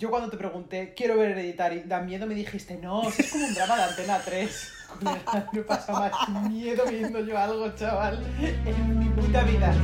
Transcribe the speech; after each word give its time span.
Yo 0.00 0.08
cuando 0.08 0.30
te 0.30 0.38
pregunté, 0.38 0.94
quiero 0.96 1.18
ver 1.18 1.32
Hereditary, 1.32 1.82
da 1.82 2.00
miedo, 2.00 2.26
me 2.26 2.34
dijiste, 2.34 2.78
no, 2.78 3.06
es 3.06 3.30
como 3.30 3.44
un 3.44 3.52
drama 3.52 3.76
de 3.76 3.82
Antena 3.82 4.18
3. 4.18 4.72
No 5.52 5.62
pasa 5.66 5.92
más 5.92 6.50
miedo 6.50 6.84
viendo 6.88 7.20
yo 7.20 7.36
algo, 7.36 7.68
chaval, 7.74 8.26
en 8.40 8.98
mi 8.98 9.04
puta 9.10 9.42
vida. 9.44 9.74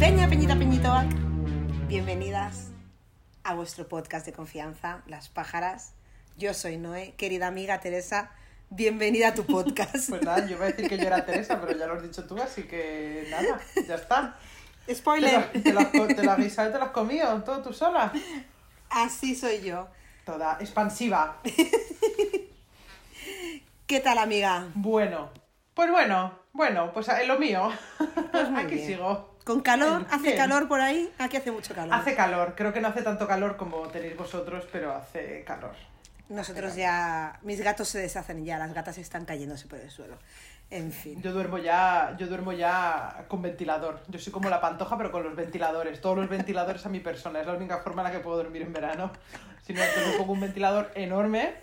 Peña, 0.00 0.28
Peñita, 0.28 0.56
Peñitoac, 0.56 1.06
bienvenidas 1.86 2.72
a 3.44 3.54
vuestro 3.54 3.86
podcast 3.86 4.26
de 4.26 4.32
confianza, 4.32 5.04
Las 5.06 5.28
Pájaras. 5.28 5.94
Yo 6.36 6.54
soy 6.54 6.76
Noé, 6.76 7.14
querida 7.16 7.46
amiga 7.46 7.78
Teresa, 7.78 8.32
bienvenida 8.70 9.28
a 9.28 9.34
tu 9.34 9.44
podcast. 9.44 10.08
Pues 10.10 10.22
nada, 10.22 10.44
yo 10.46 10.56
iba 10.56 10.64
a 10.64 10.68
decir 10.68 10.88
que 10.88 10.98
yo 10.98 11.06
era 11.06 11.24
Teresa, 11.24 11.60
pero 11.60 11.76
ya 11.78 11.86
lo 11.86 11.94
has 11.94 12.02
dicho 12.02 12.24
tú, 12.26 12.36
así 12.40 12.64
que 12.64 13.26
nada, 13.30 13.60
ya 13.86 13.94
está. 13.94 14.36
Te 14.86 14.92
lo, 14.92 14.98
Spoiler, 14.98 15.50
te 15.62 15.72
lo 15.72 15.84
te 16.06 16.22
lo 16.22 16.30
has 16.30 16.38
guisado 16.38 16.70
te 16.70 16.78
lo 16.78 16.84
has 16.84 16.90
comido, 16.90 17.42
todo 17.42 17.60
tú 17.62 17.72
sola. 17.72 18.12
así 18.90 19.34
soy 19.34 19.60
yo. 19.62 19.88
Toda 20.24 20.58
expansiva. 20.60 21.38
¿Qué 23.86 24.00
tal, 24.00 24.18
amiga? 24.18 24.66
Bueno, 24.74 25.30
pues 25.74 25.90
bueno, 25.90 26.32
bueno, 26.52 26.92
pues 26.92 27.08
en 27.08 27.28
lo 27.28 27.38
mío. 27.38 27.70
Pues 28.32 28.50
muy 28.50 28.60
Aquí 28.62 28.74
bien. 28.76 28.86
sigo. 28.86 29.36
¿Con 29.44 29.60
calor? 29.60 30.04
¿Hace 30.10 30.22
bien. 30.24 30.36
calor 30.36 30.66
por 30.66 30.80
ahí? 30.80 31.12
Aquí 31.18 31.36
hace 31.36 31.52
mucho 31.52 31.72
calor. 31.74 31.94
Hace 31.94 32.16
calor, 32.16 32.54
creo 32.56 32.72
que 32.72 32.80
no 32.80 32.88
hace 32.88 33.02
tanto 33.02 33.28
calor 33.28 33.56
como 33.56 33.86
tenéis 33.88 34.16
vosotros, 34.16 34.64
pero 34.72 34.92
hace 34.92 35.44
calor. 35.44 35.74
Nosotros 36.28 36.74
ya... 36.74 37.38
Mis 37.42 37.60
gatos 37.60 37.88
se 37.88 37.98
deshacen 37.98 38.44
ya, 38.44 38.58
las 38.58 38.72
gatas 38.74 38.98
están 38.98 39.24
cayéndose 39.24 39.66
por 39.66 39.78
el 39.78 39.90
suelo. 39.90 40.18
En 40.70 40.90
fin. 40.90 41.22
Yo 41.22 41.32
duermo 41.32 41.58
ya, 41.58 42.16
yo 42.18 42.26
duermo 42.26 42.52
ya 42.52 43.24
con 43.28 43.40
ventilador. 43.40 44.00
Yo 44.08 44.18
soy 44.18 44.32
como 44.32 44.48
la 44.50 44.60
pantoja, 44.60 44.96
pero 44.96 45.12
con 45.12 45.22
los 45.22 45.36
ventiladores. 45.36 46.00
Todos 46.00 46.16
los 46.18 46.28
ventiladores 46.28 46.84
a 46.84 46.88
mi 46.88 46.98
persona. 46.98 47.40
Es 47.40 47.46
la 47.46 47.52
única 47.52 47.78
forma 47.78 48.02
en 48.02 48.08
la 48.08 48.12
que 48.12 48.18
puedo 48.18 48.38
dormir 48.38 48.62
en 48.62 48.72
verano. 48.72 49.12
Si 49.64 49.72
no, 49.72 49.80
me 49.80 50.18
pongo 50.18 50.32
un 50.32 50.40
ventilador 50.40 50.90
enorme. 50.96 51.54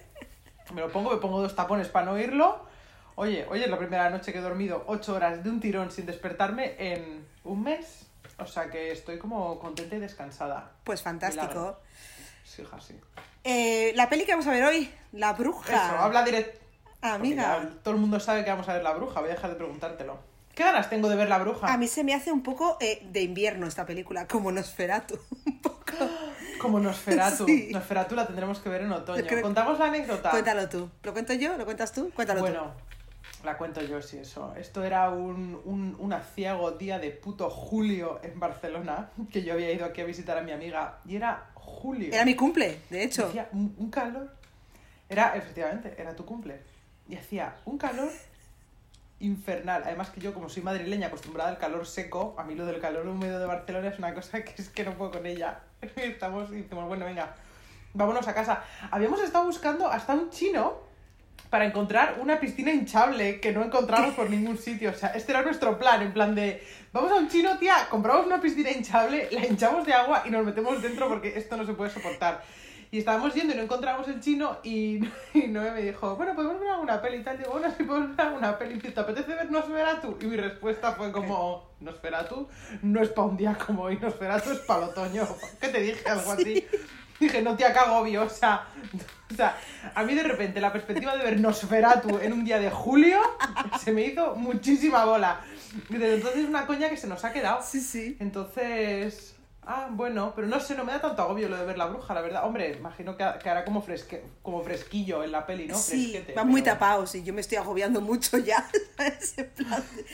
Me 0.74 0.80
lo 0.80 0.90
pongo, 0.90 1.12
me 1.12 1.18
pongo 1.18 1.42
dos 1.42 1.56
tapones 1.56 1.90
para 1.90 2.06
no 2.06 2.12
oírlo. 2.14 2.66
Oye, 3.16 3.46
oye, 3.50 3.66
es 3.66 3.70
la 3.70 3.78
primera 3.78 4.10
noche 4.10 4.32
que 4.32 4.40
he 4.40 4.42
dormido 4.42 4.86
ocho 4.88 5.14
horas 5.14 5.44
de 5.44 5.50
un 5.50 5.60
tirón 5.60 5.92
sin 5.92 6.06
despertarme 6.06 6.76
en 6.80 7.26
un 7.44 7.62
mes. 7.62 8.08
O 8.40 8.48
sea 8.48 8.70
que 8.70 8.92
estoy 8.92 9.20
como 9.20 9.60
contenta 9.60 9.98
y 9.98 10.00
descansada. 10.00 10.72
Pues 10.84 11.02
fantástico. 11.02 11.46
Milagro. 11.46 11.80
Sí, 12.56 12.62
hija, 12.62 12.80
sí. 12.80 12.96
Eh, 13.44 13.94
la 13.96 14.10
peli 14.10 14.26
que 14.26 14.32
vamos 14.32 14.48
a 14.48 14.52
ver 14.52 14.64
hoy, 14.64 14.90
La 15.12 15.34
Bruja. 15.34 15.74
Eso, 15.74 15.98
habla 15.98 16.24
directo. 16.24 16.60
Amiga. 17.02 17.70
Todo 17.84 17.96
el 17.96 18.00
mundo 18.00 18.20
sabe 18.20 18.44
que 18.44 18.50
vamos 18.52 18.70
a 18.70 18.74
ver 18.74 18.84
la 18.84 18.94
bruja, 18.94 19.20
voy 19.20 19.30
a 19.30 19.34
dejar 19.34 19.50
de 19.50 19.56
preguntártelo. 19.58 20.18
¿Qué 20.56 20.64
ganas 20.64 20.90
tengo 20.90 21.10
de 21.10 21.16
ver 21.16 21.28
la 21.28 21.40
bruja? 21.40 21.74
A 21.74 21.78
mí 21.78 21.88
se 21.88 22.04
me 22.04 22.14
hace 22.14 22.32
un 22.32 22.44
poco 22.44 22.78
eh, 22.80 23.02
de 23.12 23.22
invierno 23.22 23.68
esta 23.68 23.86
película, 23.86 24.28
como 24.28 24.52
Nosferatu. 24.52 25.20
Un 25.46 25.62
poco. 25.62 25.82
Como 26.62 26.80
Nosferatu. 26.80 27.46
Sí. 27.46 27.70
Nosferatu 27.74 28.16
la 28.16 28.26
tendremos 28.28 28.60
que 28.60 28.70
ver 28.70 28.82
en 28.84 28.92
otoño. 28.94 29.26
Creo- 29.28 29.42
¿Contamos 29.42 29.80
la 29.80 29.86
anécdota? 29.88 30.30
Cuéntalo 30.30 30.70
tú. 30.70 30.90
¿Lo 31.02 31.12
cuento 31.12 31.34
yo? 31.34 31.58
¿Lo 31.58 31.66
cuentas 31.66 31.92
tú? 31.92 32.10
Cuéntalo 32.16 32.40
Bueno, 32.40 32.72
la 33.44 33.58
cuento 33.58 33.82
yo, 33.82 34.02
sí, 34.02 34.20
eso. 34.20 34.54
Esto 34.56 34.84
era 34.84 35.10
un, 35.10 35.60
un, 35.66 35.98
un 36.00 36.14
aciago 36.14 36.72
día 36.72 37.00
de 37.00 37.10
puto 37.12 37.50
julio 37.50 38.20
en 38.24 38.40
Barcelona, 38.40 39.10
que 39.32 39.44
yo 39.44 39.54
había 39.54 39.72
ido 39.74 39.86
aquí 39.86 40.00
a 40.02 40.06
visitar 40.06 40.38
a 40.38 40.42
mi 40.42 40.52
amiga, 40.54 41.00
y 41.06 41.16
era 41.18 41.50
julio. 41.74 42.14
Era 42.14 42.26
mi 42.26 42.36
cumple, 42.36 42.80
de 42.90 43.04
hecho. 43.04 43.28
Hacía 43.28 43.50
un, 43.52 43.76
un 43.78 43.90
calor. 43.90 44.32
Era, 45.10 45.36
efectivamente, 45.36 45.94
era 45.98 46.16
tu 46.16 46.26
cumple. 46.26 46.62
Y 47.08 47.16
hacía 47.16 47.56
un 47.66 47.78
calor 47.78 48.12
infernal. 49.20 49.84
Además 49.86 50.10
que 50.10 50.22
yo, 50.22 50.34
como 50.34 50.50
soy 50.50 50.64
madrileña, 50.64 51.08
acostumbrada 51.08 51.50
al 51.50 51.58
calor 51.58 51.86
seco, 51.86 52.36
a 52.38 52.44
mí 52.44 52.56
lo 52.56 52.66
del 52.66 52.80
calor 52.80 53.08
húmedo 53.08 53.40
de 53.40 53.46
Barcelona 53.46 53.88
es 53.88 54.00
una 54.00 54.14
cosa 54.14 54.44
que 54.44 54.62
es 54.62 54.70
que 54.70 54.84
no 54.84 54.96
puedo 54.98 55.12
con 55.12 55.26
ella. 55.26 55.60
Estamos 55.96 56.50
y 56.52 56.62
decimos, 56.62 56.88
bueno, 56.88 57.06
venga, 57.06 57.36
vámonos 57.94 58.28
a 58.28 58.34
casa. 58.34 58.64
Habíamos 58.92 59.22
estado 59.22 59.46
buscando 59.46 59.88
hasta 59.88 60.14
un 60.14 60.30
chino 60.30 60.93
para 61.54 61.66
encontrar 61.66 62.18
una 62.20 62.40
piscina 62.40 62.72
hinchable 62.72 63.40
que 63.40 63.52
no 63.52 63.64
encontramos 63.64 64.16
por 64.16 64.28
ningún 64.28 64.58
sitio. 64.58 64.90
O 64.90 64.94
sea, 64.96 65.10
este 65.10 65.34
era 65.34 65.44
nuestro 65.44 65.78
plan, 65.78 66.02
en 66.02 66.12
plan 66.12 66.34
de, 66.34 66.64
vamos 66.92 67.12
a 67.12 67.16
un 67.18 67.30
chino, 67.30 67.60
tía, 67.60 67.76
compramos 67.92 68.26
una 68.26 68.42
piscina 68.42 68.72
hinchable, 68.72 69.28
la 69.30 69.46
hinchamos 69.46 69.86
de 69.86 69.94
agua 69.94 70.24
y 70.26 70.32
nos 70.32 70.44
metemos 70.44 70.82
dentro 70.82 71.08
porque 71.08 71.38
esto 71.38 71.56
no 71.56 71.64
se 71.64 71.74
puede 71.74 71.92
soportar. 71.92 72.44
Y 72.90 72.98
estábamos 72.98 73.36
yendo 73.36 73.54
y 73.54 73.58
no 73.58 73.62
encontramos 73.62 74.08
el 74.08 74.20
chino 74.20 74.58
y, 74.64 75.00
y 75.36 75.42
Noé 75.48 75.70
me 75.70 75.84
dijo, 75.84 76.16
bueno, 76.16 76.34
podemos 76.34 76.60
ver 76.60 76.70
alguna 76.70 77.00
peli 77.00 77.18
y 77.18 77.24
tal. 77.24 77.38
Digo, 77.38 77.52
bueno, 77.52 77.72
sí 77.78 77.84
podemos 77.84 78.18
ver 78.18 78.26
alguna 78.26 78.58
peli. 78.58 78.80
¿Te 78.80 79.00
apetece 79.00 79.36
ver 79.36 79.52
Nosferatu? 79.52 80.18
Y 80.22 80.26
mi 80.26 80.38
respuesta 80.38 80.94
fue 80.94 81.12
como, 81.12 81.70
Nosferatu 81.82 82.48
no 82.82 83.00
es 83.00 83.10
para 83.10 83.28
un 83.28 83.38
día 83.38 83.56
como 83.64 83.84
hoy, 83.84 84.00
Nosferatu 84.00 84.54
es 84.54 84.60
para 84.62 84.86
el 84.86 84.90
otoño. 84.90 85.28
¿Qué 85.62 85.68
te 85.68 85.82
dije? 85.82 86.10
Algo 86.10 86.32
así. 86.32 86.66
Dije, 87.20 87.44
no 87.44 87.56
te 87.56 87.64
agobio, 87.64 88.24
o 88.24 88.30
sea, 88.30 88.66
o 89.34 89.36
sea, 89.36 89.58
a 89.96 90.04
mí 90.04 90.14
de 90.16 90.24
repente 90.24 90.62
la 90.62 90.72
perspectiva 90.72 91.16
de 91.18 91.24
ver 91.24 91.40
Nosferatu 91.40 92.20
en 92.20 92.34
un 92.34 92.46
día 92.46 92.60
de 92.60 92.70
julio 92.70 93.20
se 93.84 93.92
me 93.92 94.04
hizo 94.04 94.36
muchísima 94.36 95.06
bola. 95.06 95.42
Y 95.90 95.94
desde 95.98 96.16
entonces 96.16 96.42
es 96.44 96.48
una 96.50 96.66
coña 96.68 96.90
que 96.90 96.98
se 96.98 97.08
nos 97.08 97.26
ha 97.26 97.34
quedado. 97.34 97.62
Sí, 97.64 97.82
sí. 97.82 98.16
Entonces, 98.20 99.36
ah, 99.66 99.88
bueno, 99.90 100.34
pero 100.36 100.48
no 100.48 100.60
sé, 100.60 100.76
no 100.76 100.84
me 100.84 100.92
da 100.92 101.02
tanto 101.02 101.22
agobio 101.24 101.50
lo 101.50 101.58
de 101.58 101.66
ver 101.66 101.78
la 101.78 101.86
bruja, 101.88 102.14
la 102.14 102.22
verdad. 102.22 102.46
Hombre, 102.46 102.76
imagino 102.78 103.18
que, 103.18 103.26
que 103.42 103.50
hará 103.50 103.66
como, 103.66 103.82
fresque, 103.82 104.24
como 104.44 104.62
fresquillo 104.62 105.24
en 105.24 105.32
la 105.32 105.46
peli, 105.48 105.68
¿no? 105.68 105.76
Sí, 105.78 106.12
Fresquete, 106.12 106.34
van 106.34 106.48
muy 106.48 106.62
tapados 106.62 107.16
y 107.16 107.24
yo 107.24 107.34
me 107.34 107.42
estoy 107.42 107.58
agobiando 107.58 108.02
mucho 108.02 108.38
ya. 108.38 108.70
En 109.38 109.50
plan 109.50 109.84
de- 109.96 110.06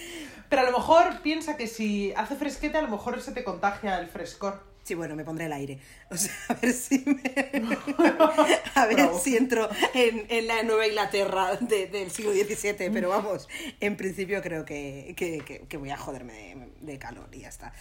Pero 0.47 0.61
a 0.61 0.65
lo 0.65 0.71
mejor 0.77 1.21
piensa 1.21 1.57
que 1.57 1.67
si 1.67 2.13
hace 2.15 2.35
fresquete, 2.35 2.77
a 2.77 2.81
lo 2.81 2.87
mejor 2.87 3.21
se 3.21 3.31
te 3.33 3.43
contagia 3.43 3.99
el 3.99 4.07
frescor. 4.07 4.63
Sí, 4.89 4.95
bueno, 4.95 5.15
me 5.15 5.23
pondré 5.23 5.45
el 5.45 5.53
aire. 5.53 5.77
O 6.09 6.17
sea, 6.17 6.33
a 6.49 6.55
ver 6.55 6.73
si 6.73 7.03
me... 7.05 7.21
A 8.73 8.85
ver 8.87 8.95
Bravo. 8.95 9.19
si 9.19 9.37
entro 9.37 9.69
en, 9.93 10.25
en 10.29 10.47
la 10.47 10.63
Nueva 10.63 10.87
Inglaterra 10.87 11.55
de- 11.57 11.85
del 11.85 12.09
siglo 12.09 12.31
XVII, 12.31 12.89
pero 12.91 13.09
vamos, 13.09 13.47
en 13.81 13.95
principio 13.97 14.41
creo 14.41 14.65
que, 14.65 15.13
que- 15.15 15.41
que- 15.45 15.59
que 15.67 15.77
voy 15.77 15.91
a 15.91 15.97
joderme 15.97 16.33
de, 16.33 16.71
de 16.93 16.97
calor 16.97 17.29
y 17.33 17.41
ya 17.41 17.49
está. 17.49 17.71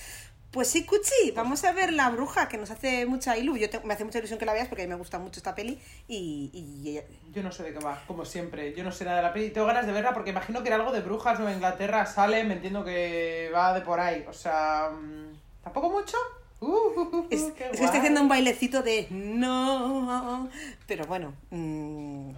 Pues 0.51 0.69
sí, 0.69 0.85
Cuchi, 0.85 1.31
vamos 1.35 1.65
a 1.65 1.73
ver 1.73 1.95
La 1.95 2.11
Bruja, 2.11 2.47
que 2.49 2.59
nos 2.59 2.71
hace 2.71 3.07
mucha 3.07 3.39
ilu. 3.39 3.57
Yo 3.57 3.71
te- 3.71 3.81
me 3.81 3.95
hace 3.95 4.05
mucha 4.05 4.19
ilusión 4.19 4.39
que 4.39 4.45
la 4.45 4.53
veas 4.53 4.69
porque 4.69 4.83
a 4.83 4.87
mí 4.87 4.91
me 4.91 4.97
gusta 4.99 5.19
mucho 5.19 5.41
esta 5.41 5.55
peli 5.55 5.81
y... 6.09 6.51
y- 6.53 7.01
Yo 7.33 7.43
no 7.43 7.51
sé 7.53 7.63
de 7.63 7.73
qué 7.73 7.79
va, 7.79 8.03
como 8.07 8.27
siempre. 8.27 8.75
Yo 8.75 8.85
no 8.85 8.93
sé 8.93 9.07
nada 9.07 9.17
de 9.17 9.23
la 9.23 9.33
peli. 9.33 9.49
Tengo 9.49 9.67
ganas 9.67 9.87
de 9.87 9.93
verla 9.93 10.13
porque 10.13 10.29
imagino 10.29 10.61
que 10.63 10.69
era 10.69 10.77
algo 10.77 10.93
de 10.93 11.01
brujas, 11.01 11.39
Nueva 11.39 11.55
Inglaterra, 11.55 12.05
sale, 12.05 12.45
me 12.45 12.53
entiendo 12.53 12.85
que 12.85 13.51
va 13.55 13.73
de 13.73 13.81
por 13.81 13.99
ahí. 13.99 14.27
O 14.29 14.33
sea, 14.35 14.91
mm, 14.91 15.63
¿tampoco 15.65 15.89
mucho? 15.91 16.19
Uh, 16.61 16.67
uh, 16.67 17.01
uh, 17.01 17.17
uh, 17.17 17.27
es, 17.31 17.43
que 17.53 17.71
estoy 17.71 17.87
haciendo 17.87 18.21
un 18.21 18.29
bailecito 18.29 18.83
de 18.83 19.07
no, 19.11 20.49
pero 20.87 21.07
bueno, 21.07 21.35
mm, 21.51 22.31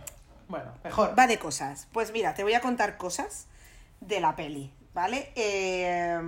Bueno, 0.48 0.75
mejor. 0.84 1.19
Va 1.19 1.26
de 1.26 1.38
cosas. 1.38 1.88
Pues 1.92 2.12
mira, 2.12 2.34
te 2.34 2.42
voy 2.42 2.54
a 2.54 2.60
contar 2.60 2.98
cosas 2.98 3.47
de 4.00 4.20
la 4.20 4.36
peli, 4.36 4.70
¿vale? 4.92 5.32
Eh, 5.36 6.19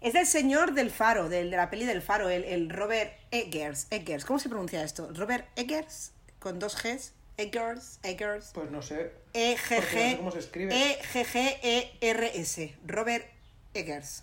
es 0.00 0.12
del 0.12 0.26
señor 0.26 0.74
del 0.74 0.90
faro, 0.90 1.28
del, 1.28 1.50
de 1.50 1.56
la 1.56 1.70
peli 1.70 1.86
del 1.86 2.02
faro, 2.02 2.28
el, 2.28 2.44
el 2.44 2.68
Robert 2.68 3.12
Eggers. 3.30 3.86
Eggers, 3.90 4.24
¿cómo 4.24 4.38
se 4.38 4.48
pronuncia 4.50 4.84
esto? 4.84 5.08
Robert 5.14 5.46
Eggers, 5.56 6.12
con 6.38 6.58
dos 6.58 6.76
Gs. 6.80 7.14
Eggers, 7.36 7.98
Eggers. 8.02 8.50
Pues 8.52 8.70
no 8.70 8.82
sé. 8.82 9.12
E 9.32 9.56
Porque 9.68 9.80
no 9.80 9.90
sé 9.90 10.16
cómo 10.18 10.30
se 10.30 10.38
escribe. 10.40 10.92
E-G-G-E-R-S. 10.92 12.76
Robert 12.86 13.26
Eggers. 13.72 14.22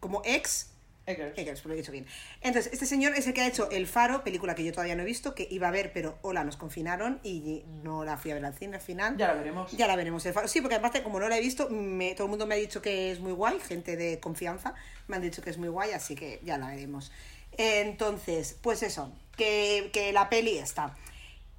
Como 0.00 0.22
ex 0.24 0.67
Eggers. 1.08 1.38
Eggers, 1.38 1.64
lo 1.64 1.72
he 1.72 1.76
dicho 1.76 1.90
bien. 1.92 2.06
Entonces, 2.42 2.72
este 2.72 2.86
señor 2.86 3.14
es 3.16 3.26
el 3.26 3.34
que 3.34 3.40
ha 3.40 3.46
hecho 3.48 3.70
El 3.70 3.86
Faro, 3.86 4.22
película 4.24 4.54
que 4.54 4.62
yo 4.64 4.72
todavía 4.72 4.94
no 4.94 5.02
he 5.02 5.06
visto, 5.06 5.34
que 5.34 5.48
iba 5.50 5.66
a 5.68 5.70
ver, 5.70 5.90
pero 5.92 6.18
hola, 6.22 6.44
nos 6.44 6.56
confinaron 6.56 7.20
y 7.22 7.64
no 7.82 8.04
la 8.04 8.16
fui 8.16 8.30
a 8.30 8.34
ver 8.34 8.44
al 8.44 8.54
cine 8.54 8.76
al 8.76 8.82
final. 8.82 9.16
Ya 9.16 9.28
la 9.28 9.34
veremos. 9.34 9.72
Ya 9.72 9.86
la 9.86 9.96
veremos, 9.96 10.24
El 10.26 10.32
Faro. 10.34 10.48
Sí, 10.48 10.60
porque 10.60 10.76
aparte, 10.76 11.02
como 11.02 11.18
no 11.18 11.28
la 11.28 11.38
he 11.38 11.40
visto, 11.40 11.68
me- 11.70 12.14
todo 12.14 12.24
el 12.26 12.30
mundo 12.30 12.46
me 12.46 12.54
ha 12.54 12.58
dicho 12.58 12.82
que 12.82 13.10
es 13.10 13.20
muy 13.20 13.32
guay, 13.32 13.58
gente 13.60 13.96
de 13.96 14.20
confianza 14.20 14.74
me 15.06 15.16
han 15.16 15.22
dicho 15.22 15.40
que 15.42 15.48
es 15.50 15.56
muy 15.56 15.68
guay, 15.68 15.92
así 15.92 16.14
que 16.14 16.38
ya 16.44 16.58
la 16.58 16.68
veremos. 16.68 17.10
Entonces, 17.56 18.56
pues 18.62 18.82
eso, 18.82 19.12
que, 19.36 19.90
que 19.92 20.12
la 20.12 20.28
peli 20.28 20.58
está. 20.58 20.96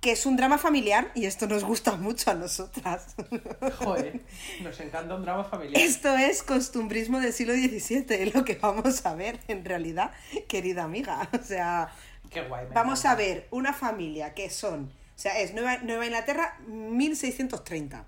Que 0.02 0.12
es 0.12 0.26
un 0.26 0.38
drama 0.38 0.58
familiar 0.58 1.12
y 1.14 1.26
esto 1.26 1.46
nos 1.48 1.66
gusta 1.66 1.96
mucho 1.98 2.32
a 2.32 2.34
nosotras. 2.34 3.16
Joder, 3.80 4.22
nos 4.62 4.80
encanta 4.80 5.14
un 5.16 5.24
drama 5.24 5.44
familiar. 5.44 5.82
Esto 5.82 6.16
es 6.16 6.42
costumbrismo 6.42 7.20
del 7.20 7.34
siglo 7.34 7.54
XVII, 7.54 8.32
lo 8.34 8.46
que 8.46 8.56
vamos 8.56 9.06
a 9.06 9.14
ver 9.16 9.40
en 9.50 9.66
realidad, 9.66 10.12
querida 10.48 10.84
amiga. 10.86 11.30
O 11.38 11.44
sea, 11.44 11.92
Qué 12.30 12.44
guay. 12.44 12.68
vamos 12.74 13.00
encanta. 13.00 13.12
a 13.12 13.16
ver 13.16 13.48
una 13.52 13.74
familia 13.74 14.34
que 14.34 14.50
son, 14.50 14.86
o 14.86 15.20
sea, 15.20 15.38
es 15.40 15.54
Nueva, 15.54 15.80
Nueva 15.80 16.06
Inglaterra 16.06 16.58
1630. 16.68 18.06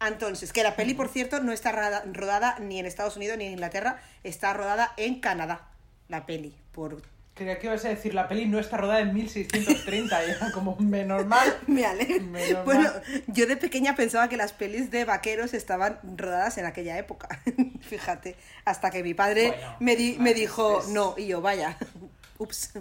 Entonces, 0.00 0.52
que 0.52 0.62
la 0.62 0.74
peli, 0.76 0.94
por 0.94 1.08
cierto, 1.08 1.40
no 1.40 1.52
está 1.52 1.72
rodada, 1.72 2.04
rodada 2.10 2.58
ni 2.58 2.78
en 2.80 2.86
Estados 2.86 3.16
Unidos 3.16 3.36
ni 3.36 3.44
en 3.44 3.52
Inglaterra, 3.52 4.00
está 4.24 4.52
rodada 4.54 4.94
en 4.96 5.20
Canadá, 5.20 5.68
la 6.08 6.24
peli, 6.26 6.56
por 6.72 7.02
Creía 7.34 7.58
que 7.58 7.66
ibas 7.66 7.82
a 7.86 7.88
decir, 7.88 8.12
la 8.12 8.28
peli 8.28 8.44
no 8.46 8.58
está 8.58 8.76
rodada 8.76 9.00
en 9.00 9.14
1630 9.14 10.26
y 10.26 10.30
era 10.32 10.52
como 10.52 10.76
me 10.76 11.02
normal. 11.04 11.56
Me 11.66 11.86
alegro. 11.86 12.22
Menos 12.26 12.64
Bueno, 12.66 12.82
mal. 12.82 13.24
yo 13.26 13.46
de 13.46 13.56
pequeña 13.56 13.96
pensaba 13.96 14.28
que 14.28 14.36
las 14.36 14.52
pelis 14.52 14.90
de 14.90 15.06
vaqueros 15.06 15.54
estaban 15.54 15.98
rodadas 16.16 16.58
en 16.58 16.66
aquella 16.66 16.98
época. 16.98 17.40
Fíjate, 17.80 18.36
hasta 18.66 18.90
que 18.90 19.02
mi 19.02 19.14
padre 19.14 19.48
Bueno, 19.48 19.76
me, 19.80 19.96
di- 19.96 20.16
me 20.20 20.34
dijo, 20.34 20.80
es- 20.80 20.88
no, 20.88 21.14
y 21.16 21.26
yo, 21.28 21.40
vaya, 21.40 21.78
ups, 22.38 22.72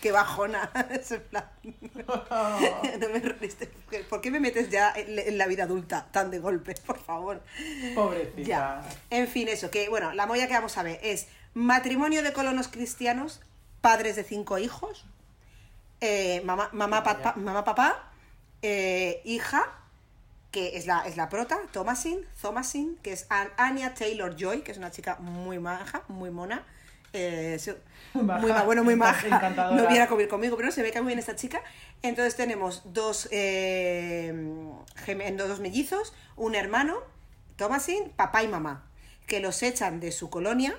qué 0.00 0.12
bajona. 0.12 0.70
Es 0.90 1.10
en 1.10 1.22
plan, 1.22 1.46
no 1.64 3.08
me. 3.12 3.20
¿Por 4.08 4.20
qué 4.20 4.30
me 4.30 4.38
metes 4.38 4.70
ya 4.70 4.92
en 4.96 5.36
la 5.36 5.46
vida 5.48 5.64
adulta 5.64 6.06
tan 6.12 6.30
de 6.30 6.38
golpe, 6.38 6.74
por 6.86 6.98
favor? 7.02 7.42
Pobrecita. 7.96 8.42
Ya. 8.42 8.82
En 9.10 9.26
fin, 9.26 9.48
eso, 9.48 9.68
que 9.70 9.88
bueno, 9.88 10.12
la 10.12 10.26
molla 10.26 10.46
que 10.46 10.54
vamos 10.54 10.78
a 10.78 10.84
ver 10.84 11.00
es 11.02 11.26
matrimonio 11.54 12.22
de 12.22 12.32
colonos 12.32 12.68
cristianos, 12.68 13.40
padres 13.80 14.16
de 14.16 14.24
cinco 14.24 14.58
hijos, 14.58 15.04
eh, 16.00 16.42
mamá, 16.44 16.68
mamá, 16.72 17.02
papá, 17.02 17.34
mamá, 17.36 17.64
papá, 17.64 18.10
eh, 18.62 19.20
hija, 19.24 19.62
que 20.50 20.76
es 20.76 20.86
la, 20.86 21.00
es 21.06 21.16
la 21.16 21.28
prota, 21.28 21.58
Thomasin, 21.72 22.26
Thomasin, 22.40 22.96
que 23.02 23.12
es 23.12 23.26
An- 23.30 23.50
Anya 23.56 23.94
Taylor 23.94 24.34
Joy, 24.36 24.62
que 24.62 24.72
es 24.72 24.78
una 24.78 24.90
chica 24.90 25.16
muy 25.20 25.58
maja, 25.58 26.02
muy 26.08 26.30
mona. 26.30 26.64
eh, 27.12 27.58
Maja, 28.14 28.40
muy 28.40 28.52
bueno, 28.64 28.82
muy 28.84 28.96
maja. 28.96 29.26
encantadora. 29.36 29.80
No 29.80 29.88
viera 29.88 30.04
a 30.04 30.08
comer 30.08 30.26
conmigo, 30.28 30.56
pero 30.56 30.72
se 30.72 30.82
me 30.82 30.90
cae 30.90 31.02
muy 31.02 31.10
bien 31.10 31.18
esta 31.20 31.36
chica. 31.36 31.60
Entonces 32.02 32.34
tenemos 32.36 32.82
dos, 32.86 33.28
eh, 33.30 34.32
dos 35.36 35.60
mellizos, 35.60 36.12
un 36.36 36.54
hermano, 36.54 36.98
Thomasin, 37.56 38.10
papá 38.16 38.42
y 38.42 38.48
mamá, 38.48 38.84
que 39.26 39.38
los 39.40 39.62
echan 39.62 40.00
de 40.00 40.10
su 40.12 40.30
colonia 40.30 40.76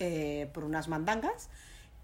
eh, 0.00 0.50
por 0.52 0.64
unas 0.64 0.88
mandangas 0.88 1.48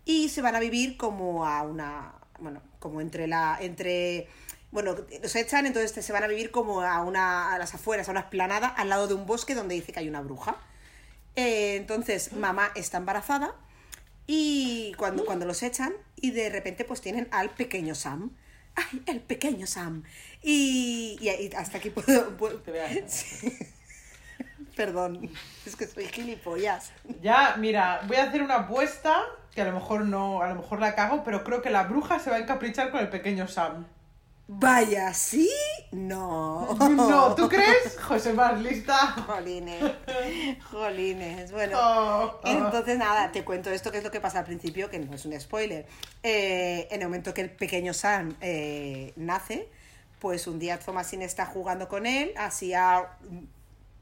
y 0.05 0.29
se 0.29 0.43
van 0.43 0.55
a 0.55 0.61
vivir 0.61 0.97
como 0.97 1.47
a 1.47 1.62
una, 1.62 2.14
bueno, 2.38 2.62
como 2.79 3.00
entre 3.00 3.26
la, 3.26 3.58
entre, 3.61 4.29
bueno, 4.70 4.97
los 5.23 5.37
echan, 5.37 5.67
entonces 5.67 6.05
se 6.05 6.12
van 6.12 6.25
a 6.25 6.26
vivir 6.26 6.50
como 6.50 6.81
a 6.82 7.02
una, 7.02 7.52
a 7.55 7.58
las 7.58 7.75
afueras, 7.75 8.08
a 8.08 8.12
una 8.12 8.20
esplanada, 8.20 8.69
al 8.69 8.88
lado 8.88 9.06
de 9.08 9.14
un 9.14 9.26
bosque 9.26 9.55
donde 9.55 9.75
dice 9.75 9.93
que 9.93 10.00
hay 10.00 10.08
una 10.08 10.20
bruja. 10.23 10.56
Eh, 11.37 11.76
entonces, 11.76 12.32
mamá 12.32 12.73
está 12.75 12.99
embarazada 12.99 13.55
y 14.26 14.93
cuando, 14.97 15.25
cuando 15.25 15.47
los 15.47 15.62
echan 15.62 15.93
y 16.17 16.31
de 16.32 16.49
repente 16.50 16.85
pues 16.85 17.00
tienen 17.00 17.29
al 17.31 17.50
pequeño 17.50 17.94
Sam. 17.94 18.31
¡Ay, 18.76 19.02
el 19.06 19.20
pequeño 19.20 19.67
Sam! 19.67 20.05
Y, 20.43 21.19
y- 21.20 21.29
y 21.29 21.50
hasta 21.56 21.79
aquí 21.79 21.91
puedo... 21.91 22.37
puedo- 22.37 22.62
Sí. 23.08 23.52
Perdón, 24.77 25.31
es 25.67 25.77
que 25.77 25.87
soy 25.87 26.07
gilipollas. 26.07 26.93
Ya, 27.23 27.57
mira, 27.59 28.01
voy 28.07 28.17
a 28.17 28.25
hacer 28.25 28.43
una 28.43 28.57
apuesta 28.61 29.17
que 29.55 29.63
a 29.63 29.65
lo 29.65 29.73
mejor 29.73 30.05
no, 30.05 30.43
a 30.43 30.49
lo 30.49 30.57
mejor 30.57 30.81
la 30.81 30.95
cago, 30.95 31.25
pero 31.25 31.43
creo 31.43 31.61
que 31.63 31.71
la 31.71 31.85
bruja 31.85 32.19
se 32.19 32.31
va 32.31 32.37
a 32.37 32.39
encaprichar 32.39 32.91
con 32.91 33.01
el 33.01 33.09
pequeño 33.09 33.49
Sam. 33.49 33.87
Vaya, 34.53 35.15
¿sí? 35.15 35.49
No. 35.93 36.75
No, 36.91 37.37
¿tú 37.37 37.49
crees? 37.49 37.97
José 38.01 38.33
más 38.33 38.61
lista. 38.61 38.97
Jolines. 39.25 39.81
Jolines. 40.69 41.53
Bueno. 41.53 41.79
Oh, 41.81 42.41
oh. 42.43 42.49
Entonces, 42.49 42.99
nada, 42.99 43.31
te 43.31 43.45
cuento 43.45 43.71
esto 43.71 43.93
que 43.93 43.99
es 43.99 44.05
lo 44.05 44.11
que 44.11 44.21
pasa 44.21 44.41
al 44.41 44.45
principio, 44.45 44.91
que 44.91 44.99
no 44.99 45.15
es 45.15 45.25
un 45.25 45.41
spoiler. 45.41 45.87
Eh, 46.25 46.89
en 46.91 47.01
el 47.01 47.07
momento 47.07 47.33
que 47.33 47.43
el 47.43 47.51
pequeño 47.51 47.95
Sam 47.95 48.35
eh, 48.41 49.13
nace, 49.15 49.69
pues 50.19 50.49
un 50.49 50.59
día 50.59 50.81
Thomasin 50.81 51.23
está 51.23 51.47
jugando 51.47 51.89
con 51.89 52.05
él, 52.05 52.33
así 52.37 52.75
a. 52.75 53.19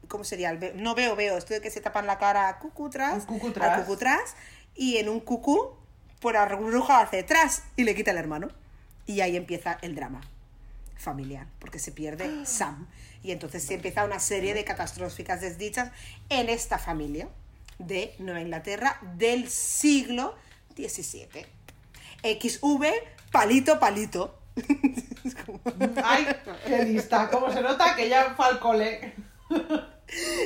¿Cómo 0.07 0.23
sería? 0.23 0.49
El 0.51 0.81
No 0.81 0.95
veo, 0.95 1.15
veo, 1.15 1.37
esto 1.37 1.53
de 1.53 1.61
que 1.61 1.69
se 1.69 1.81
tapan 1.81 2.07
la 2.07 2.17
cara 2.17 2.47
a 2.49 2.59
cucú 2.59 2.89
tras, 2.89 3.13
Un 3.13 3.21
cucú 3.21 3.47
al 3.47 3.53
tras. 3.53 3.79
cucú 3.81 3.97
tras, 3.97 4.35
y 4.75 4.97
en 4.97 5.09
un 5.09 5.19
cucú, 5.19 5.75
la 6.23 6.45
bruja 6.55 7.01
hace 7.01 7.23
tras 7.23 7.63
y 7.75 7.83
le 7.83 7.95
quita 7.95 8.11
el 8.11 8.17
hermano. 8.17 8.49
Y 9.05 9.21
ahí 9.21 9.35
empieza 9.37 9.77
el 9.81 9.95
drama 9.95 10.21
familiar, 10.97 11.47
porque 11.59 11.79
se 11.79 11.91
pierde 11.91 12.29
Sam. 12.45 12.87
Y 13.23 13.31
entonces 13.31 13.63
se 13.63 13.73
empieza 13.75 14.05
una 14.05 14.19
serie 14.19 14.53
de 14.53 14.63
catastróficas 14.63 15.41
desdichas 15.41 15.91
en 16.29 16.49
esta 16.49 16.77
familia 16.77 17.27
de 17.77 18.15
Nueva 18.19 18.41
Inglaterra 18.41 18.99
del 19.15 19.49
siglo 19.49 20.35
XVII. 20.75 21.45
XV, 22.23 22.85
palito, 23.31 23.79
palito. 23.79 24.37
Como- 25.45 25.59
Ay, 26.03 26.27
qué 26.65 26.83
lista. 26.85 27.29
¿Cómo 27.29 27.51
se 27.51 27.61
nota 27.61 27.95
que 27.95 28.09
ya 28.09 28.33
fue 28.35 28.45
al 28.45 28.59
cole? 28.59 29.13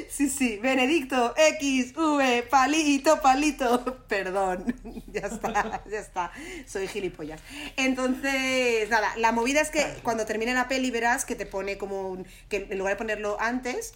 Sí, 0.09 0.29
sí, 0.29 0.59
Benedicto, 0.61 1.33
X, 1.37 1.95
V, 1.95 2.43
palito, 2.49 3.21
palito. 3.21 4.03
Perdón, 4.07 4.75
ya 5.07 5.21
está, 5.21 5.83
ya 5.89 5.99
está. 5.99 6.31
Soy 6.67 6.87
gilipollas. 6.87 7.41
Entonces, 7.77 8.89
nada, 8.89 9.15
la 9.17 9.31
movida 9.31 9.61
es 9.61 9.69
que 9.69 9.85
cuando 10.03 10.25
termine 10.25 10.53
la 10.53 10.67
peli 10.67 10.91
verás 10.91 11.25
que 11.25 11.35
te 11.35 11.45
pone 11.45 11.77
como 11.77 12.09
un. 12.09 12.27
que 12.49 12.67
en 12.69 12.77
lugar 12.77 12.93
de 12.93 12.97
ponerlo 12.97 13.37
antes, 13.39 13.93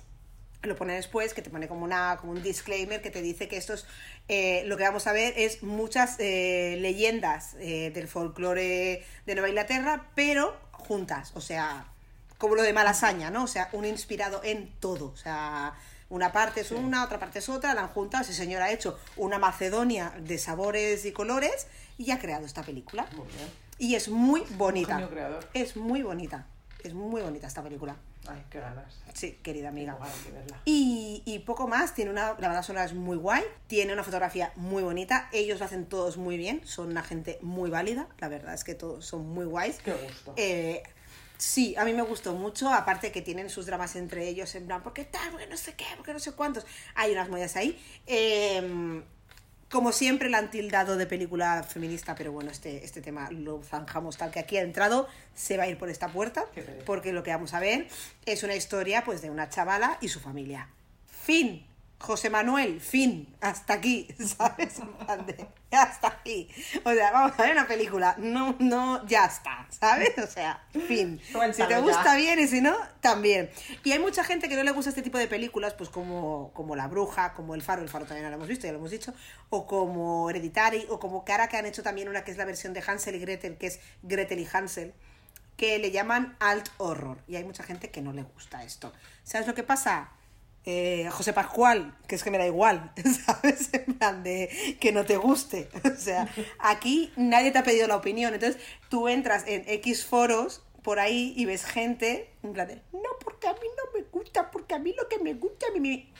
lo 0.63 0.75
pone 0.75 0.94
después, 0.94 1.33
que 1.33 1.42
te 1.42 1.50
pone 1.50 1.68
como, 1.68 1.83
una, 1.83 2.18
como 2.19 2.31
un 2.31 2.42
disclaimer 2.42 3.01
que 3.01 3.12
te 3.12 3.21
dice 3.21 3.48
que 3.48 3.57
esto 3.57 3.74
es. 3.74 3.86
eh, 4.27 4.63
lo 4.65 4.77
que 4.77 4.83
vamos 4.83 5.06
a 5.07 5.12
ver 5.12 5.33
es 5.38 5.63
muchas 5.63 6.15
eh, 6.19 6.77
leyendas 6.80 7.56
eh, 7.59 7.92
del 7.94 8.07
folclore 8.07 9.04
de 9.25 9.36
Nueva 9.36 9.50
Inglaterra, 9.50 10.09
pero 10.15 10.57
juntas, 10.71 11.31
o 11.36 11.42
sea 11.42 11.88
como 12.38 12.56
lo 12.56 12.62
de 12.62 12.74
Malasaña, 12.74 13.30
¿no? 13.30 13.44
O 13.44 13.48
sea, 13.48 13.69
un 13.74 13.86
inspirado 13.86 14.42
en 14.44 14.72
todo. 14.80 15.07
O 15.07 15.18
sea, 15.18 15.74
una 16.10 16.31
parte 16.31 16.62
es 16.62 16.72
una, 16.72 17.04
otra 17.04 17.19
parte 17.19 17.39
es 17.39 17.50
otra, 17.50 17.74
la 17.74 17.81
han 17.81 17.89
juntado. 17.89 18.24
Ese 18.24 18.34
señor 18.34 18.62
ha 18.62 18.72
hecho 18.72 19.00
una 19.16 19.39
Macedonia 19.39 20.13
de 20.19 20.38
sabores 20.38 21.06
y 21.06 21.12
colores 21.12 21.68
y 21.98 22.12
ha 22.12 22.19
creado 22.19 22.45
esta 22.45 22.63
película. 22.63 23.07
Muy 23.16 23.28
bien. 23.28 23.50
Y 23.80 23.95
es 23.95 24.10
muy 24.10 24.42
bonita. 24.51 25.10
Es 25.54 25.75
muy 25.75 26.01
bonita. 26.01 26.48
Es 26.84 26.94
muy 26.94 27.22
bonita 27.22 27.48
esta 27.48 27.62
película. 27.62 27.95
Ay, 28.28 28.44
qué 28.50 28.60
ganas. 28.60 28.94
Sí, 29.13 29.40
querida 29.42 29.69
amiga. 29.69 29.98
Verla. 30.33 30.62
Y, 30.66 31.24
y 31.25 31.40
poco 31.40 31.68
más, 31.68 31.94
tiene 31.94 32.12
una, 32.12 32.36
la 32.40 32.48
banda 32.48 32.62
sonora 32.62 32.86
es 32.86 32.94
muy 32.94 33.18
guay, 33.18 33.44
tiene 33.68 33.94
una 33.94 34.04
fotografía 34.04 34.51
muy 34.56 34.83
bonita, 34.83 35.30
ellos 35.31 35.60
lo 35.60 35.66
hacen 35.66 35.86
todos 35.86 36.18
muy 36.18 36.38
bien, 36.38 36.62
son 36.66 36.90
una 36.90 37.04
gente 37.04 37.40
muy 37.42 37.69
válida, 37.69 38.07
la 38.19 38.28
verdad 38.28 38.54
es 38.54 38.63
que 38.63 38.75
todos 38.75 39.06
son 39.06 39.28
muy 39.30 39.45
guays. 39.45 39.78
Qué 39.78 39.94
gusto. 39.94 40.33
Eh, 40.36 40.83
sí, 41.38 41.75
a 41.78 41.86
mí 41.86 41.94
me 41.94 42.01
gustó 42.01 42.34
mucho, 42.34 42.74
aparte 42.74 43.12
que 43.12 43.22
tienen 43.22 43.50
sus 43.50 43.66
dramas 43.66 43.95
entre 43.95 44.28
ellos, 44.28 44.54
en 44.56 44.66
plan, 44.66 44.84
¿por 44.84 44.94
qué 44.94 45.06
tal? 45.06 45.31
¿Por 45.31 45.39
qué 45.39 45.48
no 45.48 45.57
sé 45.57 45.74
qué? 45.75 45.86
¿Por 45.95 46.06
qué 46.06 46.13
no 46.13 46.19
sé 46.19 46.34
cuántos? 46.34 46.66
Hay 46.95 47.12
unas 47.12 47.30
mollas 47.30 47.56
ahí. 47.56 47.80
Eh, 48.06 49.01
como 49.69 49.92
siempre 49.92 50.30
la 50.30 50.38
han 50.38 50.50
tildado 50.50 50.95
de 50.95 51.06
película 51.06 51.62
feminista, 51.63 52.16
pero 52.16 52.31
bueno, 52.31 52.51
este, 52.51 52.86
este 52.86 53.01
tema 53.01 53.30
lo 53.31 53.62
zanjamos 53.63 54.16
tal 54.16 54.31
que 54.31 54.39
aquí 54.39 54.57
ha 54.57 54.62
entrado, 54.62 55.07
se 55.36 55.57
va 55.57 55.63
a 55.63 55.68
ir 55.68 55.78
por 55.78 55.89
esta 55.89 56.07
puerta, 56.07 56.45
porque 56.86 57.12
lo 57.12 57.24
que 57.24 57.31
vamos 57.31 57.54
a 57.54 57.60
ver 57.60 57.88
es 58.25 58.44
una 58.44 58.56
historia 58.56 59.04
pues 59.04 59.22
de 59.22 59.30
una 59.30 59.50
chavala 59.50 59.98
y 60.00 60.07
su 60.07 60.22
familia. 60.22 60.69
Fin. 61.06 61.67
José 62.00 62.30
Manuel, 62.30 62.80
fin, 62.80 63.36
hasta 63.42 63.74
aquí, 63.74 64.08
¿sabes? 64.38 64.80
Hasta 65.71 66.07
aquí. 66.07 66.48
O 66.83 66.94
sea, 66.94 67.12
vamos 67.12 67.38
a 67.38 67.42
ver 67.42 67.54
una 67.54 67.68
película, 67.68 68.16
no, 68.19 68.56
no, 68.60 69.06
ya 69.07 69.26
está, 69.26 69.66
¿sabes? 69.69 70.18
O 70.19 70.28
sea, 70.28 70.64
fin. 70.88 71.19
Si 71.54 71.64
te 71.64 71.69
ya. 71.69 71.80
gusta 71.80 72.16
bien 72.16 72.40
y 72.40 72.48
si 72.48 72.62
no, 72.62 72.76
también. 73.02 73.50
Y 73.83 73.92
hay 73.92 74.00
mucha 74.00 74.24
gente 74.24 74.48
que 74.48 74.56
no 74.56 74.64
le 74.64 74.71
gusta 74.71 74.90
este 74.90 75.02
tipo 75.02 75.18
de 75.18 75.28
películas, 75.28 75.74
pues 75.74 75.90
como, 75.90 76.52
como 76.54 76.76
La 76.76 76.88
Bruja, 76.88 77.33
como 77.33 77.56
El 77.56 77.64
Faro, 77.64 77.81
El 77.81 77.90
Faro 77.90 78.06
también 78.06 78.30
lo 78.30 78.36
hemos 78.36 78.48
visto, 78.48 78.68
ya 78.68 78.74
lo 78.74 78.78
hemos 78.78 78.92
dicho, 78.92 79.14
o 79.50 79.66
como 79.66 80.30
Hereditary, 80.30 80.86
o 80.90 81.00
como 81.00 81.26
ahora 81.28 81.50
que 81.50 81.57
han 81.57 81.66
hecho 81.66 81.81
también 81.81 82.10
una 82.10 82.24
que 82.24 82.31
es 82.31 82.38
la 82.38 82.45
versión 82.45 82.74
de 82.74 82.83
Hansel 82.86 83.16
y 83.16 83.19
Gretel, 83.19 83.57
que 83.57 83.68
es 83.68 83.80
Gretel 84.04 84.40
y 84.40 84.48
Hansel, 84.52 84.94
que 85.57 85.80
le 85.80 85.90
llaman 85.90 86.38
alt 86.40 86.69
horror. 86.78 87.18
Y 87.28 87.36
hay 87.36 87.44
mucha 87.44 87.64
gente 87.64 87.90
que 87.90 88.02
no 88.02 88.14
le 88.14 88.21
gusta 88.21 88.64
esto. 88.64 88.94
¿Sabes 89.24 89.48
lo 89.48 89.56
que 89.56 89.64
pasa? 89.64 90.12
Eh, 90.69 91.07
José 91.12 91.31
Pascual, 91.31 91.95
que 92.09 92.16
es 92.16 92.26
que 92.26 92.30
me 92.30 92.38
da 92.38 92.45
igual, 92.45 92.92
¿sabes? 93.26 93.69
En 93.71 93.97
plan 93.97 94.21
de 94.21 94.78
que 94.81 94.92
no 94.92 95.06
te 95.06 95.16
guste. 95.16 95.69
O 95.86 95.95
sea, 95.97 96.28
aquí 96.59 97.14
nadie 97.16 97.52
te 97.52 97.57
ha 97.57 97.64
pedido 97.64 97.88
la 97.88 97.95
opinión. 97.95 98.33
Entonces 98.33 98.62
tú 98.90 99.07
entras 99.07 99.45
en 99.47 99.64
X 99.66 100.06
foros 100.06 100.62
por 100.83 101.00
ahí 101.00 101.33
y 101.38 101.45
ves 101.45 101.64
gente 101.64 102.30
en 102.44 102.52
plan 102.52 102.68
de, 102.68 102.76
no, 102.92 103.09
porque 103.24 103.47
a 103.47 103.54
mí 103.54 103.59
no 103.78 103.97
me 103.97 104.06
gusta, 104.12 104.52
porque 104.52 104.76
a 104.76 104.80
mí 104.80 104.94
lo 104.94 105.07
que 105.07 105.19
me 105.19 105.36
gusta, 105.36 105.68
a 105.69 105.74
mí 105.74 105.80
me... 105.80 106.12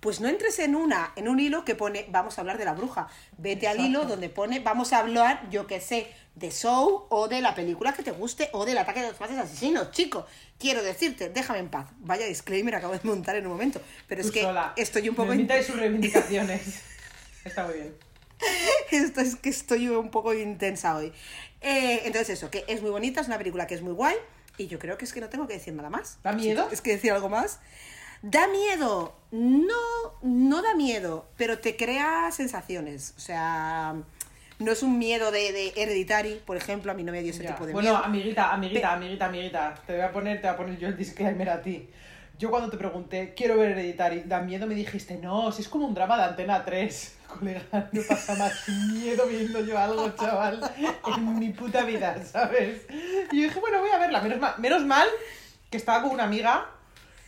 Pues 0.00 0.20
no 0.20 0.28
entres 0.28 0.58
en 0.58 0.74
una, 0.74 1.12
en 1.14 1.28
un 1.28 1.38
hilo 1.38 1.66
que 1.66 1.74
pone, 1.74 2.06
vamos 2.08 2.38
a 2.38 2.40
hablar 2.40 2.56
de 2.56 2.64
la 2.64 2.72
bruja. 2.72 3.08
Vete 3.36 3.68
al 3.68 3.80
hilo 3.80 4.06
donde 4.06 4.30
pone, 4.30 4.60
vamos 4.60 4.94
a 4.94 5.00
hablar, 5.00 5.50
yo 5.50 5.66
que 5.66 5.82
sé, 5.82 6.14
de 6.36 6.50
Show 6.50 7.06
o 7.08 7.28
de 7.28 7.40
la 7.40 7.54
película 7.54 7.92
que 7.94 8.02
te 8.02 8.12
guste 8.12 8.50
o 8.52 8.64
del 8.64 8.78
ataque 8.78 9.00
de 9.00 9.08
los 9.08 9.16
fases 9.16 9.38
asesinos, 9.38 9.90
chico. 9.90 10.26
Quiero 10.58 10.82
decirte, 10.82 11.30
déjame 11.30 11.58
en 11.60 11.68
paz. 11.70 11.88
Vaya 11.98 12.26
disclaimer 12.26 12.74
acabo 12.74 12.92
de 12.92 13.00
montar 13.02 13.36
en 13.36 13.46
un 13.46 13.52
momento. 13.52 13.80
Pero 14.06 14.20
es 14.20 14.28
Tú 14.28 14.34
que 14.34 14.42
sola. 14.42 14.74
estoy 14.76 15.08
un 15.08 15.14
poco... 15.16 15.32
De 15.32 15.62
sus 15.62 15.76
reivindicaciones. 15.76 16.82
Está 17.44 17.64
muy 17.64 17.74
bien. 17.74 17.96
Esto 18.90 19.20
es 19.22 19.36
que 19.36 19.48
estoy 19.48 19.88
un 19.88 20.10
poco 20.10 20.34
intensa 20.34 20.94
hoy. 20.94 21.12
Eh, 21.62 22.02
entonces 22.04 22.30
eso, 22.30 22.50
que 22.50 22.64
es 22.68 22.82
muy 22.82 22.90
bonita, 22.90 23.22
es 23.22 23.28
una 23.28 23.38
película 23.38 23.66
que 23.66 23.74
es 23.74 23.82
muy 23.82 23.94
guay 23.94 24.16
y 24.58 24.66
yo 24.66 24.78
creo 24.78 24.98
que 24.98 25.06
es 25.06 25.12
que 25.12 25.20
no 25.20 25.28
tengo 25.30 25.46
que 25.46 25.54
decir 25.54 25.72
nada 25.72 25.88
más. 25.90 26.18
¿Da 26.22 26.32
miedo? 26.32 26.66
Sí, 26.68 26.74
Es 26.74 26.80
que 26.82 26.92
decir 26.92 27.12
algo 27.12 27.30
más. 27.30 27.60
Da 28.22 28.46
miedo. 28.48 29.16
No, 29.30 29.74
no 30.22 30.62
da 30.62 30.74
miedo, 30.74 31.28
pero 31.36 31.58
te 31.60 31.76
crea 31.76 32.30
sensaciones. 32.32 33.14
O 33.16 33.20
sea, 33.20 33.94
no 34.58 34.72
es 34.72 34.82
un 34.82 34.98
miedo 34.98 35.30
de, 35.30 35.52
de 35.52 35.72
hereditary, 35.76 36.40
por 36.46 36.56
ejemplo, 36.56 36.90
a 36.92 36.94
mí 36.94 37.02
no 37.02 37.12
me 37.12 37.22
dio 37.22 37.30
ese 37.32 37.42
Ya. 37.42 37.50
tipo 37.52 37.66
de 37.66 37.72
bueno, 37.72 37.90
miedo. 37.90 38.04
amiguita, 38.04 38.52
amiguita, 38.52 38.92
amiguita, 38.92 39.26
amiguita. 39.26 39.74
Te 39.86 39.92
voy 39.94 40.02
a 40.02 40.12
poner, 40.12 40.40
te 40.40 40.46
voy 40.46 40.54
a 40.54 40.56
poner 40.56 40.78
yo 40.78 40.88
el 40.88 40.96
disclaimer 40.96 41.50
a 41.50 41.60
ti. 41.62 41.88
Yo 42.38 42.50
cuando 42.50 42.68
te 42.68 42.76
pregunté, 42.76 43.32
quiero 43.34 43.56
ver 43.56 43.70
Hereditary, 43.70 44.24
da 44.26 44.40
miedo, 44.40 44.66
me 44.66 44.74
dijiste, 44.74 45.16
no, 45.16 45.50
si 45.52 45.62
es 45.62 45.68
como 45.68 45.86
un 45.86 45.94
drama 45.94 46.18
de 46.18 46.24
Antena 46.24 46.64
3. 46.64 47.12
Colega, 47.26 47.62
no 47.92 48.02
pasa 48.08 48.34
más 48.36 48.68
miedo 48.92 49.26
viendo 49.26 49.60
yo 49.64 49.76
algo, 49.78 50.08
chaval, 50.10 50.60
en 51.16 51.38
mi 51.38 51.48
puta 51.50 51.82
vida, 51.84 52.22
¿sabes? 52.24 52.82
Y 53.32 53.38
yo 53.40 53.42
dije, 53.48 53.58
bueno, 53.60 53.80
voy 53.80 53.90
a 53.90 53.98
verla. 53.98 54.20
Menos 54.20 54.38
mal, 54.38 54.54
menos 54.58 54.84
mal 54.84 55.08
que 55.70 55.76
estaba 55.78 56.02
con 56.02 56.12
una 56.12 56.24
amiga 56.24 56.66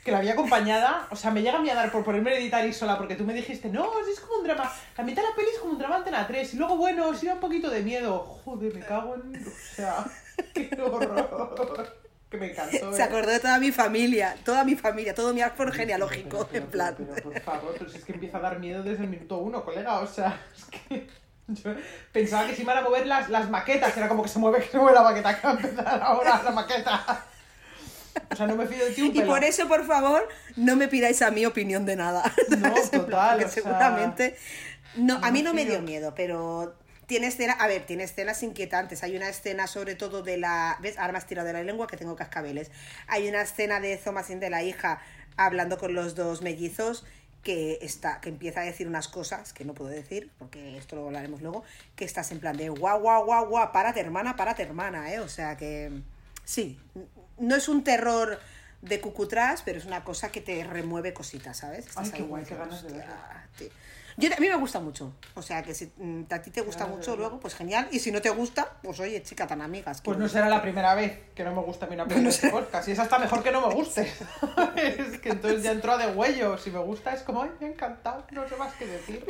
que 0.09 0.12
la 0.12 0.19
había 0.19 0.33
acompañada. 0.33 1.07
O 1.11 1.17
sea, 1.17 1.31
me 1.31 1.43
llega 1.43 1.59
a 1.59 1.61
mí 1.61 1.69
a 1.69 1.75
dar 1.75 1.93
por 1.93 2.03
ponerme 2.03 2.33
Hereditary 2.33 2.73
sola 2.73 2.97
porque 2.97 3.15
tú 3.15 3.25
me 3.25 3.35
dijiste, 3.35 3.69
no, 3.69 3.93
es 4.00 4.21
como 4.21 4.38
un 4.38 4.45
drama. 4.45 4.73
La 4.97 5.05
mitad 5.05 5.23
de 5.23 5.29
la 5.29 5.35
peli 5.35 5.49
es 5.53 5.59
como 5.59 5.73
un 5.73 5.79
drama 5.79 5.97
Antena 5.97 6.27
3. 6.27 6.55
Y 6.55 6.57
luego, 6.57 6.77
bueno, 6.79 7.15
si 7.15 7.27
da 7.27 7.35
un 7.35 7.41
poquito 7.41 7.69
de 7.69 7.83
miedo. 7.83 8.19
Joder, 8.19 8.75
me 8.75 8.81
cago 8.81 9.17
en. 9.17 9.47
O 9.47 9.75
sea, 9.75 10.07
qué 10.55 10.71
horror. 10.81 11.99
Que 12.31 12.38
me 12.38 12.50
encantó. 12.53 12.93
Se 12.93 13.00
¿eh? 13.00 13.05
acordó 13.05 13.31
de 13.31 13.41
toda 13.41 13.59
mi 13.59 13.71
familia, 13.71 14.35
toda 14.45 14.65
mi 14.65 14.77
familia, 14.77 15.15
todo 15.15 15.35
mi 15.35 15.43
árbol 15.43 15.73
genealógico, 15.73 16.38
Pero, 16.38 16.49
pero, 16.50 16.65
en 16.65 16.71
plan. 16.71 16.95
Pero, 16.97 17.15
pero, 17.15 17.31
por 17.31 17.41
favor, 17.43 17.75
pero 17.79 17.91
si 17.91 17.99
es 17.99 18.05
que 18.05 18.12
empieza 18.12 18.38
a 18.38 18.41
dar 18.41 18.59
miedo 18.59 18.83
desde 18.83 19.05
el 19.05 19.11
minuto 19.11 19.38
uno, 19.38 19.62
colega. 19.62 20.00
O 20.00 20.07
sea, 20.07 20.41
es 20.57 20.65
que. 20.65 21.07
Yo 21.49 21.75
pensaba 22.12 22.47
que 22.47 22.55
se 22.55 22.61
iban 22.61 22.77
a 22.77 22.83
mover 22.83 23.07
las, 23.07 23.29
las 23.29 23.50
maquetas. 23.50 23.95
Era 23.95 24.09
como 24.09 24.23
que 24.23 24.29
se 24.31 24.38
mueve, 24.38 24.61
que 24.61 24.71
se 24.71 24.79
mueve 24.79 24.95
la 24.95 25.03
maqueta. 25.03 25.38
Que 25.38 25.47
va 25.47 25.53
a 25.53 25.57
empezar 25.57 26.03
ahora 26.03 26.43
la 26.43 26.50
maqueta. 26.50 27.25
O 28.31 28.37
sea, 28.37 28.47
no 28.47 28.57
me 28.57 28.67
fío 28.67 28.85
de 28.85 28.91
ti 28.93 29.03
un 29.03 29.09
Y 29.09 29.21
pelo. 29.21 29.27
por 29.27 29.45
eso, 29.45 29.69
por 29.69 29.87
favor, 29.87 30.29
no 30.57 30.77
me 30.77 30.89
pidáis 30.89 31.23
a 31.23 31.31
mí 31.31 31.47
opinión 31.47 31.87
de 31.87 31.97
nada. 31.97 32.23
No, 32.59 32.75
total, 32.91 33.39
porque 33.39 33.45
o 33.45 33.49
sea, 33.49 33.63
seguramente. 33.63 34.37
No, 34.97 35.19
a 35.23 35.31
mí 35.31 35.43
no 35.43 35.55
me 35.55 35.65
dio 35.65 35.81
miedo, 35.83 36.15
pero 36.15 36.75
tiene 37.07 37.29
escena, 37.29 37.55
a 37.55 37.67
ver, 37.67 37.87
tiene 37.87 38.05
escenas 38.05 38.43
inquietantes. 38.43 39.03
Hay 39.03 39.17
una 39.17 39.29
escena 39.29 39.67
sobre 39.67 39.95
todo 39.95 40.23
de 40.23 40.37
la, 40.37 40.77
¿ves? 40.81 40.99
Has 40.99 41.27
tirado 41.27 41.47
de 41.47 41.55
la 41.55 41.63
lengua 41.63 41.87
que 41.87 41.97
tengo 41.97 42.17
cascabeles. 42.17 42.71
Hay 43.07 43.29
una 43.29 43.43
escena 43.43 43.81
de 43.81 43.97
Thomasin 43.97 44.41
de 44.41 44.51
la 44.51 44.63
hija 44.63 45.01
hablando 45.37 45.79
con 45.79 45.95
los 45.95 46.15
dos 46.15 46.43
mellizos 46.43 47.05
que 47.43 47.79
está 47.83 48.21
que 48.21 48.29
empieza 48.29 48.61
a 48.61 48.65
decir 48.65 48.89
unas 48.89 49.09
cosas 49.09 49.53
que 49.53 49.65
no 49.65 49.73
puedo 49.73 49.91
decir 49.91 50.31
porque 50.39 50.77
esto 50.77 50.97
lo 50.97 51.07
hablaremos 51.07 51.41
luego 51.41 51.63
que 51.95 52.05
estás 52.05 52.33
en 52.33 52.41
plan 52.41 52.57
de 52.57 52.69
guau 52.69 53.01
guau 53.01 53.25
guau 53.25 53.47
guau 53.47 53.73
párate 53.73 54.01
hermana 54.01 54.35
párate 54.35 54.65
hermana 54.65 55.13
eh 55.15 55.21
o 55.21 55.29
sea 55.29 55.57
que 55.57 55.93
sí 56.49 56.78
no 57.38 57.55
es 57.57 57.69
un 57.69 57.85
terror 57.85 58.40
de 58.81 59.00
cucutrás 59.00 59.62
pero 59.62 59.78
es 59.78 59.85
una 59.85 60.02
cosa 60.02 60.31
que 60.31 60.40
te 60.40 60.64
remueve 60.64 61.12
cositas 61.12 61.59
sabes 61.59 61.87
Estás 61.87 62.07
Ay, 62.07 62.12
qué 62.19 62.23
guay, 62.23 62.45
qué 62.45 62.55
ganas 62.55 62.83
de 62.83 63.05
tío. 63.59 63.69
Yo, 64.21 64.28
a 64.37 64.40
mí 64.40 64.49
me 64.49 64.57
gusta 64.57 64.81
mucho. 64.81 65.12
O 65.37 65.43
sea, 65.43 65.62
que 65.62 65.75
si 65.75 65.93
mm, 65.97 66.23
a 66.33 66.43
ti 66.43 66.50
te 66.50 66.61
gusta 66.61 66.87
mucho 66.87 67.14
luego, 67.17 67.38
pues 67.38 67.55
genial. 67.55 67.87
Y 67.93 68.00
si 68.00 68.11
no 68.11 68.21
te 68.21 68.31
gusta, 68.31 68.69
pues 68.83 68.99
oye, 68.99 69.23
chica, 69.23 69.47
tan 69.47 69.62
amigas. 69.62 70.00
que- 70.00 70.07
Pues 70.07 70.19
no 70.19 70.28
será 70.28 70.49
la 70.49 70.61
primera 70.61 70.93
vez 70.97 71.21
que 71.37 71.45
no 71.45 71.55
me 71.55 71.62
gusta 71.62 71.87
a 71.87 71.88
mí 71.88 71.95
una 71.95 72.05
película 72.05 72.35
de 72.37 72.50
podcast. 72.50 72.88
Y 72.88 72.93
es 72.93 72.99
hasta 72.99 73.21
mejor 73.21 73.45
que 73.45 73.52
no 73.52 73.69
me 73.69 73.73
guste. 73.73 74.02
es 74.76 75.21
que 75.21 75.28
entonces 75.28 75.62
ya 75.62 75.71
entró 75.71 75.93
a 75.93 75.99
de 75.99 76.12
huello. 76.12 76.59
Si 76.59 76.73
me 76.73 76.81
gusta 76.81 77.14
es 77.14 77.23
como, 77.23 77.43
ay, 77.43 77.50
me 77.61 77.67
ha 77.69 77.71
encantado. 77.71 78.26
No 78.33 78.49
sé 78.49 78.57
más 78.57 78.75
qué 78.75 78.87
decir. 78.87 79.25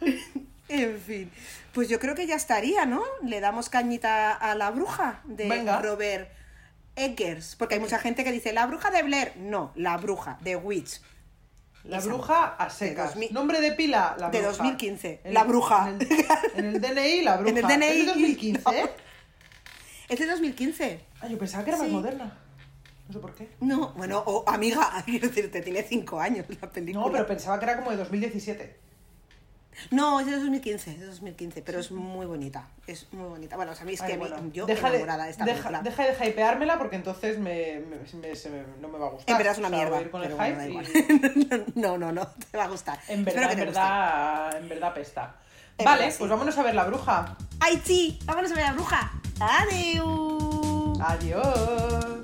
En 0.68 0.98
fin. 1.00 1.30
Pues 1.72 1.88
yo 1.88 1.98
creo 1.98 2.14
que 2.14 2.26
ya 2.26 2.34
estaría, 2.36 2.84
¿no? 2.86 3.02
Le 3.22 3.40
damos 3.40 3.68
cañita 3.68 4.32
a 4.34 4.54
la 4.54 4.70
bruja 4.70 5.20
de 5.24 5.48
Venga. 5.48 5.80
Robert 5.80 6.30
Eggers. 6.96 7.56
Porque 7.56 7.74
hay 7.76 7.80
mucha 7.80 7.98
gente 7.98 8.24
que 8.24 8.32
dice, 8.32 8.52
la 8.52 8.66
bruja 8.66 8.90
de 8.90 9.02
Blair. 9.02 9.32
No, 9.36 9.72
la 9.76 9.96
bruja 9.96 10.38
de 10.42 10.56
Witch. 10.56 11.00
La 11.84 11.98
Esa. 11.98 12.08
bruja 12.08 12.44
a 12.56 12.68
secas. 12.70 13.14
De 13.14 13.20
2000 13.20 13.32
Nombre 13.32 13.60
de 13.60 13.72
pila, 13.72 14.16
la 14.18 14.28
De 14.30 14.38
bruja. 14.40 14.52
2015, 14.58 15.20
En 15.24 15.34
la 15.34 15.42
el- 15.42 15.48
bruja. 15.48 15.88
En 15.88 16.00
el, 16.02 16.26
en 16.56 16.64
el 16.66 16.80
DNI, 16.80 17.22
la 17.22 17.36
bruja. 17.36 17.50
En 17.50 17.56
el 17.58 17.64
DNI, 17.64 17.86
¿Es 17.86 17.96
de 17.98 18.06
2015? 18.06 18.62
no. 18.82 18.88
Es 20.08 20.18
de 20.18 20.26
2015. 20.26 21.00
Ah, 21.20 21.28
yo 21.28 21.38
pensaba 21.38 21.64
que 21.64 21.70
era 21.70 21.78
más 21.78 21.88
moderna. 21.88 22.38
No 23.06 23.12
sé 23.14 23.20
por 23.20 23.34
qué. 23.34 23.48
No, 23.60 23.92
bueno, 23.94 24.22
o 24.26 24.44
amiga, 24.48 24.90
quiero 25.06 25.28
decirte, 25.28 25.62
tiene 25.62 25.82
cinco 25.82 26.20
años 26.20 26.44
la 26.60 26.68
película. 26.70 27.06
No, 27.06 27.12
pero 27.12 27.26
pensaba 27.26 27.58
que 27.58 27.64
era 27.64 27.76
como 27.76 27.90
de 27.92 27.96
2017. 27.98 28.87
No, 29.90 30.20
es 30.20 30.26
de 30.26 30.32
2015, 30.32 30.90
es 30.92 31.00
de 31.00 31.06
2015, 31.06 31.62
pero 31.62 31.78
es 31.80 31.90
muy 31.90 32.26
bonita, 32.26 32.66
es 32.86 33.06
muy 33.12 33.28
bonita. 33.28 33.56
Bueno, 33.56 33.72
o 33.72 33.74
sea, 33.74 33.82
a 33.82 33.86
mí 33.86 33.94
es 33.94 34.02
que 34.02 34.12
a 34.12 34.16
mí- 34.16 34.50
yo 34.52 34.66
deja 34.66 34.88
de, 34.90 34.96
enamorada 34.96 35.24
de 35.24 35.30
esta 35.30 35.44
deja, 35.44 35.68
película. 35.68 35.82
deja 35.82 36.02
de 36.24 36.28
hypeármela 36.30 36.78
porque 36.78 36.96
entonces 36.96 37.38
me, 37.38 37.80
me- 37.80 38.18
me- 38.20 38.36
se 38.36 38.50
me- 38.50 38.62
no 38.80 38.88
me 38.88 38.98
va 38.98 39.06
a 39.06 39.10
gustar. 39.10 39.30
En 39.32 39.38
verdad 39.38 39.52
es 39.52 39.58
una 39.58 39.68
O 39.68 39.70
sea, 39.70 39.78
mierda, 39.78 40.10
con 40.10 40.20
bueno, 40.20 40.66
y- 40.66 41.72
no, 41.74 41.98
no, 41.98 42.12
no, 42.12 42.26
te 42.50 42.56
va 42.58 42.64
a 42.64 42.68
gustar. 42.68 42.98
En 43.08 43.24
verdad, 43.24 43.52
en 43.52 43.58
verdad, 43.58 44.56
en 44.58 44.68
verdad 44.68 44.94
pesta. 44.94 45.36
En 45.78 45.84
vale, 45.84 45.98
verdad, 46.00 46.12
sí. 46.12 46.18
pues 46.18 46.30
vámonos 46.30 46.58
a 46.58 46.62
ver 46.62 46.74
la 46.74 46.84
bruja. 46.84 47.36
¡Ay, 47.60 47.80
sí! 47.84 48.18
¡Vámonos 48.24 48.50
a 48.50 48.54
ver 48.54 48.64
la 48.64 48.72
bruja! 48.72 49.12
¡Adiós! 49.40 50.98
Adiós. 51.00 52.18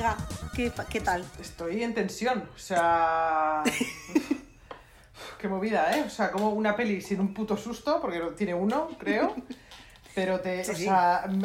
Amiga? 0.00 0.16
¿Qué, 0.88 1.00
tal? 1.00 1.24
Estoy 1.40 1.82
en 1.82 1.94
tensión, 1.94 2.48
o 2.54 2.58
sea... 2.58 3.62
Qué 5.38 5.48
movida, 5.48 5.96
¿eh? 5.96 6.04
O 6.06 6.10
sea, 6.10 6.30
como 6.30 6.50
una 6.50 6.76
peli 6.76 7.00
sin 7.00 7.20
un 7.20 7.32
puto 7.32 7.56
susto, 7.56 7.98
porque 8.00 8.20
tiene 8.36 8.52
uno, 8.52 8.88
creo. 8.98 9.34
Pero 10.14 10.40
te, 10.40 10.64
Sí, 10.64 10.72
o 10.72 10.74
sí. 10.74 10.88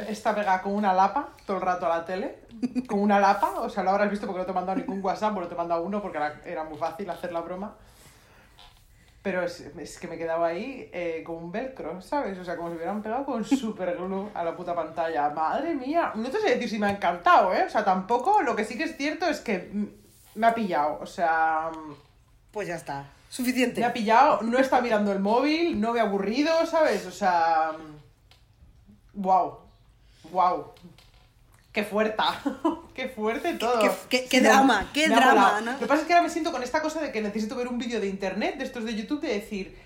está 0.10 0.36
pegada 0.36 0.62
con 0.62 0.74
una 0.74 0.94
lapa 0.94 1.30
todo 1.46 1.58
el 1.58 1.64
rato 1.64 1.86
a 1.86 1.98
la 1.98 2.06
tele. 2.06 2.40
Con 2.88 3.00
una 3.00 3.20
lapa, 3.20 3.62
o 3.62 3.70
sea, 3.70 3.84
lo 3.84 3.92
habrás 3.92 4.10
visto 4.10 4.26
porque 4.26 4.40
no 4.40 4.46
te 4.46 4.52
he 4.52 4.56
mandado 4.56 4.78
ningún 4.78 5.04
WhatsApp, 5.04 5.34
porque 5.34 5.48
te 5.48 5.54
he 5.54 5.58
mandado 5.58 5.84
uno 5.84 6.02
porque 6.02 6.18
era, 6.18 6.42
era 6.46 6.64
muy 6.66 6.78
fácil 6.78 7.10
hacer 7.10 7.32
la 7.32 7.42
broma. 7.42 7.76
Pero 9.26 9.42
es, 9.42 9.62
es 9.62 9.98
que 9.98 10.08
me 10.08 10.20
quedaba 10.20 10.46
ahí 10.50 10.88
eh, 10.94 11.24
con 11.26 11.38
un 11.38 11.52
velcro, 11.52 12.00
¿sabes? 12.00 12.38
O 12.38 12.46
sea, 12.46 12.56
como 12.56 12.70
si 12.70 12.76
hubieran 12.76 13.02
pegado 13.02 13.26
con 13.26 13.44
super 13.44 13.98
glue 13.98 14.30
a 14.36 14.44
la 14.44 14.56
puta 14.56 14.76
pantalla. 14.76 15.32
Madre 15.32 15.74
mía, 15.74 16.12
no 16.14 16.30
te 16.30 16.40
sé 16.40 16.52
decir 16.52 16.70
si 16.70 16.78
me 16.78 16.86
ha 16.86 16.92
encantado, 16.92 17.52
¿eh? 17.52 17.64
O 17.66 17.70
sea, 17.72 17.84
tampoco, 17.84 18.44
lo 18.44 18.56
que 18.56 18.64
sí 18.64 18.78
que 18.78 18.84
es 18.84 18.96
cierto 18.96 19.26
es 19.26 19.40
que 19.40 19.68
mm, 19.74 20.40
me 20.40 20.46
ha 20.46 20.54
pillado, 20.54 21.00
o 21.02 21.08
sea... 21.08 21.72
mm, 21.74 21.94
Pues 22.52 22.68
ya 22.68 22.76
está. 22.76 23.06
Suficiente. 23.28 23.82
me 23.82 23.88
ha 23.88 23.94
pillado, 23.94 24.44
no 24.44 24.60
está 24.60 24.80
mirando 24.80 25.12
el 25.12 25.20
móvil, 25.20 25.82
no 25.82 25.92
me 25.94 26.02
ha 26.02 26.04
aburrido, 26.04 26.64
¿sabes? 26.68 27.08
O 27.08 27.12
sea. 27.12 27.72
Wow. 29.14 29.58
Wow. 30.32 30.72
Qué 31.76 31.84
fuerte. 31.84 32.16
qué 32.94 33.10
fuerte 33.10 33.54
todo. 33.56 33.82
qué- 33.82 33.92
qué- 34.10 34.26
qué 34.30 34.42
drama, 34.42 34.90
qué 34.94 35.08
me 35.10 35.16
drama. 35.16 35.60
¿no? 35.62 35.74
Lo 35.74 35.80
que 35.80 35.86
pasa 35.86 36.02
es 36.02 36.08
que 36.08 36.14
ahora 36.14 36.24
me 36.24 36.30
siento 36.30 36.52
con 36.54 36.64
esta 36.64 36.82
cosa 36.82 37.02
de 37.02 37.12
que 37.12 37.22
necesito 37.22 37.56
ver 37.56 37.68
un 37.68 37.78
vídeo 37.78 38.00
de 38.00 38.08
internet, 38.08 38.58
de 38.58 38.64
estos 38.64 38.86
de 38.86 38.96
YouTube, 38.96 39.20
de 39.22 39.28
decir. 39.34 39.78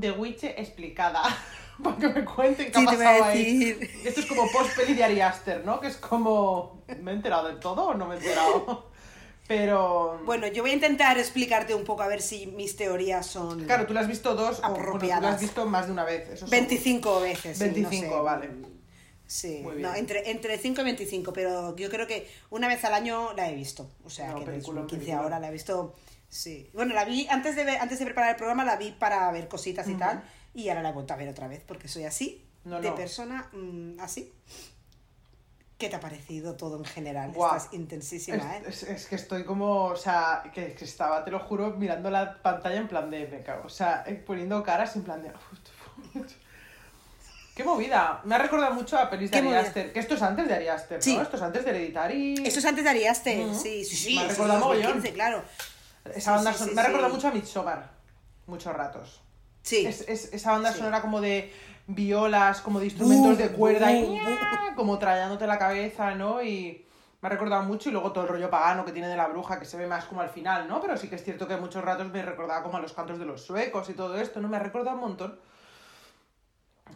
The 0.00 0.12
Witch 0.12 0.44
explicada. 0.44 1.22
Para 1.82 1.96
que 1.96 2.08
me 2.08 2.24
cuenten 2.24 2.72
qué 2.72 2.78
Sí, 2.78 2.84
ha 2.86 2.90
pasado 2.90 3.24
ahí. 3.24 3.78
Esto 4.04 4.20
es 4.20 4.26
como 4.26 4.50
post 4.50 4.74
peli 4.76 4.94
de 4.94 5.04
Ari 5.04 5.20
Aster, 5.20 5.62
¿no? 5.66 5.78
Que 5.80 5.88
es 5.88 5.96
como. 5.98 6.82
¿Me 7.02 7.10
he 7.10 7.14
enterado 7.14 7.48
de 7.48 7.56
todo 7.56 7.88
o 7.88 7.94
no 7.94 8.06
me 8.06 8.14
he 8.14 8.18
enterado? 8.18 8.88
Pero. 9.48 10.20
Bueno, 10.24 10.46
yo 10.46 10.62
voy 10.62 10.70
a 10.70 10.74
intentar 10.74 11.18
explicarte 11.18 11.74
un 11.74 11.84
poco 11.84 12.02
a 12.02 12.06
ver 12.08 12.22
si 12.22 12.46
mis 12.46 12.76
teorías 12.76 13.26
son 13.26 13.64
Claro, 13.64 13.86
tú 13.86 13.92
la 13.94 14.00
has 14.00 14.08
visto 14.08 14.34
dos, 14.34 14.58
o 14.58 14.62
bueno, 14.62 14.74
tú 14.76 14.80
la 14.82 14.86
Apropiadas. 14.88 15.34
has 15.34 15.40
visto 15.40 15.66
más 15.66 15.86
de 15.86 15.92
una 15.92 16.04
vez. 16.04 16.28
Eso 16.30 16.46
25 16.48 17.20
veces. 17.20 17.58
sí, 17.58 17.64
no 17.66 17.72
25, 17.74 18.14
sé. 18.16 18.20
vale. 18.22 18.50
Sí, 19.26 19.64
no, 19.78 19.94
entre, 19.94 20.30
entre 20.30 20.56
5 20.56 20.80
y 20.82 20.84
25, 20.84 21.32
pero 21.32 21.74
yo 21.76 21.90
creo 21.90 22.06
que 22.06 22.30
una 22.50 22.68
vez 22.68 22.84
al 22.84 22.94
año 22.94 23.32
la 23.34 23.50
he 23.50 23.54
visto. 23.54 23.90
O 24.04 24.10
sea, 24.10 24.28
No, 24.28 24.34
que 24.34 24.40
desde 24.44 24.52
película, 24.52 24.80
15 24.82 24.96
película. 24.96 25.22
ahora 25.22 25.40
la 25.40 25.48
he 25.48 25.52
visto. 25.52 25.94
Sí. 26.28 26.70
Bueno, 26.74 26.94
la 26.94 27.04
vi 27.04 27.26
antes 27.28 27.56
de, 27.56 27.64
ver- 27.64 27.80
antes 27.80 27.98
de 27.98 28.04
preparar 28.04 28.30
el 28.30 28.36
programa, 28.36 28.64
la 28.64 28.76
vi 28.76 28.92
para 28.92 29.30
ver 29.32 29.48
cositas 29.48 29.88
y 29.88 29.94
tal. 29.94 30.22
Y 30.54 30.68
ahora 30.68 30.82
la 30.82 30.90
he 30.90 30.92
vuelto 30.92 31.12
a 31.12 31.16
ver 31.16 31.28
otra 31.28 31.48
vez 31.48 31.62
porque 31.66 31.88
soy 31.88 32.04
así, 32.04 32.44
No, 32.64 32.80
de 32.80 32.92
persona 32.92 33.48
mm, 33.52 34.00
así. 34.00 34.32
¿Qué 35.78 35.90
te 35.90 35.96
ha 35.96 36.00
parecido 36.00 36.54
todo 36.56 36.78
en 36.78 36.84
general? 36.86 37.32
Guau. 37.32 37.54
Estás 37.54 37.74
intensísima, 37.74 38.56
¿eh? 38.56 38.62
Es, 38.66 38.82
es- 38.84 38.88
es 38.90 39.06
que 39.06 39.16
estoy 39.16 39.44
como, 39.44 39.84
o 39.86 39.96
sea, 39.96 40.42
que, 40.54 40.72
que 40.72 40.84
estaba, 40.86 41.22
te 41.24 41.30
lo 41.30 41.38
juro, 41.40 41.72
mirando 41.76 42.10
la 42.10 42.40
pantalla 42.42 42.76
en 42.76 42.88
plan 42.88 43.10
de, 43.10 43.26
me 43.28 43.42
cago, 43.42 43.66
o 43.66 43.68
sea, 43.68 44.02
eh, 44.06 44.14
poniendo 44.14 44.62
caras 44.62 44.96
en 44.96 45.02
plan 45.02 45.22
de... 45.22 45.30
¡Qué 47.56 47.64
movida! 47.64 48.20
Me 48.24 48.34
ha 48.34 48.38
recordado 48.38 48.74
mucho 48.74 48.98
a 48.98 49.08
pelis 49.08 49.30
de 49.30 49.40
¿Qué 49.40 49.48
Ari? 49.48 49.56
Aster, 49.56 49.90
que 49.92 49.98
esto 49.98 50.14
es 50.14 50.20
antes 50.22 50.46
de 50.46 50.54
Ari 50.54 50.68
Aster, 50.68 50.98
¿no? 50.98 51.02
Sí. 51.02 51.16
Esto 51.16 51.36
es 51.38 51.42
antes 51.42 51.64
de 51.64 51.70
Hereditary... 51.70 52.34
Esto 52.44 52.58
es 52.58 52.64
antes 52.66 52.84
de 52.84 52.90
Ariaste, 52.90 53.44
Ujú. 53.46 53.54
sí, 53.54 53.82
sí, 53.82 53.96
sí. 53.96 54.14
Me 54.16 54.20
ha 54.20 54.28
recordado 54.28 54.60
mogollón. 54.60 54.82
2015, 54.82 55.14
claro. 55.14 55.42
Esa 56.14 56.32
banda 56.32 56.52
sí, 56.52 56.64
sí, 56.64 56.70
me 56.74 56.80
ha 56.82 56.84
recordado 56.84 57.14
mucho 57.14 57.28
a 57.28 57.30
Midsommar, 57.30 57.90
muchos 58.46 58.74
ratos. 58.76 59.22
Sí. 59.62 59.86
Es, 59.86 60.02
es- 60.02 60.34
esa 60.34 60.52
banda 60.52 60.70
sonora 60.74 61.00
como 61.00 61.22
de 61.22 61.50
violas, 61.86 62.60
como 62.60 62.78
de 62.78 62.84
instrumentos 62.86 63.38
de 63.38 63.48
Bum, 63.48 63.56
cuerda 63.56 63.90
y 63.90 64.02
bum, 64.04 64.14
¡ña! 64.20 64.74
como 64.76 64.98
trayándote 64.98 65.46
la 65.46 65.58
cabeza, 65.58 66.14
¿no? 66.14 66.42
Y 66.42 66.84
me 67.22 67.26
ha 67.26 67.30
recordado 67.30 67.62
mucho 67.62 67.88
y 67.88 67.92
luego 67.92 68.12
todo 68.12 68.24
el 68.24 68.28
rollo 68.30 68.50
pagano 68.50 68.84
que 68.84 68.92
tiene 68.92 69.08
de 69.08 69.16
la 69.16 69.28
bruja, 69.28 69.58
que 69.58 69.64
se 69.64 69.78
ve 69.78 69.86
más 69.86 70.04
como 70.04 70.20
al 70.20 70.28
final, 70.28 70.68
¿no? 70.68 70.78
Pero 70.82 70.96
sí 70.98 71.08
que 71.08 71.14
es 71.16 71.24
cierto 71.24 71.48
que 71.48 71.56
muchos 71.56 71.82
ratos 71.82 72.06
me 72.12 72.20
recordaba 72.22 72.62
como 72.62 72.76
a 72.76 72.80
los 72.80 72.92
cantos 72.92 73.18
de 73.18 73.24
los 73.24 73.40
suecos 73.42 73.88
y 73.88 73.94
todo 73.94 74.14
esto, 74.20 74.40
¿no? 74.42 74.48
Me 74.48 74.58
ha 74.58 74.60
recordado 74.60 74.94
un 74.96 75.00
montón. 75.02 75.40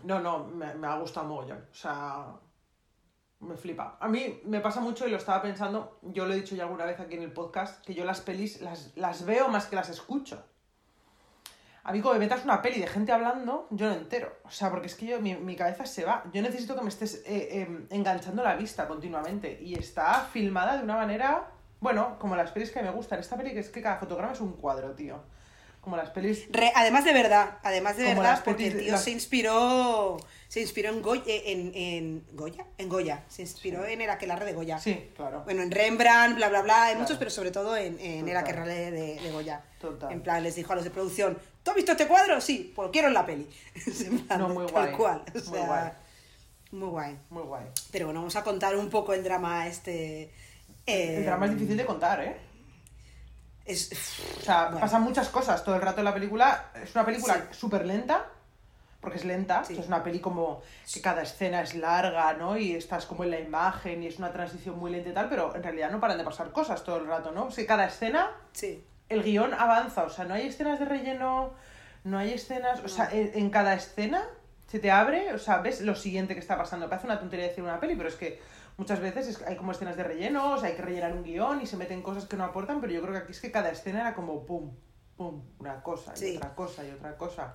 No, 0.05 0.21
no, 0.21 0.45
me, 0.47 0.75
me 0.75 0.87
ha 0.87 0.97
gustado 0.99 1.27
mogollón. 1.27 1.67
O 1.71 1.75
sea, 1.75 2.27
me 3.41 3.57
flipa. 3.57 3.97
A 4.01 4.09
mí 4.09 4.41
me 4.45 4.61
pasa 4.61 4.81
mucho 4.81 5.07
y 5.07 5.11
lo 5.11 5.17
estaba 5.17 5.43
pensando, 5.43 5.99
yo 6.03 6.27
lo 6.27 6.35
he 6.35 6.37
dicho 6.37 6.55
ya 6.55 6.65
alguna 6.65 6.85
vez 6.85 7.01
aquí 7.01 7.15
en 7.15 7.23
el 7.23 7.33
podcast, 7.33 7.85
que 7.85 7.95
yo 7.95 8.05
las 8.05 8.21
pelis 8.21 8.61
las, 8.61 8.93
las 8.97 9.25
veo 9.25 9.49
más 9.49 9.67
que 9.67 9.77
las 9.77 9.89
escucho. 9.89 10.45
A 11.83 11.93
mí 11.93 12.03
como 12.03 12.15
me 12.15 12.21
metas 12.21 12.45
una 12.45 12.61
peli 12.61 12.79
de 12.81 12.87
gente 12.87 13.11
hablando, 13.11 13.67
yo 13.71 13.89
no 13.89 13.95
entero. 13.95 14.37
O 14.45 14.51
sea, 14.51 14.71
porque 14.71 14.87
es 14.87 14.95
que 14.95 15.07
yo, 15.07 15.21
mi, 15.21 15.35
mi 15.35 15.57
cabeza 15.57 15.87
se 15.87 16.05
va. 16.05 16.25
Yo 16.33 16.43
necesito 16.43 16.77
que 16.77 16.83
me 16.83 16.91
estés 16.91 17.23
eh, 17.27 17.63
eh, 17.63 17.87
enganchando 17.89 18.43
la 18.43 18.55
vista 18.55 18.87
continuamente. 18.87 19.59
Y 19.63 19.75
está 19.75 20.27
filmada 20.31 20.77
de 20.77 20.85
una 20.85 20.97
manera, 20.97 21.51
bueno, 21.81 22.19
como 22.19 22.37
las 22.37 22.53
pelis 22.53 22.71
que 22.71 22.83
me 22.83 22.91
gustan. 22.91 23.19
Esta 23.19 23.37
peli 23.37 23.53
que 23.53 23.61
es 23.61 23.71
que 23.71 23.81
cada 23.81 23.97
fotograma 23.97 24.35
es 24.35 24.41
un 24.43 24.53
cuadro, 24.53 24.95
tío. 24.95 25.23
Como 25.81 25.97
las 25.97 26.11
pelis... 26.11 26.47
Re- 26.51 26.73
además 26.75 27.05
de 27.07 27.13
verdad, 27.15 27.59
además 27.63 27.97
de 27.97 28.05
Como 28.11 28.21
verdad, 28.23 28.43
porque 28.45 28.67
el 28.67 28.79
tío 28.81 28.93
las- 28.93 29.03
se 29.05 29.11
inspiró, 29.13 30.19
se 30.49 30.61
inspiró 30.61 30.91
en 30.91 31.01
Goya, 31.01 31.23
en, 31.27 31.73
en 31.75 32.25
Goya, 32.33 32.67
en 32.77 32.89
Goya, 32.91 33.25
se 33.29 33.43
inspiró 33.43 33.87
en 33.87 34.01
el 34.03 34.11
aquelarre 34.11 34.45
de 34.45 34.53
Goya. 34.53 34.79
Sí, 34.79 35.11
claro. 35.17 35.43
Bueno, 35.45 35.63
en 35.63 35.71
Rembrandt, 35.71 36.37
bla, 36.37 36.51
bla, 36.51 36.61
bla, 36.63 36.83
hay 36.85 36.91
Claro. 36.93 37.01
muchos, 37.01 37.17
pero 37.17 37.31
sobre 37.31 37.51
todo 37.51 37.77
en, 37.79 37.99
en 37.99 38.29
el 38.29 38.37
aquelarre 38.37 38.91
de, 38.91 39.21
de 39.21 39.31
Goya. 39.33 39.63
Total. 39.81 40.13
En 40.13 40.21
plan, 40.23 40.43
les 40.43 40.55
dijo 40.55 40.71
a 40.73 40.77
los 40.77 40.85
de 40.85 40.91
producción, 40.91 41.39
¿tú 41.63 41.71
has 41.71 41.77
visto 41.77 41.93
este 41.93 42.07
cuadro? 42.07 42.41
Sí, 42.43 42.73
pues 42.77 42.91
quiero 42.93 43.09
en 43.09 43.15
la 43.15 43.25
peli. 43.25 43.49
En 44.05 44.19
plan, 44.27 44.39
No, 44.39 44.49
muy 44.51 44.67
tal 44.67 44.73
guay, 44.89 44.93
cual. 44.97 45.23
O 45.35 45.51
muy 45.51 45.59
guay. 45.61 45.91
muy 46.73 46.89
guay. 46.91 47.17
Muy 47.31 47.43
guay. 47.45 47.65
Pero 47.91 48.05
bueno, 48.07 48.21
vamos 48.21 48.37
a 48.37 48.45
contar 48.45 48.77
un 48.77 48.91
poco 48.91 49.15
el 49.15 49.25
drama 49.25 49.67
este. 49.67 50.31
eh, 50.87 51.17
El 51.17 51.25
drama 51.25 51.47
es 51.47 51.53
difícil 51.55 51.79
de 51.79 51.87
contar, 51.87 52.23
¿eh? 52.23 52.37
Es- 53.73 53.91
O 54.39 54.43
sea, 54.43 54.65
Bueno. 54.67 54.81
pasan 54.81 55.03
muchas 55.03 55.29
cosas 55.29 55.65
todo 55.65 55.75
el 55.77 55.83
rato 55.83 56.01
en 56.01 56.05
la 56.07 56.15
película. 56.15 56.67
Es 56.83 56.95
una 56.95 57.05
película 57.05 57.35
Sí. 57.35 57.41
súper 57.59 57.87
lenta, 57.87 58.27
porque 59.01 59.19
es 59.19 59.25
lenta. 59.25 59.65
Sí. 59.65 59.77
Es 59.79 59.87
una 59.87 60.03
peli 60.05 60.21
como 60.21 60.63
que 60.93 61.01
cada 61.01 61.23
escena 61.23 61.63
es 61.63 61.75
larga, 61.75 62.33
¿no? 62.35 62.57
Y 62.59 62.75
estás 62.75 63.07
como 63.07 63.25
en 63.25 63.31
la 63.31 63.41
imagen 63.41 64.03
y 64.03 64.07
es 64.09 64.19
una 64.19 64.33
transición 64.33 64.79
muy 64.79 64.91
lenta 64.91 65.09
y 65.11 65.13
tal, 65.15 65.29
pero 65.29 65.55
en 65.55 65.63
realidad 65.63 65.91
no 65.91 66.01
paran 66.01 66.19
de 66.19 66.25
pasar 66.25 66.51
cosas 66.53 66.85
todo 66.85 66.99
el 66.99 67.07
rato, 67.07 67.33
¿no? 67.33 67.45
O 67.47 67.51
sea, 67.51 67.67
cada 67.67 67.87
escena, 67.87 68.31
Sí. 68.53 68.85
el 69.09 69.23
guion 69.23 69.55
avanza. 69.55 70.03
O 70.05 70.11
sea, 70.11 70.25
no 70.27 70.35
hay 70.35 70.47
escenas 70.49 70.79
de 70.79 70.85
relleno, 70.85 71.53
no 72.05 72.19
hay 72.19 72.33
escenas... 72.35 72.81
O 72.85 72.89
sea, 72.89 73.09
en, 73.11 73.31
en 73.35 73.51
cada 73.51 73.75
escena 73.75 74.23
se 74.69 74.79
te 74.79 74.91
abre, 74.91 75.33
o 75.35 75.39
sea, 75.39 75.59
ves 75.59 75.81
lo 75.81 75.95
siguiente 75.97 76.35
que 76.35 76.41
está 76.41 76.57
pasando. 76.57 76.89
Parece 76.89 77.07
una 77.07 77.19
tontería 77.19 77.47
decir 77.49 77.65
una 77.65 77.81
peli, 77.81 77.97
pero 77.97 78.09
es 78.09 78.15
que 78.17 78.41
muchas 78.81 78.99
veces 79.01 79.29
es- 79.29 79.43
hay 79.43 79.57
como 79.57 79.73
escenas 79.73 79.95
de 79.95 80.03
relleno, 80.05 80.53
o 80.55 80.59
sea, 80.59 80.71
hay 80.71 80.75
que 80.75 80.81
rellenar 80.81 81.13
un 81.13 81.23
guion 81.23 81.61
y 81.61 81.67
se 81.67 81.77
meten 81.77 82.01
cosas 82.01 82.25
que 82.25 82.35
no 82.37 82.45
aportan, 82.45 82.81
pero 82.81 82.91
yo 82.95 83.03
creo 83.03 83.13
que 83.13 83.19
aquí 83.21 83.33
es 83.33 83.41
que 83.41 83.51
cada 83.53 83.69
escena 83.71 84.01
era 84.01 84.15
como 84.15 84.47
pum, 84.47 84.71
pum, 85.19 85.43
una 85.59 85.83
cosa 85.83 86.15
y 86.19 86.37
otra 86.39 86.55
cosa 86.55 86.83
y 86.87 86.91
otra 86.91 87.15
cosa. 87.19 87.55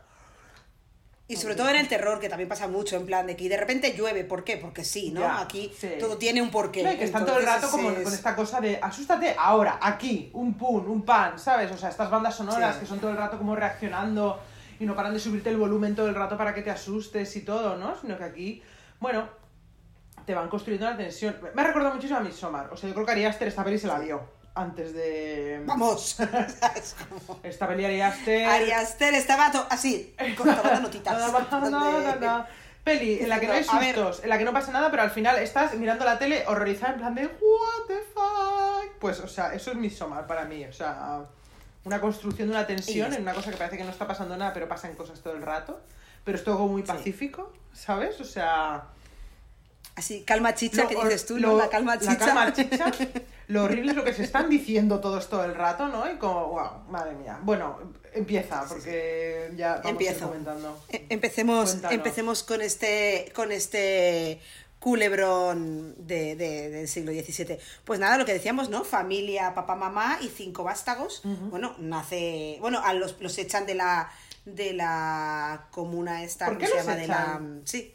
Y 1.27 1.38
sobre 1.38 1.55
todo 1.55 1.70
en 1.70 1.77
el 1.77 1.88
terror, 1.88 2.20
que 2.20 2.29
también 2.29 2.48
pasa 2.48 2.67
mucho, 2.67 2.96
en 2.98 3.08
plan 3.08 3.25
de 3.25 3.36
que 3.36 3.50
de 3.50 3.58
repente 3.58 3.94
llueve, 3.98 4.24
¿por 4.24 4.44
qué? 4.44 4.58
Porque 4.58 4.84
sí, 4.84 5.10
¿no? 5.10 5.22
Ya, 5.22 5.41
Aquí 5.41 5.74
sí. 5.75 5.94
todo 6.00 6.17
tiene 6.20 6.39
un 6.44 6.51
porqué. 6.51 6.84
No, 6.84 6.91
y 6.91 6.98
que 6.98 7.05
están 7.05 7.25
todo 7.25 7.39
el 7.39 7.46
rato 7.48 7.67
como 7.72 7.89
es- 7.89 8.03
con 8.03 8.13
esta 8.13 8.36
cosa 8.36 8.62
de 8.62 8.77
asústate 8.79 9.36
ahora, 9.39 9.79
aquí, 9.82 10.29
un 10.34 10.53
pum, 10.53 10.88
un 10.88 11.01
pan, 11.03 11.39
¿sabes? 11.39 11.72
O 11.72 11.77
sea, 11.79 11.89
estas 11.89 12.12
bandas 12.12 12.36
sonoras 12.36 12.75
Sí. 12.75 12.82
que 12.82 12.86
son 12.86 13.00
todo 13.00 13.10
el 13.10 13.17
rato 13.17 13.39
como 13.39 13.55
reaccionando 13.55 14.39
y 14.79 14.86
no 14.86 14.96
paran 14.96 15.13
de 15.15 15.20
subirte 15.20 15.50
el 15.50 15.58
volumen 15.58 15.96
todo 15.96 16.08
el 16.08 16.13
rato 16.13 16.38
para 16.38 16.53
que 16.53 16.62
te 16.62 16.70
asustes 16.70 17.36
y 17.36 17.41
todo, 17.41 17.75
¿no? 17.77 18.00
Sino 18.00 18.15
que 18.20 18.24
aquí, 18.24 18.62
bueno, 19.00 19.27
te 20.25 20.34
van 20.34 20.50
construyendo 20.50 20.89
la 20.89 20.98
tensión. 20.98 21.36
Me 21.53 21.62
ha 21.62 21.65
recordado 21.65 21.94
muchísimo 21.96 22.20
a 22.20 22.24
Midsommar. 22.24 22.70
O 22.72 22.77
sea, 22.77 22.89
yo 22.89 22.94
creo 22.96 23.05
que 23.05 23.12
Ari 23.13 23.25
Aster 23.25 23.48
esta 23.48 23.63
peli 23.63 23.77
se 23.77 23.88
la 23.88 24.00
vio 24.00 24.22
antes 24.55 24.94
de... 24.94 25.62
Vamos. 25.65 26.20
Es 26.75 26.96
como- 27.27 27.39
Esta 27.44 27.67
peli 27.67 27.86
Ari 27.86 28.01
Aster... 28.01 28.46
Ari 28.48 28.72
Aster 28.72 29.13
estaba 29.13 29.51
to- 29.51 29.67
así, 29.70 30.15
con- 30.38 30.55
tomando 30.55 30.82
notitas. 30.82 31.14
Nada 31.14 31.31
más, 31.31 31.72
nada, 31.72 32.14
De- 32.14 32.20
nada. 32.25 32.50
Peli 32.83 33.20
en 33.20 33.29
la 33.29 33.40
que 33.40 33.48
no 33.48 33.53
hay 33.53 33.64
sustos, 33.64 34.24
en 34.24 34.29
la 34.29 34.38
que 34.38 34.46
no 34.46 34.53
pasa 34.53 34.72
nada, 34.72 34.92
pero 34.92 35.01
al 35.01 35.09
final 35.09 35.38
estás 35.40 35.74
mirando 35.74 36.05
la 36.05 36.20
tele 36.20 36.44
horrorizada 36.48 36.94
en 36.94 37.00
plan 37.00 37.16
de 37.16 37.25
What 37.25 37.88
the 37.88 37.98
fuck. 38.14 39.00
Pues, 39.00 39.20
o 39.22 39.27
sea, 39.27 39.53
eso 39.55 39.72
es 39.72 39.77
Midsommar 39.77 40.27
para 40.27 40.46
mí. 40.46 40.64
O 40.66 40.72
sea, 40.72 41.22
una 41.83 42.00
construcción 42.00 42.48
de 42.48 42.53
una 42.55 42.68
tensión 42.68 43.11
en 43.14 43.24
una 43.24 43.33
cosa 43.33 43.50
que 43.51 43.57
parece 43.57 43.77
que 43.77 43.83
no 43.83 43.90
está 43.90 44.05
pasando 44.07 44.38
nada, 44.38 44.53
pero 44.53 44.68
pasan 44.68 44.94
cosas 44.94 45.20
todo 45.22 45.33
el 45.33 45.42
rato. 45.42 45.81
Pero 46.24 46.38
es 46.38 46.44
todo 46.44 46.59
muy 46.68 46.83
Sí. 46.83 46.88
pacífico, 46.88 47.51
¿sabes? 47.74 48.20
O 48.22 48.24
sea. 48.24 48.83
Así, 49.96 50.24
calma 50.24 50.53
chicha, 50.55 50.84
lo 50.84 50.90
que 50.90 50.96
dices 50.96 51.25
tú, 51.25 51.38
lo- 51.38 51.50
¿no? 51.53 51.58
La 51.58 51.70
calma 51.70 51.98
chicha. 51.98 52.12
La 52.14 52.18
calma 52.20 52.53
chicha. 52.53 52.92
Lo 53.48 53.64
horrible 53.66 53.92
es 53.92 53.96
lo 53.96 54.03
que 54.03 54.12
se 54.12 54.24
están 54.24 54.50
diciendo 54.50 55.00
todos 55.01 55.29
todo 55.29 55.46
el 55.46 55.53
rato, 55.53 55.88
¿no? 55.88 56.12
Y 56.12 56.16
como, 56.18 56.48
wow, 56.48 56.70
madre 56.90 57.14
mía. 57.14 57.38
Bueno, 57.44 57.77
empieza, 58.12 58.66
porque 58.68 59.51
ya 59.55 59.74
vamos 59.75 59.92
Empiezo. 59.92 60.27
comentando. 60.29 60.81
Eh, 60.90 61.05
Empecemos, 61.10 61.70
Cuéntanos. 61.70 61.96
empecemos 61.96 62.42
con 62.44 62.62
este, 62.62 63.31
con 63.36 63.51
este 63.51 64.42
culebrón 64.79 65.94
de, 66.08 66.36
de- 66.36 66.70
del 66.70 66.88
siglo 66.88 67.12
XVII. 67.12 67.60
Pues 67.84 68.00
nada, 68.00 68.18
lo 68.18 68.25
que 68.25 68.34
decíamos, 68.34 68.70
¿no? 68.70 68.84
Familia, 68.84 69.53
papá, 69.53 69.75
mamá 69.75 70.18
y 70.22 70.29
cinco 70.29 70.64
vástagos. 70.64 71.22
Bueno, 71.24 71.75
nace. 71.77 72.58
Bueno, 72.62 72.81
a 72.84 72.94
los, 72.94 73.16
los 73.22 73.38
echan 73.38 73.66
de 73.68 73.75
la 73.75 74.10
de 74.46 74.74
la 74.74 75.68
comuna 75.72 76.24
esta, 76.24 76.46
¿Por 76.46 76.55
¿cómo 76.55 76.60
qué 76.66 76.68
se 76.72 76.75
los 76.77 76.86
llama? 76.86 76.98
De 76.98 77.08
la. 77.08 77.16
echan? 77.16 77.62
Sí. 77.66 77.95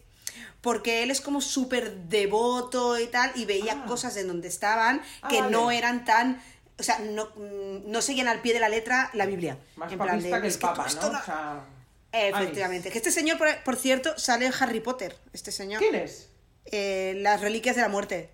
Porque 0.60 1.02
él 1.02 1.10
es 1.10 1.20
como 1.20 1.40
súper 1.40 1.92
devoto 2.08 2.98
y 2.98 3.06
tal, 3.06 3.30
y 3.34 3.44
veía 3.44 3.82
Ah. 3.82 3.86
cosas 3.86 4.16
en 4.16 4.28
donde 4.28 4.48
estaban 4.48 5.02
Ah, 5.22 5.28
que 5.28 5.42
no 5.42 5.70
eran 5.70 6.04
tan. 6.04 6.42
O 6.78 6.82
sea, 6.82 6.98
no, 7.00 7.26
mm, 7.36 7.90
no 7.90 8.00
seguían 8.02 8.28
al 8.28 8.40
pie 8.40 8.54
de 8.54 8.60
la 8.60 8.68
letra 8.68 9.10
la 9.12 9.26
Biblia. 9.26 9.58
Más 9.76 9.92
En 9.92 9.98
plan 9.98 10.18
de, 10.20 10.30
que 10.30 10.36
el 10.36 10.44
"Es 10.44 10.54
que 10.56 10.60
tú 10.60 10.66
papa, 10.66 10.86
esto 10.86 11.10
¿no? 11.12 11.18
O 11.18 11.22
sea... 11.22 11.64
Efectivamente. 12.12 12.90
Que 12.90 12.98
este 12.98 13.12
señor, 13.12 13.38
por, 13.38 13.48
por 13.62 13.76
cierto, 13.76 14.18
sale 14.18 14.46
en 14.46 14.52
Harry 14.58 14.80
Potter. 14.80 15.16
Este 15.32 15.52
señor. 15.52 15.78
¿Quién 15.80 15.94
es? 15.94 16.28
Eh, 16.64 17.14
las 17.18 17.40
reliquias 17.40 17.76
de 17.76 17.82
la 17.82 17.88
muerte. 17.88 18.30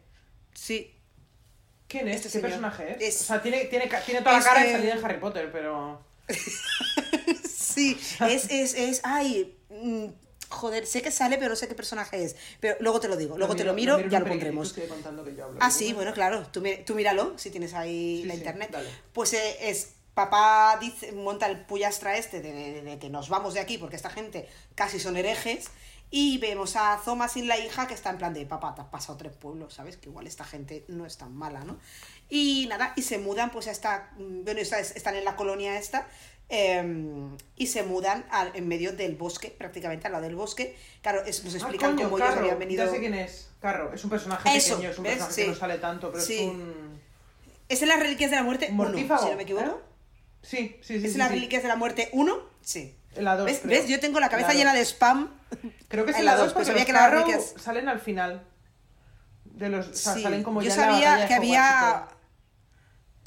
Sí. 0.54 0.92
¿Quién 1.88 2.08
es? 2.08 2.16
Este 2.16 2.28
¿Qué 2.28 2.32
señor. 2.32 2.48
personaje 2.50 2.96
es? 3.04 3.16
Es- 3.16 3.20
O 3.22 3.24
sea, 3.24 3.42
tiene, 3.42 3.64
tiene, 3.66 3.88
tiene 4.04 4.20
toda 4.22 4.38
la 4.38 4.44
cara 4.44 4.62
de 4.62 4.72
salida 4.72 4.94
en 4.94 5.04
Harry 5.04 5.18
Potter, 5.20 5.50
pero... 5.52 6.02
Sí. 7.48 7.98
Es, 8.26 8.50
es, 8.50 8.74
es. 8.74 9.00
Ay. 9.04 9.54
Mm, 10.48 10.52
Joder, 10.52 10.86
sé 10.86 11.02
que 11.02 11.10
sale, 11.10 11.36
pero 11.38 11.50
no 11.50 11.56
sé 11.56 11.68
qué 11.68 11.74
personaje 11.74 12.22
es. 12.24 12.36
Pero 12.60 12.76
luego 12.80 13.00
te 13.00 13.08
lo 13.08 13.16
digo. 13.16 13.36
Luego 13.38 13.56
te 13.56 13.64
lo 13.64 13.74
miro, 13.74 13.98
en 13.98 14.10
ya 14.10 14.20
lo 14.20 14.26
pondremos. 14.26 14.72
que 14.72 14.86
yo 15.36 15.44
hablo. 15.44 15.58
Ah, 15.60 15.70
sí, 15.70 15.92
bueno, 15.92 16.12
claro. 16.12 16.46
Tú, 16.52 16.62
tú 16.84 16.94
míralo, 16.94 17.38
si 17.38 17.50
tienes 17.50 17.74
ahí 17.74 18.20
Sí, 18.22 18.28
la 18.28 18.34
sí, 18.34 18.38
internet. 18.40 18.70
dale. 18.70 18.88
Pues 19.12 19.32
eh, 19.34 19.56
es. 19.70 19.92
Papá 20.14 20.78
dice, 20.80 21.12
monta 21.12 21.46
el 21.46 21.66
pullastra 21.66 22.16
este 22.16 22.40
de, 22.40 22.50
de- 22.50 22.82
de 22.82 22.98
que 22.98 23.10
nos 23.10 23.28
vamos 23.28 23.52
de 23.52 23.60
aquí 23.60 23.76
porque 23.76 23.96
esta 23.96 24.08
gente 24.08 24.48
casi 24.74 24.98
son 24.98 25.16
herejes. 25.18 25.66
Y 26.10 26.38
vemos 26.38 26.74
a 26.76 26.98
Thomas 27.04 27.36
y 27.36 27.42
la 27.42 27.58
hija 27.58 27.86
que 27.86 27.92
está 27.92 28.10
en 28.10 28.18
plan 28.18 28.32
de 28.32 28.46
papá, 28.46 28.74
te 28.74 28.80
has 28.80 28.86
pasado 28.86 29.18
tres 29.18 29.32
pueblos, 29.36 29.74
¿sabes? 29.74 29.96
Que 29.98 30.08
igual 30.08 30.26
esta 30.26 30.44
gente 30.44 30.84
no 30.88 31.04
es 31.04 31.18
tan 31.18 31.34
mala, 31.36 31.64
¿no? 31.64 31.78
Y 32.30 32.66
nada, 32.70 32.94
y 32.96 33.02
se 33.02 33.18
mudan 33.18 33.50
pues 33.50 33.66
a 33.66 33.72
esta. 33.72 34.10
Bueno, 34.16 34.58
esta- 34.60 34.78
están 34.80 35.16
en 35.16 35.24
la 35.26 35.36
colonia 35.36 35.76
esta. 35.78 36.08
Eh, 36.48 36.84
y 37.56 37.66
se 37.66 37.82
mudan 37.82 38.24
al- 38.30 38.52
en 38.54 38.68
medio 38.68 38.92
del 38.92 39.16
bosque, 39.16 39.50
prácticamente 39.50 40.06
al 40.06 40.12
lado 40.12 40.24
del 40.24 40.36
bosque. 40.36 40.76
Claro, 41.02 41.24
es- 41.24 41.42
nos 41.44 41.54
Ah, 41.54 41.58
explican 41.58 41.92
coño, 41.96 42.04
cómo 42.04 42.18
ellos 42.18 42.28
Carro, 42.30 42.40
habían 42.42 42.58
venido. 42.58 42.84
Ya 42.84 42.90
sé 42.90 42.98
quién 43.00 43.14
es. 43.14 43.48
Carro, 43.60 43.92
es 43.92 44.04
un 44.04 44.10
personaje 44.10 44.56
Eso, 44.56 44.74
pequeño, 44.76 44.90
es 44.92 44.98
un 44.98 45.04
¿ves? 45.04 45.12
personaje 45.14 45.34
Sí. 45.34 45.42
que 45.42 45.48
no 45.48 45.54
sale 45.56 45.78
tanto, 45.78 46.12
pero 46.12 46.22
Sí. 46.24 46.34
es 46.38 46.42
un... 46.48 47.00
¿Es 47.68 47.82
en 47.82 47.88
las 47.88 47.98
Reliquias 47.98 48.30
de 48.30 48.36
la 48.36 48.42
Muerte 48.44 48.66
1, 48.70 48.76
Mortífago. 48.84 49.24
si 49.24 49.30
no 49.30 49.36
me 49.36 49.42
equivoco? 49.42 49.64
¿eh? 49.66 49.70
Sí, 50.42 50.76
sí, 50.82 51.00
sí. 51.00 51.06
¿Es 51.06 51.12
en 51.14 51.18
las. 51.18 51.30
Reliquias 51.30 51.62
de 51.62 51.68
la 51.68 51.74
Muerte 51.76 52.10
1? 52.12 52.38
Sí. 52.60 52.96
La 53.16 53.36
dos, 53.36 53.46
¿Ves? 53.46 53.62
¿Ves? 53.64 53.88
Yo 53.88 53.98
tengo 53.98 54.20
la 54.20 54.28
cabeza 54.28 54.48
la 54.48 54.54
llena 54.54 54.74
de 54.74 54.82
spam. 54.84 55.34
Creo 55.88 56.04
que 56.04 56.12
es 56.12 56.18
en 56.18 56.26
la 56.26 56.32
la 56.32 56.36
dos, 56.36 56.46
2, 56.48 56.52
pues 56.54 56.68
porque 56.68 56.80
sabía 56.80 56.84
que 56.86 56.92
las 56.92 57.10
reliquias- 57.10 57.54
salen 57.60 57.88
al 57.88 57.98
final. 57.98 58.44
De 59.44 59.68
los, 59.70 59.88
o 59.88 59.94
sea, 59.94 60.14
salen 60.18 60.42
como 60.44 60.62
yo 60.62 60.68
ya 60.68 60.76
la 60.76 60.82
sabía 60.92 61.16
de 61.16 61.26
que 61.26 61.34
había... 61.34 62.08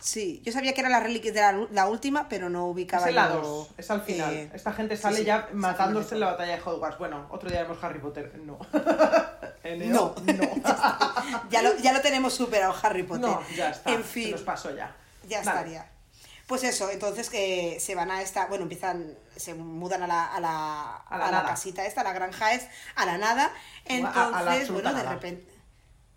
Sí, 0.02 0.42
yo 0.46 0.52
sabía 0.54 0.74
que 0.74 0.82
era 0.82 0.90
las 0.90 1.04
Reliquias 1.04 1.34
de 1.34 1.42
la, 1.42 1.52
la 1.72 1.88
última, 1.88 2.30
pero 2.30 2.50
no 2.50 2.68
Es 2.68 2.74
ubicaba 2.74 3.10
en 3.10 3.16
la 3.16 3.30
yo, 3.30 3.42
2, 3.42 3.70
es 3.78 3.92
al 3.92 4.02
final. 4.02 4.34
eh, 4.34 4.52
Esta 4.54 4.72
gente 4.74 4.96
sale 4.98 5.18
sí, 5.18 5.24
ya 5.26 5.48
es 5.50 5.54
matándose 5.56 6.16
en 6.16 6.22
la 6.22 6.28
batalla 6.32 6.56
de 6.56 6.62
Hogwarts. 6.64 6.98
Bueno, 6.98 7.28
otro 7.32 7.50
día 7.50 7.64
vemos 7.64 7.84
Harry 7.84 8.00
Potter. 8.00 8.34
No. 8.46 8.58
No. 9.64 10.16
No. 10.26 10.50
Ya 11.52 11.62
lo, 11.62 11.76
ya 11.78 11.94
lo 11.94 12.02
tenemos 12.02 12.34
superado, 12.34 12.74
Harry 12.82 13.04
Potter. 13.04 13.30
No, 13.30 13.42
ya 13.56 13.70
está. 13.70 13.92
En 13.92 13.98
Se 14.04 14.04
fin. 14.04 14.32
nos 14.32 14.42
pasó 14.42 14.74
ya. 14.76 14.96
Ya 15.28 15.40
Vale. 15.44 15.50
estaría. 15.60 15.90
Pues 16.48 16.64
eso, 16.64 16.90
entonces 16.90 17.30
que 17.30 17.78
se 17.80 17.94
van 17.94 18.10
a 18.10 18.22
esta, 18.24 18.48
bueno, 18.48 18.64
empiezan, 18.64 19.14
se 19.36 19.54
mudan 19.54 20.02
a 20.02 20.08
la, 20.08 20.26
a 20.26 20.40
la, 20.40 20.96
A 20.96 21.18
la 21.18 21.28
a 21.28 21.32
la 21.32 21.44
casita 21.44 21.86
esta, 21.86 22.02
a 22.02 22.04
la 22.04 22.14
granja 22.14 22.54
es, 22.54 22.68
a 22.96 23.06
la 23.06 23.18
nada. 23.20 23.52
la 23.86 23.96
Entonces, 23.96 24.72
bueno, 24.72 24.94
de 24.94 25.04
repente. 25.04 25.59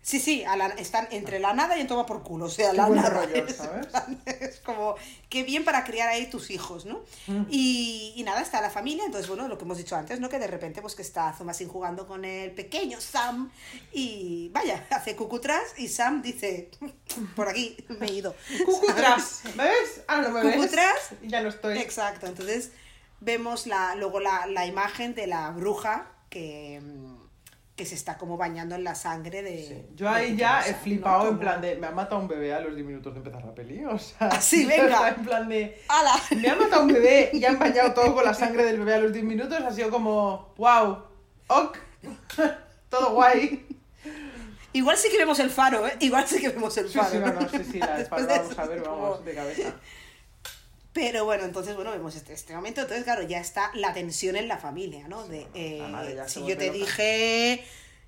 Sí, 0.05 0.19
sí, 0.19 0.43
a 0.43 0.57
la- 0.57 0.67
están 0.67 1.07
entre 1.11 1.39
la 1.39 1.53
nada 1.53 1.77
y 1.77 1.81
en 1.81 1.87
toma 1.87 2.05
por 2.05 2.23
culo. 2.23 2.45
O 2.47 2.49
sea, 2.49 2.71
Qué 2.71 2.77
la 2.77 2.89
nada. 2.89 3.09
rollo, 3.09 3.35
es, 3.47 3.55
¿sabes? 3.55 3.87
es 4.25 4.59
como, 4.59 4.95
qué 5.29 5.43
bien 5.43 5.63
para 5.63 5.85
criar 5.85 6.09
ahí 6.09 6.29
tus 6.29 6.51
hijos, 6.51 6.83
¿no? 6.85 7.03
Mm. 7.27 7.45
Y, 7.49 8.11
y 8.17 8.23
nada, 8.23 8.41
está 8.41 8.59
la 8.59 8.69
familia. 8.69 9.05
Entonces, 9.05 9.29
bueno, 9.29 9.47
lo 9.47 9.57
que 9.57 9.63
hemos 9.63 9.77
dicho 9.77 9.95
antes, 9.95 10.19
¿no? 10.19 10.27
Que 10.27 10.39
de 10.39 10.47
repente, 10.47 10.81
pues 10.81 10.93
que 10.95 11.03
está 11.03 11.33
Thomasin 11.37 11.69
jugando 11.69 12.05
con 12.05 12.25
el 12.25 12.51
pequeño 12.51 12.99
Sam. 12.99 13.49
Y 13.93 14.49
vaya, 14.49 14.85
hace 14.91 15.15
cucutras 15.15 15.63
y 15.77 15.87
Sam 15.87 16.21
dice, 16.21 16.69
por 17.37 17.47
aquí 17.47 17.77
me 17.87 18.07
he 18.07 18.11
ido. 18.13 18.35
Cucutras, 18.65 19.43
¿ves? 19.55 20.01
Ah, 20.07 20.19
no 20.19 20.31
me 20.31 20.43
ves. 20.43 20.55
Cucutras. 20.57 20.97
Y 21.21 21.29
ya 21.29 21.41
no 21.41 21.47
estoy. 21.47 21.77
Exacto, 21.77 22.25
entonces 22.27 22.71
vemos 23.21 23.67
la, 23.67 23.95
luego 23.95 24.19
la, 24.19 24.47
la 24.47 24.65
imagen 24.65 25.15
de 25.15 25.27
la 25.27 25.49
bruja 25.51 26.11
que, 26.29 26.81
mm, 26.83 27.22
que 27.75 27.85
se 27.87 27.95
está 27.95 28.17
como 28.19 28.37
bañando 28.37 28.75
en 28.75 28.83
la 28.83 28.93
sangre 28.93 29.41
de... 29.41 29.63
Sí. 29.67 29.85
Yo 29.95 30.07
ahí 30.07 30.35
ya 30.35 30.61
he 30.61 30.73
flipado 30.75 31.27
en 31.29 31.39
plan 31.39 31.59
de. 31.59 31.75
Me 31.75 31.87
ha 31.87 31.91
matado 31.91 32.21
un 32.21 32.27
bebé 32.27 32.53
a 32.53 32.59
los 32.59 32.75
10 32.75 32.85
minutos 32.85 33.13
de 33.13 33.17
empezar 33.19 33.43
la 33.43 33.55
peli. 33.55 33.83
O 33.85 33.97
sea. 33.97 34.27
Ah, 34.31 34.39
sí, 34.39 34.67
ya 34.69 34.83
venga. 34.83 35.09
En 35.09 35.25
plan 35.25 35.49
de. 35.49 35.81
¡Hala! 35.87 36.13
Me 36.39 36.49
ha 36.49 36.55
matado 36.55 36.83
un 36.83 36.89
bebé 36.93 37.31
y 37.33 37.43
han 37.45 37.57
bañado 37.57 37.93
todo 37.93 38.13
con 38.13 38.23
la 38.25 38.33
sangre 38.35 38.63
del 38.63 38.77
bebé 38.77 38.93
a 38.93 38.99
los 38.99 39.11
10 39.11 39.25
minutos. 39.25 39.59
Ha 39.59 39.71
sido 39.71 39.89
como. 39.89 40.53
¡Wow! 40.57 40.99
¡Ok! 41.47 41.77
todo 42.89 43.13
guay. 43.15 43.65
Igual 44.73 44.97
sí 44.97 45.09
que 45.09 45.17
vemos 45.17 45.39
el 45.39 45.49
faro, 45.49 45.87
¿eh? 45.87 45.93
Igual 45.99 46.27
sí 46.27 46.39
que 46.41 46.49
vemos 46.49 46.75
el 46.77 46.89
Sí, 46.89 46.97
faro. 46.97 47.09
sí, 47.11 47.17
no, 47.19 47.27
no, 47.33 47.49
sí, 47.49 47.63
sí, 47.71 47.79
la 47.79 47.97
Después 47.97 48.27
de 48.27 48.37
vamos 48.39 48.59
a 48.59 48.65
ver, 48.65 48.81
vamos, 48.81 49.15
como- 49.17 49.25
de 49.25 49.33
cabeza. 49.35 49.73
Pero 50.93 51.25
bueno, 51.25 51.43
entonces, 51.43 51.75
bueno, 51.75 51.91
vemos 51.91 52.15
este, 52.15 52.33
este 52.33 52.55
momento. 52.55 52.81
Entonces, 52.81 53.03
claro, 53.03 53.23
ya 53.23 53.39
está 53.39 53.71
la 53.73 53.93
tensión 53.93 54.35
en 54.35 54.47
la 54.47 54.57
familia, 54.57 55.07
¿no? 55.07 55.27
De, 55.27 55.47
eh, 55.55 55.81
si 56.27 56.45
yo 56.45 56.57
te 56.57 56.67
loca. 56.67 56.77
dije... 56.77 57.63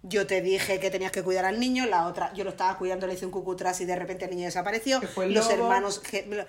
Yo 0.08 0.28
te 0.28 0.40
dije 0.40 0.80
que 0.80 0.92
tenías 0.92 1.12
que 1.12 1.24
cuidar 1.24 1.46
al 1.46 1.60
niño, 1.60 1.88
la 1.88 2.06
otra, 2.06 2.32
yo 2.36 2.44
lo 2.44 2.52
estaba 2.52 2.78
cuidando, 2.78 3.08
le 3.08 3.16
hice 3.16 3.26
un 3.26 3.32
cucutras 3.32 3.82
y 3.82 3.86
de 3.86 3.96
repente 3.96 4.26
el 4.26 4.32
niño 4.36 4.46
desapareció. 4.46 5.00
Que 5.02 5.08
fue 5.08 5.26
el 5.26 5.34
Los 5.34 5.46
lobo. 5.50 5.64
hermanos, 5.64 5.98
que, 5.98 6.46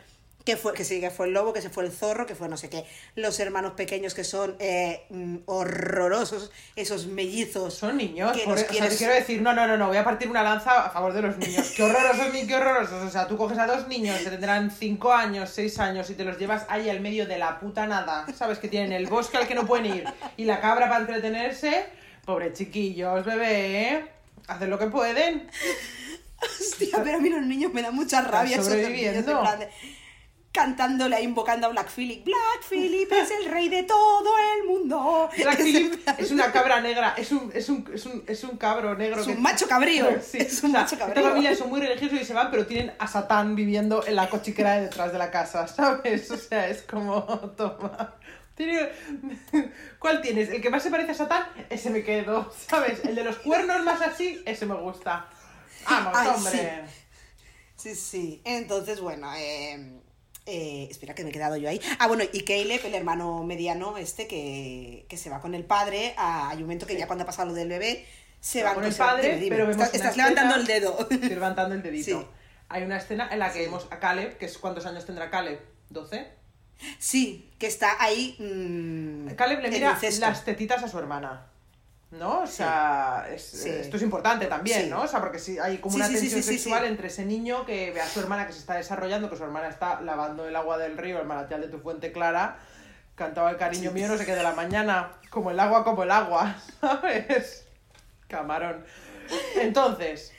que 0.47 0.57
fue, 0.57 0.73
que 0.75 0.85
sí, 0.85 1.01
que 1.01 1.11
fue 1.11 1.27
el 1.27 1.33
lobo, 1.33 1.53
que 1.53 1.61
se 1.61 1.69
fue 1.71 1.85
el 1.85 1.91
zorro, 1.91 2.25
que 2.25 2.37
fue 2.37 2.49
no 2.49 2.57
sé 2.57 2.71
qué. 2.71 2.87
Los 3.17 3.41
hermanos 3.41 3.73
pequeños 3.73 4.15
que 4.15 4.23
son 4.23 4.55
eh, 4.61 5.05
mm, 5.11 5.39
horrorosos, 5.47 6.53
esos 6.77 7.09
mellizos. 7.09 7.75
Son 7.75 7.97
niños, 7.97 8.31
que 8.37 8.45
por- 8.45 8.55
o 8.55 8.57
sea, 8.57 8.89
te 8.89 8.97
quiero 8.97 9.13
decir, 9.13 9.43
no, 9.43 9.53
no, 9.53 9.67
no, 9.67 9.77
no, 9.77 9.89
voy 9.89 9.97
a 9.97 10.05
partir 10.05 10.29
una 10.31 10.45
lanza 10.45 10.87
a 10.87 10.91
favor 10.91 11.13
de 11.13 11.23
los 11.23 11.37
niños. 11.37 11.73
Qué 11.77 11.83
horrorosos 11.83 12.33
ni 12.33 12.47
qué 12.47 12.55
horrorosos. 12.55 13.03
O 13.03 13.11
sea, 13.11 13.27
tú 13.27 13.37
coges 13.37 13.59
a 13.59 13.67
dos 13.67 13.89
niños 13.89 14.19
que 14.21 14.31
tendrán 14.31 14.71
5 14.71 15.13
años, 15.13 15.51
6 15.51 15.79
años 15.81 16.09
y 16.11 16.15
te 16.15 16.23
los 16.25 16.39
llevas 16.39 16.65
ahí 16.69 16.89
al 16.89 17.01
medio 17.01 17.27
de 17.27 17.39
la 17.39 17.59
puta 17.59 17.87
nada. 17.89 18.25
¿Sabes? 18.33 18.59
Que 18.61 18.69
tienen 18.69 18.93
el 18.93 19.09
bosque 19.09 19.37
al 19.37 19.49
que 19.49 19.55
no 19.57 19.67
pueden 19.67 19.87
ir 19.87 20.05
y 20.37 20.45
la 20.45 20.61
cabra 20.61 20.89
para 20.89 21.01
entretenerse. 21.01 21.87
Pobre 22.25 22.53
chiquillos, 22.53 23.25
bebé, 23.27 23.83
¿eh? 23.91 24.07
Hacen 24.47 24.71
lo 24.71 24.79
que 24.79 24.87
pueden. 24.87 25.51
Hostia, 26.41 27.01
pero 27.03 27.17
a 27.17 27.21
mí 27.21 27.31
los 27.31 27.43
niños 27.45 27.73
me 27.73 27.83
dan 27.83 27.95
mucha 27.97 28.21
rabia. 28.21 28.57
esos 28.57 28.69
niños, 29.25 29.27
cantándole, 30.57 31.21
invocando 31.23 31.67
a 31.67 31.71
Black 31.71 31.89
Phillip. 31.95 32.25
Black 32.25 32.63
Phillip 32.69 33.13
es 33.13 33.31
el 33.31 33.45
rey 33.51 33.69
de 33.69 33.83
todo 33.85 34.31
el 34.57 34.67
mundo. 34.69 35.29
Black 35.37 35.57
plan- 36.05 36.17
es 36.19 36.31
una 36.31 36.51
cabra 36.51 36.81
negra, 36.81 37.15
es 37.17 37.31
un, 37.31 37.53
es 37.55 37.69
un, 37.69 37.89
es 37.95 38.07
un, 38.07 38.25
es 38.27 38.43
un 38.43 38.57
cabro 38.57 38.95
negro. 38.97 39.21
Es 39.21 39.27
que- 39.27 39.33
un 39.35 39.43
macho 39.43 39.69
cabrío, 39.69 40.09
Sí, 40.23 40.39
es 40.39 40.63
un 40.63 40.71
o 40.71 40.73
sea, 40.73 40.81
macho 40.83 40.99
cabrío. 40.99 41.23
familia 41.29 41.55
son 41.55 41.69
muy 41.69 41.81
religiosos 41.81 42.21
y 42.21 42.25
se 42.25 42.33
van, 42.35 42.51
pero 42.51 42.67
tienen 42.67 42.93
a 42.99 43.07
Satán 43.07 43.55
viviendo 43.55 44.05
en 44.07 44.17
la 44.17 44.29
cochiquera 44.31 44.73
de 44.77 44.83
detrás 44.85 45.13
de 45.13 45.19
la 45.19 45.31
casa, 45.31 45.69
¿sabes? 45.77 46.31
O 46.31 46.37
sea, 46.39 46.69
es 46.69 46.83
como, 46.83 47.23
toma. 47.57 48.15
¿Cuál 49.99 50.23
tienes? 50.23 50.49
¿El 50.49 50.63
que 50.63 50.71
más 50.71 50.83
se 50.83 50.91
parece 50.91 51.11
a 51.13 51.15
Satán? 51.15 51.45
Ese 51.69 51.91
me 51.91 52.03
quedo, 52.03 52.51
¿sabes? 52.69 53.05
El 53.05 53.15
de 53.15 53.23
los 53.25 53.37
cuernos 53.37 53.83
más 53.85 54.01
así, 54.01 54.43
ese 54.47 54.65
me 54.65 54.75
gusta. 54.75 55.29
Vamos, 55.89 56.13
Ay, 56.17 56.29
hombre. 56.35 56.85
Sí, 57.77 57.95
sí. 57.95 58.41
Entonces, 58.45 59.01
bueno, 59.03 59.31
eh, 59.37 60.01
eh, 60.47 60.87
espera 60.91 61.15
que 61.15 61.23
me 61.25 61.31
he 61.31 61.33
quedado 61.33 61.57
yo 61.57 61.69
ahí. 61.69 61.81
Ah, 61.99 62.07
bueno, 62.09 62.25
y 62.33 62.41
Caleb, 62.43 62.81
el 62.87 62.95
hermano 62.95 63.43
mediano 63.45 63.99
este, 63.99 64.27
que, 64.27 65.05
que 65.09 65.17
se 65.17 65.29
va 65.31 65.41
con 65.41 65.55
el 65.55 65.65
padre. 65.65 66.15
a- 66.17 66.49
hay 66.51 66.57
un 66.59 66.63
momento 66.65 66.87
que 66.87 66.97
ya 66.97 67.07
cuando 67.07 67.25
ha 67.25 67.27
pasado 67.27 67.49
lo 67.49 67.55
del 67.55 67.69
bebé, 67.69 68.07
se 68.41 68.63
va 68.63 68.75
con 68.75 68.85
el 68.85 68.95
padre, 68.95 69.23
dime, 69.35 69.41
dime. 69.41 69.57
pero 69.57 69.69
vemos 69.69 69.93
Estás, 69.93 70.17
levantando 70.17 70.55
el 70.55 70.67
dedo. 70.67 70.97
Estoy 71.11 71.29
levantando 71.31 71.75
el 71.75 71.83
dedito. 71.83 72.21
Sí. 72.21 72.27
Hay 72.69 72.83
una 72.83 72.97
escena 72.99 73.29
en 73.31 73.39
la 73.41 73.53
que 73.53 73.61
vemos 73.61 73.87
a 73.91 73.99
Caleb, 73.99 74.39
que 74.39 74.47
es 74.47 74.59
¿cuántos 74.59 74.87
años 74.87 75.05
tendrá 75.05 75.31
Caleb? 75.31 75.61
¿12? 75.93 76.27
Sí, 76.99 77.51
que 77.59 77.67
está 77.67 77.97
ahí. 78.03 78.37
mm, 78.39 79.35
Caleb 79.35 79.61
le 79.63 79.71
mira 79.71 79.99
las 80.21 80.45
tetitas 80.45 80.83
a 80.83 80.89
su 80.89 80.99
hermana. 80.99 81.47
¿No? 82.13 82.41
O 82.43 82.47
sea, 82.47 83.27
es- 83.31 83.43
Sí. 83.43 83.69
esto 83.69 83.97
es 83.97 84.03
importante 84.03 84.47
también, 84.47 84.85
Sí. 84.85 84.91
¿no? 84.91 85.03
O 85.03 85.07
sea, 85.09 85.21
porque 85.21 85.39
si 85.41 85.59
hay 85.59 85.79
como 85.79 85.97
una 85.97 86.09
tensión 86.09 86.43
sexual 86.43 86.85
entre 86.85 87.09
ese 87.09 87.25
niño 87.25 87.67
que 87.67 87.91
ve 87.91 88.01
a 88.01 88.07
su 88.09 88.21
hermana 88.21 88.47
que 88.47 88.53
se 88.53 88.61
está 88.61 88.75
desarrollando, 88.75 89.29
que 89.29 89.37
su 89.37 89.43
hermana 89.45 89.69
está 89.69 90.01
lavando 90.01 90.47
el 90.47 90.55
agua 90.55 90.79
del 90.79 90.97
río, 90.97 91.21
el 91.21 91.27
manantial 91.27 91.61
de 91.61 91.69
tu 91.69 91.79
fuente 91.79 92.13
clara, 92.13 92.59
cantaba 93.17 93.51
el 93.51 93.57
cariño 93.57 93.91
mío, 93.91 94.07
no 94.09 94.17
sé 94.17 94.25
qué, 94.25 94.37
de 94.37 94.43
la 94.45 94.53
mañana, 94.53 95.13
como 95.31 95.51
el 95.51 95.59
agua, 95.59 95.83
como 95.85 96.05
el 96.05 96.11
agua, 96.13 96.57
¿sabes? 96.81 97.67
Camarón. 98.29 98.85
Entonces, 99.57 100.33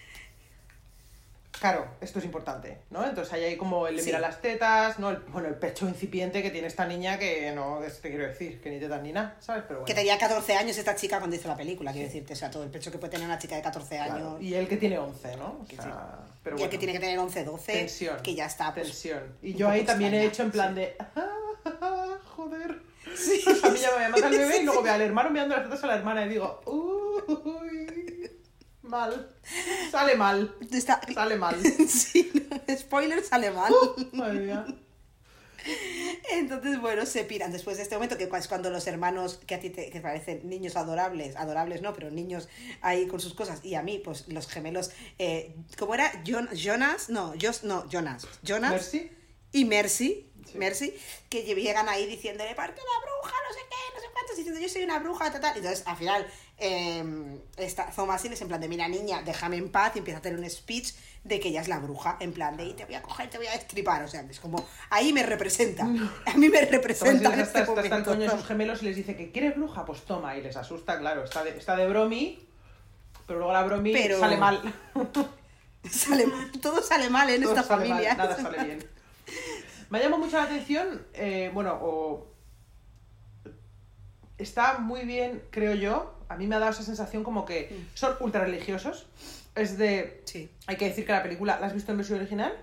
claro, 1.60 1.88
esto 2.02 2.20
es 2.20 2.26
importante, 2.26 2.80
¿no? 2.90 3.06
Entonces 3.06 3.34
ahí 3.34 3.44
hay 3.44 3.58
como 3.58 3.88
él 3.88 3.96
le 3.96 4.02
Sí. 4.02 4.08
mira 4.08 4.20
las 4.20 4.42
tetas, 4.42 5.00
¿no? 5.00 5.10
El, 5.10 5.18
bueno, 5.30 5.48
el 5.48 5.56
pecho 5.56 5.88
incipiente 5.88 6.42
que 6.44 6.50
tiene 6.52 6.68
esta 6.68 6.86
niña 6.86 7.18
que 7.20 7.52
no, 7.52 7.80
te 8.02 8.10
quiero 8.10 8.28
decir, 8.28 8.60
que 8.62 8.70
ni 8.70 8.80
tetas 8.80 9.02
ni 9.02 9.12
nada, 9.12 9.36
¿sabes? 9.40 9.64
Pero 9.68 9.80
bueno. 9.80 9.86
Que 9.86 9.94
tenía 9.94 10.18
14 10.18 10.54
años 10.56 10.78
esta 10.78 10.96
chica 10.96 11.20
cuando 11.20 11.36
hizo 11.36 11.48
la 11.48 11.56
película, 11.58 11.92
quiero 11.92 12.08
decirte. 12.08 12.34
O 12.34 12.36
sea, 12.36 12.50
todo 12.52 12.64
el 12.64 12.70
pecho 12.70 12.92
que 12.92 12.98
puede 12.98 13.12
tener 13.12 13.26
una 13.28 13.38
chica 13.40 13.56
de 13.56 13.62
14 13.62 13.96
Claro, 13.96 14.14
años. 14.14 14.42
Y 14.42 14.54
él 14.54 14.68
que 14.68 14.78
tiene 14.78 14.98
11, 15.00 15.38
¿no? 15.38 15.60
O 15.62 15.66
sea, 15.68 15.84
sí. 15.84 15.90
pero 16.44 16.56
y 16.56 16.60
bueno, 16.60 16.64
el 16.66 16.70
que 16.70 16.78
tiene 16.78 16.94
que 16.94 17.00
tener 17.00 17.20
11, 17.20 17.44
12, 17.44 17.74
tensión. 17.74 18.18
que 18.22 18.36
ya 18.36 18.46
está. 18.46 18.74
Pues, 18.74 18.88
tensión. 18.88 19.38
Y 19.42 19.54
yo 19.56 19.70
ahí 19.70 19.84
también 19.84 20.14
he 20.14 20.26
hecho 20.26 20.44
en 20.44 20.52
plan 20.52 20.70
sí. 20.76 20.82
de... 20.82 20.96
"Ah, 21.16 22.18
joder. 22.36 22.72
O 23.12 23.16
sea, 23.18 23.54
a 23.70 23.72
mí 23.72 23.80
ya 23.80 23.90
me 23.90 23.96
voy 23.96 24.04
a 24.04 24.10
matar 24.10 24.34
el 24.34 24.40
bebé 24.40 24.58
y 24.58 24.64
luego 24.66 24.82
veo 24.84 24.94
al 24.94 25.02
hermano 25.02 25.30
mirando 25.30 25.56
las 25.56 25.64
tetas 25.66 25.84
a 25.84 25.88
la 25.88 25.96
hermana 25.96 26.26
y 26.26 26.30
digo... 26.30 26.62
Uy, 26.66 27.87
mal. 28.88 29.30
Sale 29.92 30.16
mal. 30.16 30.56
Está... 30.72 31.02
Sale 31.14 31.36
mal. 31.36 31.56
sí, 31.88 32.32
no, 32.50 32.78
spoiler 32.78 33.24
sale 33.24 33.52
mal. 33.52 33.72
Madre 34.14 34.40
mía. 34.40 34.66
Entonces, 36.32 36.80
bueno, 36.80 37.06
se 37.06 37.24
piran 37.26 37.52
después 37.52 37.76
de 37.78 37.84
este 37.84 37.96
momento, 37.96 38.18
que 38.18 38.24
es 38.32 38.48
cuando 38.48 38.70
los 38.70 38.88
hermanos 38.88 39.40
que 39.46 39.56
a 39.56 39.60
ti 39.60 39.70
te 39.70 39.90
que 39.90 40.00
parecen 40.00 40.48
niños 40.48 40.78
adorables, 40.78 41.36
adorables 41.36 41.82
no, 41.82 41.94
pero 41.94 42.10
niños 42.10 42.48
ahí 42.82 43.08
con 43.08 43.20
sus 43.20 43.34
cosas, 43.34 43.60
y 43.66 43.76
a 43.76 43.82
mí, 43.84 44.00
pues 44.04 44.28
los 44.30 44.48
gemelos, 44.48 44.92
eh, 45.20 45.56
¿cómo 45.78 45.94
era? 45.94 46.10
Jon- 46.26 46.50
Jonas, 46.56 47.10
no, 47.10 47.34
Jos, 47.42 47.64
no, 47.64 47.86
Jonas, 47.90 48.26
Jonas 48.44 48.72
Mercy. 48.72 49.12
y 49.52 49.66
Mercy, 49.66 50.27
Sí. 50.52 50.58
Mercy, 50.58 50.94
que 51.30 51.44
llegan 51.44 51.90
ahí 51.90 52.06
diciéndole, 52.06 52.56
parte 52.56 52.80
la 52.82 53.06
bruja, 53.06 53.36
no 53.48 53.54
sé 53.54 53.62
qué, 53.70 53.96
no 53.96 54.02
sé 54.02 54.08
cuántos, 54.14 54.38
diciendo 54.38 54.60
yo 54.62 54.70
soy 54.70 54.84
una 54.84 55.00
bruja, 55.00 55.32
tal, 55.32 55.42
tal. 55.42 55.58
Entonces, 55.58 55.84
al 55.86 55.98
final, 55.98 56.28
eh, 56.58 57.40
está 57.58 57.90
Thomasin 57.92 58.34
es 58.34 58.42
en 58.42 58.48
plan 58.48 58.62
de, 58.62 58.68
mira 58.68 58.88
niña, 58.88 59.22
déjame 59.24 59.58
en 59.58 59.70
paz, 59.72 59.92
y 59.96 60.00
empieza 60.00 60.18
a 60.18 60.22
hacer 60.22 60.36
un 60.38 60.50
speech 60.50 60.94
de 61.24 61.40
que 61.42 61.50
ella 61.50 61.60
es 61.62 61.68
la 61.68 61.80
bruja, 61.80 62.16
en 62.22 62.32
plan 62.32 62.56
de, 62.56 62.64
y 62.66 62.74
te 62.74 62.86
voy 62.86 62.96
a 62.96 63.02
coger, 63.02 63.30
te 63.30 63.38
voy 63.38 63.48
a 63.48 63.52
destripar, 63.52 64.02
o 64.04 64.08
sea, 64.08 64.22
es 64.30 64.40
como, 64.40 64.66
ahí 64.90 65.12
me 65.12 65.24
representa, 65.24 65.84
a 65.84 66.34
mí 66.38 66.48
me 66.50 66.62
representa 66.62 67.34
en 67.34 67.40
este 67.42 67.60
está, 67.60 67.82
está 67.82 67.98
el 67.98 68.04
momento. 68.06 68.12
coño 68.12 68.32
sus 68.32 68.46
gemelos 68.46 68.82
y 68.82 68.86
les 68.86 68.96
dice 68.96 69.16
que 69.18 69.32
¿quieres 69.34 69.56
bruja? 69.58 69.84
Pues 69.86 70.04
toma. 70.04 70.38
Y 70.38 70.42
les 70.42 70.56
asusta, 70.56 70.98
claro. 70.98 71.26
Está 71.26 71.44
de, 71.44 71.58
está 71.58 71.76
de 71.76 71.88
bromi, 71.90 72.40
pero 73.26 73.40
luego 73.40 73.52
la 73.54 73.64
bromi 73.64 73.92
Pero- 73.92 74.20
sale 74.20 74.38
mal. 74.38 74.62
Sale 75.90 76.26
todo 76.62 76.82
sale 76.82 77.10
mal 77.10 77.30
en 77.30 77.44
Todo 77.44 77.52
esta 77.56 77.64
familia. 77.64 78.16
mal, 78.16 78.18
nada 78.18 78.36
sale 78.36 78.64
bien. 78.64 78.90
Me 79.90 80.00
llamó 80.00 80.18
mucho 80.18 80.38
la 80.38 80.44
atención, 80.44 81.06
eh, 81.14 81.52
bueno, 81.54 81.78
o... 81.82 82.28
Está 84.38 84.78
muy 84.78 85.06
bien, 85.06 85.42
creo 85.50 85.74
yo. 85.74 86.14
A 86.30 86.36
mí 86.36 86.46
me 86.46 86.56
ha 86.56 86.60
dado 86.60 86.72
esa 86.72 86.84
sensación 86.84 87.24
como 87.24 87.46
que 87.46 87.86
son 87.96 88.16
ultra 88.20 88.44
religiosos. 88.44 89.08
Es 89.56 89.78
de... 89.78 90.22
Sí. 90.26 90.52
Hay 90.68 90.76
que 90.76 90.86
decir 90.86 91.06
que 91.06 91.12
la 91.12 91.24
película, 91.24 91.60
¿la 91.60 91.68
has 91.68 91.74
visto 91.74 91.92
en 91.92 91.98
versión 91.98 92.20
original? 92.20 92.54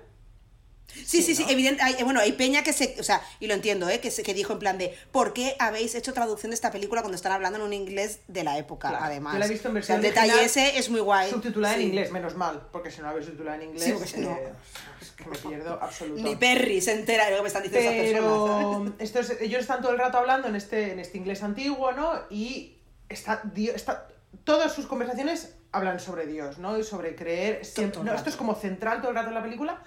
Sí, 0.87 1.23
sí, 1.23 1.35
sí, 1.35 1.42
¿no? 1.44 1.51
evidente. 1.51 1.83
Hay, 1.83 2.01
bueno, 2.05 2.20
hay 2.20 2.33
Peña 2.33 2.62
que 2.62 2.73
se. 2.73 2.94
O 3.01 3.03
sea, 3.03 3.20
y 3.40 3.49
lo 3.49 3.55
entiendo, 3.55 3.88
¿eh? 3.88 3.99
Que, 4.01 4.11
se- 4.12 4.23
que 4.23 4.33
dijo 4.33 4.53
en 4.53 4.59
plan 4.61 4.79
de. 4.79 4.97
¿Por 5.11 5.33
qué 5.33 5.57
habéis 5.59 5.94
hecho 5.97 6.12
traducción 6.12 6.51
de 6.51 6.55
esta 6.55 6.70
película 6.70 7.01
cuando 7.03 7.16
están 7.16 7.33
hablando 7.33 7.59
en 7.59 7.64
un 7.64 7.73
inglés 7.73 8.20
de 8.29 8.44
la 8.44 8.59
época, 8.59 8.90
Claro, 8.90 9.05
además? 9.05 9.33
yo 9.33 9.38
la 9.40 9.47
he 9.47 9.49
visto 9.49 9.68
en 9.68 9.77
O 9.77 9.83
sea, 9.83 9.97
versión 9.97 9.97
el 9.97 10.03
detalle 10.31 10.44
ese 10.44 10.79
es 10.79 10.90
muy 10.90 11.01
guay. 11.01 11.31
Subtitulada 11.31 11.75
Sí. 11.75 11.81
en 11.83 11.87
inglés, 11.88 12.11
menos 12.12 12.37
mal, 12.37 12.68
porque 12.70 12.90
si 12.92 12.99
no 13.01 13.09
la 13.09 13.12
ves 13.14 13.25
subtitulada 13.25 13.57
en 13.57 13.62
inglés, 13.70 13.85
Sí, 13.85 13.92
porque 13.92 14.09
si 14.09 14.20
no- 14.20 14.31
eh, 14.37 14.53
es 15.01 15.11
que 15.11 15.25
me 15.25 15.37
pierdo 15.37 15.79
absolutamente. 15.83 16.31
Ni 16.31 16.37
Perry 16.37 16.81
se 16.81 16.92
entera 16.92 17.25
de 17.25 17.31
lo 17.33 17.37
que 17.38 17.42
me 17.42 17.49
están 17.49 17.62
diciendo 17.64 17.90
esas 17.90 18.12
personas. 18.12 18.92
Pero 18.99 19.20
estos, 19.25 19.40
ellos 19.40 19.61
están 19.62 19.81
todo 19.83 19.90
el 19.92 19.99
rato 19.99 20.18
hablando 20.18 20.47
en 20.47 20.55
este, 20.55 20.92
en 20.92 21.01
este 21.01 21.18
inglés 21.18 21.42
antiguo, 21.42 21.90
¿no? 21.92 22.12
Y 22.31 22.77
está, 23.09 23.42
está, 23.75 24.07
todas 24.44 24.73
sus 24.73 24.87
conversaciones 24.87 25.55
hablan 25.73 25.99
sobre 25.99 26.27
Dios, 26.27 26.59
¿no? 26.59 26.79
Y 26.79 26.85
sobre 26.85 27.16
creer. 27.16 27.64
siempre- 27.64 28.01
no, 28.05 28.14
esto 28.14 28.31
es 28.31 28.37
como 28.37 28.55
central 28.55 29.01
todo 29.01 29.11
el 29.11 29.16
rato 29.16 29.29
en 29.31 29.35
la 29.35 29.42
película, 29.42 29.83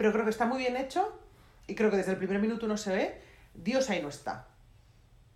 pero 0.00 0.12
creo 0.12 0.24
que 0.24 0.30
está 0.30 0.46
muy 0.46 0.56
bien 0.60 0.78
hecho 0.78 1.12
y 1.66 1.74
creo 1.74 1.90
que 1.90 1.98
desde 1.98 2.12
el 2.12 2.16
primer 2.16 2.38
minuto 2.38 2.64
uno 2.64 2.78
se 2.78 2.90
ve, 2.90 3.20
Dios 3.52 3.90
ahí 3.90 4.00
no 4.00 4.08
está. 4.08 4.46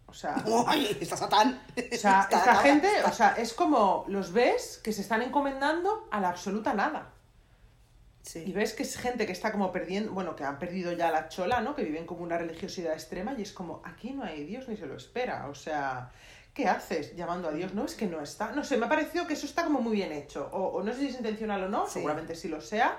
O 0.07 0.15
sea, 0.15 0.43
¡Ay! 0.67 0.97
Está 0.99 1.19
Satán. 1.19 1.61
o 1.77 1.97
sea, 1.97 2.23
Está- 2.23 2.39
esta 2.39 2.55
gente, 2.57 2.87
está- 2.89 3.11
o 3.11 3.13
sea, 3.13 3.29
es 3.37 3.53
como 3.53 4.07
los 4.09 4.33
ves 4.33 4.81
que 4.83 4.95
se 4.95 5.03
están 5.03 5.21
encomendando 5.21 6.09
a 6.11 6.19
la 6.19 6.31
absoluta 6.31 6.73
nada. 6.73 7.11
Y 8.25 8.29
Sí. 8.31 8.53
ves 8.55 8.73
que 8.73 8.85
es 8.85 8.97
gente 8.97 9.27
que 9.27 9.33
está 9.33 9.53
como 9.53 9.71
perdiendo, 9.71 10.13
bueno, 10.13 10.35
que 10.35 10.45
han 10.45 10.59
perdido 10.59 10.93
ya 10.93 11.11
la 11.11 11.29
chola, 11.29 11.61
¿no? 11.61 11.75
Que 11.77 11.85
viven 11.85 12.07
como 12.07 12.23
una 12.23 12.39
religiosidad 12.39 12.95
extrema 12.95 13.35
y 13.37 13.43
es 13.43 13.53
como, 13.53 13.83
aquí 13.85 14.13
no 14.13 14.25
hay 14.25 14.45
Dios 14.47 14.67
ni 14.67 14.79
se 14.79 14.87
lo 14.87 14.97
espera. 14.97 15.47
O 15.51 15.55
sea, 15.55 16.11
¿qué 16.55 16.69
haces 16.69 17.15
llamando 17.17 17.49
a 17.49 17.53
Dios? 17.53 17.75
No, 17.75 17.85
es 17.85 17.95
que 17.95 18.07
no 18.07 18.23
está. 18.23 18.53
No 18.53 18.65
sé, 18.65 18.79
me 18.79 18.87
ha 18.87 18.89
parecido 18.89 19.27
que 19.27 19.35
eso 19.35 19.45
está 19.45 19.63
como 19.65 19.83
muy 19.83 19.93
bien 19.97 20.11
hecho. 20.11 20.49
O, 20.55 20.69
o 20.69 20.83
no 20.83 20.91
sé 20.95 21.01
si 21.01 21.09
es 21.09 21.17
intencional 21.17 21.65
o 21.65 21.69
no, 21.69 21.87
Sí. 21.87 21.93
seguramente 21.95 22.35
sí 22.35 22.49
lo 22.49 22.63
sea, 22.63 22.97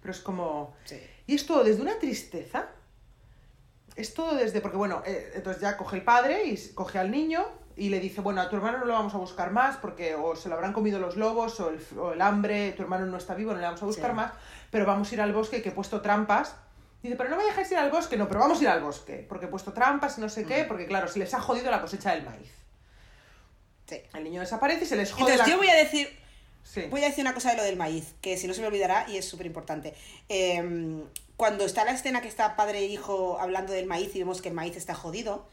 pero 0.00 0.12
es 0.12 0.20
como... 0.20 0.74
Sí. 0.84 1.00
Y 1.26 1.34
es 1.34 1.46
todo 1.46 1.62
desde 1.64 1.82
una 1.82 1.98
tristeza. 1.98 2.66
Es 3.96 4.14
todo 4.14 4.34
desde, 4.34 4.60
porque 4.60 4.76
bueno, 4.76 5.02
eh, 5.04 5.32
entonces 5.34 5.60
ya 5.60 5.76
coge 5.76 5.96
el 5.96 6.02
padre 6.04 6.44
y 6.44 6.56
coge 6.74 6.98
al 6.98 7.10
niño 7.10 7.44
y 7.76 7.88
le 7.88 7.98
dice, 8.00 8.20
bueno, 8.20 8.40
a 8.40 8.48
tu 8.48 8.56
hermano 8.56 8.78
no 8.78 8.84
lo 8.84 8.92
vamos 8.94 9.14
a 9.14 9.18
buscar 9.18 9.50
más 9.50 9.76
porque 9.76 10.14
o 10.14 10.36
se 10.36 10.48
lo 10.48 10.54
habrán 10.54 10.72
comido 10.72 10.98
los 10.98 11.16
lobos 11.16 11.58
o 11.60 11.70
el, 11.70 11.76
f- 11.76 11.98
o 11.98 12.12
el 12.12 12.20
hambre, 12.22 12.72
tu 12.72 12.82
hermano 12.82 13.06
no 13.06 13.16
está 13.16 13.34
vivo, 13.34 13.52
no 13.52 13.58
le 13.58 13.64
vamos 13.66 13.82
a 13.82 13.86
buscar 13.86 14.10
Sí. 14.10 14.16
más, 14.16 14.32
pero 14.70 14.86
vamos 14.86 15.10
a 15.10 15.14
ir 15.14 15.20
al 15.20 15.32
bosque 15.32 15.60
que 15.62 15.70
he 15.70 15.72
puesto 15.72 16.00
trampas. 16.00 16.54
Dice, 17.02 17.16
pero 17.16 17.30
no 17.30 17.36
me 17.36 17.44
dejáis 17.44 17.70
ir 17.72 17.78
al 17.78 17.90
bosque, 17.90 18.16
no, 18.16 18.28
pero 18.28 18.40
vamos 18.40 18.58
a 18.60 18.62
ir 18.62 18.68
al 18.68 18.82
bosque, 18.82 19.24
porque 19.28 19.46
he 19.46 19.48
puesto 19.48 19.72
trampas 19.72 20.18
y 20.18 20.20
no 20.20 20.28
sé 20.28 20.44
Mm. 20.44 20.48
qué, 20.48 20.64
porque 20.64 20.86
claro, 20.86 21.08
se 21.08 21.18
les 21.18 21.32
ha 21.34 21.40
jodido 21.40 21.70
la 21.70 21.80
cosecha 21.80 22.12
del 22.14 22.24
maíz. 22.24 22.52
Sí. 23.86 24.00
El 24.14 24.24
niño 24.24 24.40
desaparece 24.40 24.84
y 24.84 24.86
se 24.86 24.96
les 24.96 25.10
jode 25.12 25.32
Entonces, 25.32 25.46
la... 25.48 25.52
yo 25.52 25.58
voy 25.58 25.68
a 25.68 25.74
decir, 25.76 26.19
Sí. 26.64 26.82
Voy 26.90 27.02
a 27.02 27.06
decir 27.08 27.22
una 27.24 27.34
cosa 27.34 27.50
de 27.50 27.56
lo 27.56 27.62
del 27.64 27.76
maíz, 27.76 28.14
que 28.20 28.36
si 28.36 28.46
no 28.46 28.54
se 28.54 28.60
me 28.60 28.66
olvidará 28.68 29.06
y 29.08 29.16
es 29.16 29.24
súper 29.24 29.46
importante. 29.46 29.94
Eh, 30.28 31.02
cuando 31.36 31.64
está 31.64 31.84
la 31.84 31.92
escena 31.92 32.20
que 32.20 32.28
está 32.28 32.54
padre 32.56 32.80
e 32.80 32.84
hijo 32.86 33.38
hablando 33.40 33.72
del 33.72 33.86
maíz 33.86 34.14
y 34.14 34.18
vemos 34.20 34.42
que 34.42 34.48
el 34.50 34.54
maíz 34.54 34.76
está 34.76 34.94
jodido, 34.94 35.46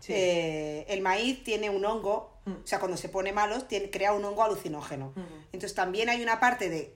Sí. 0.00 0.12
eh, 0.14 0.84
el 0.88 1.00
maíz 1.00 1.42
tiene 1.42 1.70
un 1.70 1.84
hongo, 1.84 2.32
Mm. 2.44 2.52
o 2.64 2.66
sea, 2.66 2.78
cuando 2.80 2.96
se 2.96 3.08
pone 3.08 3.32
malo, 3.32 3.62
tiene, 3.64 3.90
crea 3.90 4.12
un 4.12 4.24
hongo 4.24 4.42
alucinógeno. 4.44 5.08
Ujú. 5.16 5.20
Entonces 5.52 5.74
también 5.74 6.08
hay 6.08 6.22
una 6.22 6.38
parte 6.40 6.68
de 6.68 6.94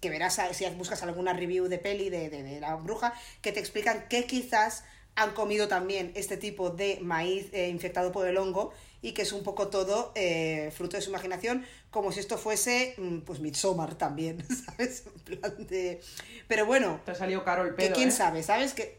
que 0.00 0.10
verás 0.10 0.38
si 0.52 0.66
buscas 0.70 1.02
alguna 1.02 1.32
review 1.32 1.68
de 1.68 1.78
peli 1.78 2.10
de, 2.10 2.28
de- 2.28 2.42
de 2.42 2.60
la 2.60 2.74
bruja, 2.76 3.14
que 3.40 3.52
te 3.52 3.60
explican 3.60 4.06
que 4.08 4.26
quizás 4.26 4.84
han 5.16 5.32
comido 5.32 5.68
también 5.68 6.12
este 6.14 6.36
tipo 6.36 6.70
de 6.70 6.98
maíz 7.00 7.48
eh, 7.52 7.68
infectado 7.68 8.12
por 8.12 8.26
el 8.26 8.36
hongo 8.36 8.72
y 9.00 9.12
que 9.12 9.22
es 9.22 9.32
un 9.32 9.42
poco 9.42 9.68
todo 9.68 10.12
eh, 10.14 10.72
fruto 10.74 10.96
de 10.96 11.02
su 11.02 11.10
imaginación, 11.10 11.64
como 11.90 12.10
si 12.10 12.20
esto 12.20 12.38
fuese, 12.38 12.94
mm, 12.96 13.18
pues, 13.18 13.38
Midsommar 13.38 13.96
también, 13.96 14.42
¿sabes? 14.66 15.04
En 15.06 15.38
plan 15.38 15.66
de... 15.66 16.00
Pero 16.48 16.64
bueno, 16.66 17.00
Te 17.04 17.12
ha 17.12 17.14
salido 17.14 17.44
caro 17.44 17.64
el 17.64 17.70
que 17.70 17.86
pedo, 17.86 17.94
quién 17.94 18.08
¿eh? 18.08 18.12
sabe, 18.12 18.42
¿sabes? 18.42 18.72
Que... 18.72 18.98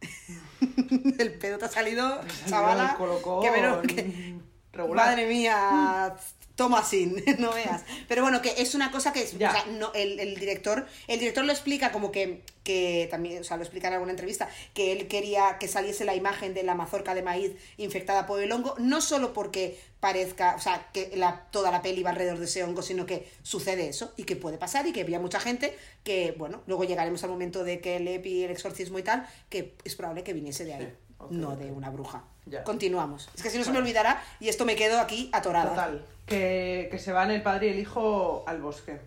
el 1.18 1.34
pedo 1.34 1.58
te 1.58 1.64
ha 1.64 1.68
salido, 1.68 2.20
chavala, 2.46 2.96
que 3.42 3.50
menos 3.50 3.82
que... 3.86 4.36
regular. 4.72 5.06
Madre 5.06 5.26
mía, 5.26 6.14
Thomasin, 6.60 7.24
no 7.38 7.54
veas. 7.54 7.84
Pero 8.06 8.20
bueno, 8.20 8.42
que 8.42 8.54
es 8.58 8.74
una 8.74 8.90
cosa 8.90 9.14
que 9.14 9.22
es, 9.22 9.32
o 9.32 9.38
sea, 9.38 9.64
no, 9.78 9.94
el, 9.94 10.20
el 10.20 10.38
director, 10.38 10.86
el 11.08 11.18
director 11.18 11.42
lo 11.42 11.52
explica 11.52 11.90
como 11.90 12.12
que, 12.12 12.42
que 12.64 13.08
también, 13.10 13.40
o 13.40 13.44
sea, 13.44 13.56
lo 13.56 13.62
explica 13.62 13.88
en 13.88 13.94
alguna 13.94 14.12
entrevista, 14.12 14.46
que 14.74 14.92
él 14.92 15.08
quería 15.08 15.56
que 15.58 15.68
saliese 15.68 16.04
la 16.04 16.14
imagen 16.14 16.52
de 16.52 16.62
la 16.62 16.74
mazorca 16.74 17.14
de 17.14 17.22
maíz 17.22 17.52
infectada 17.78 18.26
por 18.26 18.42
el 18.42 18.52
hongo, 18.52 18.74
no 18.78 19.00
solo 19.00 19.32
porque 19.32 19.78
parezca, 20.00 20.54
o 20.54 20.60
sea, 20.60 20.90
que 20.92 21.10
la, 21.16 21.46
toda 21.50 21.70
la 21.70 21.80
peli 21.80 22.02
va 22.02 22.10
alrededor 22.10 22.38
de 22.38 22.44
ese 22.44 22.62
hongo, 22.62 22.82
sino 22.82 23.06
que 23.06 23.26
sucede 23.42 23.88
eso 23.88 24.12
y 24.18 24.24
que 24.24 24.36
puede 24.36 24.58
pasar 24.58 24.86
y 24.86 24.92
que 24.92 25.00
había 25.00 25.18
mucha 25.18 25.40
gente 25.40 25.74
que, 26.04 26.34
bueno, 26.36 26.62
luego 26.66 26.84
llegaremos 26.84 27.24
al 27.24 27.30
momento 27.30 27.64
de 27.64 27.80
que 27.80 27.96
el 27.96 28.06
EPI, 28.06 28.44
el 28.44 28.50
exorcismo 28.50 28.98
y 28.98 29.02
tal, 29.02 29.26
que 29.48 29.76
es 29.82 29.96
probable 29.96 30.24
que 30.24 30.34
viniese 30.34 30.66
de 30.66 30.74
ahí, 30.74 30.84
Sí, 30.84 31.09
no 31.30 31.56
de 31.56 31.70
una 31.70 31.90
bruja. 31.90 32.22
Ya. 32.46 32.64
Continuamos. 32.64 33.28
Es 33.34 33.42
que 33.42 33.50
si 33.50 33.58
no 33.58 33.64
se 33.64 33.70
me 33.72 33.78
olvidará 33.78 34.22
y 34.40 34.48
esto 34.48 34.64
me 34.64 34.74
quedo 34.76 34.98
aquí 35.00 35.30
atorada. 35.32 35.68
Total, 35.70 36.04
que, 36.26 36.88
que 36.90 36.98
se 36.98 37.12
van 37.12 37.30
el 37.30 37.42
padre 37.42 37.66
y 37.68 37.70
el 37.70 37.78
hijo 37.78 38.44
al 38.46 38.60
bosque. 38.62 39.00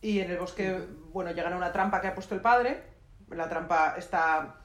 Y 0.00 0.20
en 0.20 0.30
el 0.30 0.38
bosque, 0.38 0.80
bueno, 1.12 1.30
llegan 1.32 1.52
a 1.52 1.56
una 1.56 1.72
trampa 1.72 2.00
que 2.00 2.08
ha 2.08 2.14
puesto 2.14 2.34
el 2.34 2.40
padre. 2.40 2.82
La 3.30 3.48
trampa 3.48 3.94
está, 3.98 4.56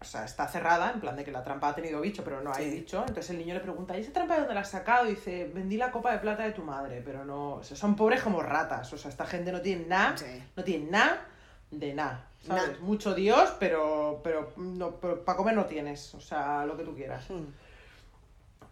o 0.00 0.04
sea, 0.04 0.24
está 0.24 0.46
cerrada, 0.48 0.90
en 0.92 1.00
plan 1.00 1.16
de 1.16 1.24
que 1.24 1.30
la 1.30 1.42
trampa 1.44 1.68
ha 1.68 1.74
tenido 1.74 2.00
bicho, 2.00 2.22
pero 2.24 2.40
no 2.42 2.52
hay 2.52 2.64
Sí. 2.64 2.80
bicho. 2.80 2.98
Entonces 3.06 3.30
el 3.30 3.38
niño 3.38 3.54
le 3.54 3.60
pregunta, 3.60 3.96
¿y 3.96 4.00
esa 4.02 4.12
trampa 4.12 4.34
de 4.34 4.40
dónde 4.40 4.54
la 4.54 4.60
has 4.60 4.68
sacado? 4.70 5.06
Y 5.06 5.10
dice, 5.10 5.50
vendí 5.54 5.76
la 5.76 5.90
copa 5.92 6.12
de 6.12 6.18
plata 6.18 6.42
de 6.42 6.52
tu 6.52 6.62
madre, 6.62 7.00
pero 7.04 7.24
no, 7.24 7.54
o 7.54 7.62
sea, 7.62 7.76
son 7.76 7.94
pobres 7.96 8.20
como 8.22 8.42
ratas. 8.42 8.92
O 8.92 8.98
sea, 8.98 9.10
esta 9.10 9.24
gente 9.26 9.52
no 9.52 9.60
tiene 9.60 9.86
nada, 9.86 10.16
Sí. 10.18 10.42
no 10.56 10.64
tiene 10.64 10.90
nada 10.90 11.24
de 11.70 11.94
nada. 11.94 12.26
¿Sabes? 12.46 12.78
Nah. 12.78 12.78
Mucho 12.80 13.14
Dios, 13.14 13.50
pero, 13.58 14.20
pero, 14.22 14.52
no, 14.56 14.96
pero 15.00 15.24
para 15.24 15.36
comer 15.36 15.54
no 15.54 15.66
tienes. 15.66 16.14
O 16.14 16.20
sea, 16.20 16.64
lo 16.66 16.76
que 16.76 16.84
tú 16.84 16.94
quieras. 16.94 17.24
Hmm. 17.30 17.46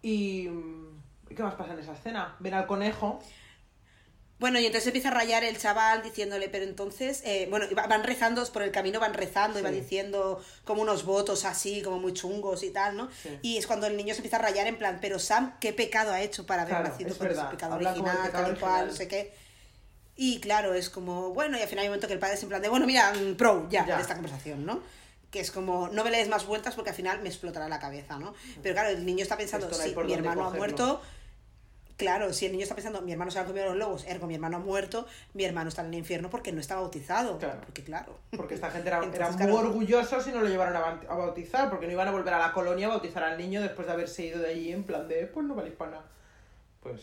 Y... 0.03 0.49
¿y 1.31 1.35
¿Qué 1.35 1.43
más 1.43 1.55
pasa 1.55 1.73
en 1.73 1.79
esa 1.79 1.93
escena? 1.95 2.37
Ven 2.41 2.55
al 2.55 2.67
conejo. 2.67 3.21
Bueno, 4.39 4.59
y 4.59 4.67
entonces 4.67 4.89
empieza 4.89 5.09
a 5.11 5.13
rayar 5.13 5.45
el 5.45 5.57
chaval 5.57 6.03
diciéndole, 6.03 6.49
pero 6.49 6.65
entonces, 6.65 7.23
eh, 7.25 7.47
bueno, 7.49 7.67
y 7.71 7.75
va- 7.75 7.87
van 7.87 8.03
rezando, 8.03 8.45
por 8.53 8.63
el 8.63 8.73
camino 8.73 8.99
van 8.99 9.15
rezando 9.15 9.61
y 9.61 9.63
va 9.63 9.69
Sí. 9.69 9.77
diciendo 9.77 10.43
como 10.65 10.83
unos 10.83 11.05
votos 11.05 11.45
así, 11.45 11.81
como 11.81 12.01
muy 12.01 12.13
chungos 12.13 12.65
y 12.65 12.71
tal, 12.71 12.97
¿no? 12.97 13.09
Sí. 13.23 13.39
Y 13.43 13.57
es 13.59 13.69
cuando 13.69 13.87
el 13.87 13.97
niño 13.97 14.15
se 14.15 14.19
empieza 14.19 14.39
a 14.39 14.41
rayar 14.41 14.67
en 14.67 14.79
plan, 14.79 14.99
pero 15.01 15.21
Sam, 15.21 15.55
¿qué 15.61 15.73
pecado 15.73 16.11
ha 16.11 16.21
hecho 16.23 16.45
para 16.45 16.63
haber 16.63 16.75
Claro, 16.75 16.89
nacido 16.89 17.17
con 17.17 17.29
ese 17.29 17.37
verdad. 17.37 17.51
pecado 17.53 17.75
Habla 17.75 17.95
como 17.95 18.03
el 18.05 18.11
original, 18.11 18.27
pecado 18.33 18.45
tal 18.49 18.57
y 18.57 18.59
cual, 18.61 18.73
original. 18.73 18.89
no 18.89 18.95
sé 18.97 19.09
qué? 19.09 19.35
Y 20.17 20.41
claro, 20.41 20.75
es 20.75 20.91
como, 20.91 21.31
bueno, 21.31 21.57
y 21.59 21.63
al 21.63 21.69
final 21.69 21.83
hay 21.83 21.89
un 21.89 21.93
momento 21.93 22.07
que 22.07 22.13
el 22.15 22.19
padre 22.19 22.35
es 22.35 22.43
en 22.43 22.49
plan 22.49 22.61
de, 22.63 22.69
bueno, 22.69 22.87
mira, 22.87 23.13
mm, 23.15 23.35
pro, 23.37 23.67
ya, 23.71 23.87
Ya. 23.87 23.97
de 23.97 24.03
esta 24.03 24.15
conversación, 24.15 24.67
¿no? 24.67 24.81
Que 25.31 25.41
es 25.41 25.51
como, 25.51 25.89
no 25.89 26.05
me 26.05 26.11
le 26.11 26.19
des 26.19 26.29
más 26.29 26.45
vueltas 26.47 26.75
porque 26.75 26.91
al 26.91 26.97
final 26.97 27.23
me 27.23 27.29
explotará 27.31 27.69
la 27.69 27.81
cabeza, 27.81 28.19
¿no? 28.19 28.35
Pero 28.63 28.75
claro, 28.75 28.91
el 28.91 29.07
niño 29.07 29.23
está 29.23 29.37
pensando, 29.39 29.73
sí, 29.73 29.91
por 29.91 30.05
mi 30.05 30.13
hermano 30.13 30.47
ha 30.47 30.51
muerto, 30.51 31.01
Claro, 31.97 32.33
si 32.33 32.47
el 32.47 32.53
niño 32.53 32.65
está 32.65 32.75
pensando, 32.75 33.01
mi 33.03 33.13
hermano 33.13 33.31
se 33.31 33.39
ha 33.39 33.45
comido 33.45 33.67
los 33.67 33.77
lobos, 33.77 34.05
ergo 34.09 34.27
mi 34.27 34.35
hermano 34.35 34.57
ha 34.57 34.61
muerto, 34.61 35.07
mi 35.35 35.45
hermano 35.45 35.69
está 35.69 35.83
en 35.83 35.89
el 35.89 35.95
infierno 36.01 36.31
porque 36.31 36.51
no 36.51 36.61
está 36.61 36.75
bautizado. 36.75 37.39
Claro. 37.39 37.61
Porque 37.61 37.85
claro. 37.85 38.19
Porque 38.37 38.55
esta 38.55 38.71
gente 38.73 38.89
era, 38.89 38.97
Entonces, 38.97 39.21
era 39.21 39.31
muy 39.31 39.37
claro. 39.53 39.69
orgullosos 39.69 40.27
y 40.27 40.33
no 40.33 40.41
lo 40.41 40.49
llevaron 40.49 40.75
a 40.77 41.15
bautizar, 41.15 41.71
porque 41.71 41.87
no 41.87 41.93
iban 41.93 42.09
a 42.09 42.11
volver 42.11 42.35
a 42.35 42.39
la 42.41 42.53
colonia 42.53 42.87
a 42.87 42.91
bautizar 42.91 43.23
al 43.23 43.39
niño 43.39 43.61
después 43.61 43.87
de 43.87 43.93
haberse 43.93 44.25
ido 44.25 44.41
de 44.41 44.49
allí 44.49 44.73
en 44.73 44.83
plan 44.83 45.07
de, 45.07 45.27
pues 45.27 45.47
no 45.47 45.55
vale 45.55 45.71
para 45.71 45.93
nada. 45.93 46.05
Pues 46.83 47.03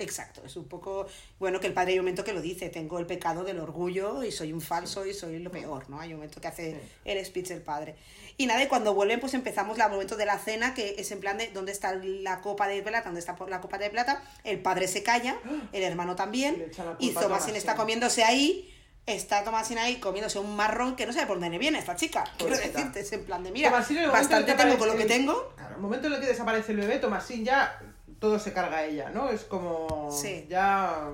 Exacto, 0.00 0.42
es 0.44 0.56
un 0.56 0.66
poco, 0.66 1.06
bueno, 1.38 1.60
que 1.60 1.66
el 1.66 1.72
padre 1.72 1.92
hay 1.92 1.98
un 1.98 2.04
momento 2.04 2.24
que 2.24 2.32
lo 2.32 2.40
dice, 2.40 2.68
tengo 2.70 2.98
el 2.98 3.06
pecado 3.06 3.44
del 3.44 3.60
orgullo 3.60 4.22
y 4.24 4.32
soy 4.32 4.52
un 4.52 4.60
falso 4.60 5.06
y 5.06 5.14
soy 5.14 5.38
lo 5.38 5.50
peor, 5.50 5.88
¿no? 5.90 6.00
Hay 6.00 6.08
un 6.12 6.16
momento 6.16 6.40
que 6.40 6.48
hace 6.48 6.72
Sí. 6.72 6.78
el 7.04 7.24
speech 7.24 7.48
del 7.48 7.62
padre. 7.62 7.94
Y 8.36 8.46
nada, 8.46 8.62
y 8.62 8.66
cuando 8.68 8.94
vuelven, 8.94 9.20
pues 9.20 9.34
empezamos 9.34 9.78
el 9.78 9.90
momento 9.90 10.16
de 10.16 10.24
la 10.26 10.38
cena, 10.38 10.72
que 10.74 10.94
es 10.98 11.10
en 11.12 11.20
plan 11.20 11.36
de 11.36 11.48
dónde 11.48 11.72
está 11.72 11.94
la 11.94 12.40
copa 12.40 12.66
de 12.68 12.82
plata, 12.82 13.04
dónde 13.06 13.20
está 13.20 13.36
la 13.48 13.60
copa 13.60 13.76
de 13.78 13.90
plata, 13.90 14.22
el 14.44 14.60
padre 14.60 14.88
se 14.88 15.02
calla, 15.02 15.38
el 15.72 15.82
hermano 15.82 16.16
también, 16.16 16.54
y 16.98 17.10
Thomasin 17.10 17.14
Thomasin. 17.14 17.56
está 17.56 17.74
comiéndose 17.76 18.24
ahí, 18.24 18.74
está 19.06 19.44
Thomasin 19.44 19.76
ahí 19.78 19.96
comiéndose 20.00 20.38
un 20.38 20.56
marrón 20.56 20.96
que 20.96 21.04
no 21.06 21.12
sabe 21.12 21.26
por 21.26 21.38
dónde 21.40 21.58
viene 21.58 21.78
esta 21.78 21.96
chica, 21.96 22.24
quiero 22.38 22.54
Pobrecita. 22.54 22.78
decirte, 22.78 23.00
es 23.00 23.12
en 23.12 23.24
plan 23.24 23.42
de, 23.42 23.50
mira, 23.50 23.70
Tomasín, 23.70 23.98
el 23.98 24.04
el 24.04 24.10
bastante 24.10 24.54
tengo 24.54 24.78
con 24.78 24.88
lo 24.88 24.96
que 24.96 25.04
tengo, 25.04 25.52
Claro, 25.56 25.74
el 25.74 25.80
momento 25.82 26.06
en 26.06 26.14
el 26.14 26.20
que 26.20 26.26
desaparece 26.28 26.72
el 26.72 26.78
bebé, 26.78 26.98
Tomasín 26.98 27.44
ya 27.44 27.78
todo 28.20 28.38
se 28.38 28.52
carga 28.52 28.78
a 28.78 28.84
ella, 28.84 29.10
¿no? 29.10 29.28
Es 29.30 29.42
como. 29.44 30.10
Sí. 30.12 30.46
Ya. 30.48 31.08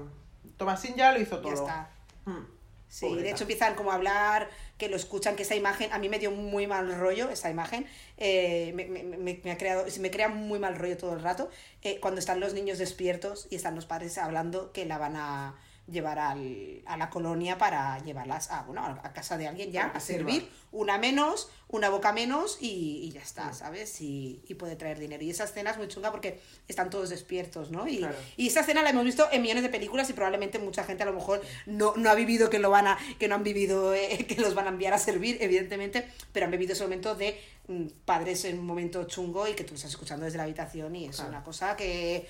Tomasín 0.58 0.94
ya 0.96 1.12
lo 1.12 1.20
hizo 1.20 1.38
todo. 1.40 1.54
ya 1.54 1.60
está. 1.60 1.90
Hmm. 2.26 2.44
Sí, 2.88 3.06
Pobreta. 3.06 3.24
de 3.24 3.30
hecho 3.32 3.44
empiezan 3.44 3.74
como 3.74 3.90
a 3.90 3.94
hablar, 3.96 4.48
que 4.78 4.88
lo 4.88 4.96
escuchan, 4.96 5.34
que 5.36 5.42
esa 5.42 5.54
imagen, 5.56 5.92
a 5.92 5.98
mí 5.98 6.08
me 6.08 6.18
dio 6.20 6.30
muy 6.30 6.66
mal 6.66 6.94
rollo 6.98 7.28
esa 7.30 7.50
imagen, 7.50 7.84
eh, 8.16 8.72
me, 8.74 8.86
me- 8.86 9.02
me- 9.02 9.40
me 9.42 9.50
ha 9.50 9.58
creado, 9.58 9.84
me 10.00 10.10
crea 10.10 10.28
muy 10.28 10.58
mal 10.60 10.76
rollo 10.76 10.96
todo 10.96 11.12
el 11.14 11.20
rato, 11.20 11.50
eh, 11.82 11.98
cuando 12.00 12.20
están 12.20 12.38
los 12.40 12.54
niños 12.54 12.78
despiertos 12.78 13.48
y 13.50 13.56
están 13.56 13.74
los 13.74 13.86
padres 13.86 14.16
hablando 14.18 14.72
que 14.72 14.86
la 14.86 14.98
van 14.98 15.16
a 15.16 15.56
llevar 15.88 16.18
al- 16.18 16.82
a 16.86 16.96
la 16.96 17.10
colonia 17.10 17.58
para 17.58 17.98
llevarlas 18.00 18.50
a, 18.50 18.62
bueno, 18.62 18.82
a 18.84 19.12
casa 19.12 19.38
de 19.38 19.46
alguien 19.46 19.70
ya, 19.70 19.84
a 19.86 20.00
servir, 20.00 20.40
sirva. 20.42 20.48
una 20.72 20.98
menos, 20.98 21.48
una 21.68 21.88
boca 21.90 22.12
menos 22.12 22.58
y, 22.60 23.02
y 23.04 23.12
ya 23.12 23.20
está, 23.22 23.52
¿sabes? 23.52 24.00
Y, 24.00 24.42
y 24.48 24.54
puede 24.54 24.74
traer 24.74 24.98
dinero. 24.98 25.22
Y 25.22 25.30
esa 25.30 25.44
escena 25.44 25.70
es 25.70 25.76
muy 25.78 25.86
chunga 25.88 26.10
porque 26.10 26.40
están 26.66 26.90
todos 26.90 27.08
despiertos, 27.10 27.70
¿no? 27.70 27.86
Y, 27.86 27.98
Claro. 27.98 28.16
y 28.36 28.48
esa 28.48 28.60
escena 28.60 28.82
la 28.82 28.90
hemos 28.90 29.04
visto 29.04 29.28
en 29.30 29.42
millones 29.42 29.62
de 29.62 29.68
películas 29.68 30.10
y 30.10 30.12
probablemente 30.12 30.58
mucha 30.58 30.82
gente 30.82 31.04
a 31.04 31.06
lo 31.06 31.12
mejor 31.12 31.40
no, 31.66 31.94
no 31.96 32.10
ha 32.10 32.14
vivido 32.16 32.50
que 32.50 32.58
lo 32.58 32.70
van 32.70 32.88
a, 32.88 32.98
que 33.20 33.28
no 33.28 33.36
han 33.36 33.44
vivido 33.44 33.94
eh, 33.94 34.24
que 34.28 34.40
los 34.40 34.54
van 34.54 34.66
a 34.66 34.70
enviar 34.70 34.92
a 34.92 34.98
servir, 34.98 35.38
evidentemente, 35.40 36.08
pero 36.32 36.46
han 36.46 36.52
vivido 36.52 36.72
ese 36.72 36.82
momento 36.82 37.14
de 37.14 37.40
mm, 37.68 37.86
padres 38.04 38.44
en 38.44 38.58
un 38.58 38.66
momento 38.66 39.04
chungo 39.04 39.46
y 39.46 39.54
que 39.54 39.62
tú 39.62 39.74
estás 39.76 39.90
escuchando 39.92 40.24
desde 40.24 40.38
la 40.38 40.44
habitación 40.44 40.96
y 40.96 41.06
es 41.06 41.14
Claro. 41.16 41.30
una 41.30 41.44
cosa 41.44 41.76
que 41.76 42.26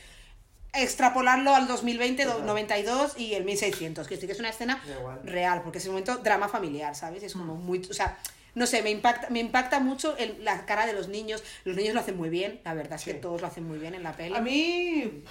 extrapolarlo 0.72 1.55
al 1.55 1.66
2020, 1.66 2.24
do- 2.24 2.31
Total. 2.33 2.46
92 2.46 3.18
y 3.18 3.35
el 3.35 3.44
1600, 3.44 4.07
que 4.07 4.16
sí 4.16 4.26
que 4.26 4.33
es 4.33 4.38
una 4.40 4.50
escena 4.50 4.83
real, 5.24 5.62
porque 5.62 5.79
es 5.79 5.85
un 5.87 5.92
momento 5.92 6.16
drama 6.18 6.48
familiar, 6.48 6.94
¿sabes? 6.94 7.22
Es 7.22 7.35
Mm. 7.35 7.38
como 7.40 7.55
muy, 7.57 7.83
o 7.90 7.94
sea, 7.94 8.18
no 8.55 8.66
sé, 8.66 8.83
me 8.83 8.90
impacta, 8.90 9.29
me 9.31 9.40
impacta 9.40 9.81
mucho 9.81 10.16
el- 10.16 10.42
la 10.44 10.64
cara 10.66 10.87
de 10.87 10.92
los 10.94 11.09
niños. 11.09 11.42
Los 11.64 11.76
niños 11.76 11.94
lo 11.94 12.00
hacen 12.00 12.16
muy 12.16 12.29
bien, 12.31 12.61
la 12.64 12.74
verdad 12.74 12.94
es 12.98 13.05
que 13.05 13.14
todos 13.14 13.40
lo 13.40 13.46
hacen 13.46 13.64
muy 13.66 13.79
bien 13.79 13.94
en 13.94 14.02
la 14.02 14.12
peli. 14.16 14.35
A 14.35 14.40
mí. 14.40 15.22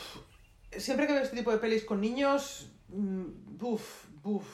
Siempre 0.78 1.08
que 1.08 1.14
veo 1.14 1.24
este 1.24 1.38
tipo 1.38 1.52
de 1.52 1.58
pelis 1.58 1.84
con 1.84 2.02
niños. 2.02 2.70
mm, 2.90 3.24
Buf, 3.58 4.06
buf. 4.22 4.46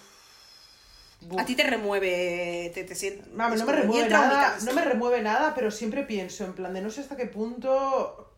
buf. 1.22 1.39
A 1.39 1.46
ti 1.46 1.56
te 1.56 1.63
remueve, 1.63 2.72
te, 2.74 2.84
te 2.86 2.96
sientes... 2.96 3.28
Me 3.28 3.48
remueve 3.50 4.10
nada, 4.10 4.58
no 4.63 4.74
me 4.74 4.82
remueve 4.84 5.22
nada, 5.22 5.54
pero 5.56 5.70
siempre 5.72 6.04
pienso 6.04 6.46
en 6.46 6.54
plan 6.54 6.74
de 6.74 6.82
no 6.82 6.89
sé 6.89 7.02
hasta 7.02 7.15
qué 7.17 7.26
punto 7.26 8.34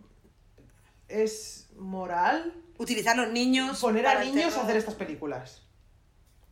es 1.07 1.62
moral 1.83 2.53
Utilizar 2.77 3.15
los 3.15 3.31
niños. 3.31 3.79
poner 3.79 4.07
a 4.07 4.23
niños 4.23 4.57
a 4.57 4.63
hacer 4.63 4.77
estas 4.77 4.95
películas. 4.95 5.61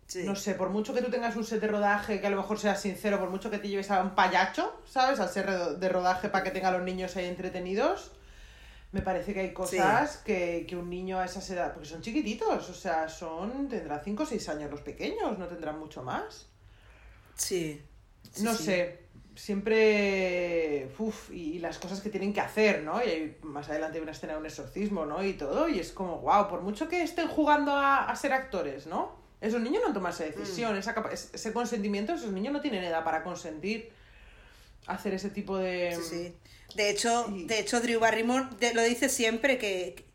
Sí. 0.08 0.24
No 0.24 0.36
sé, 0.36 0.56
por 0.56 0.70
mucho 0.70 0.94
que 0.94 1.02
tú 1.02 1.10
tengas 1.10 1.36
un 1.36 1.46
set 1.46 1.62
de 1.62 1.68
rodaje, 1.68 2.20
que 2.20 2.28
a 2.28 2.30
lo 2.30 2.38
mejor 2.38 2.60
seas 2.60 2.82
sincero, 2.82 3.18
por 3.18 3.30
mucho 3.30 3.50
que 3.50 3.60
te 3.60 3.70
lleves 3.70 3.90
a 3.92 4.02
un 4.02 4.14
payacho, 4.14 4.82
¿sabes? 4.86 5.20
Al 5.20 5.30
set 5.30 5.46
de 5.46 5.90
rodaje 5.90 6.28
para 6.30 6.44
que 6.44 6.52
tengan 6.52 6.74
los 6.74 6.84
niños 6.84 7.16
ahí 7.16 7.26
entretenidos, 7.26 8.12
me 8.92 9.02
parece 9.02 9.34
que 9.34 9.40
hay 9.40 9.54
cosas 9.54 10.18
que, 10.18 10.66
que 10.68 10.76
un 10.76 10.90
niño 10.90 11.18
a 11.18 11.26
esas 11.26 11.50
edades, 11.50 11.72
porque 11.74 11.88
son 11.88 12.02
chiquititos, 12.02 12.70
o 12.70 12.74
sea, 12.74 13.08
son, 13.08 13.70
tendrán 13.70 14.02
5 14.04 14.24
o 14.24 14.26
6 14.26 14.50
años 14.50 14.70
los 14.70 14.82
pequeños, 14.82 15.40
no 15.40 15.48
tendrán 15.48 15.80
mucho 15.80 16.04
más. 16.04 16.48
Sí. 17.36 17.82
Sí, 18.32 18.44
no 18.44 18.54
sí. 18.56 18.64
sé, 18.64 19.00
siempre. 19.36 20.90
Uf, 20.98 21.32
y, 21.32 21.54
y 21.56 21.60
las 21.60 21.78
cosas 21.80 22.02
que 22.02 22.10
tienen 22.10 22.34
que 22.34 22.42
hacer, 22.42 22.84
¿no? 22.84 23.04
Y 23.04 23.38
más 23.44 23.70
adelante 23.70 23.98
hay 23.98 24.04
una 24.04 24.12
escena 24.12 24.34
de 24.34 24.40
un 24.40 24.46
exorcismo, 24.46 25.06
¿no? 25.06 25.24
Y 25.24 25.34
todo, 25.34 25.68
y 25.70 25.80
es 25.80 25.92
como, 25.92 26.20
wow, 26.20 26.48
por 26.48 26.62
mucho 26.62 26.88
que 26.88 27.02
estén 27.04 27.28
jugando 27.28 27.72
a, 27.74 28.06
a 28.10 28.16
ser 28.16 28.34
actores, 28.34 28.88
¿no? 28.88 29.20
Esos 29.42 29.60
niños 29.62 29.82
no 29.86 29.94
toman 29.94 30.12
esa 30.12 30.24
Mm. 30.26 30.28
decisión, 30.28 30.78
esa 30.78 30.94
ese 31.12 31.54
consentimiento, 31.54 32.14
esos 32.14 32.32
niños 32.32 32.54
no 32.54 32.62
tienen 32.62 32.84
edad 32.84 33.04
para 33.04 33.24
consentir 33.24 33.92
hacer 34.88 35.14
ese 35.14 35.30
tipo 35.30 35.58
de. 35.58 35.96
Sí, 35.96 36.04
sí. 36.10 36.36
De 36.76 36.90
hecho, 36.90 37.26
de 37.30 37.60
hecho 37.60 37.82
Drew 37.82 38.00
Barrymore 38.00 38.46
lo 38.74 38.82
dice 38.84 39.10
siempre 39.10 39.58
que, 39.58 40.06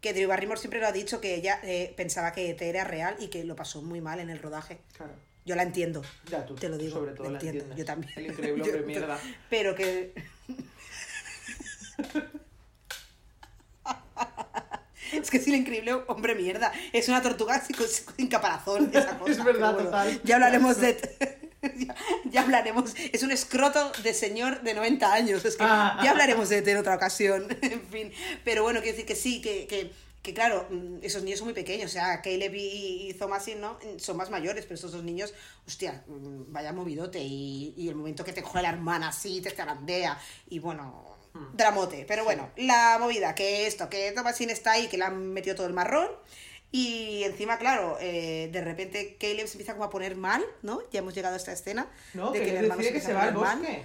que 0.00 0.12
Drew 0.12 0.28
Barrymore 0.28 0.60
siempre 0.60 0.80
lo 0.80 0.86
ha 0.86 0.92
dicho 0.92 1.20
que 1.20 1.34
ella 1.34 1.58
eh, 1.64 1.92
pensaba 1.96 2.32
que 2.32 2.50
ET 2.50 2.62
era 2.62 2.84
real 2.84 3.16
y 3.18 3.28
que 3.28 3.42
lo 3.44 3.56
pasó 3.56 3.82
muy 3.82 4.00
mal 4.00 4.20
en 4.20 4.30
el 4.30 4.38
rodaje. 4.38 4.78
Claro. 4.96 5.14
Yo 5.44 5.54
la 5.56 5.62
entiendo. 5.62 6.02
Ya 6.30 6.44
tú, 6.46 6.54
Te 6.54 6.68
lo 6.68 6.78
digo, 6.78 6.92
sobre 6.98 7.12
todo 7.12 7.28
la 7.30 7.38
entiendo, 7.38 7.64
entiendes. 7.64 7.78
yo 7.78 7.84
también. 7.84 8.12
El 8.16 8.26
increíble 8.26 8.64
Yo- 8.64 8.72
hombre 8.72 8.86
mierda. 8.86 9.18
Pero 9.50 9.74
que. 9.74 10.14
Es 15.12 15.30
que 15.30 15.36
es 15.36 15.46
el 15.46 15.54
increíble 15.54 15.92
hombre 16.08 16.34
mierda. 16.34 16.72
Es 16.92 17.08
una 17.08 17.22
tortuga 17.22 17.60
sin, 17.60 17.76
sin 18.16 18.28
caparazón, 18.28 18.90
esa 18.92 19.16
cosa. 19.18 19.32
Es 19.32 19.44
verdad, 19.44 19.76
total. 19.76 20.20
Ya 20.24 20.36
hablaremos 20.36 20.80
de. 20.80 21.40
Ya, 21.78 21.94
ya 22.30 22.42
hablaremos. 22.42 22.92
Es 23.10 23.22
un 23.22 23.30
escroto 23.30 23.90
de 24.02 24.12
señor 24.12 24.60
de 24.60 24.74
90 24.74 25.14
años. 25.14 25.42
Es 25.46 25.56
que 25.56 25.64
Ah, 25.66 25.98
ya 26.04 26.10
hablaremos 26.10 26.50
de 26.50 26.58
ET 26.58 26.68
en 26.68 26.76
otra 26.76 26.94
ocasión. 26.94 27.46
En 27.62 27.80
fin. 27.86 28.12
Pero 28.44 28.62
bueno, 28.64 28.80
quiero 28.82 28.92
decir 28.94 29.06
que 29.06 29.16
sí, 29.16 29.40
que, 29.40 29.66
que, 29.66 29.90
que 30.24 30.32
claro, 30.34 30.66
mm, 30.70 30.96
esos 31.02 31.22
niños 31.22 31.38
son 31.38 31.46
muy 31.48 31.54
pequeños. 31.54 31.90
O 31.90 31.92
sea, 31.92 32.22
Caleb 32.22 32.54
y, 32.54 33.10
y 33.10 33.14
Thomasin, 33.14 33.60
¿no? 33.60 33.78
Son 33.98 34.16
más 34.16 34.30
mayores, 34.30 34.64
pero 34.64 34.74
estos 34.76 34.90
dos 34.92 35.04
niños, 35.04 35.34
hostia, 35.66 36.02
mm, 36.08 36.50
vaya 36.52 36.72
movidote. 36.72 37.20
Y, 37.20 37.74
y 37.76 37.88
el 37.90 37.94
momento 37.94 38.24
que 38.24 38.32
te 38.32 38.42
coge 38.42 38.62
la 38.62 38.70
hermana 38.70 39.08
así, 39.08 39.40
te 39.42 39.50
zarandea. 39.50 40.18
Y 40.48 40.58
bueno, 40.60 41.14
dramote. 41.52 42.06
Pero 42.08 42.24
bueno, 42.24 42.50
la 42.56 42.96
movida, 42.98 43.34
que 43.34 43.66
esto, 43.66 43.90
que 43.90 44.12
Thomasin 44.12 44.48
está 44.48 44.72
ahí, 44.72 44.88
que 44.88 44.96
le 44.96 45.04
han 45.04 45.32
metido 45.34 45.54
todo 45.54 45.66
el 45.66 45.74
marrón. 45.74 46.08
Y 46.72 47.22
encima, 47.24 47.58
claro, 47.58 47.98
eh, 48.00 48.48
de 48.50 48.60
repente 48.62 49.16
Caleb 49.20 49.46
se 49.46 49.52
empieza 49.54 49.74
como 49.74 49.84
a 49.84 49.90
poner 49.90 50.16
mal, 50.16 50.42
¿no? 50.62 50.80
Ya 50.90 51.00
hemos 51.00 51.14
llegado 51.14 51.34
a 51.34 51.36
esta 51.36 51.52
escena. 51.52 51.86
No, 52.14 52.30
de 52.32 52.40
que, 52.40 52.50
el 52.50 52.56
hermano 52.64 52.80
que 52.82 53.00
se 53.00 53.12
a 53.12 53.14
va 53.14 53.22
al 53.24 53.34
poner 53.34 53.48
mal. 53.48 53.58
bosque. 53.58 53.84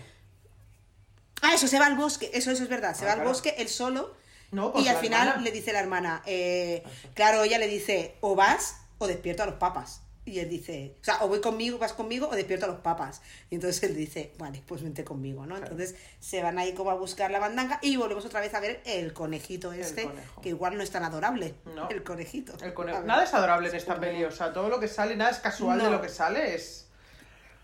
Ah, 1.41 1.53
eso, 1.53 1.67
se 1.67 1.79
va 1.79 1.85
al 1.85 1.95
bosque, 1.95 2.31
eso, 2.33 2.49
eso 2.51 2.63
es 2.63 2.69
verdad, 2.69 2.95
se 2.95 3.03
Ah, 3.05 3.09
va 3.15 3.21
al 3.21 3.27
bosque 3.27 3.55
él 3.57 3.67
solo. 3.69 4.17
No, 4.51 4.73
y 4.75 4.87
al 4.87 4.97
final 4.97 5.27
hermana. 5.27 5.43
le 5.43 5.51
dice 5.51 5.73
la 5.73 5.79
hermana, 5.79 6.23
eh, 6.25 6.83
claro, 7.13 7.43
ella 7.43 7.57
le 7.59 7.67
dice, 7.67 8.15
o 8.21 8.35
vas 8.35 8.77
o 8.97 9.07
despierto 9.07 9.43
a 9.43 9.45
los 9.45 9.55
papas. 9.55 10.01
Y 10.25 10.39
él 10.39 10.49
dice, 10.49 10.95
o 11.01 11.03
sea, 11.03 11.23
o 11.23 11.27
voy 11.27 11.41
conmigo, 11.41 11.79
vas 11.79 11.93
conmigo 11.93 12.29
o 12.29 12.35
despierto 12.35 12.65
a 12.65 12.69
los 12.69 12.79
papas. 12.81 13.21
Y 13.49 13.55
entonces 13.55 13.81
él 13.81 13.95
dice, 13.95 14.33
vale, 14.37 14.61
pues 14.67 14.83
vente 14.83 15.03
conmigo, 15.03 15.45
¿no? 15.47 15.55
Claro. 15.55 15.71
Entonces 15.71 15.95
se 16.19 16.43
van 16.43 16.59
ahí 16.59 16.73
como 16.73 16.91
a 16.91 16.93
buscar 16.93 17.31
la 17.31 17.39
mandanga 17.39 17.79
y 17.81 17.95
volvemos 17.97 18.25
otra 18.25 18.39
vez 18.39 18.53
a 18.53 18.59
ver 18.59 18.81
el 18.85 19.11
conejito 19.13 19.73
este, 19.73 20.07
que 20.43 20.49
igual 20.49 20.77
no 20.77 20.83
es 20.83 20.91
tan 20.91 21.03
adorable. 21.03 21.55
No. 21.73 21.89
El 21.89 22.03
conejito. 22.03 22.53
El. 22.61 22.75
Nada 23.05 23.23
es 23.23 23.33
adorable 23.33 23.69
en 23.69 23.75
esta 23.75 23.99
peli, 23.99 24.23
o 24.23 24.31
sea, 24.31 24.53
todo 24.53 24.69
lo 24.69 24.79
que 24.79 24.87
sale, 24.87 25.15
nada 25.15 25.31
es 25.31 25.39
casual 25.39 25.79
de 25.79 25.89
lo 25.89 26.01
que 26.01 26.09
sale, 26.09 26.53
es. 26.53 26.88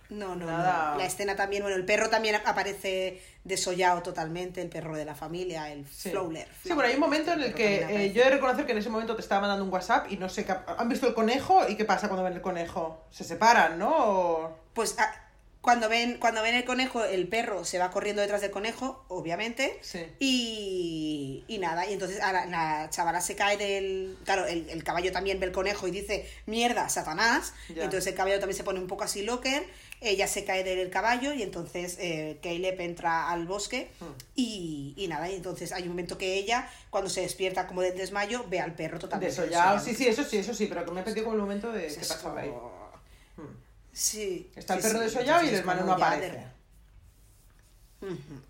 No, 0.10 0.36
no, 0.36 0.46
Nada. 0.46 0.91
no. 0.94 0.98
La 1.00 1.06
escena 1.06 1.36
también, 1.36 1.63
bueno, 1.63 1.76
el 1.78 1.86
perro 1.86 2.10
también 2.10 2.36
aparece 2.46 3.22
desollado 3.44 4.02
totalmente, 4.04 4.62
el 4.62 4.70
perro 4.70 4.96
de 4.96 5.06
la 5.06 5.15
familia, 5.15 5.72
el 5.72 5.86
Sí. 5.88 6.10
Flowler. 6.12 6.48
Sí, 6.63 6.74
bueno, 6.74 6.88
hay 6.89 6.96
un 6.96 7.00
momento 7.02 7.32
en 7.34 7.41
el 7.41 7.54
que 7.54 7.84
eh, 8.06 8.12
yo 8.13 8.22
he 8.22 8.26
de 8.26 8.32
reconocer 8.32 8.65
que 8.65 8.72
en 8.72 8.78
ese 8.80 8.89
momento 8.89 9.15
te 9.15 9.22
estaba 9.22 9.41
mandando 9.41 9.63
un 9.65 9.72
WhatsApp 9.72 10.12
y 10.12 10.18
no 10.18 10.30
sé 10.30 10.46
qué. 10.46 10.56
¿Han 10.78 10.89
visto 10.89 11.08
el 11.08 11.13
conejo? 11.13 11.68
¿Y 11.68 11.76
qué 11.76 11.86
pasa 11.86 12.08
cuando 12.08 12.24
ven 12.24 12.34
el 12.34 12.41
conejo? 12.41 13.06
¿Se 13.12 13.24
separan, 13.24 13.78
no? 13.80 13.89
O- 13.96 14.60
Pues 14.74 14.96
ah, 15.00 15.12
cuando 15.65 15.89
ven, 15.89 16.19
cuando 16.19 16.43
ven 16.43 16.54
el 16.54 16.63
conejo, 16.63 17.04
el 17.04 17.28
perro 17.28 17.65
se 17.65 17.80
va 17.80 17.89
corriendo 17.89 18.21
detrás 18.21 18.39
del 18.41 18.51
conejo, 18.51 19.04
obviamente. 19.08 19.80
Sí. 19.82 20.06
Y, 20.19 21.43
y 21.47 21.58
nada, 21.58 21.89
y 21.89 21.93
entonces 21.93 22.21
a 22.21 22.32
la, 22.32 22.45
la 22.45 22.88
chavala 22.91 23.19
se 23.19 23.36
cae 23.36 23.58
del. 23.58 24.15
Claro, 24.25 24.45
el, 24.45 24.69
el 24.69 24.84
caballo 24.84 25.12
también 25.12 25.39
ve 25.39 25.47
el 25.47 25.51
conejo 25.51 25.88
y 25.88 25.91
dice, 25.91 26.30
mierda, 26.45 26.88
Satanás. 26.88 27.54
Ya. 27.69 27.86
Entonces 27.86 28.06
el 28.06 28.13
caballo 28.13 28.39
también 28.39 28.56
se 28.56 28.63
pone 28.63 28.80
un 28.80 28.86
poco 28.86 29.06
así 29.06 29.23
locker. 29.23 29.65
Ella 30.01 30.28
se 30.28 30.45
cae 30.45 30.63
del 30.63 30.91
caballo 30.91 31.34
y 31.34 31.41
entonces 31.41 31.97
eh, 31.99 32.38
Caleb 32.43 32.80
entra 32.82 33.32
al 33.32 33.47
bosque. 33.47 33.89
Hmm. 33.99 34.13
Y, 34.36 34.93
y 34.97 35.08
nada, 35.08 35.32
y 35.32 35.36
entonces 35.36 35.71
hay 35.71 35.82
un 35.84 35.89
momento 35.89 36.15
que 36.19 36.36
ella, 36.36 36.69
cuando 36.91 37.10
se 37.10 37.21
despierta 37.21 37.65
como 37.65 37.82
del 37.82 37.97
desmayo, 37.97 38.45
ve 38.47 38.60
al 38.60 38.75
perro 38.75 38.99
totalmente. 38.99 39.34
Desollado. 39.36 39.80
Sí, 39.80 39.95
sí, 39.95 40.08
eso 40.08 40.23
sí, 40.23 40.38
eso 40.38 40.54
sí, 40.54 40.67
pero 40.67 40.86
que 40.86 40.91
me 40.91 41.01
he 41.01 41.04
perdido 41.04 41.25
con 41.25 41.34
el 41.34 41.41
momento 41.41 41.71
de 41.71 41.88
Es 41.88 41.97
qué 41.97 42.06
pasaba 42.06 42.41
ahí. 42.41 42.54
Sí. 43.95 44.51
Está 44.58 44.73
el 44.75 44.81
perro 44.81 44.99
sí, 44.99 45.05
desollado 45.05 45.43
y 45.45 45.49
el 45.49 45.55
hermano 45.55 45.86
no 45.86 45.93
aparece. 45.93 46.31
de- 46.31 46.55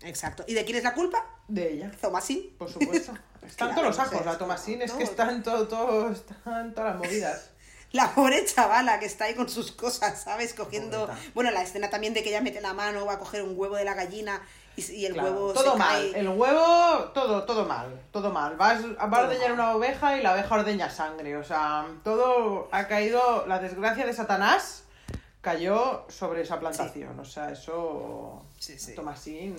Exacto. 0.02 0.44
¿Y 0.46 0.54
de 0.54 0.64
quién 0.64 0.76
es 0.78 0.84
la 0.84 0.92
culpa? 0.92 1.24
De 1.48 1.72
ella. 1.74 1.90
Tomasín. 2.00 2.54
Por 2.58 2.70
supuesto. 2.70 3.12
Están 3.46 3.68
Claro, 3.68 3.74
todos 3.74 3.86
los 3.96 3.98
ajos, 4.00 4.26
la 4.26 4.36
Tomasín, 4.38 4.82
es 4.82 4.90
que 4.92 5.04
están 5.04 5.40
todo, 5.44 5.68
todo, 5.68 6.10
están 6.10 6.74
todas 6.74 6.90
las 6.94 6.98
movidas. 6.98 7.50
La 7.92 8.10
pobre 8.12 8.44
chavala 8.44 8.98
que 8.98 9.06
está 9.06 9.26
ahí 9.26 9.34
con 9.36 9.48
sus 9.48 9.70
cosas, 9.70 10.20
¿sabes? 10.20 10.52
Cogiendo. 10.52 11.06
Pobreta. 11.06 11.30
Bueno, 11.34 11.50
la 11.52 11.62
escena 11.62 11.88
también 11.88 12.12
de 12.12 12.24
que 12.24 12.30
ella 12.30 12.40
mete 12.40 12.60
la 12.60 12.74
mano, 12.74 13.06
va 13.06 13.12
a 13.14 13.18
coger 13.20 13.42
un 13.44 13.56
huevo 13.56 13.76
de 13.76 13.84
la 13.84 13.94
gallina 13.94 14.42
y, 14.74 14.82
y 14.92 15.06
el 15.06 15.12
Claro, 15.12 15.28
huevo 15.30 15.52
todo 15.52 15.72
se 15.74 15.78
mal. 15.78 16.10
cae. 16.10 16.18
El 16.20 16.28
huevo, 16.28 17.04
todo, 17.14 17.44
todo 17.44 17.64
mal. 17.64 18.00
Todo 18.10 18.32
mal. 18.32 18.56
Vas, 18.56 18.82
vas 18.82 18.96
a 18.98 19.08
Todo 19.08 19.20
ordeñar 19.28 19.50
mal. 19.50 19.52
una 19.60 19.76
oveja 19.76 20.18
y 20.18 20.22
la 20.24 20.32
oveja 20.34 20.54
ordeña 20.56 20.90
sangre. 20.90 21.36
O 21.36 21.44
sea, 21.44 21.86
todo 22.02 22.68
ha 22.72 22.88
caído. 22.88 23.46
La 23.46 23.60
desgracia 23.60 24.04
de 24.04 24.12
Satanás 24.12 24.82
cayó 25.50 26.04
sobre 26.08 26.42
esa 26.42 26.58
plantación. 26.58 27.18
O 27.20 27.24
sea, 27.24 27.52
eso. 27.52 28.42
Sí, 28.58 28.76
sí. 28.80 28.96
Tomasín. 28.96 29.54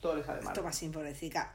Todo 0.00 0.16
le 0.16 0.24
sale 0.24 0.40
mal. 0.40 0.54
Tomasín, 0.54 0.90
pobrecita. 0.90 1.52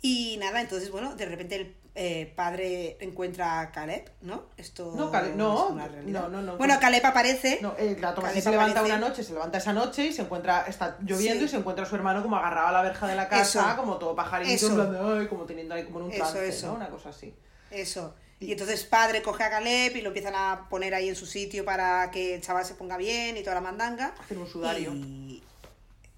Y 0.00 0.38
nada, 0.38 0.62
entonces, 0.62 0.90
bueno, 0.90 1.14
de 1.14 1.26
repente 1.26 1.56
el 1.56 1.76
eh, 1.94 2.32
padre 2.34 2.96
encuentra 3.00 3.60
a 3.60 3.70
Caleb, 3.70 4.10
¿no? 4.22 4.44
Esto 4.56 4.94
No, 4.96 5.12
Caleb- 5.12 5.34
no, 5.34 5.66
es 5.66 5.70
una 5.72 5.86
realidad. 5.88 6.22
no, 6.22 6.28
no, 6.30 6.40
no. 6.42 6.56
Bueno, 6.56 6.78
Caleb 6.80 7.04
aparece. 7.04 7.58
No, 7.60 7.74
eh, 7.78 7.98
la 8.00 8.14
Tomasín 8.14 8.40
Caleb 8.40 8.42
se 8.42 8.50
levanta 8.50 8.80
aparece. 8.80 8.96
una 8.98 9.08
noche, 9.08 9.22
se 9.22 9.32
levanta 9.34 9.58
esa 9.58 9.72
noche 9.74 10.06
y 10.06 10.12
se 10.14 10.22
encuentra, 10.22 10.64
está 10.66 10.96
lloviendo 11.02 11.40
Sí. 11.40 11.44
y 11.44 11.48
se 11.48 11.56
encuentra 11.58 11.84
a 11.84 11.88
su 11.88 11.94
hermano 11.94 12.22
como 12.22 12.36
agarrado 12.36 12.68
a 12.68 12.72
la 12.72 12.80
verja 12.82 13.06
de 13.06 13.14
la 13.16 13.28
casa, 13.28 13.72
Eso. 13.72 13.76
como 13.76 13.98
todo 13.98 14.14
pajarito, 14.16 14.50
Eso. 14.50 14.68
en 14.68 14.74
plan 14.76 14.92
de, 14.92 15.20
"Ay", 15.20 15.26
como 15.28 15.44
teniendo 15.44 15.74
ahí 15.74 15.84
como 15.84 15.98
en 15.98 16.04
un 16.06 16.12
trance. 16.12 16.66
¿no? 16.66 16.72
Una 16.74 16.88
cosa 16.88 17.10
así. 17.10 17.34
Eso. 17.70 18.14
Y 18.42 18.52
entonces 18.52 18.82
padre 18.84 19.22
coge 19.22 19.44
a 19.44 19.50
Caleb 19.50 19.96
y 19.96 20.00
lo 20.02 20.08
empiezan 20.08 20.34
a 20.34 20.68
poner 20.68 20.94
ahí 20.94 21.08
en 21.08 21.16
su 21.16 21.26
sitio 21.26 21.64
para 21.64 22.10
que 22.10 22.34
el 22.34 22.42
chaval 22.42 22.64
se 22.64 22.74
ponga 22.74 22.96
bien 22.96 23.36
y 23.36 23.42
toda 23.42 23.54
la 23.54 23.60
mandanga. 23.60 24.14
Hacen 24.20 24.38
un 24.38 24.48
sudario. 24.48 24.92
Y, 24.92 25.42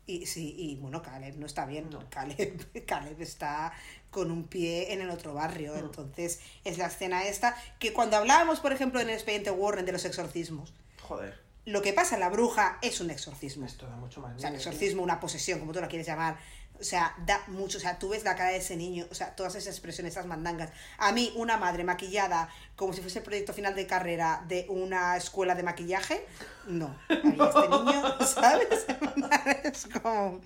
y 0.07 0.27
sí, 0.27 0.55
y 0.59 0.77
bueno, 0.77 1.03
Caleb 1.03 1.37
no 1.37 1.47
está 1.47 1.67
bien. 1.67 1.91
No. 1.91 2.09
Caleb, 2.11 2.85
Caleb 2.87 3.21
está 3.21 3.73
con 4.11 4.31
un 4.31 4.45
pie 4.45 4.93
en 4.93 5.01
el 5.03 5.11
otro 5.11 5.35
barrio. 5.35 5.75
Mm. 5.75 5.79
Entonces 5.79 6.41
es 6.65 6.79
la 6.79 6.87
escena 6.87 7.25
esta 7.25 7.57
que 7.79 7.93
cuando 7.93 8.17
hablábamos, 8.17 8.61
por 8.61 8.73
ejemplo, 8.73 9.01
en 9.01 9.09
el 9.09 9.15
expediente 9.15 9.51
Warren 9.51 9.85
de 9.85 9.93
los 9.93 10.05
exorcismos, 10.05 10.73
Joder, 11.03 11.39
lo 11.67 11.83
que 11.83 11.93
pasa 11.93 12.15
en 12.15 12.21
la 12.21 12.29
bruja 12.31 12.79
es 12.81 13.01
un 13.01 13.11
exorcismo. 13.11 13.67
esto 13.67 13.87
da 13.87 13.97
mucho 13.97 14.21
más 14.21 14.35
O 14.37 14.39
sea, 14.39 14.49
un 14.49 14.55
miedo, 14.55 14.63
tío. 14.63 14.71
exorcismo, 14.73 15.03
una 15.03 15.21
posesión, 15.21 15.59
como 15.61 15.73
tú 15.73 15.81
la 15.81 15.89
quieres 15.89 16.07
llamar. 16.07 16.39
O 16.81 16.83
sea, 16.85 17.15
da 17.25 17.41
mucho. 17.47 17.79
O 17.79 17.81
sea, 17.81 17.99
tú 17.99 18.09
ves 18.09 18.25
la 18.25 18.35
cara 18.37 18.51
de 18.51 18.57
ese 18.57 18.77
niño, 18.77 19.07
o 19.11 19.15
sea, 19.15 19.35
todas 19.37 19.55
esas 19.55 19.75
expresiones, 19.75 20.13
esas 20.15 20.27
mandangas. 20.27 20.71
A 20.99 21.13
mí, 21.13 21.33
una 21.37 21.57
madre 21.57 21.85
maquillada 21.85 22.49
como 22.77 22.93
si 22.93 23.01
fuese 23.01 23.21
el 23.21 23.25
proyecto 23.25 23.53
final 23.55 23.75
de 23.75 23.87
carrera 23.87 24.43
de 24.49 24.67
una 24.69 25.17
escuela 25.17 25.55
de 25.55 25.63
maquillaje, 25.63 26.27
no. 26.67 26.87
A 27.09 27.15
mí 27.27 27.39
este 27.39 27.69
niño, 27.69 28.27
¿sabes? 28.27 28.87
Es 29.65 29.87
como. 30.03 30.41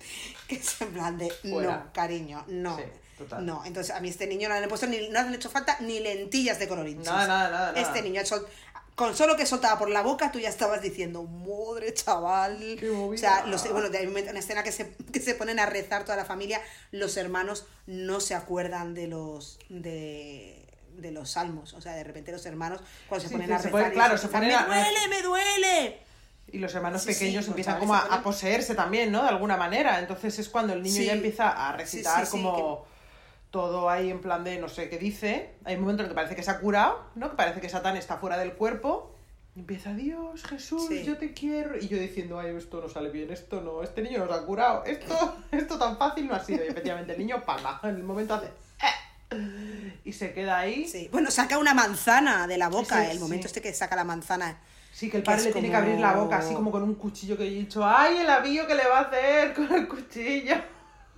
que 0.47 0.55
es 0.55 0.81
en 0.81 0.93
plan 0.93 1.17
de. 1.17 1.29
Fuera. 1.29 1.77
No, 1.77 1.93
cariño, 1.93 2.43
no. 2.47 2.77
Sí, 2.77 2.83
total. 3.17 3.45
No, 3.45 3.65
entonces 3.65 3.93
a 3.95 3.99
mí 3.99 4.09
este 4.09 4.27
niño 4.27 4.47
no 4.49 4.55
le 4.55 4.61
han 4.63 4.69
puesto 4.69 4.87
ni, 4.87 4.97
no 5.07 5.13
le 5.13 5.19
han 5.19 5.33
hecho 5.33 5.49
falta 5.49 5.77
ni 5.81 5.99
lentillas 5.99 6.59
de 6.59 6.67
colorinchis. 6.67 7.05
Nada, 7.05 7.27
nada, 7.27 7.49
nada, 7.49 7.71
nada. 7.73 7.81
Este 7.81 8.01
niño 8.01 8.21
ha 8.21 8.25
sol- 8.25 8.47
con 8.99 9.15
solo 9.15 9.37
que 9.37 9.45
soltaba 9.45 9.79
por 9.79 9.89
la 9.89 10.01
boca, 10.01 10.29
tú 10.29 10.39
ya 10.39 10.49
estabas 10.49 10.81
diciendo, 10.81 11.23
madre 11.23 11.93
chaval. 11.93 12.75
Qué 12.77 12.89
o 12.89 13.15
sea, 13.17 13.45
los, 13.45 13.63
bueno, 13.71 13.87
hay 13.97 14.05
una 14.07 14.39
escena 14.39 14.61
que 14.61 14.73
se, 14.73 14.93
que 15.13 15.21
se 15.21 15.35
ponen 15.35 15.57
a 15.57 15.65
rezar 15.65 16.03
toda 16.03 16.17
la 16.17 16.25
familia, 16.25 16.59
los 16.91 17.15
hermanos 17.15 17.65
no 17.87 18.19
se 18.19 18.35
acuerdan 18.35 18.93
de 18.93 19.07
los 19.07 19.57
de, 19.69 20.65
de 20.97 21.11
los 21.11 21.29
salmos. 21.31 21.73
O 21.75 21.79
sea, 21.79 21.93
de 21.93 22.03
repente 22.03 22.33
los 22.33 22.45
hermanos, 22.45 22.81
cuando 23.07 23.21
se 23.23 23.29
Sí, 23.29 23.35
ponen 23.35 23.47
sí, 23.47 23.53
a 23.53 23.59
se 23.59 23.63
rezar, 23.69 23.81
ponen- 23.83 23.91
y 23.91 23.95
claro, 23.95 24.17
se 24.17 24.27
ponen 24.27 24.49
¡Me 24.49 24.65
duele, 24.65 25.07
me 25.09 25.21
duele! 25.21 25.99
Y 26.51 26.57
los 26.57 26.75
hermanos 26.75 27.01
Sí, 27.03 27.07
pequeños 27.13 27.35
los 27.45 27.47
empiezan 27.49 27.79
como 27.79 27.93
se 27.93 28.01
a, 28.01 28.03
ponen- 28.09 28.19
a 28.19 28.23
poseerse 28.23 28.75
también, 28.75 29.13
¿no? 29.13 29.23
De 29.23 29.29
alguna 29.29 29.55
manera. 29.55 29.99
Entonces 29.99 30.37
es 30.39 30.49
cuando 30.49 30.73
el 30.73 30.83
niño 30.83 31.03
ya 31.03 31.13
empieza 31.13 31.49
a 31.69 31.71
recitar 31.71 32.27
como 32.27 32.85
todo 33.51 33.89
ahí 33.89 34.09
en 34.11 34.21
plan 34.21 34.43
de 34.43 34.59
no 34.59 34.69
sé 34.69 34.89
qué 34.89 34.97
dice. 34.97 35.55
Hay 35.65 35.75
un 35.75 35.81
momento 35.81 36.03
en 36.03 36.05
el 36.05 36.11
que 36.11 36.15
parece 36.15 36.35
que 36.35 36.43
se 36.43 36.51
ha 36.51 36.59
curado, 36.59 37.03
¿no? 37.15 37.31
Que 37.31 37.35
parece 37.35 37.61
que 37.61 37.69
Satán 37.69 37.97
está 37.97 38.17
fuera 38.17 38.37
del 38.37 38.53
cuerpo. 38.53 39.15
Y 39.55 39.61
empieza, 39.61 39.93
Dios, 39.93 40.43
Jesús, 40.43 40.85
Sí. 40.87 41.03
yo 41.03 41.17
te 41.17 41.33
quiero. 41.33 41.75
Y 41.77 41.87
yo 41.87 41.97
diciendo, 41.97 42.39
ay, 42.39 42.55
esto 42.55 42.79
no 42.79 42.87
sale 42.87 43.09
bien, 43.09 43.31
esto 43.31 43.61
no, 43.61 43.81
este 43.81 44.01
niño 44.03 44.19
nos 44.25 44.31
ha 44.37 44.45
curado, 44.45 44.83
esto, 44.85 45.37
esto 45.51 45.77
tan 45.79 45.97
fácil 45.97 46.27
no 46.27 46.35
ha 46.35 46.43
sido. 46.43 46.63
Y 46.63 46.67
efectivamente 46.67 47.13
el 47.13 47.17
niño 47.17 47.41
pala, 47.45 47.79
en 47.83 47.89
el 47.95 48.03
momento 48.03 48.35
hace... 48.35 48.45
"Eh", 48.47 49.93
Y 50.05 50.13
se 50.13 50.33
queda 50.33 50.59
ahí. 50.59 50.85
Sí, 50.85 50.99
Sí. 51.03 51.09
Bueno, 51.11 51.31
saca 51.31 51.57
una 51.57 51.73
manzana 51.73 52.45
de 52.47 52.57
la 52.57 52.69
boca, 52.69 53.03
Sí, 53.05 53.11
el 53.11 53.19
momento 53.19 53.43
sí. 53.43 53.47
este 53.47 53.61
que 53.61 53.73
saca 53.73 53.95
la 53.95 54.03
manzana. 54.03 54.59
que 54.99 55.17
el 55.17 55.23
padre 55.23 55.43
le 55.45 55.51
tiene 55.53 55.67
que 55.69 55.73
como- 55.73 55.85
abrir 55.85 55.99
la 56.01 56.13
boca, 56.13 56.37
así 56.39 56.53
como 56.53 56.71
con 56.71 56.83
un 56.83 56.95
cuchillo 56.95 57.37
que 57.37 57.47
he 57.47 57.49
dicho, 57.49 57.85
ay, 57.85 58.17
el 58.17 58.29
avío 58.29 58.67
que 58.67 58.75
le 58.75 58.85
va 58.85 58.99
a 58.99 59.01
hacer 59.03 59.53
con 59.53 59.71
el 59.73 59.87
cuchillo. 59.87 60.55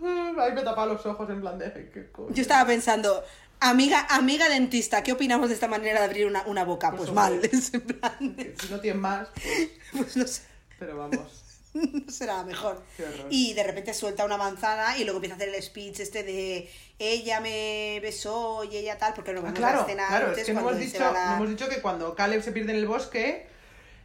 Ay, 0.04 0.52
me 0.54 0.62
tapa 0.62 0.86
los 0.86 1.06
ojos 1.06 1.30
en 1.30 1.42
plan 1.42 1.58
de, 1.60 1.66
"Ay, 1.66 1.90
qué 1.94 2.12
coño". 2.12 2.34
Yo 2.34 2.42
estaba 2.42 2.66
pensando, 2.66 3.24
amiga, 3.60 4.08
amiga 4.10 4.50
dentista, 4.50 5.04
¿qué 5.04 5.12
opinamos 5.14 5.50
de 5.50 5.56
esta 5.56 5.68
manera 5.68 6.00
de 6.00 6.06
abrir 6.06 6.26
una, 6.26 6.44
una 6.48 6.64
boca? 6.64 6.90
Pues 6.92 7.04
Pues, 7.04 7.14
mal, 7.14 7.40
es 7.44 7.74
en 7.74 7.82
plan 7.82 8.36
de- 8.36 8.56
Si 8.60 8.70
no 8.70 8.80
tienes 8.80 9.02
más, 9.02 9.28
pues, 9.34 9.70
pues 9.92 10.18
no 10.18 10.28
sé, 10.28 10.42
pero 10.80 10.98
vamos. 10.98 11.20
no 11.74 12.12
será 12.12 12.44
mejor. 12.44 12.84
Qué. 12.98 13.06
Y 13.30 13.54
de 13.54 13.64
repente 13.64 13.94
suelta 13.94 14.26
una 14.26 14.36
manzana 14.38 14.98
y 14.98 15.04
luego 15.06 15.18
empieza 15.20 15.36
a 15.36 15.38
hacer 15.38 15.50
el 15.56 15.62
speech 15.64 16.00
este 16.02 16.24
de 16.24 16.70
ella 17.00 17.40
me 17.40 18.00
besó 18.02 18.64
y 18.66 18.76
ella 18.76 18.98
tal, 18.98 19.14
porque 19.14 19.32
no 19.34 19.40
Ah, 19.40 19.44
vemos 19.44 19.58
claro, 19.60 19.76
la 19.78 19.82
escena 19.84 20.08
claro, 20.08 20.26
antes 20.28 20.40
es 20.42 20.46
que 20.48 20.54
no 20.54 20.62
cuando 20.62 20.80
hemos, 20.82 20.92
se 20.92 20.98
dicho, 20.98 21.06
va 21.08 21.14
la- 21.14 21.30
no 21.30 21.36
hemos 21.38 21.50
dicho 21.50 21.70
que 21.70 21.82
cuando 21.82 22.14
Caleb 22.16 22.42
se 22.44 22.52
pierde 22.52 22.72
en 22.74 22.78
el 22.80 22.88
bosque, 22.88 23.48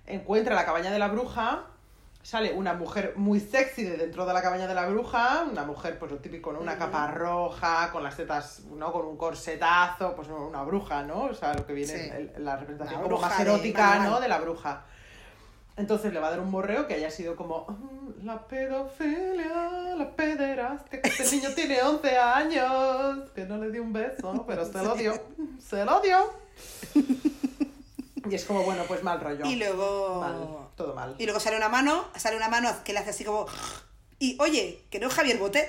encuentra 0.06 0.54
la 0.54 0.64
cabaña 0.64 0.90
de 0.92 0.98
la 1.00 1.08
bruja, 1.08 1.66
sale 2.26 2.52
una 2.52 2.74
mujer 2.74 3.12
muy 3.14 3.38
sexy 3.38 3.84
de 3.84 3.96
dentro 3.96 4.26
de 4.26 4.34
la 4.34 4.42
cabaña 4.42 4.66
de 4.66 4.74
la 4.74 4.86
bruja, 4.88 5.44
una 5.48 5.62
mujer, 5.64 5.96
pues 5.96 6.10
lo 6.10 6.18
típico, 6.18 6.52
¿no? 6.52 6.58
Una 6.58 6.76
capa 6.76 7.06
roja, 7.12 7.92
con 7.92 8.02
las 8.02 8.16
tetas, 8.16 8.64
¿no? 8.64 8.92
Con 8.92 9.06
un 9.06 9.16
corsetazo, 9.16 10.16
pues 10.16 10.26
no, 10.26 10.48
una 10.48 10.64
bruja, 10.64 11.04
¿no? 11.04 11.26
O 11.26 11.34
sea, 11.34 11.54
lo 11.54 11.64
que 11.64 11.72
viene, 11.72 11.92
Sí. 11.92 12.10
el- 12.34 12.44
la 12.44 12.56
representación 12.56 13.00
como 13.02 13.20
más 13.20 13.36
de 13.38 13.44
erótica, 13.44 13.86
manual. 13.90 14.10
¿no? 14.10 14.20
De 14.20 14.26
la 14.28 14.38
bruja. 14.40 14.82
Entonces 15.76 16.12
le 16.12 16.18
va 16.18 16.26
a 16.26 16.30
dar 16.30 16.40
un 16.40 16.50
morreo 16.50 16.88
que 16.88 16.94
haya 16.94 17.10
sido 17.12 17.36
como 17.36 17.64
"Mm, 17.68 18.26
la 18.26 18.44
pedofilia, 18.48 19.94
la 19.96 20.10
pederastia, 20.16 21.00
que 21.02 21.08
este 21.08 21.30
niño 21.36 21.50
tiene 21.54 21.80
11 21.82 22.18
años, 22.18 23.30
que 23.36 23.44
no 23.44 23.56
le 23.58 23.70
dio 23.70 23.82
un 23.84 23.92
beso, 23.92 24.44
pero 24.48 24.64
se 24.64 24.72
lo 24.82 24.96
dio, 24.96 25.12
se 25.60 25.84
lo 25.84 26.00
dio. 26.00 26.18
Y 28.28 28.34
es 28.34 28.44
como, 28.44 28.62
bueno, 28.64 28.82
pues 28.88 29.04
mal 29.04 29.20
rollo. 29.20 29.44
Y 29.46 29.56
luego... 29.56 30.20
Mal, 30.20 30.65
todo 30.76 30.94
mal. 30.94 31.16
Y 31.18 31.24
luego 31.24 31.40
sale 31.40 31.56
una 31.56 31.68
mano, 31.68 32.06
sale 32.16 32.36
una 32.36 32.48
mano 32.48 32.70
que 32.84 32.92
le 32.92 33.00
hace 33.00 33.10
así 33.10 33.24
como... 33.24 33.46
Y 34.18 34.36
oye, 34.40 34.84
que 34.90 34.98
no 34.98 35.08
es 35.08 35.14
Javier 35.14 35.38
Botet. 35.38 35.68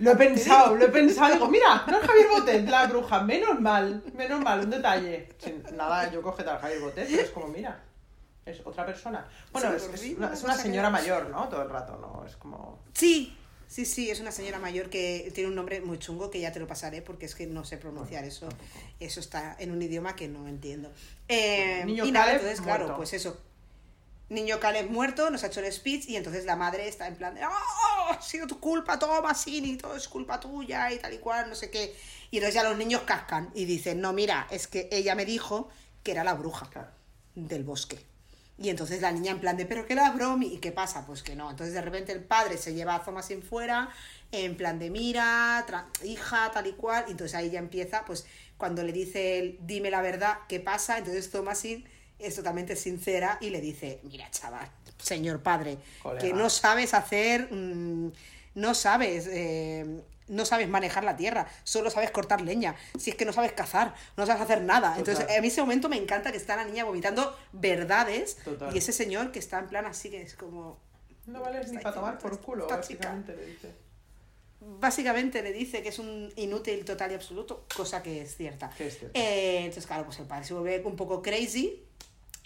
Lo 0.00 0.12
he 0.12 0.16
pensado, 0.16 0.76
lo 0.76 0.84
he 0.84 0.88
pensado. 0.88 1.32
Digo, 1.32 1.48
mira, 1.48 1.84
no 1.86 1.98
es 1.98 2.06
Javier 2.06 2.28
Botet, 2.28 2.68
la 2.68 2.86
bruja. 2.86 3.22
Menos 3.22 3.58
mal, 3.60 4.02
menos 4.14 4.40
mal, 4.40 4.60
un 4.60 4.70
detalle. 4.70 5.30
Sin 5.38 5.62
nada, 5.76 6.10
yo 6.10 6.20
coge 6.20 6.42
tal 6.42 6.58
Javier 6.58 6.80
Botet, 6.80 7.08
pero 7.08 7.22
es 7.22 7.30
como, 7.30 7.48
mira, 7.48 7.82
es 8.44 8.60
otra 8.64 8.84
persona. 8.84 9.26
Bueno, 9.52 9.72
es, 9.72 10.14
una, 10.16 10.32
es 10.32 10.60
señora 10.60 10.90
mayor, 10.90 11.30
¿no? 11.30 11.48
Todo 11.48 11.62
el 11.62 11.70
rato, 11.70 11.96
¿no? 11.96 12.26
Es 12.26 12.36
como... 12.36 12.82
Sí, 12.92 13.34
sí, 13.66 13.86
sí, 13.86 14.10
es 14.10 14.20
una 14.20 14.32
señora 14.32 14.58
mayor 14.58 14.90
que 14.90 15.30
tiene 15.34 15.48
un 15.48 15.54
nombre 15.54 15.80
muy 15.80 15.98
chungo 15.98 16.30
que 16.30 16.40
ya 16.40 16.52
te 16.52 16.60
lo 16.60 16.66
pasaré 16.66 17.00
porque 17.00 17.26
es 17.26 17.34
que 17.34 17.46
no 17.46 17.64
sé 17.64 17.78
pronunciar 17.78 18.24
eso. 18.24 18.48
Eso 18.98 19.20
está 19.20 19.56
en 19.58 19.70
un 19.70 19.80
idioma 19.80 20.16
que 20.16 20.28
no 20.28 20.48
entiendo. 20.48 20.92
Eh, 21.28 21.82
Niño 21.86 22.04
y 22.04 22.12
nada, 22.12 22.32
entonces, 22.32 22.60
claro, 22.60 22.84
muerto. 22.84 22.96
pues 22.98 23.14
eso. 23.14 23.40
Niño 24.30 24.60
Caleb 24.60 24.88
muerto, 24.90 25.28
nos 25.28 25.42
ha 25.44 25.48
hecho 25.48 25.60
el 25.60 25.72
speech 25.72 26.08
y 26.08 26.16
entonces 26.16 26.44
la 26.44 26.56
madre 26.56 26.88
está 26.88 27.06
en 27.08 27.16
plan 27.16 27.34
de 27.34 27.44
¡Oh! 27.44 27.50
Ha 28.10 28.22
sido 28.22 28.46
tu 28.46 28.58
culpa, 28.60 28.98
toma, 28.98 29.34
Sini, 29.34 29.76
todo 29.76 29.96
es 29.96 30.08
culpa 30.08 30.40
tuya 30.40 30.90
y 30.92 30.98
tal 30.98 31.12
y 31.12 31.18
cual, 31.18 31.48
no 31.48 31.54
sé 31.54 31.70
qué. 31.70 31.94
Y 32.30 32.36
entonces 32.38 32.54
ya 32.54 32.62
los 32.62 32.78
niños 32.78 33.02
cascan 33.02 33.50
y 33.54 33.64
dicen, 33.64 34.00
no, 34.00 34.12
mira, 34.12 34.46
es 34.50 34.66
que 34.68 34.88
ella 34.92 35.14
me 35.14 35.24
dijo 35.24 35.68
que 36.02 36.12
era 36.12 36.22
la 36.24 36.34
bruja 36.34 36.70
Claro. 36.70 36.88
del 37.34 37.64
bosque. 37.64 37.98
Y 38.56 38.68
entonces 38.68 39.00
la 39.00 39.10
niña 39.10 39.32
en 39.32 39.40
plan 39.40 39.56
de, 39.56 39.64
pero 39.66 39.86
qué 39.86 39.94
la 39.94 40.10
bromi, 40.10 40.46
¿y 40.54 40.58
qué 40.58 40.70
pasa? 40.70 41.06
Pues 41.06 41.22
que 41.22 41.34
no. 41.34 41.50
Entonces 41.50 41.74
de 41.74 41.80
repente 41.80 42.12
el 42.12 42.22
padre 42.22 42.56
se 42.58 42.74
lleva 42.74 42.94
a 42.94 43.02
Thomasin 43.02 43.42
fuera, 43.42 43.88
en 44.32 44.56
plan 44.56 44.78
de, 44.78 44.90
mira, 44.90 45.64
tra- 45.66 45.86
hija, 46.04 46.50
tal 46.52 46.66
y 46.66 46.72
cual. 46.72 47.04
Y 47.08 47.12
entonces 47.12 47.34
ahí 47.34 47.50
ya 47.50 47.58
empieza, 47.58 48.04
pues 48.04 48.26
cuando 48.58 48.82
le 48.84 48.92
dice 48.92 49.38
él, 49.38 49.58
dime 49.62 49.90
la 49.90 50.02
verdad, 50.02 50.38
¿qué 50.48 50.60
pasa? 50.60 50.98
Entonces 50.98 51.30
Thomasin 51.30 51.88
es 52.22 52.34
totalmente 52.36 52.76
sincera 52.76 53.38
y 53.40 53.50
le 53.50 53.60
dice, 53.60 54.00
mira, 54.04 54.30
chaval, 54.30 54.68
señor 54.98 55.42
padre, 55.42 55.78
Colega. 56.02 56.20
que 56.26 56.32
no 56.32 56.50
sabes 56.50 56.94
hacer, 56.94 57.48
mm, 57.52 58.12
no 58.54 58.74
sabes... 58.74 59.26
eh, 59.30 60.02
no 60.28 60.44
sabes 60.44 60.68
manejar 60.68 61.02
la 61.02 61.16
tierra, 61.16 61.48
solo 61.64 61.90
sabes 61.90 62.12
cortar 62.12 62.40
leña. 62.40 62.76
Si 62.96 63.10
es 63.10 63.16
que 63.16 63.24
no 63.24 63.32
sabes 63.32 63.50
cazar, 63.50 63.96
no 64.16 64.26
sabes 64.26 64.40
hacer 64.40 64.62
nada. 64.62 64.94
Entonces, 64.96 65.26
a 65.28 65.40
mí 65.40 65.48
ese 65.48 65.60
momento 65.60 65.88
me 65.88 65.96
encanta 65.96 66.30
que 66.30 66.36
está 66.36 66.54
la 66.54 66.64
niña 66.64 66.84
vomitando 66.84 67.36
verdades 67.50 68.36
Total. 68.44 68.72
y 68.72 68.78
ese 68.78 68.92
señor 68.92 69.32
que 69.32 69.40
está 69.40 69.58
en 69.58 69.66
plan 69.66 69.86
así 69.86 70.08
que 70.08 70.22
es 70.22 70.34
como 70.36 70.78
No 71.26 71.40
vales 71.40 71.72
ni 71.72 71.78
para 71.78 71.92
tomar 71.96 72.18
por 72.18 72.40
culo, 72.40 72.68
básicamente 72.68 73.34
le 73.34 73.44
dice. 73.44 73.72
básicamente 74.60 75.42
le 75.42 75.52
dice 75.52 75.82
que 75.82 75.88
es 75.88 75.98
un 75.98 76.32
inútil 76.36 76.84
total 76.84 77.10
y 77.10 77.14
absoluto, 77.14 77.66
cosa 77.76 78.00
que 78.00 78.22
es 78.22 78.36
cierta. 78.36 78.70
Que 78.70 78.86
es 78.86 78.98
cierto. 78.98 79.18
Eh, 79.18 79.58
entonces, 79.64 79.86
claro, 79.86 80.04
pues 80.04 80.18
el 80.20 80.26
padre 80.26 80.44
se 80.44 80.54
vuelve 80.54 80.80
un 80.84 80.94
poco 80.94 81.22
crazy 81.22 81.82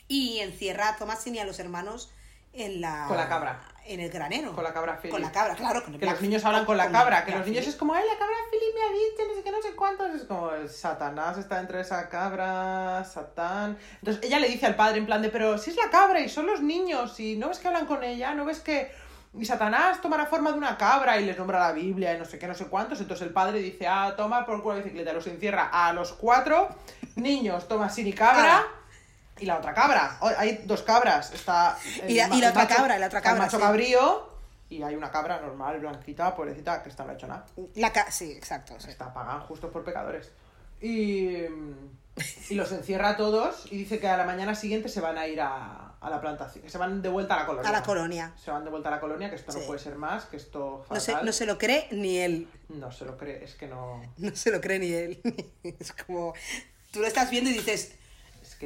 y 0.09 0.40
encierra 0.40 0.90
a 0.90 0.96
Thomasin 0.96 1.34
y 1.36 1.38
a 1.38 1.44
los 1.44 1.59
hermanos 1.59 2.11
en 2.52 2.80
la 2.80 3.07
Con 3.09 3.16
la 3.16 3.28
cabra. 3.28 3.61
en 3.84 4.00
el 4.00 4.11
granero. 4.11 4.55
Con 4.55 4.64
la 4.64 4.72
cabra 4.72 4.96
Philip. 4.96 5.12
Con 5.12 5.22
la 5.22 5.32
cabra, 5.32 5.55
claro. 5.55 5.82
Con 5.82 5.94
el 5.94 6.00
Que 6.00 6.07
los 6.07 6.20
niños 6.20 6.44
hablan 6.44 6.64
con 6.64 6.76
la 6.76 6.90
cabra, 6.90 7.24
que 7.24 7.32
los 7.32 7.46
niños 7.46 7.66
es 7.66 7.76
como, 7.76 7.94
ay, 7.94 8.05
la 8.07 8.18
cabra 8.18 8.36
Philip 8.50 8.74
me 8.74 8.82
ha 8.82 8.92
dicho, 8.92 9.28
no 9.28 9.34
sé 9.34 9.42
qué, 9.42 9.50
no 9.50 9.62
sé 9.62 9.74
cuántos. 9.74 10.14
Es 10.14 10.24
como, 10.24 10.50
Satanás 10.68 11.36
está 11.38 11.57
dentro 11.57 11.76
de 11.76 11.82
esa 11.82 12.09
cabra, 12.09 13.05
Satán. 13.05 13.76
Entonces 13.98 14.22
ella 14.24 14.38
le 14.38 14.48
dice 14.48 14.66
al 14.66 14.76
padre 14.76 14.98
en 14.98 15.07
plan 15.07 15.20
de, 15.20 15.30
pero 15.30 15.59
si 15.59 15.70
es 15.70 15.76
la 15.76 15.90
cabra 15.90 16.20
y 16.20 16.28
son 16.28 16.46
los 16.46 16.61
niños, 16.61 17.18
y 17.18 17.36
no 17.36 17.48
ves 17.48 17.59
que 17.59 17.68
hablan 17.68 17.86
con 17.86 18.05
ella, 18.05 18.34
no 18.34 18.44
ves 18.44 18.61
que. 18.61 18.92
Y 19.36 19.44
Satanás 19.44 20.00
toma 20.00 20.16
la 20.16 20.26
forma 20.26 20.52
de 20.52 20.59
una 20.59 20.78
cabra 20.78 21.18
y 21.18 21.26
les 21.26 21.36
nombra 21.36 21.59
la 21.59 21.72
Biblia 21.72 22.14
y 22.14 22.18
no 22.18 22.24
sé 22.24 22.38
qué, 22.38 22.46
no 22.46 22.55
sé 22.55 22.66
cuántos. 22.66 23.00
Entonces 23.00 23.26
el 23.26 23.32
padre 23.32 23.59
dice, 23.59 23.88
ah, 23.88 24.14
toma 24.16 24.46
por 24.46 24.62
culo 24.62 24.76
la 24.76 24.82
bicicleta, 24.82 25.12
los 25.12 25.26
encierra 25.26 25.70
a 25.72 25.92
los 25.92 26.12
cuatro 26.12 26.68
niños, 27.16 27.66
toma 27.66 27.88
sin 27.90 28.07
y 28.07 28.12
cabra. 28.12 28.59
Ah. 28.59 28.84
Y 29.41 29.47
la 29.47 29.59
otra 29.59 29.74
cabra. 29.74 30.16
Oh, 30.20 30.30
Hay 30.37 30.62
dos 30.64 30.82
cabras. 30.82 31.32
Está 31.32 31.76
el 32.03 32.11
Y 32.11 32.14
la- 32.14 32.28
y 32.28 32.39
otra 32.45 32.53
macho- 32.64 32.74
cabra, 32.76 32.99
la 32.99 33.07
otra 33.07 33.18
está 33.18 33.30
el 33.30 33.35
cabra, 33.35 33.45
macho 33.45 33.57
sí. 33.59 33.62
cabrío 33.62 34.35
y 34.70 34.82
hay 34.82 34.95
una 34.95 35.11
cabra 35.11 35.41
normal, 35.41 35.78
blanquita, 35.80 36.35
pobrecita, 36.35 36.82
que 36.82 36.89
está 36.89 37.05
no 37.05 37.11
ha 37.11 37.14
hecho 37.14 37.26
nada. 37.26 37.47
La 37.74 37.93
ca- 37.93 38.11
sí, 38.11 38.32
exacto. 38.32 38.74
sí. 38.78 38.91
Está 38.91 39.12
pagada 39.12 39.41
justos 39.41 39.70
por 39.70 39.85
pecadores. 39.85 40.30
Y, 40.80 41.43
y 42.51 42.55
los 42.55 42.70
encierra 42.72 43.11
a 43.11 43.16
todos 43.16 43.66
y 43.72 43.76
dice 43.78 43.99
que 43.99 44.09
a 44.09 44.16
la 44.16 44.24
mañana 44.24 44.55
siguiente 44.55 44.89
se 44.89 45.01
van 45.01 45.16
a 45.18 45.26
ir 45.26 45.41
a, 45.41 45.95
a 46.01 46.11
la 46.11 46.20
plantación, 46.20 46.62
que 46.64 46.70
se 46.70 46.78
van 46.78 47.03
de 47.03 47.09
vuelta 47.09 47.35
a 47.35 47.41
la 47.41 47.47
colonia. 47.47 47.68
A 47.68 47.72
la 47.72 47.82
colonia. 47.82 48.32
Se 48.43 48.51
van 48.51 48.64
de 48.64 48.70
vuelta 48.70 48.89
a 48.89 48.93
la 48.93 49.01
colonia, 49.01 49.30
que 49.30 49.37
esto 49.37 49.53
no 49.53 49.61
puede 49.61 49.80
ser 49.80 49.97
más, 49.97 50.24
que 50.26 50.37
esto 50.37 50.85
No 50.91 51.01
se, 51.01 51.12
no 51.22 51.32
se 51.32 51.47
lo 51.47 51.57
cree 51.59 51.89
ni 51.93 52.18
él. 52.18 52.49
No 52.68 52.93
se 52.93 53.05
lo 53.05 53.16
cree, 53.16 53.43
es 53.45 53.55
que 53.55 53.66
no... 53.66 54.03
No 54.18 54.35
se 54.37 54.51
lo 54.51 54.61
cree 54.61 54.78
ni 54.78 54.93
él. 54.93 55.20
Es 55.62 55.93
como. 55.93 56.35
Tú 56.91 57.01
lo 57.01 57.07
estás 57.07 57.30
viendo 57.30 57.51
y 57.51 57.55
dices. 57.55 57.95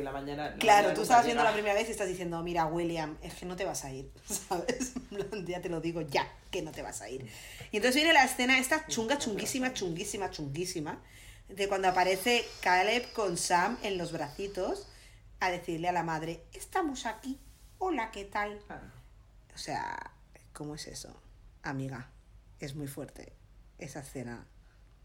La 0.02 0.12
mañana... 0.12 0.50
la 0.50 0.56
Claro, 0.56 0.78
mañana 0.78 0.94
tú 0.94 1.02
estabas 1.02 1.24
viendo 1.24 1.42
la 1.44 1.52
primera 1.52 1.74
vez 1.74 1.88
y 1.88 1.92
estás 1.92 2.08
diciendo, 2.08 2.42
mira, 2.42 2.66
William, 2.66 3.16
es 3.22 3.34
que 3.34 3.46
no 3.46 3.56
te 3.56 3.64
vas 3.64 3.84
a 3.84 3.92
ir, 3.92 4.10
¿sabes? 4.26 4.92
Ya 5.46 5.60
te 5.60 5.68
lo 5.68 5.80
digo 5.80 6.00
ya, 6.02 6.26
que 6.50 6.62
no 6.62 6.72
te 6.72 6.82
vas 6.82 7.00
a 7.02 7.08
ir. 7.08 7.28
Y 7.70 7.76
entonces 7.76 7.94
viene 7.96 8.12
la 8.12 8.24
escena 8.24 8.58
esta 8.58 8.86
chunga, 8.86 9.18
chunguísima, 9.18 9.72
chunguísima, 9.72 10.30
chunguísima, 10.30 11.02
de 11.48 11.68
cuando 11.68 11.88
aparece 11.88 12.44
Caleb 12.60 13.12
con 13.12 13.36
Sam 13.36 13.78
en 13.82 13.96
los 13.98 14.12
bracitos 14.12 14.88
a 15.40 15.50
decirle 15.50 15.88
a 15.88 15.92
la 15.92 16.02
madre, 16.02 16.44
estamos 16.52 17.06
aquí, 17.06 17.38
hola, 17.78 18.10
¿qué 18.10 18.24
tal? 18.24 18.58
O 19.54 19.58
sea, 19.58 20.12
¿cómo 20.52 20.74
es 20.74 20.86
eso? 20.86 21.14
Amiga, 21.62 22.10
es 22.60 22.74
muy 22.74 22.86
fuerte 22.86 23.32
esa 23.78 24.00
escena. 24.00 24.46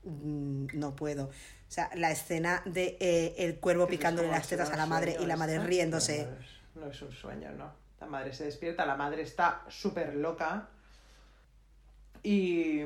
Mm, 0.03 0.67
No 0.73 0.95
puedo. 0.95 1.31
O 1.73 1.75
sea, 1.75 1.89
la 1.95 2.11
escena 2.11 2.61
de 2.65 2.97
eh, 2.99 3.33
el 3.39 3.55
cuervo 3.55 3.87
picándole 3.87 4.27
las 4.27 4.47
tetas 4.47 4.69
a 4.69 4.77
la 4.77 4.85
madre 4.85 5.17
y 5.19 5.25
la 5.25 5.35
madre 5.35 5.55
esto, 5.55 5.65
riéndose. 5.65 6.17
pero 6.17 6.29
No 6.29 6.39
es, 6.39 6.75
no 6.75 6.91
es 6.91 7.01
un 7.01 7.11
sueño, 7.11 7.51
no. 7.53 7.73
La 7.99 8.05
madre 8.05 8.31
se 8.31 8.45
despierta, 8.45 8.85
la 8.85 8.95
madre 8.95 9.23
está 9.23 9.63
súper 9.69 10.13
loca. 10.13 10.67
Y. 12.21 12.81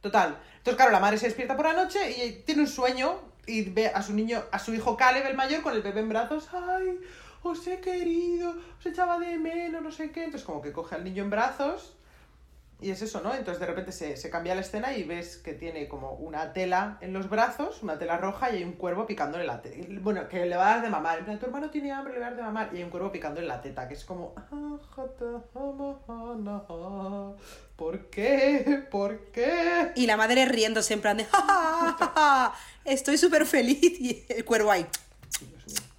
Total. 0.00 0.38
Entonces, 0.58 0.76
claro, 0.76 0.92
la 0.92 1.00
madre 1.00 1.18
se 1.18 1.26
despierta 1.26 1.56
por 1.56 1.66
la 1.66 1.72
noche 1.72 1.98
y 2.12 2.44
tiene 2.44 2.60
un 2.60 2.68
sueño 2.68 3.22
y 3.44 3.68
ve 3.70 3.88
a 3.88 4.00
su 4.00 4.12
niño, 4.14 4.44
a 4.52 4.60
su 4.60 4.72
hijo 4.72 4.96
Caleb, 4.96 5.26
el 5.26 5.34
mayor, 5.34 5.60
con 5.60 5.74
el 5.74 5.82
bebé 5.82 5.98
en 5.98 6.08
brazos. 6.08 6.48
¡Ay! 6.52 7.00
Os 7.42 7.66
he 7.66 7.80
querido, 7.80 8.54
os 8.78 8.86
echaba 8.86 9.18
de 9.18 9.36
menos, 9.36 9.82
no 9.82 9.90
sé 9.90 10.12
qué. 10.12 10.22
Entonces, 10.22 10.46
como 10.46 10.62
que 10.62 10.70
coge 10.70 10.94
al 10.94 11.02
niño 11.02 11.24
en 11.24 11.30
brazos. 11.30 11.96
Y 12.82 12.90
es 12.90 13.00
eso, 13.02 13.20
¿no? 13.22 13.32
Entonces 13.34 13.60
de 13.60 13.66
repente 13.66 13.92
se, 13.92 14.16
se 14.16 14.28
cambia 14.30 14.54
la 14.54 14.60
escena 14.62 14.92
y 14.94 15.04
ves 15.04 15.36
que 15.38 15.52
tiene 15.54 15.88
como 15.88 16.12
una 16.14 16.52
tela 16.52 16.98
en 17.00 17.12
los 17.12 17.30
brazos, 17.30 17.82
una 17.82 17.98
tela 17.98 18.16
roja 18.18 18.50
y 18.50 18.56
hay 18.56 18.64
un 18.64 18.72
cuervo 18.72 19.06
picándole 19.06 19.44
la 19.44 19.62
teta. 19.62 19.86
Bueno, 20.00 20.28
que 20.28 20.44
le 20.46 20.56
va 20.56 20.66
a 20.66 20.74
dar 20.74 20.82
de 20.82 20.90
mamar. 20.90 21.18
En 21.20 21.24
plan, 21.24 21.38
tu 21.38 21.46
hermano 21.46 21.70
tiene 21.70 21.92
hambre, 21.92 22.14
le 22.14 22.20
va 22.20 22.26
a 22.26 22.30
dar 22.30 22.36
de 22.36 22.42
mamar. 22.42 22.70
Y 22.72 22.78
hay 22.78 22.82
un 22.82 22.90
cuervo 22.90 23.12
picándole 23.12 23.46
la 23.46 23.60
teta, 23.62 23.86
que 23.88 23.94
es 23.94 24.04
como... 24.04 24.34
¿Por 27.76 28.10
qué? 28.10 28.84
¿Por 28.90 29.18
qué? 29.32 29.92
Y 29.96 30.06
la 30.06 30.16
madre 30.16 30.44
riéndose 30.44 30.94
en 30.94 31.00
plan 31.00 31.16
de, 31.16 31.24
"Ja, 31.24 31.40
ja, 31.40 31.96
ja, 31.98 32.12
ja, 32.14 32.54
estoy 32.84 33.16
súper 33.18 33.46
feliz. 33.46 33.80
Y 34.02 34.24
el 34.28 34.44
cuervo 34.44 34.70
ahí 34.70 34.86
Dios 35.40 35.66
mío. 35.66 35.91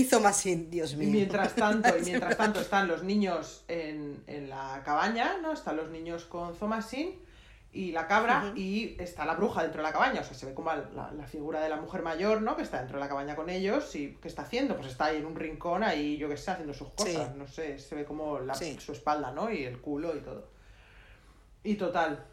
Hizo 0.00 0.20
más 0.20 0.36
sin, 0.36 0.70
Dios 0.70 0.92
Y 0.94 0.96
mío. 0.96 1.10
mientras 1.10 1.54
tanto, 1.54 1.96
y 1.98 2.02
mientras 2.04 2.36
tanto 2.36 2.60
están 2.60 2.88
los 2.88 3.02
niños 3.02 3.64
en, 3.68 4.22
en 4.26 4.48
la 4.48 4.82
cabaña, 4.84 5.38
¿no? 5.42 5.52
Están 5.52 5.76
los 5.76 5.90
niños 5.90 6.24
con 6.24 6.54
Zomasin 6.54 7.18
y 7.70 7.92
la 7.92 8.06
cabra 8.06 8.46
Ujú. 8.48 8.56
y 8.56 8.96
está 8.98 9.24
la 9.26 9.34
bruja 9.34 9.62
dentro 9.62 9.78
de 9.82 9.88
la 9.88 9.92
cabaña. 9.92 10.22
O 10.22 10.24
sea, 10.24 10.34
se 10.34 10.46
ve 10.46 10.54
como 10.54 10.72
la, 10.72 11.12
la 11.12 11.26
figura 11.26 11.60
de 11.60 11.68
la 11.68 11.76
mujer 11.76 12.02
mayor, 12.02 12.40
¿no? 12.42 12.56
Que 12.56 12.62
está 12.62 12.78
dentro 12.78 12.96
de 12.98 13.04
la 13.04 13.08
cabaña 13.08 13.36
con 13.36 13.50
ellos 13.50 13.94
y 13.94 14.16
¿qué 14.22 14.28
está 14.28 14.42
haciendo? 14.42 14.74
Pues 14.76 14.88
está 14.88 15.06
ahí 15.06 15.18
en 15.18 15.26
un 15.26 15.36
rincón, 15.36 15.82
ahí 15.84 16.16
yo 16.16 16.28
qué 16.28 16.36
sé, 16.36 16.50
haciendo 16.50 16.72
sus 16.72 16.88
cosas. 16.92 17.28
Sí. 17.32 17.38
No 17.38 17.46
sé, 17.46 17.78
se 17.78 17.94
ve 17.94 18.04
como 18.04 18.38
la- 18.40 18.54
Sí. 18.54 18.78
su 18.80 18.92
espalda, 18.92 19.30
¿no? 19.32 19.52
Y 19.52 19.64
el 19.64 19.80
culo 19.80 20.16
y 20.16 20.20
todo. 20.20 20.48
Y 21.62 21.74
total, 21.74 22.24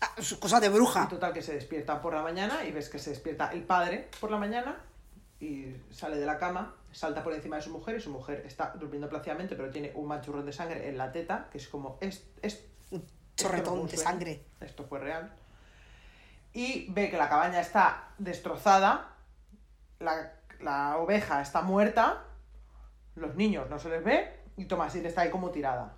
Ah, 0.00 0.14
cosa 0.40 0.58
de 0.58 0.66
y 0.66 0.70
bruja. 0.70 1.06
total 1.08 1.32
que 1.32 1.42
se 1.42 1.54
despierta 1.54 2.00
por 2.00 2.12
la 2.14 2.22
mañana 2.22 2.64
y 2.64 2.72
ves 2.72 2.88
que 2.88 2.98
se 2.98 3.10
despierta 3.10 3.52
el 3.52 3.62
padre 3.62 4.08
por 4.20 4.32
la 4.32 4.36
mañana 4.36 4.80
y 5.42 5.76
sale 5.90 6.18
de 6.18 6.24
la 6.24 6.38
cama, 6.38 6.76
salta 6.92 7.24
por 7.24 7.34
encima 7.34 7.56
de 7.56 7.62
su 7.62 7.70
mujer 7.70 7.96
y 7.96 8.00
su 8.00 8.10
mujer 8.10 8.44
está 8.46 8.74
durmiendo 8.78 9.08
plácidamente 9.08 9.56
pero 9.56 9.70
tiene 9.70 9.90
un 9.96 10.06
manchurrón 10.06 10.46
de 10.46 10.52
sangre 10.52 10.88
en 10.88 10.96
la 10.96 11.10
teta, 11.10 11.48
que 11.50 11.58
es 11.58 11.66
como... 11.66 11.98
Es, 12.00 12.24
es, 12.42 12.64
Un 12.92 13.04
chorretón 13.36 13.88
de 13.88 13.96
sangre. 13.96 14.44
Esto 14.60 14.84
fue 14.84 15.00
real. 15.00 15.32
Y 16.52 16.92
ve 16.92 17.10
que 17.10 17.16
la 17.16 17.28
cabaña 17.28 17.60
está 17.60 18.10
destrozada, 18.18 19.16
la, 19.98 20.32
la 20.60 20.98
oveja 20.98 21.42
está 21.42 21.62
muerta, 21.62 22.22
los 23.16 23.34
niños 23.34 23.68
no 23.68 23.80
se 23.80 23.88
les 23.88 24.04
ve 24.04 24.32
y 24.56 24.66
Tomasín 24.66 25.04
está 25.06 25.22
ahí 25.22 25.30
como 25.30 25.50
tirada. 25.50 25.96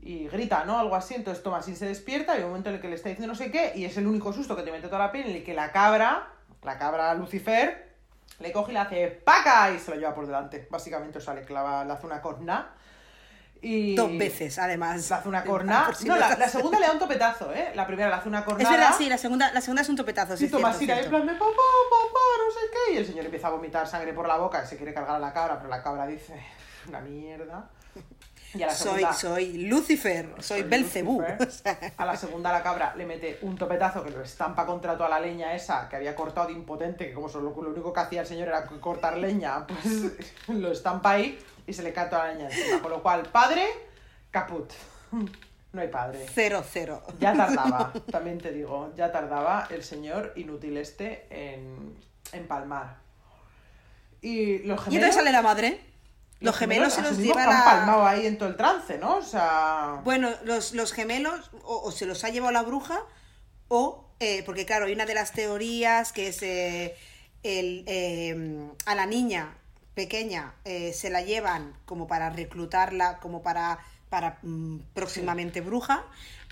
Y 0.00 0.26
grita, 0.26 0.64
¿no? 0.64 0.80
Algo 0.80 0.96
así. 0.96 1.14
Entonces 1.14 1.44
Tomasín 1.44 1.76
se 1.76 1.86
despierta 1.86 2.34
y 2.34 2.38
hay 2.38 2.42
un 2.42 2.50
momento 2.50 2.70
en 2.70 2.76
el 2.76 2.80
que 2.80 2.88
le 2.88 2.96
está 2.96 3.08
diciendo 3.08 3.32
no 3.32 3.38
sé 3.38 3.52
qué 3.52 3.72
y 3.76 3.84
es 3.84 3.96
el 3.96 4.06
único 4.08 4.32
susto 4.32 4.56
que 4.56 4.62
te 4.62 4.72
mete 4.72 4.88
toda 4.88 4.98
la 4.98 5.12
piel 5.12 5.28
en 5.28 5.36
el 5.36 5.44
que 5.44 5.54
la 5.54 5.70
cabra, 5.70 6.32
la 6.64 6.76
cabra 6.76 7.14
Lucifer, 7.14 7.87
le 8.38 8.52
coge 8.52 8.70
y 8.70 8.74
le 8.74 8.80
hace 8.80 9.08
¡paca! 9.24 9.70
y 9.72 9.78
se 9.78 9.90
lo 9.90 9.96
lleva 9.96 10.14
por 10.14 10.26
delante. 10.26 10.66
Básicamente, 10.70 11.18
o 11.18 11.20
sea, 11.20 11.34
le 11.34 11.42
clava, 11.42 11.84
le 11.84 11.92
hace 11.92 12.06
una 12.06 12.20
corna. 12.20 12.74
Y... 13.60 13.96
Dos 13.96 14.16
veces, 14.16 14.58
además. 14.58 15.08
Le 15.08 15.16
hace 15.16 15.28
una 15.28 15.44
corna. 15.44 15.92
Si 15.94 16.06
no, 16.06 16.16
la, 16.16 16.48
segunda 16.48 16.78
le 16.78 16.86
da 16.86 16.92
un 16.92 16.98
topetazo, 16.98 17.52
¿eh? 17.52 17.72
La 17.74 17.86
primera 17.86 18.08
le 18.08 18.14
hace 18.14 18.28
una 18.28 18.44
cornada. 18.44 18.70
Es 18.70 18.80
verdad, 18.80 18.94
sí, 18.96 19.08
la 19.08 19.18
segunda, 19.18 19.52
la 19.52 19.60
segunda 19.60 19.82
es 19.82 19.88
un 19.88 19.96
topetazo. 19.96 20.36
Sí, 20.36 20.44
Y 20.44 20.54
en 20.54 20.60
plan 20.60 21.26
de 21.26 21.32
papá, 21.32 21.46
papá, 21.90 22.24
no 22.38 22.52
sé 22.52 22.60
qué. 22.72 22.94
Y 22.94 22.96
el 22.98 23.06
señor 23.06 23.24
empieza 23.24 23.48
a 23.48 23.50
vomitar 23.50 23.86
sangre 23.86 24.12
por 24.12 24.28
la 24.28 24.36
boca 24.36 24.62
y 24.62 24.66
se 24.66 24.76
quiere 24.76 24.94
cargar 24.94 25.16
a 25.16 25.18
la 25.18 25.32
cabra, 25.32 25.56
pero 25.58 25.68
la 25.68 25.82
cabra 25.82 26.06
dice, 26.06 26.34
una 26.86 27.00
mierda. 27.00 27.68
Y 28.54 28.62
a 28.62 28.66
la 28.66 28.74
Soy, 28.74 29.00
segunda, 29.00 29.12
soy 29.12 29.52
Lucifer, 29.68 30.34
soy, 30.40 30.62
Belcebú. 30.62 31.22
O 31.22 31.50
sea, 31.50 31.78
A 31.96 32.06
la 32.06 32.16
segunda 32.16 32.50
la 32.50 32.62
cabra 32.62 32.94
le 32.96 33.04
mete 33.04 33.38
un 33.42 33.56
topetazo 33.58 34.02
que 34.02 34.10
lo 34.10 34.22
estampa 34.22 34.64
contra 34.64 34.96
toda 34.96 35.10
la 35.10 35.20
leña 35.20 35.54
esa 35.54 35.88
que 35.88 35.96
había 35.96 36.14
cortado 36.16 36.46
de 36.48 36.54
impotente, 36.54 37.08
que 37.08 37.12
como 37.12 37.28
solo, 37.28 37.50
lo 37.54 37.70
único 37.70 37.92
que 37.92 38.00
hacía 38.00 38.22
el 38.22 38.26
señor 38.26 38.48
era 38.48 38.64
cortar 38.66 39.18
leña, 39.18 39.66
pues 39.66 40.12
lo 40.48 40.72
estampa 40.72 41.10
ahí 41.12 41.38
y 41.66 41.72
se 41.74 41.82
le 41.82 41.92
cae 41.92 42.08
toda 42.08 42.28
la 42.28 42.32
leña 42.34 42.46
encima. 42.46 42.80
Con 42.80 42.90
lo 42.90 43.02
cual, 43.02 43.22
padre, 43.30 43.66
caput. 44.30 44.72
No 45.72 45.82
hay 45.82 45.88
padre. 45.88 46.24
cero, 46.32 46.64
cero. 46.66 47.02
Ya 47.20 47.34
tardaba, 47.34 47.92
también 48.10 48.38
te 48.38 48.52
digo, 48.52 48.92
ya 48.96 49.12
tardaba 49.12 49.66
el 49.70 49.84
señor 49.84 50.32
inútil 50.36 50.78
este 50.78 51.26
en, 51.30 51.94
en 52.32 52.46
palmar. 52.48 52.96
Y 54.22 54.60
los 54.60 54.80
Y 54.80 54.84
gemelos... 54.84 54.94
entonces 54.94 55.14
sale 55.16 55.32
la 55.32 55.42
madre. 55.42 55.80
Los 56.40 56.56
gemelos 56.56 56.92
se 56.92 57.02
los 57.02 57.18
lleva 57.18 57.46
la... 57.46 57.64
palmado 57.64 58.06
ahí 58.06 58.26
en 58.26 58.38
todo 58.38 58.48
el 58.48 58.56
trance, 58.56 58.96
¿no? 58.98 59.16
O 59.16 59.22
sea... 59.22 60.00
Bueno, 60.04 60.30
los, 60.44 60.72
los 60.72 60.92
gemelos 60.92 61.50
o, 61.64 61.82
o 61.82 61.90
se 61.90 62.06
los 62.06 62.22
ha 62.24 62.28
llevado 62.28 62.52
la 62.52 62.62
bruja 62.62 63.00
o, 63.68 64.06
eh, 64.20 64.42
porque 64.44 64.66
claro, 64.66 64.86
hay 64.86 64.92
una 64.92 65.06
de 65.06 65.14
las 65.14 65.32
teorías 65.32 66.12
que 66.12 66.28
es 66.28 66.42
eh, 66.42 66.96
el, 67.42 67.84
eh, 67.86 68.68
a 68.86 68.94
la 68.94 69.06
niña 69.06 69.54
pequeña 69.94 70.54
se 70.64 71.10
la 71.10 71.22
llevan 71.22 71.74
como 71.84 72.06
para 72.06 72.30
reclutarla, 72.30 73.18
como 73.18 73.42
para, 73.42 73.80
para 74.08 74.38
mm, 74.42 74.78
próximamente 74.94 75.60
bruja, 75.60 76.04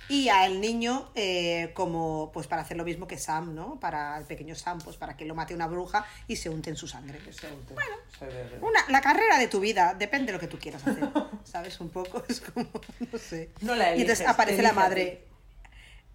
y 0.09 0.28
al 0.28 0.61
niño 0.61 1.11
eh, 1.14 1.72
como 1.74 2.30
pues 2.32 2.46
para 2.46 2.62
hacer 2.62 2.76
lo 2.76 2.84
mismo 2.84 3.07
que 3.07 3.18
Sam, 3.18 3.54
¿no? 3.54 3.80
Para 3.80 4.18
el 4.18 4.24
pequeño 4.24 4.54
Sam, 4.54 4.78
pues 4.78 4.96
para 4.96 5.16
que 5.16 5.24
lo 5.24 5.34
mate 5.34 5.54
una 5.54 5.66
bruja 5.66 6.04
y 6.28 6.36
se 6.36 6.48
unte 6.48 6.70
en 6.70 6.76
su 6.76 6.86
sangre. 6.86 7.18
que 7.18 7.32
se 7.32 7.46
unte, 7.52 7.74
se 8.18 8.26
ve- 8.26 8.59
Una, 8.61 8.80
la 8.88 9.00
carrera 9.00 9.38
de 9.38 9.48
tu 9.48 9.61
vida, 9.61 9.94
depende 9.94 10.26
de 10.26 10.32
lo 10.34 10.38
que 10.40 10.46
tú 10.48 10.59
quieras 10.59 10.86
hacer, 10.86 11.09
¿sabes? 11.44 11.80
Un 11.80 11.90
poco, 11.90 12.22
es 12.28 12.40
como, 12.40 12.68
no 13.12 13.18
sé. 13.18 13.50
No 13.61 13.74
la 13.74 13.90
y 13.96 14.00
entonces 14.02 14.20
eliges, 14.20 14.28
aparece 14.34 14.62
la 14.62 14.72
madre. 14.72 15.24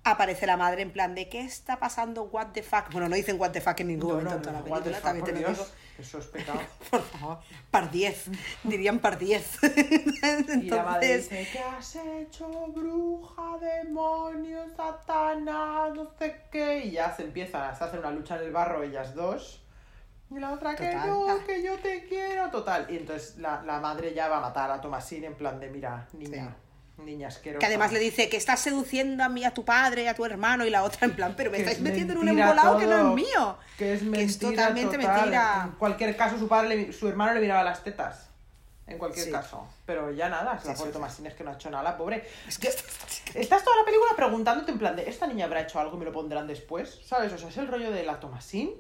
Aparece 0.04 0.48
la 0.48 0.58
madre 0.58 0.82
en 0.82 0.90
plan 0.92 1.14
de 1.14 1.30
¿qué 1.30 1.42
está 1.42 1.78
pasando? 1.80 2.24
What 2.24 2.48
the 2.54 2.64
fuck? 2.64 2.92
Bueno, 2.92 3.08
no 3.08 3.16
dicen 3.16 3.40
what 3.40 3.52
the 3.52 3.62
fuck 3.62 3.80
en 3.82 3.90
ningún 3.90 4.08
No, 4.10 4.16
momento 4.16 4.32
no, 4.32 4.36
en 4.38 4.42
toda 4.42 4.54
no, 4.54 4.58
la 4.60 4.64
película, 4.82 5.00
también 5.02 5.26
te 5.26 5.32
lo 5.32 5.38
digo. 5.50 5.68
Eso 6.02 6.18
es 6.18 6.26
pecado. 6.26 6.60
Por 6.90 7.02
favor, 7.02 7.38
par 7.70 7.92
10. 7.92 8.32
Dirían 8.64 9.00
par 9.00 9.18
10. 9.18 9.60
Y 9.64 10.70
la 10.70 10.84
madre 10.84 11.14
Entonces, 11.14 11.30
dice, 11.30 11.48
¿qué 11.52 11.60
has 11.60 11.96
hecho, 11.96 12.48
bruja, 12.68 13.58
demonio, 13.60 14.66
satanás, 14.76 15.94
no 15.96 16.12
sé 16.18 16.42
qué? 16.52 16.86
Y 16.86 16.92
ya 16.92 17.16
se 17.16 17.24
empiezan, 17.24 17.76
se 17.76 17.84
hace 17.84 18.00
una 18.00 18.12
lucha 18.12 18.38
en 18.38 18.46
el 18.46 18.52
barro 18.52 18.84
ellas 18.84 19.14
dos. 19.14 19.64
Y 20.32 20.40
la 20.40 20.54
otra, 20.54 20.76
que 20.76 20.96
no, 20.96 21.46
que 21.46 21.62
yo 21.62 21.78
te 21.78 22.06
quiero, 22.06 22.50
total. 22.50 22.88
Y 22.90 22.98
entonces 22.98 23.38
la, 23.38 23.62
la 23.64 23.80
madre 23.80 24.14
ya 24.14 24.28
va 24.28 24.38
a 24.38 24.42
matar 24.42 24.72
a 24.72 24.82
Tomasín 24.82 25.24
en 25.26 25.36
plan 25.36 25.60
de, 25.60 25.70
mira, 25.70 26.08
niña, 26.14 26.30
niña 26.30 26.56
que 27.60 27.66
además 27.66 27.92
le 27.92 28.00
dice 28.00 28.30
que 28.30 28.38
estás 28.38 28.60
seduciendo 28.60 29.24
a 29.24 29.30
mí, 29.30 29.44
a 29.46 29.54
tu 29.54 29.66
padre, 29.66 30.08
a 30.10 30.14
tu 30.14 30.26
hermano, 30.26 30.66
y 30.66 30.70
la 30.70 30.84
otra 30.84 31.06
en 31.08 31.16
plan, 31.16 31.34
pero 31.36 31.50
me 31.52 31.58
Que 31.58 31.64
estáis 31.64 31.78
es 31.78 31.84
metiendo 31.84 32.14
en 32.14 32.20
un 32.20 32.30
embolado 32.30 32.78
que 32.78 32.86
no 32.86 32.98
todo, 32.98 33.10
es 33.10 33.16
mío. 33.16 33.58
Que 33.78 33.94
es 33.94 34.00
Que 34.00 34.06
mentira 34.06 34.26
es 34.30 34.40
totalmente 34.40 34.98
total. 34.98 35.16
mentira. 35.16 35.62
En 35.66 35.72
cualquier 35.74 36.16
caso, 36.18 36.38
su 36.38 36.48
padre, 36.48 36.76
le- 36.76 36.94
su 36.94 37.08
hermano 37.08 37.34
le 37.34 37.40
miraba 37.42 37.64
las 37.64 37.84
tetas. 37.84 38.28
En 38.88 38.98
cualquier 38.98 39.26
Sí. 39.28 39.32
caso. 39.32 39.68
Pero 39.86 40.12
ya 40.12 40.28
nada, 40.28 40.56
es 40.58 40.66
la 40.66 40.74
Sí, 40.74 40.78
pobre 40.80 40.80
sí, 40.80 40.86
sí. 40.88 40.94
Tomasín 40.94 41.26
es 41.28 41.34
que 41.34 41.44
no 41.46 41.52
ha 41.52 41.54
hecho 41.54 41.70
nada, 41.70 41.84
la 41.84 41.98
pobre. 41.98 42.28
Es 42.48 42.58
que 42.58 42.68
Estás 42.68 43.64
toda 43.64 43.78
la 43.78 43.86
película 43.86 44.12
preguntándote 44.18 44.72
en 44.72 44.80
plan 44.80 44.96
de, 44.98 45.08
¿esta 45.10 45.28
niña 45.28 45.46
habrá 45.46 45.62
hecho 45.62 45.80
algo 45.80 45.96
y 45.96 46.00
me 46.00 46.06
lo 46.06 46.12
pondrán 46.12 46.48
después? 46.48 47.00
¿Sabes? 47.06 47.32
O 47.32 47.38
sea, 47.38 47.48
es 47.50 47.58
el 47.58 47.68
rollo 47.70 47.92
de 47.92 48.04
la 48.04 48.20
Tomasín. 48.20 48.72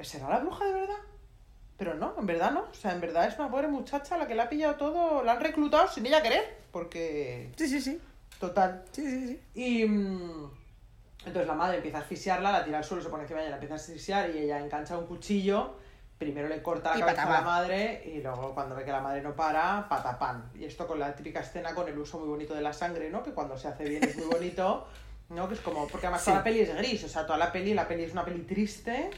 ¿Será 0.00 0.28
la 0.28 0.38
bruja 0.38 0.64
de 0.64 0.72
verdad? 0.72 0.94
Pero 1.76 1.94
no, 1.94 2.14
en 2.18 2.26
verdad 2.26 2.52
no. 2.52 2.60
O 2.70 2.74
sea, 2.74 2.92
en 2.92 3.00
verdad 3.00 3.26
es 3.26 3.36
una 3.38 3.50
pobre 3.50 3.66
muchacha 3.66 4.14
a 4.14 4.18
la 4.18 4.28
que 4.28 4.36
la 4.36 4.44
ha 4.44 4.48
pillado 4.48 4.76
todo, 4.76 5.24
la 5.24 5.32
han 5.32 5.40
reclutado 5.40 5.88
sin 5.88 6.06
ella 6.06 6.22
querer. 6.22 6.61
Porque, 6.72 7.52
Sí, 7.56 7.68
sí, 7.68 7.80
sí. 7.80 8.00
total. 8.40 8.82
Sí, 8.90 9.02
sí, 9.08 9.26
sí. 9.28 9.40
Y 9.54 9.84
mm, 9.86 10.50
entonces 11.26 11.46
la 11.46 11.54
madre 11.54 11.76
empieza 11.76 11.98
a 11.98 12.00
asfixiarla, 12.00 12.50
la 12.50 12.64
tira 12.64 12.78
al 12.78 12.84
suelo, 12.84 13.02
se 13.02 13.08
pone 13.10 13.22
encima 13.22 13.38
de 13.40 13.44
ella, 13.46 13.50
la 13.50 13.56
empieza 13.56 13.74
a 13.74 13.76
asfixiar 13.76 14.30
y 14.30 14.38
ella 14.38 14.58
engancha 14.58 14.98
un 14.98 15.06
cuchillo. 15.06 15.76
Primero 16.18 16.48
le 16.48 16.62
corta 16.62 16.90
la 16.90 16.96
Y 16.96 17.00
cabeza 17.00 17.22
a 17.22 17.24
la 17.26 17.30
patapán. 17.32 17.44
madre 17.62 18.02
y 18.06 18.22
luego 18.22 18.54
cuando 18.54 18.74
ve 18.76 18.84
que 18.84 18.92
la 18.92 19.00
madre 19.00 19.22
no 19.22 19.34
para, 19.34 19.86
patapán. 19.88 20.50
Y 20.54 20.64
esto 20.64 20.86
con 20.86 20.98
la 21.00 21.14
típica 21.16 21.40
escena 21.40 21.74
con 21.74 21.88
el 21.88 21.98
uso 21.98 22.18
muy 22.20 22.28
bonito 22.28 22.54
de 22.54 22.62
la 22.62 22.72
sangre, 22.72 23.10
¿no? 23.10 23.22
Que 23.24 23.32
cuando 23.32 23.58
se 23.58 23.66
hace 23.68 23.84
bien 23.88 24.04
es 24.04 24.16
muy 24.16 24.26
bonito, 24.26 24.86
¿no? 25.30 25.48
Que 25.48 25.54
es 25.54 25.60
como, 25.60 25.88
porque 25.88 26.06
además 26.06 26.24
toda 26.24 26.36
Sí. 26.36 26.38
la 26.38 26.44
peli 26.44 26.60
es 26.60 26.74
gris, 26.76 27.04
o 27.04 27.08
sea, 27.08 27.26
toda 27.26 27.38
la 27.38 27.50
peli, 27.50 27.74
la 27.74 27.88
peli 27.88 28.04
es 28.04 28.12
una 28.12 28.24
peli 28.24 28.42
triste, 28.42 29.10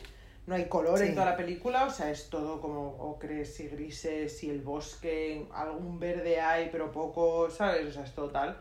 no 0.47 0.55
hay 0.55 0.67
color 0.67 1.01
en 1.03 1.15
toda 1.15 1.27
la 1.27 1.37
película, 1.37 1.85
o 1.85 1.91
sea, 1.91 2.11
es 2.11 2.29
todo 2.29 2.61
como 2.61 2.97
ocres 2.99 3.59
y 3.61 3.69
grises 3.69 4.43
y 4.45 4.51
el 4.51 4.61
bosque, 4.61 5.47
algún 5.55 5.99
verde 5.99 6.41
hay, 6.41 6.69
pero 6.71 6.93
poco, 6.93 7.51
¿sabes? 7.51 7.87
O 7.87 7.93
sea, 7.93 8.05
es 8.05 8.13
todo 8.13 8.31
tal. 8.31 8.59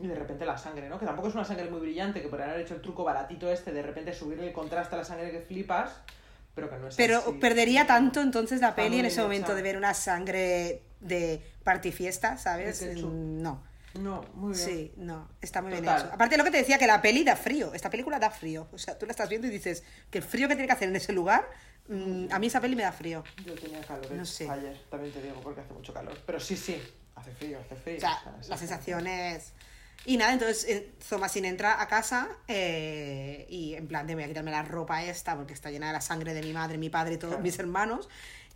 Y 0.00 0.06
de 0.08 0.14
repente 0.16 0.44
la 0.44 0.58
sangre, 0.58 0.88
¿no? 0.88 0.98
Que 0.98 1.06
tampoco 1.06 1.28
es 1.28 1.34
una 1.34 1.44
sangre 1.44 1.70
muy 1.70 1.80
brillante, 1.80 2.22
que 2.22 2.28
podrían 2.28 2.50
haber 2.50 2.62
hecho 2.62 2.74
el 2.74 2.80
truco 2.82 3.04
baratito 3.04 3.50
este, 3.50 3.72
de 3.72 3.82
repente 3.82 4.12
subirle 4.12 4.48
el 4.48 4.52
contraste 4.52 4.94
a 4.96 4.98
la 4.98 5.04
sangre 5.04 5.30
que 5.30 5.40
flipas, 5.40 5.92
pero 6.54 6.68
que 6.68 6.76
no 6.76 6.88
es 6.88 6.96
Pero 6.96 7.18
así. 7.18 7.32
perdería 7.34 7.86
tanto 7.86 8.20
entonces 8.20 8.60
la 8.60 8.70
Está 8.70 8.82
peli 8.82 8.98
en 8.98 9.06
ese 9.06 9.22
momento 9.22 9.54
de 9.54 9.62
ver 9.62 9.76
una 9.76 9.94
sangre 9.94 10.82
de 11.00 11.40
partifiesta, 11.62 12.36
¿sabes? 12.36 12.80
Ketchup. 12.80 13.12
No. 13.12 13.62
No, 13.94 14.22
muy 14.34 14.54
bien. 14.54 14.66
Sí, 14.68 14.92
no, 14.96 15.28
está 15.40 15.60
muy 15.62 15.72
bien 15.72 15.84
hecho. 15.84 16.08
Aparte 16.12 16.34
de 16.34 16.38
lo 16.38 16.44
que 16.44 16.50
te 16.50 16.56
decía, 16.58 16.78
que 16.78 16.86
la 16.86 17.02
peli 17.02 17.24
da 17.24 17.36
frío. 17.36 17.74
Esta 17.74 17.90
película 17.90 18.18
da 18.18 18.30
frío. 18.30 18.68
O 18.72 18.78
sea, 18.78 18.98
tú 18.98 19.06
la 19.06 19.12
estás 19.12 19.28
viendo 19.28 19.46
y 19.46 19.50
dices 19.50 19.82
que 20.10 20.18
el 20.18 20.24
frío 20.24 20.48
que 20.48 20.54
tiene 20.54 20.66
que 20.66 20.72
hacer 20.72 20.88
en 20.88 20.96
ese 20.96 21.12
lugar, 21.12 21.48
mm, 21.88 22.26
a 22.30 22.38
mí 22.38 22.46
esa 22.46 22.60
peli 22.60 22.74
me 22.76 22.82
da 22.84 22.92
frío. 22.92 23.22
Yo 23.44 23.54
tenía 23.54 23.80
calor 23.82 24.10
No 24.12 24.24
sé. 24.24 24.48
ayer, 24.48 24.80
también 24.90 25.12
te 25.12 25.20
digo, 25.22 25.40
porque 25.42 25.60
hace 25.60 25.72
mucho 25.74 25.92
calor. 25.92 26.18
Pero 26.24 26.40
sí, 26.40 26.56
sí, 26.56 26.80
hace 27.14 27.32
frío, 27.32 27.58
hace 27.60 27.76
frío. 27.76 27.96
O 27.98 28.00
sea, 28.00 28.12
o 28.38 28.42
sea, 28.42 28.50
la 28.50 28.56
sensación 28.56 29.06
es... 29.06 29.52
Y 30.04 30.16
nada, 30.16 30.32
entonces 30.32 30.64
eh, 30.68 30.92
Thomasin 31.08 31.44
entra 31.44 31.80
a 31.80 31.86
casa 31.86 32.28
eh, 32.48 33.46
y 33.48 33.74
en 33.74 33.86
plan 33.86 34.04
de 34.06 34.14
voy 34.14 34.24
a 34.24 34.26
quitarme 34.26 34.50
la 34.50 34.62
ropa 34.62 35.04
esta 35.04 35.36
porque 35.36 35.52
está 35.52 35.70
llena 35.70 35.86
de 35.88 35.92
la 35.92 36.00
sangre 36.00 36.34
de 36.34 36.42
mi 36.42 36.52
madre, 36.52 36.76
mi 36.76 36.90
padre 36.90 37.14
y 37.14 37.16
todos 37.18 37.34
Claro. 37.34 37.42
mis 37.44 37.56
hermanos. 37.58 38.08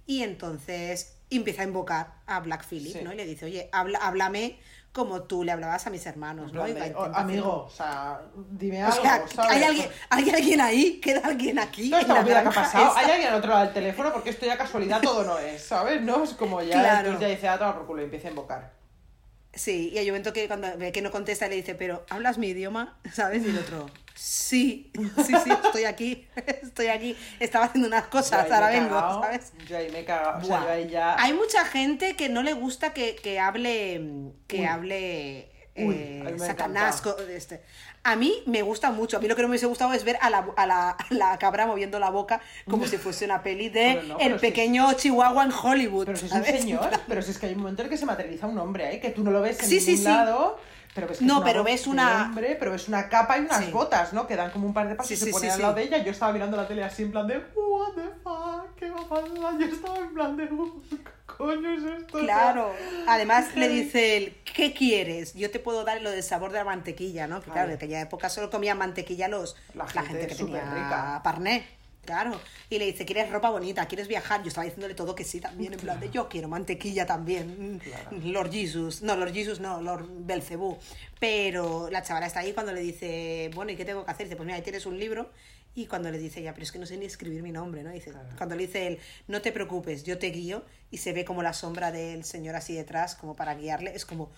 Y 0.06 0.22
entonces 0.24 1.16
empieza 1.30 1.62
a 1.62 1.64
invocar 1.66 2.14
a 2.26 2.40
Black 2.40 2.64
Phillip, 2.68 2.94
Sí. 2.96 3.00
¿no? 3.04 3.12
Y 3.12 3.16
le 3.16 3.26
dice, 3.26 3.44
oye, 3.44 3.68
habla, 3.72 3.98
háblame 4.00 4.58
como 4.96 5.22
tú 5.24 5.44
le 5.44 5.52
hablabas 5.52 5.86
a 5.86 5.90
mis 5.90 6.06
hermanos, 6.06 6.52
¿no? 6.54 6.64
plan 6.64 6.70
Y 6.70 6.72
va 6.72 6.78
a 6.78 6.82
de, 6.82 6.86
intentar 6.88 7.12
"Oh, 7.12 7.18
amigo, 7.18 7.64
o 7.66 7.70
sea, 7.70 8.18
dime 8.50 8.82
algo, 8.82 8.98
O 8.98 9.02
sea, 9.02 9.26
¿sabes? 9.28 9.50
¿hay 9.50 9.62
alguien, 9.62 9.88
¿hay 10.08 10.30
alguien 10.30 10.60
ahí? 10.62 11.00
¿Queda 11.02 11.20
alguien 11.24 11.58
aquí? 11.58 11.90
Toda 11.90 12.02
en 12.02 12.08
la 12.08 12.14
movida 12.22 12.42
que 12.42 12.48
ha 12.48 12.52
pasado, 12.52 12.86
esta? 12.88 12.98
hay 13.00 13.10
alguien 13.10 13.28
al 13.30 13.34
otro 13.38 13.50
lado 13.50 13.64
del 13.66 13.74
teléfono 13.74 14.12
porque 14.12 14.30
esto 14.30 14.46
ya 14.46 14.56
casualidad 14.56 15.02
todo 15.02 15.22
no 15.24 15.38
es, 15.38 15.62
¿sabes? 15.62 16.00
No 16.00 16.24
es 16.24 16.30
como 16.32 16.62
ya, 16.62 16.80
Claro. 16.80 16.98
entonces 17.10 17.20
ya 17.20 17.28
dice, 17.34 17.48
ah, 17.48 17.58
toma 17.58 17.74
por 17.74 17.86
culo 17.86 18.00
y 18.00 18.04
empieza 18.06 18.28
a 18.28 18.30
invocar. 18.30 18.72
Sí, 19.56 19.90
y 19.92 19.98
hay 19.98 20.04
un 20.10 20.12
momento 20.12 20.32
que 20.34 20.46
cuando 20.46 20.68
ve 20.76 20.92
que 20.92 21.00
no 21.00 21.10
contesta 21.10 21.48
le 21.48 21.56
dice, 21.56 21.74
pero 21.74 22.04
¿hablas 22.10 22.36
mi 22.36 22.48
idioma? 22.48 22.98
¿Sabes? 23.12 23.42
Y 23.42 23.48
el 23.48 23.58
otro, 23.58 23.90
sí, 24.14 24.92
sí, 25.24 25.34
sí, 25.42 25.50
estoy 25.50 25.84
aquí, 25.84 26.28
estoy 26.62 26.88
aquí, 26.88 27.16
estaba 27.40 27.64
haciendo 27.64 27.88
unas 27.88 28.06
cosas, 28.08 28.50
ahora 28.50 28.68
vengo, 28.68 28.90
cagao, 28.90 29.22
¿sabes? 29.22 29.52
Yo 29.66 29.78
ahí 29.78 29.90
me 29.90 30.00
he 30.00 30.04
cagado, 30.04 30.38
o 30.38 30.44
sea, 30.44 30.58
Buah. 30.58 30.66
yo 30.66 30.72
ahí 30.72 30.88
ya... 30.90 31.16
Hay 31.18 31.32
mucha 31.32 31.64
gente 31.64 32.16
que 32.16 32.28
no 32.28 32.42
le 32.42 32.52
gusta 32.52 32.92
que, 32.92 33.16
que 33.16 33.40
hable, 33.40 34.32
que 34.46 34.60
Uy. 34.60 34.64
hable 34.66 35.50
Uy, 35.78 35.94
eh, 35.94 36.36
Satanás. 36.38 37.02
este. 37.30 37.62
A 38.08 38.14
mí 38.16 38.42
me 38.46 38.62
gusta 38.62 38.90
mucho. 38.92 39.16
A 39.16 39.20
mí 39.20 39.26
lo 39.26 39.34
que 39.34 39.42
no 39.42 39.48
me 39.48 39.52
hubiese 39.52 39.66
gustado 39.66 39.92
es 39.92 40.04
ver 40.04 40.16
a 40.20 40.30
la, 40.30 40.46
a 40.56 40.66
la, 40.66 40.90
a 40.90 41.06
la 41.10 41.38
cabra 41.38 41.66
moviendo 41.66 41.98
la 41.98 42.10
boca 42.10 42.40
como 42.70 42.86
si 42.86 42.98
fuese 42.98 43.24
una 43.24 43.42
peli 43.42 43.68
de 43.68 44.02
no, 44.06 44.18
el 44.18 44.34
si- 44.34 44.38
pequeño 44.38 44.92
Chihuahua 44.92 45.44
en 45.44 45.52
Hollywood. 45.52 46.06
Pero 46.06 46.16
si 46.18 46.26
es 46.26 46.32
un 46.32 46.44
¿sabes? 46.44 46.60
señor, 46.60 46.90
pero 47.08 47.20
si 47.22 47.32
es 47.32 47.38
que 47.38 47.46
hay 47.46 47.52
un 47.54 47.58
momento 47.60 47.82
en 47.82 47.86
el 47.86 47.90
que 47.90 47.96
se 47.98 48.06
materializa 48.06 48.46
un 48.46 48.58
hombre, 48.58 48.94
¿eh? 48.94 49.00
Que 49.00 49.10
tú 49.10 49.24
no 49.24 49.30
lo 49.32 49.40
ves 49.42 49.58
en 49.60 49.66
Sí, 49.68 49.78
ningún 49.80 49.96
sí. 49.96 50.04
lado, 50.04 50.58
pero 50.96 51.06
ves 51.06 51.18
que 51.18 51.24
No, 51.24 51.44
pero 51.44 51.62
ves 51.62 51.86
una- 51.86 52.24
hombre, 52.24 52.56
pero 52.58 52.72
ves 52.72 52.88
una 52.88 53.08
capa 53.08 53.38
y 53.38 53.42
unas 53.42 53.64
Sí. 53.64 53.70
botas, 53.70 54.12
¿no? 54.12 54.26
Que 54.26 54.34
dan 54.34 54.50
como 54.50 54.66
un 54.66 54.74
par 54.74 54.88
de 54.88 54.96
pasos 54.96 55.08
Sí, 55.08 55.14
y 55.14 55.16
se 55.18 55.26
sí, 55.26 55.30
pone 55.30 55.46
sí, 55.46 55.52
al 55.52 55.62
lado 55.62 55.74
de 55.74 55.82
ella. 55.84 55.98
Yo 56.02 56.10
estaba 56.10 56.32
mirando 56.32 56.56
la 56.56 56.66
tele 56.66 56.82
así 56.82 57.04
en 57.04 57.12
plan 57.12 57.28
de, 57.28 57.36
what 57.54 57.92
the 57.94 58.08
fuck, 58.24 58.74
¿qué 58.76 58.90
va 58.90 59.00
a 59.02 59.08
pasar? 59.08 59.58
Yo 59.60 59.66
estaba 59.66 59.98
en 59.98 60.14
plan 60.14 60.36
de, 60.36 60.44
"Uh, 60.44 60.82
¿qué 60.90 60.96
coño 61.26 61.70
es 61.70 61.84
esto? 62.00 62.16
O 62.16 62.20
sea, 62.20 62.26
Claro. 62.26 62.72
Además 63.06 63.54
le 63.54 63.68
dice 63.68 64.16
él, 64.16 64.36
¿qué 64.54 64.72
quieres? 64.72 65.34
Yo 65.34 65.50
te 65.50 65.58
puedo 65.60 65.84
dar 65.84 66.00
lo 66.00 66.10
del 66.10 66.22
sabor 66.22 66.50
de 66.50 66.58
la 66.58 66.64
mantequilla, 66.64 67.26
¿no? 67.26 67.40
Que 67.42 67.50
claro, 67.50 67.68
en 67.68 67.76
aquella 67.76 68.00
época 68.00 68.28
solo 68.30 68.50
comía 68.50 68.74
mantequilla 68.74 69.28
los, 69.28 69.54
La 69.74 69.84
la, 69.84 69.90
gente 70.02 70.20
gente 70.20 70.26
que 70.28 70.34
tenía 70.34 70.60
rica. 70.62 71.20
parné. 71.22 71.66
Claro. 72.06 72.40
Y 72.70 72.78
le 72.78 72.86
dice, 72.86 73.04
¿quieres 73.04 73.30
ropa 73.30 73.50
bonita? 73.50 73.86
¿Quieres 73.86 74.08
viajar? 74.08 74.42
Yo 74.42 74.48
estaba 74.48 74.64
diciéndole 74.64 74.94
todo 74.94 75.14
que 75.14 75.24
sí 75.24 75.40
también, 75.40 75.74
en 75.74 75.80
plan 75.80 76.00
de 76.00 76.08
yo 76.10 76.28
quiero 76.28 76.48
mantequilla 76.48 77.04
también. 77.04 77.74
Mm, 77.76 77.78
Claro. 77.80 78.10
Lord 78.24 78.50
Jesus. 78.50 79.02
No, 79.02 79.14
Lord 79.16 79.32
Jesus 79.34 79.60
no, 79.60 79.82
Lord 79.82 80.06
Belcebú. 80.08 80.78
Pero 81.20 81.88
la 81.90 82.02
chavala 82.02 82.26
está 82.26 82.40
ahí 82.40 82.52
cuando 82.52 82.72
le 82.72 82.80
dice, 82.80 83.50
bueno, 83.54 83.72
¿y 83.72 83.76
qué 83.76 83.84
tengo 83.84 84.04
que 84.04 84.10
hacer? 84.10 84.26
Dice, 84.26 84.36
pues 84.36 84.46
mira, 84.46 84.56
ahí 84.56 84.62
tienes 84.62 84.86
un 84.86 84.98
libro. 84.98 85.30
Y 85.74 85.86
cuando 85.86 86.10
le 86.10 86.18
dice 86.18 86.40
ella, 86.40 86.52
pero 86.54 86.62
es 86.64 86.72
que 86.72 86.78
no 86.78 86.86
sé 86.86 86.96
ni 86.96 87.04
escribir 87.04 87.42
mi 87.42 87.52
nombre, 87.52 87.82
¿no? 87.82 87.90
Dice, 87.90 88.10
Claro. 88.10 88.28
cuando 88.38 88.54
le 88.56 88.66
dice 88.66 88.86
él, 88.86 88.98
no 89.28 89.42
te 89.42 89.52
preocupes, 89.52 90.04
yo 90.04 90.18
te 90.18 90.28
guío, 90.30 90.64
y 90.90 90.96
se 90.98 91.12
ve 91.12 91.24
como 91.26 91.42
la 91.42 91.52
sombra 91.52 91.92
del 91.92 92.24
señor 92.24 92.56
así 92.56 92.72
detrás, 92.74 93.14
como 93.14 93.36
para 93.36 93.54
guiarle, 93.54 93.94
es 93.94 94.06
como... 94.06 94.30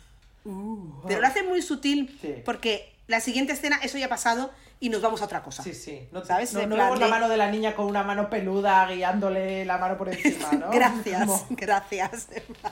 Uh, 0.45 1.03
Pero 1.07 1.21
lo 1.21 1.27
hace 1.29 1.43
muy 1.45 1.63
sutil, 1.63 2.17
Sí. 2.21 2.35
porque 2.45 2.93
la 3.09 3.21
siguiente 3.21 3.53
escena, 3.55 3.81
eso 3.83 3.99
ya 3.99 4.07
ha 4.07 4.09
pasado, 4.09 4.53
y 4.81 4.91
nos 4.91 5.03
vamos 5.03 5.21
a 5.23 5.25
otra 5.25 5.43
cosa. 5.43 5.65
Sí, 5.65 5.75
sí. 5.75 6.09
No, 6.13 6.25
¿Sabes? 6.25 6.53
no, 6.53 6.65
no 6.67 6.77
vemos 6.77 7.01
la 7.01 7.09
mano 7.09 7.29
de 7.29 7.37
la 7.37 7.51
niña 7.51 7.75
con 7.75 7.87
una 7.87 8.05
mano 8.05 8.31
peluda 8.31 8.87
guiándole 8.87 9.65
la 9.65 9.77
mano 9.79 9.99
por 9.99 10.09
encima, 10.11 10.53
¿no? 10.53 10.71
Gracias, 10.73 11.19
Como- 11.27 11.47
gracias. 11.51 12.29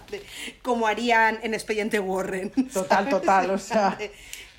Como 0.62 0.86
harían 0.86 1.38
en 1.42 1.54
Expediente 1.54 1.98
Warren. 1.98 2.50
Total, 2.72 3.04
¿sabes? 3.04 3.10
total, 3.10 3.50
o 3.50 3.58
sea. 3.58 3.98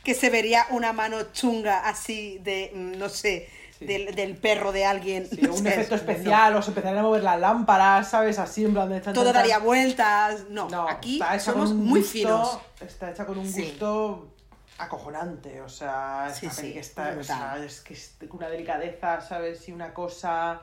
Que 0.03 0.13
se 0.13 0.29
vería 0.29 0.65
una 0.71 0.93
mano 0.93 1.17
chunga 1.33 1.87
así 1.87 2.39
de, 2.43 2.71
mm, 2.73 2.97
no 2.97 3.09
sé, 3.09 3.49
Sí. 3.77 3.85
del, 3.85 4.15
del 4.15 4.35
perro 4.35 4.71
de 4.71 4.85
alguien. 4.85 5.29
Sí, 5.29 5.39
no 5.43 5.53
un 5.53 5.61
sé, 5.61 5.69
efecto 5.69 5.93
es- 5.95 6.01
especial, 6.01 6.55
o 6.55 6.61
se 6.63 6.69
empezarían 6.71 6.97
a 6.99 7.03
mover 7.03 7.21
las 7.23 7.39
lámparas, 7.39 8.09
¿sabes? 8.09 8.39
Así 8.39 8.65
en 8.65 8.73
plan 8.73 8.89
de... 8.89 9.01
tan, 9.01 9.13
Todo 9.13 9.25
tan, 9.25 9.33
tan. 9.33 9.41
daría 9.43 9.59
vueltas. 9.59 10.45
No, 10.49 10.67
No, 10.69 10.89
aquí 10.89 11.19
somos 11.39 11.73
muy 11.73 11.99
gusto- 11.99 12.11
finos. 12.11 12.59
Está 12.81 13.11
hecha 13.11 13.25
con 13.27 13.37
un 13.37 13.47
Sí. 13.47 13.61
gusto 13.63 14.33
acojonante, 14.77 15.61
o 15.61 15.69
sea, 15.69 16.31
Sí, 16.33 16.49
sí, 16.49 16.73
que 16.73 16.79
está, 16.79 17.15
o 17.19 17.23
sea, 17.23 17.57
es 17.63 17.81
que 17.81 17.93
es 17.93 18.15
con 18.29 18.37
una 18.37 18.49
delicadeza, 18.49 19.21
¿sabes? 19.21 19.67
Y 19.67 19.71
una 19.71 19.93
cosa 19.93 20.61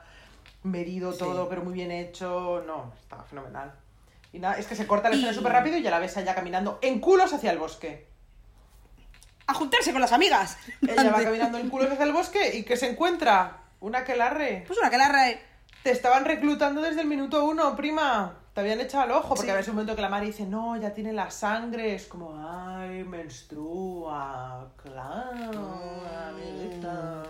medido 0.63 1.13
Sí. 1.13 1.19
todo, 1.19 1.49
pero 1.49 1.63
muy 1.65 1.75
bien 1.75 1.91
hecho, 1.91 2.63
no, 2.67 2.93
está 3.01 3.23
fenomenal. 3.25 3.73
Y 4.33 4.39
nada, 4.39 4.57
es 4.59 4.67
que 4.67 4.77
se 4.77 4.87
corta 4.87 5.09
la 5.09 5.15
escena 5.17 5.33
Y- 5.33 5.35
súper 5.35 5.53
rápido 5.53 5.77
y 5.77 5.83
ya 5.83 5.91
la 5.91 5.99
ves 5.99 6.17
allá 6.17 6.35
caminando 6.35 6.79
en 6.83 7.01
culos 7.01 7.33
hacia 7.33 7.51
el 7.51 7.59
bosque. 7.59 8.07
A 9.47 9.55
juntarse 9.55 9.93
con 9.93 10.01
las 10.01 10.13
amigas. 10.13 10.57
Ella 10.81 11.11
va 11.13 11.23
caminando 11.23 11.59
en 11.59 11.69
culos 11.69 11.91
hacia 11.91 12.05
el 12.05 12.13
bosque 12.13 12.57
y 12.57 12.63
que 12.65 12.77
se 12.77 12.89
encuentra 12.91 13.59
una 13.81 14.03
que 14.05 14.17
larre. 14.17 14.65
Pues 14.67 14.79
una 14.79 14.91
que 14.91 14.97
la 14.99 15.09
re- 15.09 15.43
Te 15.83 15.91
estaban 15.91 16.25
reclutando 16.25 16.81
desde 16.81 17.03
el 17.03 17.07
minuto 17.07 17.45
uno, 17.45 17.77
prima. 17.77 18.39
Te 18.55 18.61
habían 18.61 18.81
echado 18.81 19.03
al 19.03 19.11
ojo, 19.11 19.31
porque 19.31 19.47
Sí. 19.47 19.51
a 19.51 19.55
veces 19.57 19.69
un 19.71 19.75
momento 19.75 19.97
que 19.97 20.03
la 20.03 20.09
madre 20.09 20.27
dice, 20.27 20.47
no, 20.47 20.77
ya 20.77 20.95
tiene 20.95 21.13
la 21.13 21.29
sangre. 21.31 21.95
Es 21.97 22.07
como, 22.07 22.35
ay, 22.39 23.03
menstrua, 23.03 24.69
claro, 24.81 25.81
amiguita. 26.29 27.23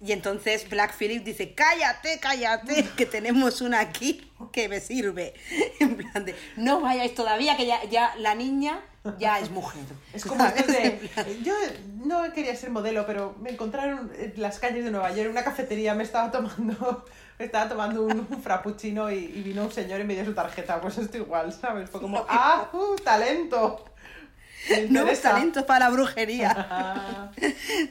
Y 0.00 0.12
entonces 0.12 0.68
Black 0.68 0.96
Phillip 0.96 1.24
dice, 1.24 1.54
cállate, 1.54 2.20
cállate, 2.20 2.86
que 2.96 3.06
tenemos 3.06 3.60
una 3.60 3.80
aquí 3.80 4.30
que 4.52 4.68
me 4.68 4.80
sirve. 4.80 5.34
En 5.80 5.96
plan 5.96 6.24
de, 6.24 6.34
no 6.56 6.80
vayáis 6.80 7.14
todavía, 7.14 7.56
que 7.56 7.66
ya, 7.66 7.82
ya 7.84 8.14
la 8.16 8.34
niña 8.34 8.80
ya 9.18 9.38
es 9.38 9.50
mujer. 9.50 9.82
Es 10.12 10.24
como 10.24 10.44
esto 10.44 10.72
yo 11.42 11.54
no 12.04 12.30
quería 12.32 12.54
ser 12.54 12.70
modelo, 12.70 13.06
pero 13.06 13.34
me 13.40 13.50
encontraron 13.50 14.12
en 14.16 14.34
las 14.36 14.58
calles 14.58 14.84
de 14.84 14.90
Nueva 14.90 15.10
York, 15.10 15.26
en 15.26 15.30
una 15.30 15.44
cafetería, 15.44 15.94
me 15.94 16.02
estaba 16.02 16.30
tomando, 16.30 17.04
me 17.38 17.44
estaba 17.44 17.68
tomando 17.68 18.02
un, 18.04 18.26
un 18.30 18.42
frappuccino 18.42 19.10
y, 19.10 19.16
y 19.16 19.42
vino 19.42 19.64
un 19.64 19.72
señor 19.72 20.00
y 20.00 20.04
me 20.04 20.14
dio 20.14 20.24
su 20.24 20.34
tarjeta. 20.34 20.80
Pues 20.80 20.98
esto 20.98 21.16
igual, 21.16 21.52
¿sabes? 21.52 21.88
Fue 21.88 22.00
como, 22.00 22.24
ah, 22.28 22.68
uh, 22.72 22.96
talento. 22.96 23.84
Nuevos 24.90 25.20
talentos 25.20 25.64
para 25.64 25.86
la 25.86 25.90
brujería. 25.90 27.30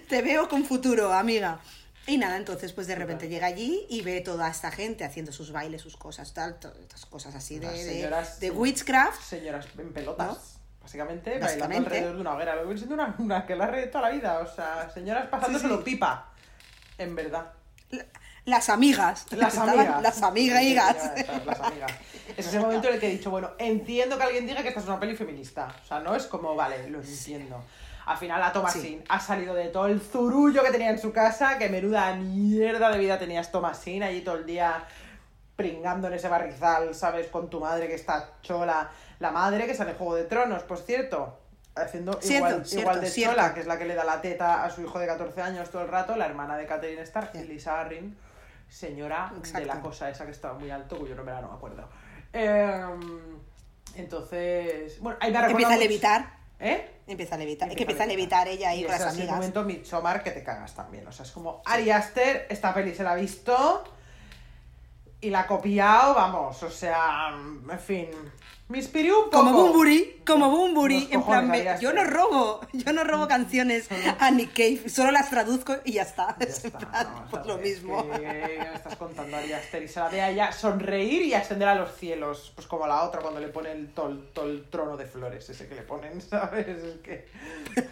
Te 0.08 0.22
veo 0.22 0.48
con 0.48 0.66
futuro, 0.66 1.14
amiga. 1.14 1.60
Y 2.08 2.18
nada, 2.18 2.38
entonces 2.38 2.72
pues 2.74 2.88
de 2.88 2.96
repente 2.96 3.28
llega 3.28 3.48
allí 3.48 3.86
y 3.90 4.02
ve 4.02 4.22
toda 4.22 4.50
esta 4.50 4.72
gente 4.72 5.04
haciendo 5.04 5.32
sus 5.34 5.52
bailes, 5.52 5.82
sus 5.82 5.98
cosas, 5.98 6.34
tal, 6.34 6.58
todas 6.58 6.78
estas 6.80 7.06
cosas 7.06 7.36
así 7.36 7.60
de, 7.60 7.68
de- 7.70 7.84
señoras, 7.84 8.40
de 8.40 8.48
sí. 8.48 8.54
witchcraft. 8.56 9.22
señoras 9.22 9.66
en 9.78 9.92
pelotas. 9.94 10.28
¿No? 10.28 10.38
Básicamente, 10.82 11.32
bailando 11.32 11.46
Básicamente. 11.48 11.88
alrededor 11.90 12.16
de 12.16 12.22
una 12.22 12.34
hoguera. 12.36 12.56
Lo 12.56 12.78
siendo 12.78 12.96
una, 12.96 13.14
una 13.20 13.46
que 13.46 13.56
la 13.58 13.70
de 13.70 13.88
toda 13.88 14.10
la 14.10 14.16
vida. 14.16 14.40
O 14.40 14.48
sea, 14.48 14.90
señoras 14.94 15.28
pasándoselo 15.28 15.76
Sí, 15.80 15.84
sí. 15.84 15.92
pipa. 15.92 16.32
En 16.98 17.14
verdad. 17.14 17.52
La- 17.92 18.06
Las 18.46 18.70
amigas. 18.70 19.26
Las 19.32 19.58
amigas. 19.58 20.02
Las 20.02 20.22
amigas. 20.24 20.96
Sí, 21.18 21.24
sí, 21.26 21.42
Las 21.46 21.60
amigas. 21.60 21.92
Ese 22.38 22.50
es 22.50 22.54
el 22.56 22.62
momento 22.62 22.88
en 22.88 22.94
el 22.94 23.00
que 23.02 23.08
he 23.08 23.12
dicho, 23.12 23.30
bueno, 23.30 23.52
entiendo 23.58 24.18
que 24.18 24.24
alguien 24.24 24.48
diga 24.48 24.62
que 24.64 24.70
esta 24.70 24.80
es 24.80 24.86
una 24.86 24.98
peli 24.98 25.14
feminista. 25.18 25.76
O 25.84 25.86
sea, 25.86 26.00
no 26.00 26.16
es 26.16 26.26
como, 26.26 26.56
vale, 26.56 26.90
lo 26.90 27.02
entiendo. 27.02 27.62
Al 28.08 28.18
final 28.18 28.40
la 28.40 28.52
Thomasin 28.54 28.82
Sí. 29.00 29.04
ha 29.10 29.20
salido 29.20 29.54
de 29.54 29.68
todo 29.68 29.88
el 29.88 30.00
zurullo 30.02 30.64
que 30.64 30.72
tenía 30.72 30.90
en 30.90 30.98
su 31.00 31.12
casa, 31.12 31.58
que 31.58 31.70
menuda 31.70 32.16
mierda 32.16 32.90
de 32.90 32.98
vida 33.00 33.20
tenías 33.20 33.52
Thomasin 33.52 34.02
allí 34.04 34.22
todo 34.22 34.36
el 34.38 34.46
día 34.46 34.86
pringando 35.56 36.08
en 36.08 36.14
ese 36.14 36.30
barrizal, 36.30 36.96
¿sabes? 36.96 37.28
Con 37.28 37.50
tu 37.50 37.60
madre 37.60 37.88
que 37.88 37.96
está 37.96 38.34
chola. 38.42 38.90
La 39.20 39.32
madre 39.32 39.66
que 39.66 39.74
sale 39.76 39.92
en 39.92 39.98
Juego 39.98 40.16
de 40.16 40.24
Tronos, 40.24 40.64
por 40.64 40.78
cierto. 40.78 41.40
Haciendo 41.76 42.14
Cierto, 42.22 42.48
igual, 42.48 42.66
cierto, 42.66 42.82
igual 42.82 43.02
de 43.02 43.08
cierto. 43.10 43.36
chola, 43.36 43.54
que 43.54 43.60
es 43.60 43.68
la 43.68 43.78
que 43.78 43.86
le 43.86 43.94
da 43.96 44.04
la 44.04 44.20
teta 44.22 44.64
a 44.64 44.70
su 44.70 44.82
hijo 44.82 44.98
de 45.00 45.06
14 45.06 45.42
años 45.42 45.70
todo 45.70 45.82
el 45.84 45.88
rato, 45.90 46.16
la 46.16 46.26
hermana 46.26 46.58
de 46.58 46.66
Catherine 46.66 47.02
Stark, 47.04 47.32
Sí. 47.34 47.44
Lisa 47.44 47.80
Arryn, 47.82 48.18
señora 48.70 49.32
de 49.54 49.66
la 49.66 49.80
cosa 49.82 50.10
esa 50.10 50.26
que 50.26 50.32
estaba 50.32 50.58
muy 50.58 50.72
alto, 50.72 50.98
cuyo 50.98 51.14
nombre 51.16 51.36
ahora 51.36 51.46
no 51.48 51.52
me 51.54 51.58
acuerdo. 51.58 51.88
Em, 52.34 53.40
entonces, 53.96 55.00
bueno, 55.02 55.18
ahí 55.22 55.32
me 55.32 55.40
Empieza 55.52 55.74
a 55.74 55.78
levitar. 55.78 56.34
¿Eh? 56.60 56.94
Empieza 57.08 57.36
a 57.36 57.38
levitar. 57.38 57.70
Es 57.70 57.76
que 57.76 57.84
Empieza 57.84 58.04
empieza 58.04 58.04
a 58.04 58.18
levitar 58.18 58.48
ella 58.48 58.70
ahí 58.70 58.82
y 58.82 58.84
con 58.84 58.92
las 58.92 59.02
amigas. 59.02 59.36
momento 59.36 59.64
Midsommar 59.64 60.24
que 60.24 60.32
te 60.32 60.44
cagas 60.44 60.76
también. 60.76 61.08
O 61.08 61.12
sea, 61.12 61.26
es 61.26 61.32
como 61.32 61.62
Ari 61.66 61.90
Aster, 61.90 62.48
esta 62.50 62.74
peli 62.74 62.94
se 62.94 63.04
la 63.04 63.14
ha 63.14 63.16
visto 63.16 63.84
y 65.22 65.30
la 65.30 65.42
ha 65.42 65.48
copiado, 65.48 66.14
vamos, 66.14 66.62
o 66.62 66.70
sea, 66.70 67.30
en 67.34 67.80
fin. 67.80 68.10
Me 68.70 68.80
inspiró 68.80 69.20
un 69.24 69.30
poco. 69.30 69.38
Como 69.46 69.54
Bumburi, 69.54 70.22
como 70.28 70.50
Bumburi, 70.50 71.08
en 71.12 71.24
plan, 71.24 71.50
me- 71.50 71.64
yo 71.80 71.94
no 71.94 72.04
robo, 72.04 72.60
yo 72.74 72.92
no 72.92 73.06
robo 73.06 73.26
canciones 73.26 73.88
a 74.20 74.30
Nick 74.30 74.52
Cave, 74.52 74.90
solo 74.90 75.12
las 75.12 75.30
traduzco 75.30 75.78
y 75.86 75.94
ya 75.94 76.02
está. 76.02 76.36
Ya 76.38 76.46
Es 76.48 76.66
está, 76.66 76.78
plan, 76.80 77.08
¿no? 77.16 77.28
pues 77.32 77.46
lo 77.46 77.58
mismo. 77.60 78.10
Que, 78.12 78.60
estás 78.76 78.98
contando 78.98 79.38
Ari 79.38 79.54
Aster 79.54 79.84
y 79.84 79.88
se 79.88 80.02
la 80.02 80.10
ve 80.10 80.22
a 80.22 80.30
ella 80.32 80.52
sonreír 80.52 81.22
y 81.22 81.34
ascender 81.34 81.70
a 81.70 81.76
los 81.76 81.96
cielos. 81.96 82.52
Pues 82.56 82.68
como 82.68 82.86
la 82.88 83.04
otra 83.04 83.22
cuando 83.22 83.40
le 83.40 83.48
pone 83.48 83.72
el, 83.72 83.94
todo, 83.94 84.10
todo 84.34 84.50
el 84.50 84.66
trono 84.70 84.98
de 84.98 85.06
flores 85.06 85.50
ese 85.50 85.66
que 85.70 85.76
le 85.76 85.84
ponen, 85.84 86.20
¿sabes? 86.30 86.68
Es 86.68 86.98
que... 87.02 87.26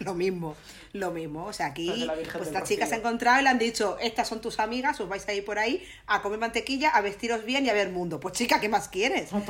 Lo 0.00 0.12
mismo, 0.14 0.56
lo 0.92 1.10
mismo. 1.10 1.46
O 1.46 1.52
sea, 1.52 1.66
aquí 1.66 2.06
pues, 2.32 2.48
esta 2.48 2.62
chica 2.64 2.86
se 2.86 2.96
ha 2.96 2.98
encontrado 2.98 3.40
y 3.40 3.44
le 3.44 3.48
han 3.48 3.58
dicho, 3.58 3.96
estas 4.00 4.28
son 4.28 4.40
tus 4.40 4.58
amigas, 4.58 5.00
os 5.00 5.08
vais 5.08 5.26
a 5.28 5.32
ir 5.32 5.44
por 5.44 5.58
ahí 5.58 5.82
a 6.06 6.20
comer 6.22 6.38
mantequilla, 6.38 6.90
a 6.90 7.00
vestiros 7.00 7.44
bien 7.44 7.64
y 7.64 7.70
a 7.70 7.72
ver 7.72 7.90
mundo. 7.90 8.20
Pues 8.20 8.34
chica, 8.34 8.60
¿qué 8.60 8.68
más 8.68 8.88
quieres? 8.88 9.32
No, 9.32 9.42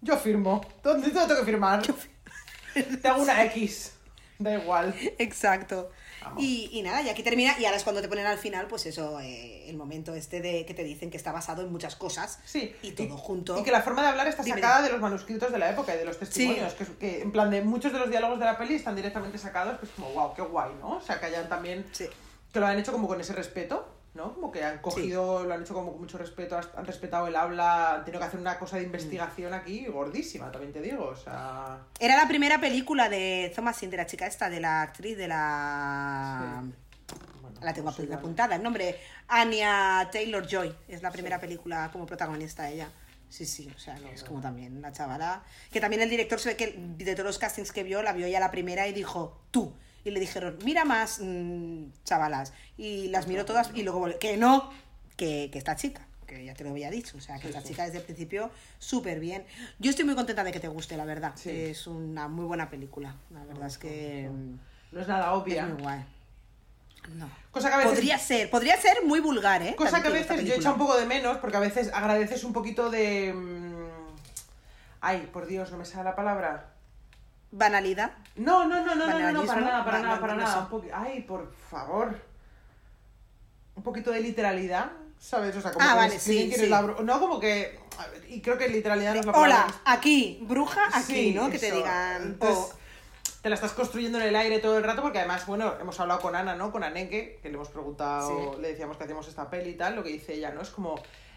Yo 0.00 0.16
firmo. 0.18 0.60
¿Dónde 0.82 1.10
tengo 1.10 1.28
que 1.28 1.44
firmar? 1.44 1.82
Te 3.02 3.08
hago 3.08 3.22
una 3.22 3.44
X. 3.44 3.92
Da 4.38 4.54
igual. 4.54 4.94
Exacto. 5.18 5.90
Y, 6.38 6.70
y 6.72 6.82
nada, 6.82 7.02
y 7.02 7.08
aquí 7.08 7.22
termina, 7.22 7.54
y 7.58 7.64
ahora 7.64 7.76
es 7.76 7.84
cuando 7.84 8.00
te 8.00 8.08
ponen 8.08 8.26
al 8.26 8.38
final, 8.38 8.66
pues 8.66 8.86
eso, 8.86 9.20
eh, 9.20 9.68
el 9.68 9.76
momento 9.76 10.14
este 10.14 10.40
de 10.40 10.64
que 10.64 10.74
te 10.74 10.82
dicen 10.82 11.10
que 11.10 11.16
está 11.16 11.32
basado 11.32 11.62
en 11.62 11.70
muchas 11.70 11.96
cosas. 11.96 12.40
Sí. 12.44 12.74
Y 12.82 12.92
todo 12.92 13.16
junto. 13.16 13.58
Y 13.58 13.62
que 13.62 13.70
la 13.70 13.82
forma 13.82 14.02
de 14.02 14.08
hablar 14.08 14.26
está 14.26 14.42
Dime, 14.42 14.56
sacada 14.56 14.82
de 14.82 14.90
los 14.90 15.00
manuscritos 15.00 15.52
de 15.52 15.58
la 15.58 15.70
época 15.70 15.94
y 15.94 15.98
de 15.98 16.04
los 16.04 16.18
testimonios. 16.18 16.74
Que, 16.74 16.86
que 16.98 17.22
en 17.22 17.30
plan 17.30 17.50
de 17.50 17.62
muchos 17.62 17.92
de 17.92 17.98
los 17.98 18.10
diálogos 18.10 18.38
de 18.38 18.44
la 18.46 18.56
peli 18.56 18.74
están 18.74 18.96
directamente 18.96 19.38
sacados, 19.38 19.78
que 19.78 19.86
es 19.86 19.92
como, 19.92 20.10
wow, 20.10 20.34
qué 20.34 20.42
guay, 20.42 20.72
¿no? 20.80 20.96
O 20.96 21.00
sea, 21.00 21.20
que 21.20 21.26
hayan 21.26 21.48
también. 21.48 21.86
Sí. 21.92 22.06
Que 22.52 22.60
lo 22.60 22.66
han 22.66 22.78
hecho 22.78 22.92
como 22.92 23.06
con 23.06 23.20
ese 23.20 23.32
respeto, 23.32 23.93
¿no? 24.14 24.32
Como 24.32 24.52
que 24.52 24.64
han 24.64 24.78
cogido, 24.78 25.44
lo 25.44 25.54
han 25.54 25.62
hecho 25.62 25.74
como 25.74 25.92
con 25.92 26.00
mucho 26.00 26.18
respeto, 26.18 26.56
han 26.56 26.86
respetado 26.86 27.26
el 27.26 27.36
habla, 27.36 27.96
han 27.96 28.04
tenido 28.04 28.20
que 28.20 28.26
hacer 28.26 28.40
una 28.40 28.58
cosa 28.58 28.76
de 28.76 28.84
investigación 28.84 29.52
aquí 29.52 29.86
gordísima, 29.86 30.50
también 30.50 30.72
te 30.72 30.80
digo, 30.80 31.06
o 31.06 31.16
sea. 31.16 31.80
Era 31.98 32.16
la 32.16 32.28
primera 32.28 32.60
película 32.60 33.08
de 33.08 33.52
Thomasin, 33.54 33.90
de 33.90 33.96
la 33.96 34.06
chica 34.06 34.26
esta, 34.26 34.48
de 34.48 34.60
la 34.60 34.82
actriz, 34.82 35.16
de 35.16 35.28
la... 35.28 36.62
Bueno, 37.42 37.58
La 37.60 37.74
tengo 37.74 37.92
sí, 37.92 38.08
apuntada, 38.12 38.54
el 38.54 38.62
nombre, 38.62 39.00
Anya 39.28 40.08
Taylor 40.12 40.46
Joy, 40.46 40.74
es 40.88 41.02
la 41.02 41.10
primera 41.10 41.40
película 41.40 41.90
como 41.92 42.06
protagonista 42.06 42.70
ella. 42.70 42.88
Sí, 43.28 43.46
sí, 43.46 43.68
o 43.74 43.78
sea, 43.80 43.98
es 44.12 44.22
como 44.22 44.40
también 44.40 44.80
la 44.80 44.92
chavala. 44.92 45.42
Que 45.72 45.80
también 45.80 46.00
el 46.02 46.08
director 46.08 46.38
se 46.38 46.50
ve 46.50 46.56
que 46.56 46.76
de 46.78 47.14
todos 47.14 47.26
los 47.26 47.38
castings 47.38 47.72
que 47.72 47.82
vio, 47.82 48.00
la 48.00 48.12
vio 48.12 48.28
ya 48.28 48.38
la 48.38 48.52
primera 48.52 48.86
y 48.86 48.92
dijo, 48.92 49.40
tú. 49.50 49.74
Y 50.04 50.10
le 50.10 50.20
dijeron, 50.20 50.58
mira 50.64 50.84
más, 50.84 51.18
mm, 51.22 51.86
chavalas. 52.04 52.52
Y 52.76 53.08
las 53.08 53.26
miró 53.26 53.44
todas 53.44 53.70
y 53.74 53.82
luego 53.82 54.06
que 54.18 54.36
no, 54.36 54.70
que, 55.16 55.48
que 55.50 55.58
esta 55.58 55.76
chica, 55.76 56.06
que 56.26 56.44
ya 56.44 56.52
te 56.54 56.62
lo 56.64 56.70
había 56.70 56.90
dicho. 56.90 57.16
O 57.16 57.20
sea, 57.20 57.36
que 57.36 57.42
Sí, 57.42 57.48
esta 57.48 57.60
sí. 57.62 57.68
chica 57.68 57.84
desde 57.84 57.98
el 57.98 58.04
principio 58.04 58.50
súper 58.78 59.18
bien. 59.20 59.44
Yo 59.78 59.90
estoy 59.90 60.04
muy 60.04 60.14
contenta 60.14 60.44
de 60.44 60.52
que 60.52 60.60
te 60.60 60.68
guste, 60.68 60.96
la 60.96 61.04
verdad. 61.06 61.32
Sí. 61.36 61.50
Es 61.50 61.86
una 61.86 62.28
muy 62.28 62.44
buena 62.44 62.68
película. 62.68 63.14
La 63.30 63.44
verdad 63.44 63.66
es 63.66 63.78
que 63.78 64.28
No 64.92 65.00
es 65.00 65.08
nada 65.08 65.26
es 65.34 65.40
obvia. 65.42 65.66
muy 65.66 65.82
guay. 65.82 66.04
No. 67.16 67.28
Cosa 67.50 67.68
que 67.68 67.74
a 67.74 67.78
veces. 67.78 67.92
Podría 67.92 68.18
ser, 68.18 68.48
podría 68.50 68.76
ser 68.80 69.04
muy 69.04 69.20
vulgar, 69.20 69.62
¿eh? 69.62 69.74
Cosa 69.76 70.00
que 70.02 70.08
a 70.08 70.10
veces 70.10 70.44
yo 70.44 70.54
echo 70.54 70.72
un 70.72 70.78
poco 70.78 70.96
de 70.96 71.04
menos, 71.06 71.36
porque 71.38 71.56
a 71.56 71.60
veces 71.60 71.90
agradeces 71.92 72.44
un 72.44 72.52
poquito 72.54 72.88
de. 72.90 73.32
mm, 73.34 73.74
Ay, 75.02 75.28
por 75.32 75.46
Dios, 75.46 75.70
no 75.70 75.76
me 75.76 75.84
sale 75.84 76.04
la 76.04 76.16
palabra. 76.16 76.73
Banalidad. 77.56 78.10
No, 78.34 78.66
no, 78.66 78.84
no, 78.84 78.96
no, 78.96 79.06
no, 79.06 79.32
no, 79.32 79.46
para 79.46 79.60
nada, 79.60 79.84
para 79.84 79.98
nada, 80.00 80.20
para 80.20 80.34
nada. 80.34 80.68
Ay, 80.92 81.20
por 81.22 81.52
favor. 81.70 82.20
Un 83.76 83.82
poquito 83.84 84.10
de 84.10 84.20
literalidad, 84.20 84.90
¿sabes? 85.20 85.54
O 85.54 85.60
sea, 85.60 85.70
como 85.70 85.84
Ah, 85.86 85.92
que 85.92 85.96
vale, 85.98 86.18
sí, 86.18 86.52
la 86.68 86.82
No, 86.82 87.20
como 87.20 87.38
que. 87.38 87.78
ver, 88.12 88.28
Y 88.28 88.40
creo 88.42 88.58
que 88.58 88.68
literalidad 88.68 89.14
no 89.14 89.20
es 89.20 89.26
la 89.26 89.32
palabra. 89.32 89.66
Hola, 89.66 89.80
aquí, 89.84 90.40
bruja, 90.42 90.82
aquí, 90.92 91.12
Sí, 91.14 91.32
¿no? 91.32 91.48
Que 91.48 91.60
te 91.60 91.70
digan. 91.70 92.22
Entonces, 92.22 92.58
oh, 92.58 92.76
te 93.40 93.48
la 93.48 93.54
estás 93.54 93.72
construyendo 93.72 94.18
en 94.18 94.24
el 94.24 94.34
aire 94.34 94.58
todo 94.58 94.76
el 94.76 94.82
rato 94.82 95.00
porque 95.02 95.18
además, 95.18 95.46
bueno, 95.46 95.74
hemos 95.80 95.98
hablado 96.00 96.18
con 96.20 96.34
Ana, 96.34 96.56
¿no? 96.56 96.72
Con 96.72 96.82
Aneke, 96.82 97.38
que 97.40 97.48
le 97.50 97.54
hemos 97.54 97.68
preguntado, 97.68 98.58
le 98.60 98.68
decíamos 98.68 98.96
que 98.96 99.04
hacíamos 99.04 99.28
esta 99.28 99.48
peli 99.48 99.70
y 99.70 99.74
tal, 99.76 99.94
lo 99.94 100.02
que 100.02 100.10
dice 100.10 100.34
ella, 100.34 100.50
¿no? 100.50 100.60
Es 100.60 100.70
como, 100.70 100.96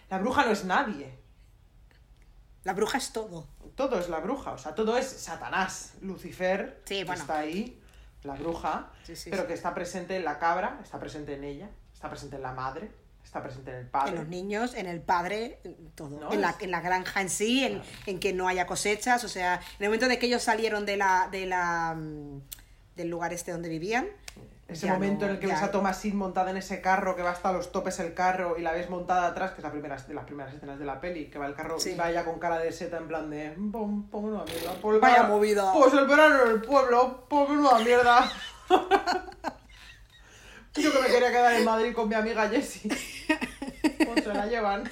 la 0.09 0.18
bruja 0.18 0.45
no 0.45 0.51
es 0.51 0.65
nadie, 0.65 1.13
la 2.68 2.74
bruja 2.74 2.97
es 2.97 3.13
todo. 3.13 3.47
todo 3.76 3.97
es 3.97 4.09
la 4.09 4.20
bruja, 4.20 4.51
o 4.51 4.57
sea, 4.57 4.76
todo 4.76 4.97
es 4.97 5.07
Satanás, 5.07 5.93
Lucifer, 6.01 6.82
Sí, 6.84 7.05
que 7.05 7.13
está 7.13 7.38
ahí, 7.39 7.82
la 8.24 8.34
bruja, 8.36 8.91
Sí, 9.03 9.15
sí, 9.15 9.30
pero 9.30 9.47
que 9.47 9.53
está 9.53 9.74
presente 9.74 10.18
en 10.18 10.26
la 10.26 10.38
cabra, 10.38 10.78
está 10.84 10.99
presente 10.99 11.34
en 11.36 11.45
ella, 11.45 11.70
está 11.93 12.09
presente 12.09 12.36
en 12.36 12.41
la 12.41 12.51
madre, 12.51 12.91
está 13.24 13.41
presente 13.41 13.72
en 13.72 13.78
el 13.78 13.88
padre. 13.88 14.09
En 14.11 14.15
los 14.18 14.28
niños, 14.28 14.74
en 14.74 14.86
el 14.86 14.99
padre, 14.99 15.61
en 15.63 15.91
todo. 15.91 16.20
No, 16.20 16.34
en, 16.34 16.41
la, 16.41 16.49
es- 16.49 16.61
en 16.61 16.72
la 16.72 16.82
granja 16.82 17.22
en 17.22 17.30
sí, 17.30 17.63
en, 17.63 17.82
en 18.05 18.20
que 18.20 18.34
no 18.34 18.49
haya 18.49 18.68
cosechas. 18.68 19.24
O 19.24 19.30
sea, 19.30 19.55
en 19.80 19.84
el 19.84 19.88
momento 19.88 20.09
de 20.09 20.20
que 20.20 20.26
ellos 20.26 20.43
salieron 20.43 20.86
de 20.86 20.97
la, 20.97 21.30
de 21.32 21.45
la, 21.45 21.93
mm, 21.95 22.41
del 22.97 23.07
lugar 23.09 23.32
este 23.32 23.53
donde 23.53 23.70
vivían. 23.70 24.07
Ese 24.70 24.88
ya 24.88 24.93
momento 24.93 25.22
no- 25.22 25.28
en 25.28 25.36
el 25.36 25.39
que 25.39 25.47
ya- 25.47 25.53
ves 25.53 25.63
a 25.63 25.72
Thomasin 25.72 26.15
montada 26.18 26.51
en 26.51 26.57
ese 26.57 26.82
carro 26.82 27.15
que 27.15 27.22
va 27.22 27.32
hasta 27.32 27.53
los 27.53 27.72
topes 27.72 27.99
el 28.01 28.13
carro 28.13 28.57
y 28.57 28.61
la 28.61 28.74
ves 28.74 28.89
montada 28.89 29.28
atrás, 29.28 29.51
que 29.51 29.57
es 29.59 29.63
la 29.63 29.72
primera, 29.72 29.95
de 29.95 30.13
las 30.13 30.26
primeras 30.26 30.53
escenas 30.53 30.78
de 30.78 30.84
la 30.86 30.99
peli, 30.99 31.28
que 31.30 31.39
va 31.39 31.45
el 31.45 31.53
carro 31.55 31.80
Sí. 31.80 31.91
y 31.91 31.95
va 31.95 32.09
ella 32.11 32.26
con 32.26 32.38
cara 32.38 32.59
de 32.59 32.72
seta 32.74 32.97
en 32.97 33.07
plan 33.07 33.30
de 33.30 33.51
pum, 33.51 34.09
pum, 34.09 34.26
una 34.26 34.43
mierda. 34.43 34.74
Pues 34.82 34.99
Vaya 34.99 35.22
va- 35.24 35.30
movida. 35.30 35.72
Pues 35.74 35.93
el 35.93 36.05
verano 36.05 36.41
en 36.45 36.51
el 36.51 36.61
pueblo, 36.61 37.26
pues 37.30 37.49
una 37.49 37.80
mierda. 37.80 38.30
Yo 40.76 40.91
que 40.91 40.99
me 40.99 41.07
quería 41.07 41.30
quedar 41.32 41.53
en 41.53 41.65
Madrid 41.65 41.93
con 41.93 42.07
mi 42.09 42.15
amiga 42.15 42.47
Jessie. 42.49 42.89
Pues 44.05 44.24
se 44.24 44.34
la 44.34 44.45
llevan. 44.45 44.84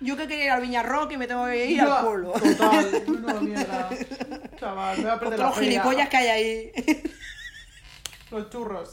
Yo 0.00 0.16
que 0.16 0.26
quería 0.28 0.44
ir 0.46 0.50
al 0.50 0.60
Viñarrock 0.62 1.10
y 1.12 1.16
me 1.16 1.26
tengo 1.26 1.46
que 1.46 1.66
ir 1.66 1.80
al 1.80 2.04
pueblo. 2.04 2.32
Total, 2.32 3.04
una 3.08 3.34
mierda. 3.40 3.88
Chaval, 4.58 4.96
me 4.98 5.04
voy 5.04 5.12
a 5.12 5.18
perder 5.18 5.40
Otros 5.40 5.56
la 5.56 5.62
gilipollas 5.62 6.08
que 6.08 6.16
hay 6.16 6.28
ahí. 6.28 6.72
Los 8.32 8.50
churros. 8.50 8.90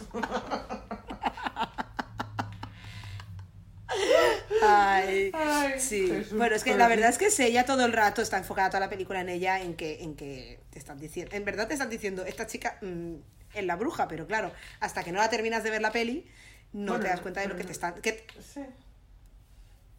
Ay, 4.61 5.31
Ay, 5.33 5.79
sí. 5.79 6.07
Jesús, 6.07 6.37
bueno, 6.37 6.55
es 6.55 6.63
que 6.63 6.75
la 6.75 6.87
verdad 6.87 7.09
es 7.09 7.17
que 7.17 7.27
ella 7.45 7.65
todo 7.65 7.85
el 7.85 7.93
rato 7.93 8.21
está 8.21 8.37
enfocada 8.37 8.69
toda 8.69 8.81
la 8.81 8.89
película 8.89 9.21
en 9.21 9.29
ella, 9.29 9.61
en 9.61 9.75
que, 9.75 10.03
en 10.03 10.15
que 10.15 10.59
te 10.69 10.77
están 10.79 10.99
diciendo, 10.99 11.35
en 11.35 11.43
verdad 11.45 11.67
te 11.67 11.73
están 11.73 11.89
diciendo, 11.89 12.23
esta 12.25 12.45
chica 12.45 12.77
mm, 12.81 13.15
es 13.53 13.63
la 13.65 13.75
bruja, 13.75 14.07
pero 14.07 14.27
claro, 14.27 14.51
hasta 14.79 15.03
que 15.03 15.11
no 15.11 15.19
la 15.19 15.29
terminas 15.29 15.63
de 15.63 15.71
ver 15.71 15.81
la 15.81 15.91
peli, 15.91 16.27
no 16.73 16.93
Bueno, 16.93 17.03
te 17.05 17.09
das 17.09 17.21
cuenta 17.21 17.41
de 17.41 17.47
lo 17.47 17.55
que 17.55 17.63
te 17.63 17.71
están. 17.71 17.95
que- 17.95 18.27
Sí. 18.53 18.61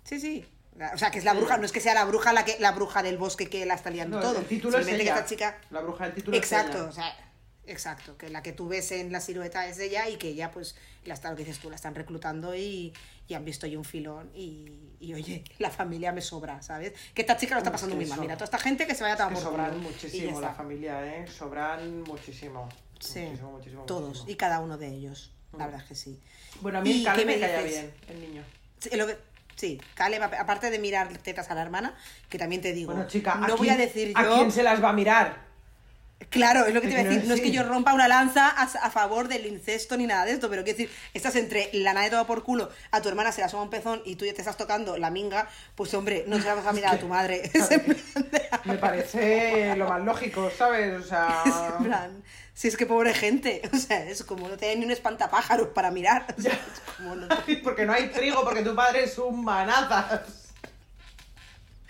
sí, 0.04 0.20
sí. 0.20 0.46
O 0.94 0.98
sea, 0.98 1.10
que 1.10 1.18
es 1.18 1.24
la 1.24 1.34
bruja, 1.34 1.56
no 1.58 1.64
es 1.64 1.72
que 1.72 1.80
sea 1.80 1.94
la 1.94 2.04
bruja 2.04 2.32
la 2.32 2.44
que 2.44 2.56
la 2.60 2.70
bruja 2.72 3.02
del 3.02 3.18
bosque 3.18 3.48
que 3.50 3.66
la 3.66 3.74
está 3.74 3.90
liando 3.90 4.18
No, 4.18 4.22
todo. 4.22 4.38
el 4.38 4.46
título 4.46 4.78
es 4.78 4.86
ella. 4.86 4.96
que 4.98 5.02
esta 5.08 5.24
chica. 5.26 5.58
La 5.70 5.80
bruja 5.80 6.04
del 6.04 6.14
título 6.14 6.36
es 6.36 6.42
Exacto, 6.42 6.78
ella. 6.78 6.88
o 6.88 6.92
sea, 6.92 7.29
exacto, 7.66 8.16
que 8.16 8.28
la 8.30 8.42
que 8.42 8.52
tú 8.52 8.68
ves 8.68 8.90
en 8.92 9.12
la 9.12 9.20
silueta 9.20 9.66
es 9.68 9.78
ella 9.78 10.08
y 10.08 10.16
que 10.16 10.28
ella, 10.28 10.50
pues, 10.50 10.76
la 11.04 11.14
está, 11.14 11.30
lo 11.30 11.36
que 11.36 11.44
dices 11.44 11.60
tú, 11.60 11.70
la 11.70 11.76
están 11.76 11.94
reclutando 11.94 12.54
y, 12.54 12.92
y 13.28 13.34
han 13.34 13.44
visto 13.44 13.66
ahí 13.66 13.76
un 13.76 13.84
filón 13.84 14.30
y, 14.34 14.72
y, 15.00 15.14
oye, 15.14 15.44
la 15.58 15.70
familia 15.70 16.12
me 16.12 16.20
sobra, 16.20 16.60
¿sabes? 16.62 16.92
Que 17.14 17.22
esta 17.22 17.36
chica 17.36 17.54
lo 17.54 17.58
está 17.58 17.70
Es 17.70 17.74
pasando 17.74 17.94
que 17.94 18.00
muy 18.00 18.06
mal. 18.06 18.16
sobra. 18.16 18.22
Mira, 18.26 18.34
toda 18.36 18.44
esta 18.46 18.58
gente 18.58 18.86
que 18.86 18.94
se 18.94 19.02
vaya 19.04 19.14
a 19.14 19.16
Es 19.16 19.18
tomar 19.18 19.34
que 19.34 19.42
por 19.44 19.50
sobran 19.52 19.80
muchísimo 19.80 20.40
la 20.40 20.52
familia, 20.54 21.06
¿eh? 21.16 21.26
Sobran 21.28 22.02
muchísimo. 22.02 22.68
Sí, 22.98 23.20
Muchísimo, 23.20 23.52
muchísimo, 23.52 23.82
todos 23.84 24.08
muchísimo. 24.08 24.30
y 24.30 24.34
cada 24.36 24.60
uno 24.60 24.76
de 24.76 24.88
ellos. 24.88 25.32
La 25.56 25.66
verdad 25.66 25.80
es 25.82 25.88
que 25.88 25.94
sí. 25.94 26.20
Bueno, 26.60 26.78
a 26.78 26.80
mí 26.82 26.90
¿Y 26.90 27.06
el 27.06 27.26
me 27.26 27.40
caía 27.40 27.62
bien, 27.62 27.92
el 28.08 28.20
niño. 28.20 28.42
Sí, 28.78 28.90
lo 28.96 29.06
que- 29.06 29.16
sí, 29.56 29.80
Caleb, 29.94 30.22
ap- 30.22 30.34
aparte 30.38 30.70
de 30.70 30.78
mirar 30.78 31.16
tetas 31.18 31.50
a 31.50 31.54
la 31.54 31.62
hermana, 31.62 31.94
que 32.28 32.38
también 32.38 32.60
te 32.60 32.72
digo, 32.72 32.92
Bueno, 32.92 33.08
chica, 33.08 33.36
no 33.36 33.54
¿a 33.54 33.56
voy 33.56 33.68
a 33.70 33.76
decir 33.76 34.12
¿A 34.14 34.22
yo... 34.24 34.34
quién 34.34 34.52
se 34.52 34.62
las 34.62 34.82
va 34.82 34.90
a 34.90 34.92
mirar? 34.92 35.49
Claro, 36.28 36.66
es 36.66 36.74
lo 36.74 36.80
que 36.80 36.88
te 36.88 36.94
Es 36.94 37.00
iba 37.00 37.00
a 37.00 37.04
no 37.04 37.08
decir. 37.10 37.22
es 37.22 37.28
No 37.28 37.34
es 37.34 37.40
que 37.40 37.50
yo 37.50 37.62
rompa 37.64 37.92
una 37.94 38.06
lanza 38.06 38.48
a, 38.48 38.62
a 38.64 38.90
favor 38.90 39.26
del 39.26 39.46
incesto 39.46 39.96
ni 39.96 40.06
nada 40.06 40.24
de 40.26 40.32
esto, 40.32 40.48
pero 40.50 40.62
quiero 40.62 40.78
decir, 40.78 40.94
estás 41.14 41.34
entre 41.36 41.70
la 41.72 41.92
nada 41.92 42.04
de 42.04 42.10
todo 42.10 42.26
por 42.26 42.44
culo, 42.44 42.68
a 42.90 43.00
tu 43.00 43.08
hermana 43.08 43.32
se 43.32 43.40
le 43.40 43.46
asoma 43.46 43.62
un 43.64 43.70
pezón 43.70 44.02
y 44.04 44.16
tú 44.16 44.26
ya 44.26 44.34
te 44.34 44.40
estás 44.42 44.56
tocando 44.56 44.96
la 44.98 45.10
minga, 45.10 45.48
pues 45.74 45.92
hombre, 45.94 46.24
no 46.28 46.38
se 46.38 46.44
la 46.44 46.54
vas 46.54 46.66
a 46.66 46.72
mirar 46.72 46.94
a 46.94 46.98
tu 46.98 47.08
madre. 47.08 47.50
Es 47.52 47.68
Me 48.64 48.76
parece 48.76 49.74
lo 49.76 49.88
más 49.88 50.02
lógico, 50.04 50.50
¿sabes? 50.56 51.02
O 51.02 51.06
sea... 51.06 51.42
en 51.78 51.84
plan, 51.84 52.22
si 52.52 52.68
es 52.68 52.76
que 52.76 52.84
pobre 52.86 53.14
gente, 53.14 53.62
o 53.72 53.76
sea, 53.76 54.04
es 54.04 54.22
como 54.22 54.46
no 54.48 54.56
tener 54.56 54.78
ni 54.78 54.84
un 54.84 54.90
espantapájaros 54.90 55.68
para 55.68 55.90
mirar. 55.90 56.26
o 56.38 56.42
sea, 56.42 56.52
es 56.74 56.94
como 56.96 57.16
no- 57.16 57.28
porque 57.64 57.86
no 57.86 57.92
hay 57.94 58.08
trigo, 58.10 58.44
porque 58.44 58.62
tu 58.62 58.74
padre 58.76 59.04
es 59.04 59.16
un 59.18 59.42
manazas. 59.44 60.20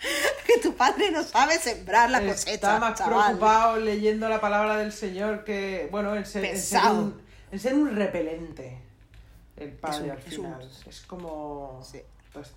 que 0.47 0.59
tu 0.61 0.73
padre 0.75 1.11
no 1.11 1.23
sabe 1.23 1.57
sembrar 1.59 2.09
la 2.09 2.21
cosecha. 2.21 2.51
Está 2.53 2.79
más 2.79 2.97
chaval. 2.97 3.25
preocupado 3.37 3.77
leyendo 3.77 4.27
la 4.29 4.41
palabra 4.41 4.77
del 4.77 4.91
Señor 4.91 5.43
que, 5.43 5.87
bueno, 5.91 6.15
en 6.15 6.25
ser, 6.25 6.45
en 6.45 6.57
ser 6.59 6.83
un, 6.85 7.21
en 7.51 7.59
ser 7.59 7.73
un 7.75 7.95
repelente. 7.95 8.79
El 9.57 9.73
padre 9.73 10.03
un- 10.05 10.11
al 10.11 10.17
es 10.17 10.25
un- 10.25 10.31
final. 10.45 10.69
Es 10.87 11.01
como... 11.01 11.79
Sí. 11.83 12.01
Pues, 12.33 12.53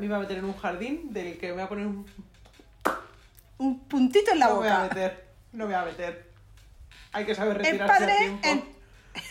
me, 0.00 0.06
iba- 0.06 0.16
a 0.16 0.18
meter 0.20 0.38
en 0.38 0.44
un 0.44 0.56
jardín 0.58 1.12
del 1.12 1.38
que 1.38 1.46
me 1.48 1.52
voy 1.54 1.62
a 1.62 1.68
poner 1.68 1.86
un... 1.86 2.06
Un 3.58 3.78
puntito 3.88 4.32
en 4.32 4.38
la 4.40 4.46
no 4.48 4.54
me 4.54 4.58
voy 4.60 4.68
a 4.68 4.82
boca. 4.82 4.94
meter, 4.94 5.24
no 5.52 5.66
me 5.66 5.74
voy 5.74 5.82
a 5.82 5.84
meter. 5.86 6.30
Hay 7.12 7.24
que 7.24 7.34
saber 7.34 7.56
El 7.58 7.64
retirarse 7.64 7.94
a 7.94 7.98
padre, 7.98 8.16
tiempo. 8.18 8.48
el- 8.48 8.64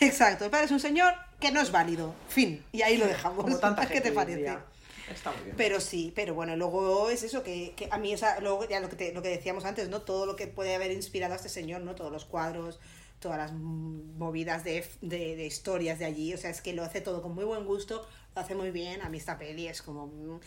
Exacto, 0.08 0.44
el 0.46 0.50
padre 0.50 0.64
es 0.64 0.70
un 0.72 0.80
señor 0.80 1.14
que 1.38 1.52
no 1.52 1.60
es 1.60 1.70
válido. 1.70 2.14
Fin. 2.28 2.64
Y 2.72 2.82
ahí 2.82 2.96
lo 2.96 3.06
dejamos. 3.06 3.44
Como 3.44 3.58
tanta 3.58 3.82
¿Qué 3.86 3.94
gente 3.94 4.10
te 4.10 4.16
hoy 4.18 4.24
en 4.24 4.44
parece? 4.44 4.58
Está 5.06 5.32
muy 5.32 5.44
bien. 5.44 5.56
Pero 5.56 5.80
sí, 5.80 6.12
pero 6.16 6.34
bueno, 6.34 6.56
luego 6.56 7.10
es 7.10 7.22
eso, 7.22 7.42
que, 7.44 7.74
que 7.76 7.88
a 7.90 7.98
mí, 7.98 8.12
o 8.12 8.18
sea, 8.18 8.40
luego 8.40 8.68
ya 8.68 8.80
lo 8.80 8.88
que, 8.88 8.96
te- 8.96 9.12
lo 9.14 9.22
que 9.22 9.28
decíamos 9.28 9.64
antes, 9.64 9.88
¿no? 9.88 10.02
Todo 10.02 10.26
lo 10.26 10.34
que 10.36 10.48
puede 10.48 10.74
haber 10.74 10.90
inspirado 10.90 11.32
a 11.34 11.36
este 11.36 11.48
señor, 11.48 11.82
¿no? 11.82 11.94
Todos 11.94 12.10
los 12.12 12.24
cuadros, 12.24 12.80
todas 13.20 13.38
las 13.38 13.52
mm, 13.52 14.18
movidas 14.18 14.64
de, 14.64 14.84
de, 15.02 15.36
de 15.36 15.46
historias 15.46 15.98
de 16.00 16.06
allí, 16.06 16.34
o 16.34 16.38
sea, 16.38 16.50
es 16.50 16.60
que 16.60 16.72
lo 16.72 16.82
hace 16.82 17.00
todo 17.00 17.22
con 17.22 17.34
muy 17.34 17.44
buen 17.44 17.64
gusto, 17.66 18.06
lo 18.34 18.40
hace 18.42 18.54
muy 18.56 18.70
bien, 18.72 19.00
a 19.02 19.08
mí 19.08 19.18
esta 19.18 19.38
peli 19.38 19.68
es 19.68 19.80
como... 19.82 20.40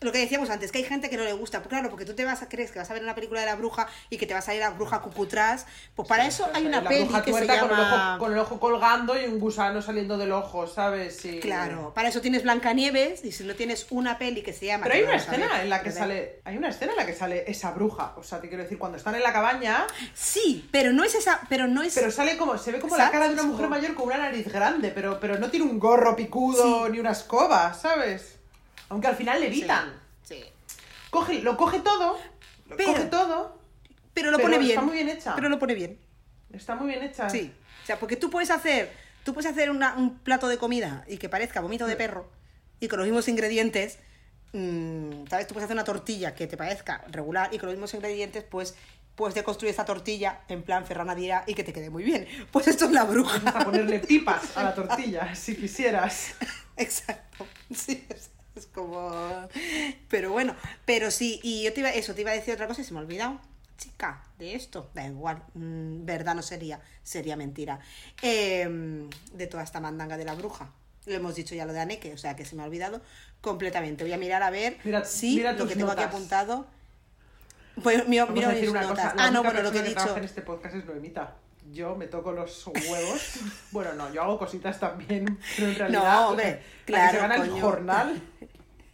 lo 0.00 0.12
que 0.12 0.18
decíamos 0.18 0.50
antes, 0.50 0.72
que 0.72 0.78
hay 0.78 0.84
gente 0.84 1.08
que 1.08 1.16
no 1.16 1.24
le 1.24 1.32
gusta. 1.32 1.60
Pues 1.60 1.70
claro, 1.70 1.88
porque 1.90 2.04
tú 2.04 2.14
te 2.14 2.24
vas 2.24 2.42
a 2.42 2.48
crees 2.48 2.70
que 2.70 2.78
vas 2.78 2.90
a 2.90 2.92
ver 2.94 3.02
una 3.02 3.14
película 3.14 3.40
de 3.40 3.46
la 3.46 3.54
bruja 3.54 3.86
y 4.10 4.18
que 4.18 4.26
te 4.26 4.34
va 4.34 4.40
a 4.40 4.42
salir 4.42 4.60
la 4.60 4.70
bruja 4.70 5.00
cucutrás. 5.00 5.66
Pues 5.94 6.06
para 6.08 6.26
eso 6.26 6.48
hay 6.52 6.66
una 6.66 6.82
la 6.82 6.88
peli 6.88 7.04
bruja 7.04 7.22
que 7.22 7.32
se 7.32 7.38
tuerta 7.46 7.60
con, 7.60 7.70
el 7.70 7.76
llama... 7.76 8.10
ojo, 8.14 8.18
con 8.24 8.32
el 8.32 8.38
ojo 8.38 8.60
colgando 8.60 9.20
y 9.20 9.24
un 9.24 9.38
gusano 9.38 9.80
saliendo 9.80 10.18
del 10.18 10.32
ojo, 10.32 10.66
¿sabes? 10.66 11.16
Sí. 11.16 11.40
Claro, 11.40 11.92
para 11.94 12.08
eso 12.08 12.20
tienes 12.20 12.42
Blancanieves 12.42 13.24
y 13.24 13.32
si 13.32 13.44
no 13.44 13.54
tienes 13.54 13.86
una 13.90 14.18
peli 14.18 14.42
que 14.42 14.52
se 14.52 14.66
llama... 14.66 14.84
Pero 14.84 14.96
hay 14.96 15.02
una 15.02 15.12
a 15.12 15.16
ver, 15.16 15.22
escena 15.22 15.62
en 15.62 15.70
la 15.70 15.78
que 15.82 15.88
¿verdad? 15.88 16.00
sale. 16.00 16.40
Hay 16.44 16.56
una 16.56 16.68
escena 16.68 16.92
en 16.92 16.98
la 16.98 17.06
que 17.06 17.14
sale 17.14 17.50
esa 17.50 17.70
bruja. 17.72 18.14
O 18.16 18.22
sea, 18.22 18.40
te 18.40 18.48
quiero 18.48 18.62
decir, 18.62 18.78
cuando 18.78 18.98
están 18.98 19.14
en 19.14 19.22
la 19.22 19.32
cabaña, 19.32 19.86
Sí, 20.14 20.68
pero 20.70 20.92
no 20.92 21.04
es 21.04 21.14
esa... 21.14 21.40
Pero 21.48 21.66
no 21.66 21.82
es... 21.82 21.94
pero 21.94 22.10
sale 22.10 22.36
como. 22.36 22.58
Se 22.58 22.72
ve 22.72 22.80
como 22.80 22.96
la 22.96 23.10
cara 23.10 23.28
de 23.28 23.34
una 23.34 23.44
mujer 23.44 23.68
mayor 23.68 23.94
con 23.94 24.06
una 24.06 24.18
nariz 24.18 24.46
grande, 24.52 24.90
pero, 24.94 25.18
pero 25.20 25.38
no 25.38 25.50
tiene 25.50 25.66
un 25.66 25.78
gorro 25.78 26.16
picudo 26.16 26.86
Sí. 26.86 26.92
ni 26.92 27.00
una 27.00 27.12
escoba, 27.12 27.72
¿sabes? 27.74 28.35
Aunque 28.88 29.08
al 29.08 29.16
final 29.16 29.40
le 29.40 29.46
evitan. 29.48 29.92
Sí. 30.22 30.42
Coge, 31.10 31.40
lo 31.42 31.56
coge 31.56 31.80
todo. 31.80 32.18
Lo 32.68 32.76
Pero- 32.76 32.92
coge 32.92 33.04
todo. 33.06 33.58
Pero 34.14 34.30
lo 34.30 34.38
Pero 34.38 34.46
pone 34.48 34.58
bien. 34.58 34.70
está 34.70 34.82
muy 34.82 34.94
bien 34.94 35.08
hecha. 35.08 35.34
Pero 35.34 35.48
lo 35.48 35.58
pone 35.58 35.74
bien. 35.74 35.98
Está 36.52 36.74
muy 36.74 36.88
bien 36.88 37.02
hecha. 37.02 37.28
Sí. 37.28 37.52
O 37.82 37.86
sea, 37.86 37.98
porque 37.98 38.16
tú 38.16 38.30
puedes 38.30 38.50
hacer, 38.50 38.92
tú 39.24 39.34
puedes 39.34 39.50
hacer 39.50 39.70
una- 39.70 39.94
un 39.96 40.18
plato 40.18 40.48
de 40.48 40.56
comida 40.58 41.04
y 41.06 41.18
que 41.18 41.28
parezca 41.28 41.60
vómito 41.60 41.86
de 41.86 41.96
perro 41.96 42.30
y 42.80 42.88
con 42.88 42.98
los 42.98 43.06
mismos 43.06 43.28
ingredientes, 43.28 43.98
mm, 44.52 45.26
¿sabes? 45.28 45.46
Tú 45.46 45.54
puedes 45.54 45.64
hacer 45.66 45.74
una 45.76 45.84
tortilla 45.84 46.34
que 46.34 46.46
te 46.46 46.56
parezca 46.56 47.04
regular 47.10 47.52
y 47.52 47.58
con 47.58 47.66
los 47.66 47.74
mismos 47.76 47.92
ingredientes, 47.94 48.42
pues 48.44 48.74
puedes 49.14 49.34
deconstruir 49.34 49.70
esta 49.70 49.84
tortilla 49.84 50.40
en 50.48 50.62
plan 50.62 50.84
ferranadira 50.86 51.44
y 51.46 51.54
que 51.54 51.62
te 51.64 51.72
quede 51.72 51.90
muy 51.90 52.02
bien. 52.04 52.26
Pues 52.52 52.68
esto 52.68 52.86
es 52.86 52.92
la 52.92 53.04
bruja. 53.04 53.36
Hasta 53.36 53.64
ponerle 53.64 53.98
pipas 54.00 54.56
a 54.56 54.62
la 54.62 54.74
tortilla, 54.74 55.34
si 55.34 55.56
quisieras. 55.56 56.34
Exacto. 56.76 57.46
Sí, 57.74 58.06
es, 58.08 58.30
es 58.56 58.66
como. 58.66 59.48
Pero 60.08 60.32
bueno, 60.32 60.54
pero 60.84 61.10
sí, 61.10 61.40
y 61.42 61.62
yo 61.64 61.72
te 61.72 61.80
iba, 61.80 61.90
eso, 61.90 62.14
te 62.14 62.22
iba 62.22 62.30
a 62.30 62.34
decir 62.34 62.54
otra 62.54 62.66
cosa 62.66 62.80
y 62.80 62.84
se 62.84 62.92
me 62.94 63.00
ha 63.00 63.02
olvidado. 63.02 63.40
Chica, 63.78 64.22
de 64.38 64.54
esto, 64.54 64.88
da 64.94 65.06
igual, 65.06 65.42
mm, 65.52 66.06
verdad 66.06 66.34
no 66.34 66.42
sería, 66.42 66.80
sería 67.02 67.36
mentira. 67.36 67.78
Em, 68.22 69.10
de 69.32 69.46
toda 69.46 69.62
esta 69.62 69.80
mandanga 69.80 70.16
de 70.16 70.24
la 70.24 70.34
bruja. 70.34 70.70
Lo 71.04 71.14
hemos 71.14 71.34
dicho 71.34 71.54
ya 71.54 71.66
lo 71.66 71.72
de 71.74 71.80
Aneke, 71.80 72.12
o 72.14 72.16
sea 72.18 72.34
que 72.36 72.44
se 72.46 72.56
me 72.56 72.62
ha 72.62 72.64
olvidado 72.64 73.02
completamente. 73.42 74.02
Voy 74.02 74.12
a 74.14 74.18
mirar 74.18 74.42
a 74.42 74.50
ver 74.50 74.78
Mira- 74.82 75.04
si 75.04 75.36
mira 75.36 75.52
lo 75.52 75.68
que 75.68 75.74
tengo 75.76 75.90
aquí 75.90 76.00
notas. 76.00 76.14
apuntado. 76.14 76.66
Pues 77.82 78.08
mira, 78.08 78.24
mira 78.26 78.48
mis 78.48 78.72
notas. 78.72 78.88
cosa. 78.88 79.14
Ah, 79.18 79.30
no, 79.30 79.42
bueno, 79.42 79.62
lo 79.62 79.70
que 79.70 79.80
he 79.80 79.82
dicho. 79.82 80.16
en 80.16 80.24
este 80.24 80.40
podcast 80.42 80.74
es 80.74 80.84
Noemita. 80.86 81.34
Yo 81.72 81.94
me 81.96 82.06
toco 82.06 82.32
los 82.32 82.66
huevos. 82.66 83.20
bueno, 83.72 83.92
no, 83.94 84.12
yo 84.12 84.22
hago 84.22 84.38
cositas 84.38 84.80
también, 84.80 85.38
pero 85.56 85.68
en 85.68 85.74
realidad. 85.76 86.02
No, 86.02 86.26
o 86.26 86.30
hombre, 86.30 86.44
sea, 86.44 86.54
la 86.54 86.60
que 86.60 86.84
claro, 86.86 87.10
se 87.12 87.18
gana 87.18 87.34
el 87.36 87.60
jornal. 87.60 88.22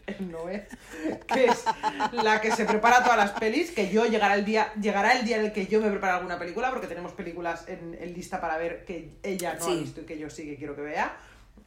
el 0.06 0.30
Noé, 0.30 0.66
que 1.26 1.46
es 1.46 1.64
la 2.12 2.40
que 2.40 2.50
se 2.50 2.64
prepara 2.64 3.02
todas 3.02 3.16
las 3.18 3.30
pelis, 3.32 3.70
que 3.70 3.88
yo 3.90 4.06
llegará 4.06 4.34
el 4.34 4.44
día, 4.44 4.72
llegará 4.80 5.12
el 5.12 5.24
día 5.24 5.36
en 5.38 5.46
el 5.46 5.52
que 5.52 5.66
yo 5.66 5.80
me 5.80 5.90
prepare 5.90 6.14
alguna 6.14 6.38
película, 6.38 6.70
porque 6.70 6.86
tenemos 6.86 7.12
películas 7.12 7.64
en, 7.68 7.96
en 8.00 8.12
lista 8.12 8.40
para 8.40 8.56
ver 8.56 8.84
que 8.84 9.16
ella 9.22 9.54
no 9.58 9.64
ha 9.66 9.74
visto 9.74 10.00
y 10.00 10.04
que 10.04 10.18
yo 10.18 10.28
sí 10.30 10.44
que 10.44 10.56
quiero 10.56 10.74
que 10.74 10.82
vea. 10.82 11.16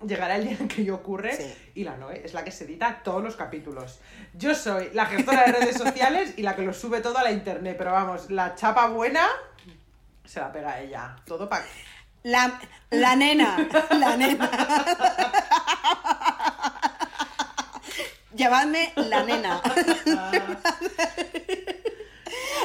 Llegará 0.06 0.36
el 0.36 0.44
día 0.48 0.58
en 0.60 0.68
que 0.68 0.84
yo 0.84 0.96
ocurre 0.96 1.34
Sí. 1.36 1.56
y 1.76 1.84
la 1.86 1.96
Noé 1.96 2.22
es 2.26 2.34
la 2.34 2.44
que 2.44 2.52
se 2.52 2.66
edita 2.66 3.02
todos 3.02 3.24
los 3.24 3.38
capítulos. 3.38 4.00
Yo 4.34 4.54
soy 4.54 4.90
la 4.94 5.06
gestora 5.06 5.46
de 5.46 5.54
redes 5.54 5.78
sociales 5.78 6.34
y 6.36 6.42
la 6.42 6.56
que 6.56 6.64
lo 6.64 6.74
sube 6.74 7.00
todo 7.00 7.18
a 7.18 7.24
la 7.24 7.32
internet, 7.32 7.76
pero 7.78 7.94
vamos, 7.94 8.30
la 8.30 8.56
chapa 8.56 8.88
buena 8.90 9.26
se 10.26 10.42
la 10.42 10.52
pega 10.52 10.82
ella. 10.82 11.16
Todo 11.26 11.48
para... 11.48 11.64
La, 12.24 12.60
la 12.90 13.16
nena, 13.16 13.56
la 13.92 14.18
nena. 14.18 14.50
Llamadme 18.36 18.92
la 18.96 19.24
nena. 19.28 19.62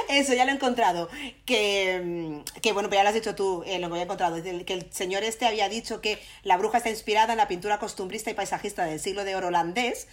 Eso, 0.08 0.34
ya 0.34 0.44
lo 0.44 0.50
he 0.50 0.54
encontrado. 0.54 1.08
Que, 1.44 2.00
mm, 2.04 2.60
que 2.60 2.72
bueno, 2.72 2.88
pero 2.88 2.98
ya 3.00 3.02
lo 3.04 3.08
has 3.10 3.14
dicho 3.14 3.34
tú, 3.34 3.62
eh, 3.66 3.78
lo 3.78 3.86
que 3.88 3.92
había 3.92 4.02
encontrado. 4.04 4.42
Que 4.42 4.72
el 4.74 4.92
señor 4.92 5.22
este 5.22 5.46
había 5.46 5.68
dicho 5.68 6.00
que 6.00 6.18
la 6.42 6.56
bruja 6.56 6.78
está 6.78 6.90
inspirada 6.90 7.32
en 7.32 7.38
la 7.38 7.46
pintura 7.48 7.78
costumbrista 7.78 8.30
y 8.30 8.34
paisajista 8.34 8.84
del 8.84 8.98
siglo 8.98 9.24
de 9.24 9.36
oro 9.36 9.48
holandés, 9.48 10.08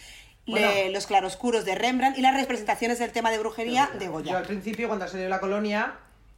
le- 0.46 0.92
los 0.92 1.08
claroscuros 1.08 1.66
de 1.66 1.76
Rembrandt 1.76 2.18
y 2.18 2.22
las 2.22 2.36
representaciones 2.36 3.00
del 3.00 3.12
tema 3.12 3.32
de 3.32 3.40
brujería 3.40 3.90
de 3.98 4.06
Yo 4.06 4.16
al 4.18 4.24
Goya. 4.24 4.44
principio, 4.44 4.88
cuando 4.88 5.08
salió 5.08 5.28
la 5.30 5.40
colonia, 5.40 5.96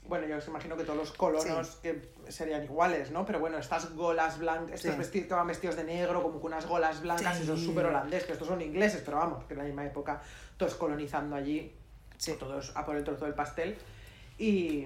bueno, 0.10 0.28
yo 0.28 0.38
os 0.38 0.47
imagino 0.47 0.76
que 0.76 0.84
todos 0.84 0.97
los 0.97 1.12
colonos 1.14 1.78
que 1.82 2.12
serían 2.28 2.64
iguales, 2.64 3.12
¿no? 3.12 3.26
Pero 3.26 3.39
bueno, 3.39 3.57
estas 3.60 3.93
golas 3.95 4.38
blancas, 4.39 4.76
estos 4.76 4.91
Sí. 4.93 4.97
vestidos 4.97 5.28
que 5.30 5.34
van 5.36 5.47
vestidos 5.47 5.76
de 5.78 5.84
negro, 5.86 6.22
como 6.24 6.41
con 6.41 6.51
unas 6.51 6.66
golas 6.66 7.01
blancas, 7.01 7.38
Sí. 7.38 7.43
eso 7.43 7.53
es 7.53 7.62
súper 7.64 7.86
holandés, 7.86 8.26
que 8.26 8.34
estos 8.34 8.47
son 8.47 8.60
ingleses, 8.62 9.01
pero 9.05 9.18
vamos, 9.18 9.45
que 9.45 9.53
en 9.53 9.60
la 9.60 9.66
misma 9.66 9.86
época, 9.86 10.22
todos 10.57 10.76
colonizando 10.76 11.36
allí, 11.36 11.74
todos 12.39 12.74
a 12.76 12.86
por 12.86 12.97
el 12.97 13.03
trozo 13.05 13.24
del 13.26 13.34
pastel 13.34 13.78
y, 14.38 14.86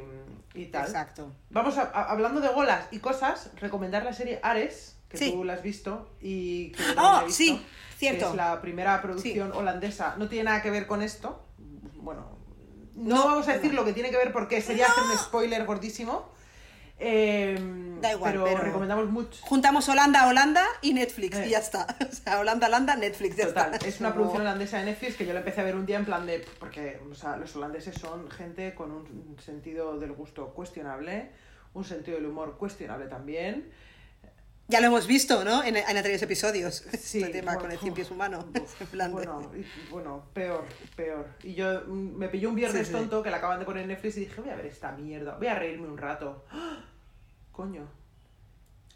y 0.53 0.65
tal. 0.67 0.85
Exacto. 0.85 1.31
Vamos 1.49 1.77
a, 1.77 1.83
a- 1.83 2.11
hablando 2.11 2.41
de 2.41 2.49
golas 2.49 2.87
y 2.91 2.99
cosas, 2.99 3.49
recomendar 3.59 4.03
la 4.03 4.13
serie 4.13 4.39
Ares, 4.43 4.97
que 5.09 5.17
Sí. 5.17 5.31
tú 5.31 5.43
la 5.43 5.53
has 5.53 5.63
visto 5.63 6.09
y 6.21 6.71
que 6.73 6.83
yo 6.83 6.93
Oh, 6.97 7.21
he 7.21 7.25
visto, 7.25 7.37
sí, 7.37 7.65
cierto. 7.97 8.25
Que 8.25 8.29
es 8.31 8.35
la 8.35 8.61
primera 8.61 9.01
producción 9.01 9.51
holandesa. 9.53 10.15
No 10.17 10.27
tiene 10.27 10.45
nada 10.45 10.61
que 10.61 10.69
ver 10.71 10.85
con 10.87 11.01
esto. 11.01 11.43
Bueno, 11.95 12.32
no, 12.95 13.15
No, 13.15 13.25
vamos 13.25 13.47
a 13.47 13.53
decir 13.53 13.71
no. 13.73 13.81
lo 13.81 13.85
que 13.85 13.93
tiene 13.93 14.09
que 14.11 14.17
ver 14.17 14.31
porque 14.31 14.61
sería 14.61 14.85
hacer 14.87 15.03
un 15.03 15.17
spoiler 15.17 15.65
gordísimo. 15.65 16.31
Eh, 16.99 17.57
Da 18.01 18.11
igual, 18.13 18.31
pero, 18.33 18.43
pero- 18.45 18.57
recomendamos 18.59 19.09
mucho. 19.09 19.41
Juntamos 19.45 19.87
Holanda, 19.89 20.27
Holanda 20.27 20.63
y 20.81 20.93
Netflix 20.93 21.37
Eh. 21.37 21.47
y 21.47 21.49
ya 21.51 21.59
está. 21.59 21.87
O 22.11 22.13
sea, 22.15 22.39
Holanda, 22.39 22.67
Holanda, 22.67 22.95
Netflix, 22.95 23.35
ya 23.35 23.47
Total, 23.47 23.73
está. 23.73 23.87
es 23.87 23.99
una 23.99 24.13
producción 24.13 24.41
holandesa 24.41 24.77
de 24.79 24.85
Netflix 24.85 25.15
que 25.15 25.25
yo 25.25 25.33
la 25.33 25.39
empecé 25.39 25.61
a 25.61 25.63
ver 25.63 25.75
un 25.75 25.85
día 25.85 25.97
en 25.97 26.05
plan 26.05 26.25
de. 26.25 26.45
Porque 26.59 26.99
o 27.11 27.15
sea, 27.15 27.35
los 27.37 27.55
holandeses 27.55 27.95
son 27.95 28.29
gente 28.29 28.73
con 28.75 28.91
un 28.91 29.37
sentido 29.43 29.97
del 29.99 30.13
gusto 30.13 30.49
cuestionable, 30.53 31.31
un 31.73 31.83
sentido 31.83 32.17
del 32.17 32.27
humor 32.27 32.57
cuestionable 32.57 33.07
también. 33.07 33.71
Ya 34.69 34.79
lo 34.79 34.87
hemos 34.87 35.07
visto, 35.07 35.43
¿no? 35.43 35.61
En, 35.63 35.75
en 35.75 35.85
anteriores 35.85 36.21
episodios. 36.21 36.83
Sí, 36.99 37.19
este 37.21 37.33
tema 37.33 37.53
bueno, 37.53 37.61
con 37.61 37.71
el 37.71 37.79
cien 37.79 37.93
pies 37.93 38.09
humano. 38.11 38.45
uf, 38.59 38.81
bueno, 39.11 39.51
y- 39.55 39.91
bueno, 39.91 40.23
peor, 40.33 40.65
peor. 40.95 41.27
Y 41.43 41.53
yo 41.53 41.81
mm, 41.85 42.15
me 42.17 42.29
pilló 42.29 42.49
un 42.49 42.55
viernes 42.55 42.87
Sí, 42.87 42.93
sí. 42.93 42.99
tonto 42.99 43.21
que 43.21 43.29
la 43.29 43.37
acaban 43.37 43.59
de 43.59 43.65
poner 43.65 43.83
en 43.83 43.89
Netflix 43.89 44.17
y 44.17 44.21
dije, 44.21 44.39
voy 44.41 44.49
a 44.51 44.55
ver 44.55 44.65
esta 44.67 44.91
mierda, 44.93 45.35
voy 45.37 45.47
a 45.47 45.55
reírme 45.55 45.87
un 45.87 45.97
rato. 45.97 46.45
¡Ah! 46.51 46.83
Coño. 47.51 47.87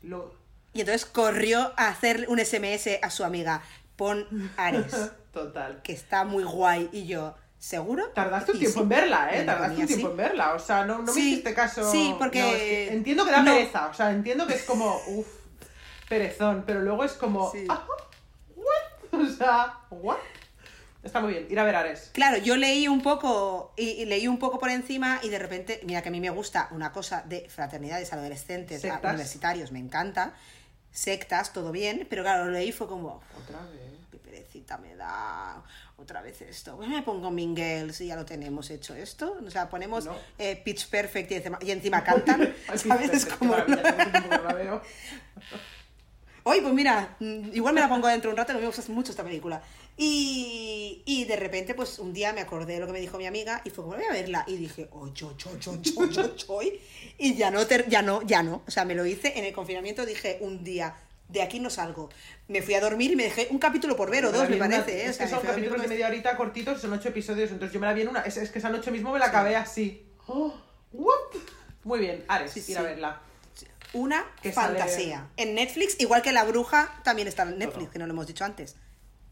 Lo... 0.04 0.34
Y 0.74 0.82
entonces 0.82 1.06
corrió 1.06 1.74
a 1.76 1.90
hacer 1.90 2.26
un 2.30 2.40
SMS 2.40 3.00
a 3.02 3.10
su 3.10 3.24
amiga. 3.24 3.62
Pon 3.96 4.26
Ares, 4.58 4.96
Total. 5.34 5.82
que 5.82 5.92
está 5.92 6.24
muy 6.24 6.44
guay. 6.44 6.88
Y 6.92 7.08
yo, 7.08 7.36
¿seguro? 7.58 8.08
Tardaste 8.10 8.52
un 8.52 8.60
tiempo 8.60 8.80
sí, 8.80 8.84
en 8.84 8.90
verla, 8.90 9.30
¿eh? 9.34 9.40
me 9.40 9.46
Tardaste 9.46 9.82
un 9.82 9.88
tiempo 9.88 10.10
en 10.12 10.18
verla. 10.18 10.54
O 10.54 10.60
sea, 10.60 10.86
no, 10.86 10.98
no 11.00 11.04
me 11.04 11.12
Sí, 11.14 11.32
hiciste 11.34 11.54
caso. 11.56 11.92
sí, 11.92 12.16
porque- 12.18 12.40
No, 12.42 12.48
es 12.48 12.54
que 12.62 12.94
entiendo 12.94 13.26
que 13.26 13.32
da 13.32 13.42
no. 13.42 13.52
pereza. 13.52 13.88
O 13.88 13.94
sea, 13.94 14.12
entiendo 14.12 14.46
que 14.46 14.54
es 14.54 14.64
como, 14.64 15.00
uff, 15.08 15.28
perezón. 16.08 16.64
Pero 16.66 16.82
luego 16.82 17.04
es 17.04 17.14
como, 17.14 17.52
Sí. 17.52 17.66
ah, 17.70 17.86
¿what? 18.56 18.66
O 19.22 19.28
sea, 19.30 19.74
¿what? 19.90 20.18
Está 21.04 21.22
muy 21.22 21.32
bien. 21.34 21.48
Ir 21.50 21.60
a 21.60 21.64
ver 21.64 21.76
Ares. 21.76 22.10
Claro, 22.14 22.38
yo 22.38 22.58
leí 22.58 22.88
un 22.88 23.02
poco 23.02 23.72
y, 23.78 23.90
y 23.92 24.06
leí 24.06 24.28
un 24.28 24.40
poco 24.40 24.60
por 24.60 24.70
encima 24.70 25.20
y 25.24 25.30
de 25.30 25.40
repente, 25.40 25.80
mira 25.86 26.02
que 26.02 26.10
a 26.10 26.12
mí 26.12 26.20
me 26.20 26.30
gusta 26.32 26.68
una 26.72 26.92
cosa 26.92 27.24
de 27.26 27.48
fraternidades 27.50 28.12
adolescentes, 28.12 28.84
a- 28.84 29.00
universitarios, 29.04 29.72
me 29.72 29.80
encanta. 29.80 30.34
Sectas, 30.92 31.54
todo 31.54 31.72
bien, 31.72 32.08
pero 32.10 32.24
claro, 32.24 32.46
lo 32.46 32.52
leí 32.52 32.72
fue 32.72 32.88
como, 32.88 33.22
Otra 33.42 33.62
vez. 33.72 33.94
qué 34.12 34.18
perecita 34.18 34.78
me 34.80 34.96
da 34.96 35.62
otra 35.98 36.22
vez 36.22 36.42
esto. 36.42 36.76
Pues 36.76 36.90
me 36.90 37.04
pongo 37.04 37.30
Mingles 37.32 38.02
y 38.02 38.08
ya 38.08 38.16
lo 38.16 38.26
tenemos 38.26 38.70
hecho 38.72 38.96
esto. 38.96 39.38
O 39.46 39.50
sea, 39.52 39.70
ponemos 39.70 40.06
No. 40.06 40.16
eh, 40.40 40.60
Pitch 40.66 40.90
Perfect 40.90 41.32
y 41.32 41.36
encima, 41.36 41.60
y 41.62 41.72
encima 41.72 42.04
cantan. 42.04 42.54
¿Sabes? 42.76 43.12
Es 43.14 43.26
qué 43.26 43.36
como... 43.38 43.56
no. 46.48 46.52
Oye, 46.54 46.62
pues 46.62 46.74
mira, 46.74 47.16
mm, 47.20 47.50
igual 47.54 47.74
me 47.74 47.82
la 47.82 47.90
pongo 47.90 48.08
dentro 48.08 48.30
de 48.30 48.34
un 48.34 48.38
rato, 48.38 48.54
que 48.54 48.60
me 48.60 48.66
gusta 48.66 48.82
mucho 48.92 49.12
esta 49.12 49.24
película. 49.24 49.62
Y, 50.00 51.02
y 51.06 51.26
de 51.26 51.36
repente, 51.36 51.74
pues 51.74 52.00
un 52.00 52.14
día 52.14 52.32
me 52.34 52.42
acordé 52.42 52.74
de 52.76 52.80
lo 52.80 52.86
que 52.88 52.94
me 52.94 53.00
dijo 53.02 53.18
mi 53.18 53.26
amiga 53.26 53.62
y 53.64 53.70
fue 53.72 53.84
como, 53.84 53.96
voy 53.98 54.06
a 54.06 54.12
verla. 54.14 54.44
Y 54.48 54.56
dije, 54.58 54.88
oh, 54.92 55.08
yo, 55.14 55.36
yo, 55.38 55.58
yo, 55.60 55.82
yo, 55.82 56.06
yo, 56.10 56.36
yo. 56.36 56.60
Y 57.18 57.36
ya 57.36 57.52
no, 57.52 57.66
ter- 57.66 57.90
ya 57.90 58.02
no, 58.02 58.22
ya 58.22 58.44
no. 58.44 58.62
O 58.68 58.72
sea, 58.72 58.86
me 58.86 58.96
lo 58.96 59.06
hice 59.06 59.38
en 59.38 59.46
el 59.46 59.54
confinamiento, 59.54 60.06
dije 60.06 60.38
un 60.42 60.64
día, 60.64 60.96
de 61.30 61.42
aquí 61.42 61.60
no 61.60 61.70
salgo. 61.70 62.10
Me 62.48 62.62
fui 62.62 62.76
a 62.76 62.80
dormir 62.82 63.12
y 63.12 63.16
me 63.16 63.24
dejé 63.24 63.48
un 63.50 63.60
capítulo 63.60 63.96
por 63.98 64.10
ver 64.12 64.26
o 64.26 64.32
dos, 64.32 64.48
me 64.50 64.56
una- 64.58 64.70
parece. 64.70 65.04
¿eh? 65.04 65.08
O 65.08 65.10
Es 65.10 65.18
sea, 65.18 65.26
que 65.26 65.32
son 65.34 65.42
capítulos 65.44 65.82
de 65.82 65.88
media 65.88 66.08
horita 66.08 66.38
cortitos, 66.38 66.80
son 66.80 66.94
ocho 66.94 67.10
episodios, 67.10 67.52
entonces 67.52 67.74
yo 67.74 67.80
me 67.80 67.88
la 67.88 67.94
vi 67.94 68.02
en 68.04 68.10
una. 68.10 68.22
Es, 68.22 68.38
es 68.38 68.50
que 68.52 68.60
esa 68.60 68.70
noche 68.70 68.92
mismo 68.92 69.12
me 69.12 69.20
la 69.20 69.26
acabé 69.26 69.56
así. 69.56 70.06
Oh, 70.28 70.54
what? 70.94 71.16
Muy 71.84 72.00
bien, 72.00 72.24
Ares, 72.28 72.52
Sí, 72.52 72.60
ir 72.60 72.66
sí. 72.66 72.76
a 72.76 72.82
verla. 72.82 73.22
Una 73.94 74.26
Que 74.42 74.52
sale- 74.52 74.78
fantasía. 74.80 75.28
En 75.38 75.56
Netflix, 75.56 75.96
igual 76.00 76.22
que 76.22 76.32
La 76.32 76.44
Bruja, 76.44 76.92
también 77.04 77.28
está 77.28 77.44
en 77.44 77.58
Netflix, 77.58 77.86
Todo. 77.86 77.92
que 77.92 78.00
no 78.00 78.06
lo 78.08 78.14
hemos 78.14 78.28
dicho 78.28 78.44
antes. 78.46 78.76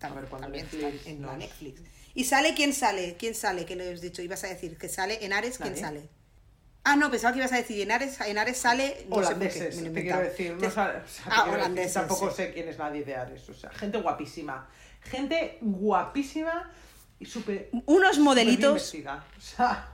Ver, 0.01 0.26
también 0.28 0.66
Netflix 0.66 0.84
está 0.95 1.10
en 1.10 1.22
la 1.26 1.36
Netflix. 1.38 1.82
¿Y 2.14 2.24
sale 2.26 2.53
quién 2.53 2.74
sale? 2.74 3.16
¿Quién 3.18 3.34
sale? 3.36 3.66
¿Qué 3.66 3.76
le 3.76 3.91
has 3.91 4.01
dicho? 4.01 4.22
Ibas 4.22 4.43
a 4.43 4.47
decir 4.47 4.78
que 4.78 4.88
sale 4.88 5.24
en 5.26 5.34
Ares, 5.34 5.58
¿quién 5.58 5.70
Nadie. 5.72 5.82
sale? 5.82 6.10
Ah, 6.84 6.95
no, 6.95 7.10
pensaba 7.10 7.34
que 7.34 7.39
ibas 7.39 7.51
a 7.51 7.58
decir 7.58 7.82
en 7.82 7.91
Ares, 7.91 8.22
en 8.22 8.38
Ares 8.38 8.58
sale. 8.58 8.86
No 8.86 8.93
sé 8.93 9.06
por 9.10 9.20
qué, 9.22 9.26
holandeses, 9.28 9.76
me 9.78 9.88
lo 9.89 9.93
te 9.95 10.01
quiero 10.03 10.20
decir. 10.20 10.53
No 10.56 10.68
o 10.68 10.72
sea, 10.72 11.03
Ah, 11.26 11.41
decir, 11.43 11.53
holandeses, 11.56 11.93
Tampoco 11.93 12.30
sí. 12.30 12.36
sé 12.38 12.53
quién 12.53 12.70
es 12.70 12.78
nadie 12.78 13.03
de 13.03 13.16
Ares. 13.16 13.49
O 13.49 13.53
sea, 13.56 13.72
gente 13.72 13.97
guapísima. 13.97 14.70
Gente 15.01 15.58
guapísima 15.62 16.72
y 17.20 17.26
súper... 17.26 17.70
Unos 17.88 18.20
modelitos. 18.20 18.74
vestida. 18.76 19.26
O 19.38 19.41
sea, 19.41 19.89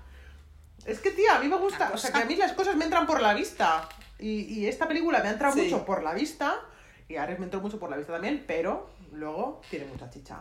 es 0.86 1.00
que, 1.00 1.12
tía, 1.12 1.36
a 1.38 1.40
mí 1.40 1.48
me 1.48 1.56
gusta. 1.58 1.92
O 1.94 1.98
sea, 1.98 2.12
que 2.12 2.20
a 2.20 2.26
mí 2.26 2.36
las 2.36 2.52
cosas 2.54 2.76
me 2.76 2.84
entran 2.86 3.08
por 3.08 3.22
la 3.22 3.34
vista. 3.34 3.88
Y, 4.22 4.42
y 4.44 4.68
esta 4.68 4.88
película 4.88 5.20
me 5.22 5.30
ha 5.30 5.32
entrado 5.32 5.56
Sí. 5.56 5.64
mucho 5.64 5.84
por 5.86 6.04
la 6.04 6.14
vista. 6.14 6.56
Y 7.10 7.18
Ares 7.18 7.40
me 7.40 7.46
entró 7.46 7.60
mucho 7.60 7.80
por 7.80 7.90
la 7.90 7.98
vista 7.98 8.14
también, 8.14 8.44
pero 8.48 8.90
luego 9.12 9.62
tiene 9.70 9.86
mucha 9.86 10.10
chicha. 10.10 10.38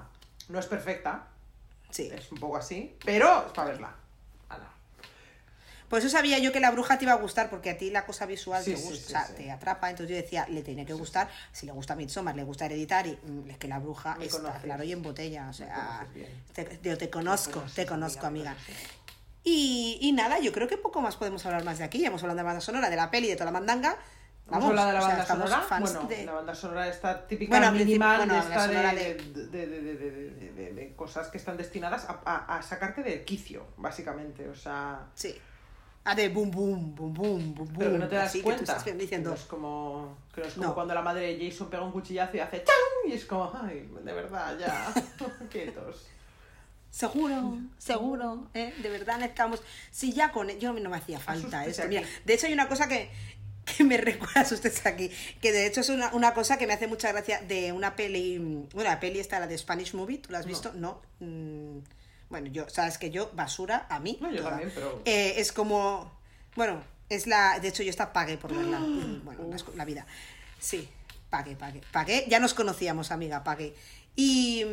No 0.48 0.58
es 0.60 0.66
perfecta, 0.66 1.26
Sí. 1.90 2.08
es 2.14 2.30
un 2.30 2.38
poco 2.38 2.56
así, 2.58 2.94
pero 3.04 3.46
es 3.46 3.52
para 3.52 3.70
verla. 3.70 3.94
Ala. 4.48 4.68
Por 5.88 5.98
eso 5.98 6.08
sabía 6.08 6.38
yo 6.38 6.52
que 6.52 6.60
la 6.60 6.70
bruja 6.70 6.98
te 6.98 7.04
iba 7.04 7.12
a 7.12 7.16
gustar, 7.16 7.50
porque 7.50 7.70
a 7.70 7.76
ti 7.78 7.90
la 7.90 8.06
cosa 8.06 8.24
visual 8.26 8.62
Sí, 8.62 8.70
te 8.72 8.76
sí, 8.76 8.82
gusta, 8.84 8.98
sí, 8.98 9.06
o 9.06 9.08
sea, 9.10 9.26
sí. 9.26 9.32
te 9.34 9.50
atrapa. 9.50 9.90
Entonces 9.90 10.14
yo 10.16 10.22
decía, 10.22 10.46
le 10.48 10.62
tiene 10.62 10.86
que 10.86 10.92
gustar. 10.92 11.28
Si 11.52 11.66
le 11.66 11.72
gusta 11.72 11.96
Midsommar, 11.96 12.36
le 12.36 12.44
gusta 12.44 12.66
Hereditary, 12.66 13.18
mm, 13.24 13.50
es 13.50 13.58
que 13.58 13.66
la 13.66 13.80
bruja 13.80 14.14
Me 14.14 14.26
está 14.26 14.38
conoces. 14.38 14.62
claro 14.62 14.84
y 14.84 14.92
en 14.92 15.02
botella. 15.02 15.48
O 15.48 15.52
sea, 15.52 16.06
te, 16.54 16.78
yo 16.84 16.96
te 16.96 17.10
conozco, 17.10 17.64
te 17.74 17.86
conozco, 17.86 18.26
amiga, 18.26 18.52
amiga. 18.52 18.62
me 18.68 18.74
conoces. 18.74 18.99
Y, 19.42 19.98
y 20.02 20.12
nada, 20.12 20.38
yo 20.38 20.52
creo 20.52 20.68
que 20.68 20.76
poco 20.76 21.00
más 21.00 21.16
podemos 21.16 21.44
hablar 21.46 21.64
más 21.64 21.78
de 21.78 21.84
aquí. 21.84 21.98
Ya 22.00 22.08
hemos 22.08 22.22
hablado 22.22 22.36
de 22.36 22.42
la 22.42 22.46
banda 22.48 22.60
sonora, 22.60 22.90
de 22.90 22.96
la 22.96 23.10
peli, 23.10 23.28
de 23.28 23.34
toda 23.34 23.46
la 23.46 23.52
mandanga. 23.52 23.96
Vamos 24.46 24.64
Vamos, 24.64 24.80
a 24.80 24.82
hablar 24.82 24.86
de 24.88 24.92
la 24.92 24.98
o 24.98 25.06
sea, 25.06 25.16
banda 25.16 25.26
sonora. 25.46 25.60
fans 25.66 25.92
Bueno, 25.94 26.08
de- 26.08 26.24
la 26.26 26.32
banda 26.32 26.54
sonora 26.54 26.88
está 26.88 27.26
típica 27.26 27.56
Bueno, 27.56 27.72
minimal 27.72 28.16
bueno, 28.18 28.36
esta 28.38 28.66
de, 28.66 29.14
de, 29.50 30.72
de- 30.74 30.92
cosas 30.96 31.28
que 31.28 31.38
están 31.38 31.56
destinadas 31.56 32.04
a, 32.08 32.20
a- 32.24 32.56
a 32.58 32.62
sacarte 32.62 33.02
del 33.02 33.24
quicio, 33.24 33.64
básicamente. 33.76 34.48
O 34.48 34.54
sea, 34.54 35.06
Sí. 35.14 35.34
Ah, 36.02 36.14
de 36.14 36.30
boom, 36.30 36.50
boom, 36.50 36.94
boom, 36.94 37.12
boom, 37.14 37.54
boom, 37.54 37.68
pero 37.78 37.92
que 37.92 37.98
no 37.98 38.08
te 38.08 38.14
das 38.16 38.26
así 38.30 38.38
que 38.38 38.42
tú 38.42 38.44
cuenta. 38.56 38.76
estás 38.76 38.98
diciendo, 38.98 39.30
Que 39.30 39.36
no 39.36 39.40
es 39.42 39.46
como, 39.46 40.16
que 40.34 40.40
no 40.40 40.46
es 40.46 40.54
como 40.54 40.66
No. 40.68 40.74
cuando 40.74 40.94
la 40.94 41.02
madre 41.02 41.36
de 41.36 41.50
Jason 41.50 41.68
pega 41.70 41.82
un 41.82 41.92
cuchillazo 41.92 42.36
y 42.38 42.40
hace 42.40 42.64
¡chan! 42.64 42.74
Y 43.06 43.12
es 43.12 43.26
como, 43.26 43.52
ay, 43.62 43.88
de 44.02 44.12
verdad, 44.12 44.58
ya, 44.58 44.92
quietos. 45.50 46.06
Seguro, 46.90 47.58
seguro, 47.78 48.48
¿eh? 48.54 48.74
De 48.82 48.88
verdad 48.88 49.16
necesitamos. 49.18 49.62
Si 49.90 50.12
ya 50.12 50.32
con. 50.32 50.48
Yo 50.58 50.72
no 50.72 50.90
me 50.90 50.96
hacía 50.96 51.20
falta 51.20 51.60
Asústese 51.60 51.82
esto. 51.82 51.88
Mira, 51.88 52.02
de 52.24 52.34
hecho, 52.34 52.46
hay 52.46 52.52
una 52.52 52.68
cosa 52.68 52.88
que, 52.88 53.08
que 53.64 53.84
me 53.84 53.96
recuerda, 53.98 54.42
ustedes 54.42 54.84
aquí, 54.86 55.10
que 55.40 55.52
de 55.52 55.66
hecho 55.66 55.80
es 55.82 55.88
una, 55.88 56.12
una 56.14 56.34
cosa 56.34 56.58
que 56.58 56.66
me 56.66 56.72
hace 56.72 56.88
mucha 56.88 57.12
gracia 57.12 57.40
de 57.42 57.72
una 57.72 57.94
peli. 57.94 58.38
Bueno, 58.38 58.90
la 58.90 58.98
peli 59.00 59.20
está 59.20 59.38
la 59.38 59.46
de 59.46 59.56
Spanish 59.56 59.94
Movie, 59.94 60.18
¿tú 60.18 60.32
la 60.32 60.40
has 60.40 60.46
visto? 60.46 60.72
No. 60.74 61.00
Mm, 61.20 61.78
bueno, 62.28 62.48
yo, 62.48 62.68
sabes 62.68 62.98
que 62.98 63.10
yo, 63.10 63.30
basura, 63.34 63.86
a 63.88 64.00
mí. 64.00 64.18
No, 64.20 64.30
yo 64.32 64.42
también, 64.42 64.72
pero- 64.74 65.00
Eh, 65.04 65.34
es 65.36 65.52
como. 65.52 66.12
Bueno, 66.56 66.82
es 67.08 67.26
la. 67.28 67.60
De 67.60 67.68
hecho, 67.68 67.82
yo 67.84 67.90
esta 67.90 68.12
pagué 68.12 68.36
por 68.36 68.52
verla. 68.54 68.80
bueno, 69.24 69.44
las- 69.48 69.64
la 69.76 69.84
vida. 69.84 70.06
Sí, 70.58 70.88
pagué, 71.30 71.54
pagué. 71.54 71.82
Pagué. 71.92 72.26
Ya 72.28 72.40
nos 72.40 72.52
conocíamos, 72.54 73.12
amiga, 73.12 73.44
pagué. 73.44 73.74
Y, 74.16 74.64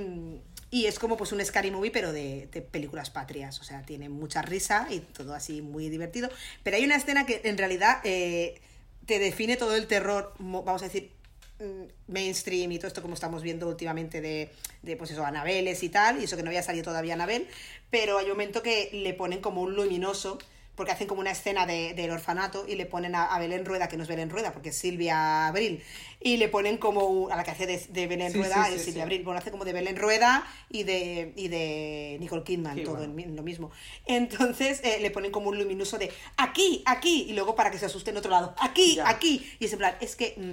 y 0.71 0.85
es 0.85 0.99
como 0.99 1.17
pues 1.17 1.31
un 1.31 1.43
scary 1.43 1.71
movie, 1.71 1.91
pero 1.91 2.11
de, 2.11 2.47
de 2.51 2.61
películas 2.61 3.09
patrias. 3.09 3.59
O 3.59 3.63
sea, 3.63 3.81
tiene 3.83 4.09
mucha 4.09 4.41
risa 4.41 4.87
y 4.89 4.99
todo 4.99 5.33
así 5.33 5.61
muy 5.61 5.89
divertido. 5.89 6.29
Pero 6.63 6.77
hay 6.77 6.85
una 6.85 6.95
escena 6.95 7.25
que 7.25 7.41
en 7.43 7.57
realidad 7.57 7.99
eh, 8.03 8.59
te 9.05 9.19
define 9.19 9.55
todo 9.57 9.75
el 9.75 9.87
terror, 9.87 10.33
mo- 10.39 10.63
vamos 10.63 10.81
a 10.81 10.85
decir, 10.85 11.11
mm, 11.59 12.11
mainstream 12.11 12.71
y 12.71 12.77
todo 12.77 12.87
esto 12.87 13.01
como 13.01 13.13
estamos 13.13 13.41
viendo 13.43 13.67
últimamente 13.67 14.19
de, 14.21 14.49
de 14.81 14.97
pues 14.97 15.11
eso, 15.11 15.25
Anabeles 15.25 15.81
y 15.83 15.89
tal, 15.89 16.19
y 16.19 16.25
eso 16.25 16.35
que 16.35 16.43
no 16.43 16.49
había 16.49 16.63
salido 16.63 16.83
todavía 16.85 17.13
Anabel, 17.13 17.47
pero 17.89 18.17
hay 18.17 18.25
un 18.25 18.31
momento 18.31 18.61
que 18.61 18.89
le 18.91 19.13
ponen 19.13 19.39
como 19.41 19.61
un 19.61 19.75
luminoso, 19.75 20.37
porque 20.77 20.91
hacen 20.93 21.07
como 21.07 21.19
una 21.19 21.31
escena 21.31 21.65
de- 21.65 21.93
del 21.95 22.11
orfanato 22.11 22.65
y 22.67 22.75
le 22.75 22.85
ponen 22.85 23.15
a, 23.15 23.25
a 23.25 23.39
Belén 23.39 23.65
Rueda, 23.65 23.89
que 23.89 23.97
no 23.97 24.03
es 24.03 24.09
Belén 24.09 24.29
Rueda, 24.29 24.53
porque 24.53 24.69
es 24.69 24.77
Silvia 24.77 25.47
Abril, 25.47 25.83
y 26.21 26.37
le 26.37 26.47
ponen 26.49 26.77
como 26.77 27.29
a 27.29 27.35
la 27.35 27.43
que 27.43 27.51
hace 27.51 27.65
de, 27.65 27.77
de 27.89 28.07
Belén 28.07 28.31
Sí, 28.31 28.37
Rueda, 28.37 28.65
sí, 28.67 28.73
es 28.75 28.79
sí, 28.81 28.85
Silvia. 28.85 29.03
Abril, 29.03 29.23
bueno, 29.23 29.39
hace 29.39 29.49
como 29.51 29.65
de 29.65 29.73
Belén 29.73 29.97
Rueda 29.97 30.45
y 30.69 30.83
de, 30.83 31.33
y 31.35 31.47
de 31.47 32.17
Nicole 32.19 32.43
Kidman, 32.43 32.83
todo 32.83 33.03
en, 33.03 33.15
mi- 33.15 33.23
en 33.23 33.35
lo 33.35 33.41
mismo. 33.43 33.71
Entonces 34.05 34.79
eh, 34.83 34.99
le 35.01 35.11
ponen 35.11 35.31
como 35.31 35.49
un 35.49 35.57
luminoso 35.57 35.97
de 35.97 36.11
aquí, 36.37 36.83
aquí, 36.85 37.25
y 37.27 37.33
luego 37.33 37.55
para 37.55 37.71
que 37.71 37.79
se 37.79 37.87
asuste 37.87 38.11
en 38.11 38.17
otro 38.17 38.31
lado, 38.31 38.55
aquí, 38.59 38.95
Ya. 38.95 39.09
aquí, 39.09 39.51
y 39.59 39.65
es 39.65 39.73
en 39.73 39.79
plan, 39.79 39.95
es 39.99 40.15
que... 40.15 40.35
mm, 40.37 40.51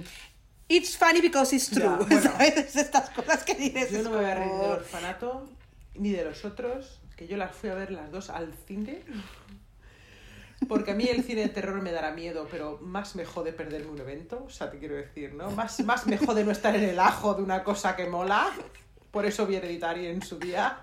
It's 0.67 0.97
funny 0.97 1.21
because 1.21 1.55
it's 1.55 1.69
Ya, 1.69 1.75
true. 1.99 2.05
bueno. 2.09 2.21
¿sabes? 2.23 2.75
Estas 2.75 3.11
cosas 3.11 3.43
que 3.43 3.53
dices. 3.53 3.91
Yo 3.91 4.01
no 4.01 4.09
me 4.09 4.15
voy 4.17 4.25
a 4.25 4.33
reír 4.33 4.51
del 4.51 4.71
orfanato 4.71 5.47
ni 5.93 6.09
de 6.09 6.25
los 6.25 6.43
otros, 6.43 6.99
que 7.15 7.27
yo 7.27 7.37
las 7.37 7.55
fui 7.55 7.69
a 7.69 7.75
ver 7.75 7.91
las 7.91 8.11
dos 8.11 8.31
al 8.31 8.51
cine. 8.67 9.03
Porque 10.67 10.91
a 10.91 10.95
mí 10.95 11.05
el 11.07 11.23
cine 11.23 11.41
de 11.41 11.49
terror 11.49 11.81
me 11.81 11.91
dará 11.91 12.11
miedo, 12.11 12.47
pero 12.49 12.79
más 12.81 13.15
me 13.15 13.25
jode 13.25 13.51
perderme 13.53 13.91
un 13.91 13.99
evento, 13.99 14.43
o 14.47 14.49
sea, 14.49 14.71
te 14.71 14.79
quiero 14.79 14.95
decir, 14.95 15.33
¿no? 15.33 15.51
Más, 15.51 15.79
más 15.81 16.07
me 16.07 16.17
jode 16.17 16.43
no 16.43 16.51
estar 16.51 16.75
en 16.75 16.83
el 16.83 16.99
ajo 16.99 17.33
de 17.33 17.43
una 17.43 17.63
cosa 17.63 17.95
que 17.95 18.05
mola, 18.07 18.49
por 19.11 19.25
eso 19.25 19.45
vi 19.45 19.55
Hereditary 19.57 20.07
en 20.07 20.21
su 20.21 20.39
día. 20.39 20.79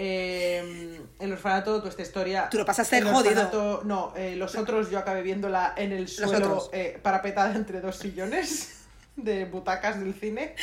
Eh, 0.00 1.00
el 1.18 1.32
orfanato, 1.32 1.76
toda 1.78 1.88
esta 1.90 2.02
historia... 2.02 2.48
Tú 2.50 2.58
lo 2.58 2.64
pasaste 2.64 2.98
el 2.98 3.04
jodido. 3.08 3.42
orfanato- 3.50 3.82
no, 3.84 4.12
eh, 4.16 4.36
los 4.36 4.54
otros 4.54 4.90
yo 4.90 4.98
acabé 4.98 5.22
viéndola 5.22 5.74
en 5.76 5.92
el 5.92 6.08
suelo 6.08 6.70
eh, 6.72 6.98
parapetada 7.02 7.54
entre 7.54 7.80
dos 7.80 7.96
sillones 7.96 8.84
de 9.16 9.44
butacas 9.46 9.98
del 9.98 10.14
cine. 10.14 10.54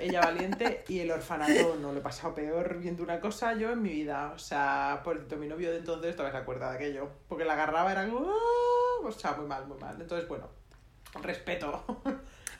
Ella 0.00 0.20
valiente 0.20 0.84
y 0.88 1.00
el 1.00 1.10
orfanato 1.10 1.76
no 1.80 1.92
lo 1.92 1.98
he 1.98 2.02
pasado 2.02 2.34
peor 2.34 2.78
viendo 2.78 3.02
una 3.02 3.18
cosa 3.20 3.54
yo 3.54 3.70
en 3.72 3.82
mi 3.82 3.90
vida. 3.90 4.32
O 4.34 4.38
sea, 4.38 5.00
por 5.04 5.16
cierto, 5.16 5.36
mi 5.36 5.46
novio 5.48 5.70
de 5.70 5.78
entonces 5.78 6.14
todavía 6.14 6.38
se 6.38 6.42
acuerda 6.42 6.70
de 6.70 6.76
aquello. 6.76 7.08
Porque 7.28 7.44
la 7.44 7.54
agarraba, 7.54 7.90
era 7.92 8.06
como... 8.08 8.30
"Ah", 8.30 9.06
O 9.06 9.12
sea, 9.12 9.32
muy 9.32 9.46
mal, 9.46 9.66
muy 9.66 9.78
mal. 9.78 10.00
Entonces, 10.00 10.28
bueno, 10.28 10.48
respeto. 11.22 11.84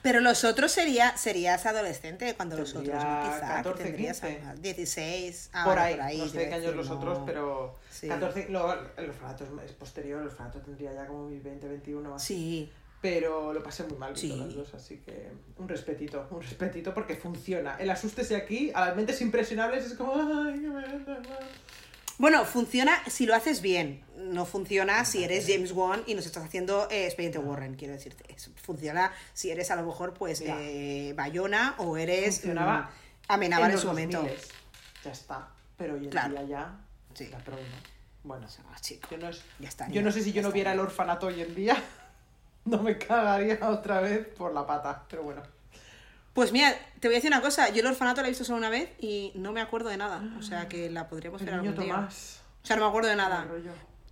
Pero 0.02 0.20
los 0.20 0.44
otros 0.44 0.70
sería, 0.70 1.16
serías 1.16 1.66
adolescente 1.66 2.34
cuando 2.36 2.56
los 2.56 2.70
otros, 2.70 2.84
Tendría. 2.86 3.22
Quizá, 3.24 3.48
14, 3.56 3.78
que 3.82 3.88
tendrías 3.90 4.20
15. 4.20 4.42
a- 4.46 4.54
16, 4.54 5.50
ah, 5.52 5.64
por, 5.64 5.74
bueno, 5.78 6.04
ahí, 6.04 6.18
no 6.18 6.28
sé 6.28 6.48
qué 6.48 6.54
años 6.54 6.76
los 6.76 6.88
no. 6.88 6.96
otros, 6.96 7.18
pero... 7.26 7.74
Sí. 7.90 8.06
14, 8.08 8.46
luego 8.50 8.74
el 8.96 9.08
orfanato 9.10 9.44
es, 9.64 9.72
posterior, 9.72 10.20
el 10.20 10.28
orfanato 10.28 10.60
tendría 10.60 10.92
ya 10.92 11.06
como 11.06 11.26
mis 11.28 11.42
20, 11.42 11.66
21 11.68 12.14
así. 12.14 12.26
Sí, 12.34 12.72
Pero 13.08 13.52
lo 13.52 13.62
pasé 13.62 13.84
muy 13.84 13.96
mal 13.98 14.16
Sí. 14.16 14.26
viendo 14.26 14.46
las 14.46 14.54
dos, 14.56 14.74
así 14.74 14.96
que 14.96 15.30
un 15.58 15.68
respetito, 15.68 16.26
un 16.32 16.42
respetito 16.42 16.92
porque 16.92 17.14
funciona. 17.14 17.76
El 17.78 17.88
asústese 17.90 18.34
aquí, 18.34 18.72
a 18.74 18.80
las 18.84 18.96
mentes 18.96 19.20
impresionables 19.20 19.84
es 19.86 19.94
como... 19.94 20.12
Ay, 20.14 20.54
qué 20.60 20.66
me 20.66 20.82
da 20.82 20.88
mal". 20.88 21.48
Bueno, 22.18 22.44
funciona 22.44 22.98
si 23.08 23.26
lo 23.26 23.34
haces 23.36 23.60
bien. 23.62 24.02
No 24.16 24.44
funciona 24.44 25.04
si 25.04 25.22
eres 25.22 25.46
James 25.46 25.70
Wan 25.70 26.02
y 26.08 26.14
nos 26.14 26.26
estás 26.26 26.44
haciendo 26.44 26.88
eh, 26.90 27.04
Expediente 27.06 27.38
Warren, 27.38 27.74
quiero 27.76 27.94
decirte. 27.94 28.24
Funciona 28.60 29.12
si 29.34 29.52
eres 29.52 29.70
a 29.70 29.76
lo 29.76 29.84
mejor, 29.86 30.12
pues, 30.14 30.40
eh, 30.44 31.12
Bayona 31.16 31.76
o 31.78 31.96
eres 31.96 32.40
Funcionaba 32.40 32.90
mm, 33.28 33.32
Amenábar 33.32 33.66
en, 33.70 33.72
los 33.74 33.82
su 33.82 33.86
momento. 33.86 34.20
2000s. 34.24 34.48
Ya 35.04 35.12
está. 35.12 35.48
Pero 35.76 35.94
hoy 35.94 36.04
en 36.06 36.10
Claro. 36.10 36.30
día 36.34 36.42
ya... 36.44 36.80
Sí. 37.14 37.30
Promo. 37.44 37.60
Bueno, 38.24 38.48
Ah, 38.72 38.76
chico. 38.80 39.06
yo 39.12 39.18
no, 39.18 39.28
es- 39.28 39.42
Ya 39.60 39.68
está, 39.68 39.88
yo 39.88 40.02
no 40.02 40.10
sé 40.10 40.22
si 40.22 40.32
yo 40.32 40.42
no 40.42 40.48
está. 40.48 40.54
viera 40.54 40.72
el 40.72 40.80
orfanato 40.80 41.28
hoy 41.28 41.40
en 41.42 41.54
día, 41.54 41.76
no 42.66 42.82
me 42.82 42.98
cagaría 42.98 43.58
otra 43.68 44.00
vez 44.00 44.26
por 44.28 44.52
la 44.52 44.66
pata. 44.66 45.04
Pero 45.08 45.22
bueno. 45.22 45.42
Pues 46.34 46.52
mira, 46.52 46.74
te 47.00 47.08
voy 47.08 47.14
a 47.14 47.18
decir 47.18 47.30
una 47.30 47.40
cosa. 47.40 47.70
Yo 47.70 47.80
el 47.80 47.86
orfanato 47.86 48.20
la 48.20 48.28
he 48.28 48.30
visto 48.30 48.44
solo 48.44 48.58
una 48.58 48.68
vez 48.68 48.90
y 49.00 49.32
no 49.36 49.52
me 49.52 49.60
acuerdo 49.62 49.88
de 49.88 49.96
nada. 49.96 50.22
O 50.38 50.42
sea 50.42 50.68
que 50.68 50.90
la 50.90 51.08
podríamos 51.08 51.42
ver 51.42 51.54
algún 51.54 51.74
día. 51.74 51.94
Tomás. 51.94 52.40
O 52.62 52.66
sea, 52.66 52.76
no 52.76 52.82
me 52.82 52.88
acuerdo 52.88 53.08
de 53.08 53.16
Mal 53.16 53.30
nada. 53.30 53.46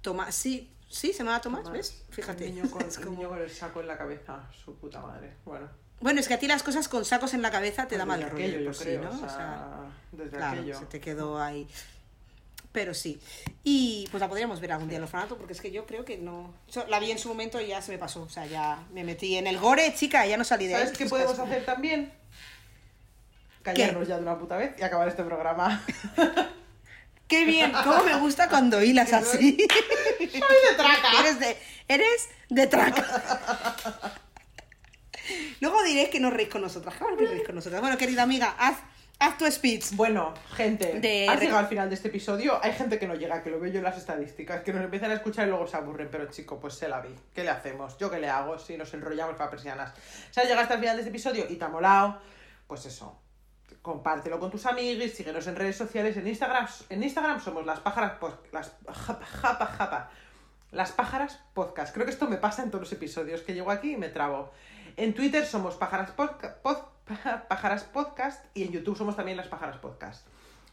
Tomás, 0.01 0.35
sí, 0.35 0.71
sí, 0.89 1.13
se 1.13 1.19
llama 1.19 1.41
Tomás, 1.41 1.63
Tomás. 1.65 1.73
¿ves? 1.77 2.05
Fíjate. 2.11 2.47
El 2.47 2.55
niño, 2.55 2.71
con, 2.71 2.83
Es 2.89 2.97
el 2.99 3.05
como- 3.05 3.17
niño 3.19 3.29
con 3.29 3.39
el 3.41 3.51
saco 3.51 3.81
en 3.81 3.89
la 3.89 3.99
cabeza, 3.99 4.41
su 4.65 4.75
puta 4.77 5.01
madre. 5.01 5.35
Bueno. 5.45 5.69
Bueno, 6.01 6.21
es 6.21 6.29
que 6.29 6.35
a 6.35 6.39
ti 6.39 6.47
las 6.47 6.63
cosas 6.63 6.89
con 6.89 7.05
sacos 7.05 7.35
en 7.35 7.43
la 7.43 7.51
cabeza 7.51 7.87
te 7.89 7.97
da 7.97 8.05
Pues 8.05 8.19
mal 8.19 8.21
desde 8.21 8.31
rollo. 8.33 8.45
aquello, 8.45 8.59
de 8.59 8.65
yo 8.65 8.71
por 8.71 8.77
sí, 8.77 8.85
creo. 8.85 9.03
¿no? 9.05 9.11
o 9.11 9.15
O 9.15 9.19
sea, 9.19 9.29
sea, 9.29 9.69
desde 10.13 10.37
claro, 10.37 10.61
aquello. 10.61 10.79
se 10.79 10.87
te 10.87 11.01
quedó 11.01 11.41
ahí. 11.43 11.69
Pero 12.75 12.93
sí. 12.93 13.21
Y 13.63 14.09
pues 14.11 14.21
la 14.21 14.29
podríamos 14.29 14.61
ver 14.61 14.73
algún 14.73 14.89
día 14.89 14.99
el 14.99 15.05
orfanato, 15.05 15.37
porque 15.39 15.53
es 15.53 15.61
que 15.61 15.71
yo 15.71 15.87
creo 15.87 16.05
que 16.05 16.19
no. 16.19 16.53
La 16.89 16.99
vi 16.99 17.13
en 17.13 17.21
su 17.21 17.29
momento 17.29 17.61
y 17.61 17.69
ya 17.69 17.81
se 17.81 17.93
me 17.93 17.99
pasó. 17.99 18.23
O 18.23 18.29
sea, 18.29 18.47
ya 18.47 18.83
me 18.93 19.05
metí 19.05 19.37
en 19.37 19.47
el 19.47 19.59
gore, 19.61 19.95
chica, 19.95 20.27
y 20.27 20.31
ya 20.31 20.37
no 20.37 20.43
salí 20.43 20.67
de 20.67 20.73
¿Sabes 20.73 20.91
él. 20.91 20.97
qué 20.99 21.05
Es 21.05 21.11
podemos 21.11 21.37
que- 21.37 21.43
hacer 21.43 21.65
también? 21.65 22.13
Callarnos 23.63 24.09
ya 24.09 24.17
de 24.17 24.23
una 24.23 24.37
puta 24.39 24.57
vez 24.57 24.73
y 24.77 24.83
acabar 24.83 25.07
este 25.07 25.23
programa. 25.23 25.85
¡Qué 27.29 27.45
bien! 27.45 27.73
¿Cómo 27.85 28.03
me 28.03 28.17
gusta 28.19 28.49
cuando 28.49 28.83
hilas 28.83 29.13
así? 29.13 29.57
¡Soy 30.19 30.27
de 30.29 30.75
traca! 30.77 31.21
Eres 31.21 31.39
de, 31.39 31.57
eres 31.87 32.29
de 32.51 32.67
traca. 32.67 33.75
Luego 35.61 35.83
diréis 35.85 36.09
que 36.11 36.19
no 36.21 36.31
reís 36.31 36.49
con 36.49 36.61
nosotras. 36.61 36.95
Claro 36.97 37.17
que 37.17 37.25
reís 37.27 37.45
con 37.45 37.55
nosotras. 37.55 37.81
Bueno, 37.81 37.97
querida 37.97 38.23
amiga, 38.25 38.55
haz, 38.59 38.77
haz 39.19 39.39
tu 39.39 39.51
speech. 39.51 39.93
Bueno, 39.93 40.35
gente, 40.55 41.01
De- 41.01 41.29
has 41.29 41.41
llegado 41.41 41.59
al 41.59 41.67
final 41.69 41.89
de 41.89 41.95
este 41.95 42.09
episodio. 42.09 42.59
Hay 42.63 42.73
gente 42.73 42.99
que 42.99 43.07
no 43.07 43.15
llega, 43.15 43.43
que 43.43 43.51
lo 43.51 43.59
veo 43.61 43.71
yo 43.73 43.79
en 43.79 43.85
las 43.85 43.97
estadísticas, 43.97 44.63
que 44.63 44.73
nos 44.73 44.85
empiezan 44.85 45.11
a 45.11 45.15
escuchar 45.15 45.47
y 45.47 45.51
luego 45.51 45.67
se 45.67 45.77
aburren. 45.77 46.09
Pero 46.11 46.27
chico, 46.27 46.59
pues 46.61 46.75
se 46.75 46.89
la 46.89 47.01
vi. 47.01 47.15
¿Qué 47.35 47.43
le 47.45 47.51
hacemos? 47.51 47.97
¿Yo 47.99 48.11
qué 48.11 48.19
le 48.19 48.29
hago? 48.29 48.59
Si 48.59 48.77
nos 48.77 48.93
enrollamos 48.95 49.37
para 49.37 49.51
persianas. 49.51 49.93
Si 50.31 50.41
has 50.41 50.47
llegado 50.47 50.63
hasta 50.63 50.75
el 50.75 50.81
final 50.81 50.97
de 50.97 51.03
este 51.03 51.11
episodio 51.11 51.47
y 51.49 51.57
te 51.57 51.65
ha 51.65 51.69
molado, 51.69 52.21
pues 52.67 52.85
eso. 52.87 53.21
Compártelo 53.83 54.39
con 54.41 54.51
tus 54.51 54.65
amigos, 54.67 55.11
síguenos 55.13 55.47
en 55.47 55.57
redes 55.57 55.77
sociales, 55.77 56.17
en 56.17 56.27
Instagram. 56.27 56.67
En 56.89 57.03
Instagram 57.03 57.41
somos 57.41 57.67
las 57.67 57.81
pájaras 57.81 58.19
pod- 58.21 58.39
las 58.53 58.73
japa, 58.93 59.25
japa, 59.27 59.67
japa. 59.67 60.11
Las 60.71 60.93
pájaras 60.93 61.41
podcast. 61.53 61.93
Creo 61.95 62.05
que 62.07 62.13
esto 62.13 62.27
me 62.27 62.37
pasa 62.39 62.63
en 62.63 62.71
todos 62.71 62.83
los 62.83 62.93
episodios, 62.93 63.43
que 63.43 63.55
llego 63.55 63.71
aquí 63.71 63.93
y 63.93 63.97
me 63.97 64.09
trabo. 64.09 64.51
En 64.97 65.13
Twitter 65.15 65.45
somos 65.47 65.77
pájaras 65.77 66.11
podca- 66.17 66.57
pod- 66.63 66.85
Pájaras 67.49 67.85
Podcast 67.85 68.45
y 68.55 68.63
en 68.63 68.73
YouTube 68.73 68.97
somos 68.97 69.17
también 69.17 69.37
las 69.37 69.49
Pájaras 69.49 69.77
Podcast. 69.77 70.27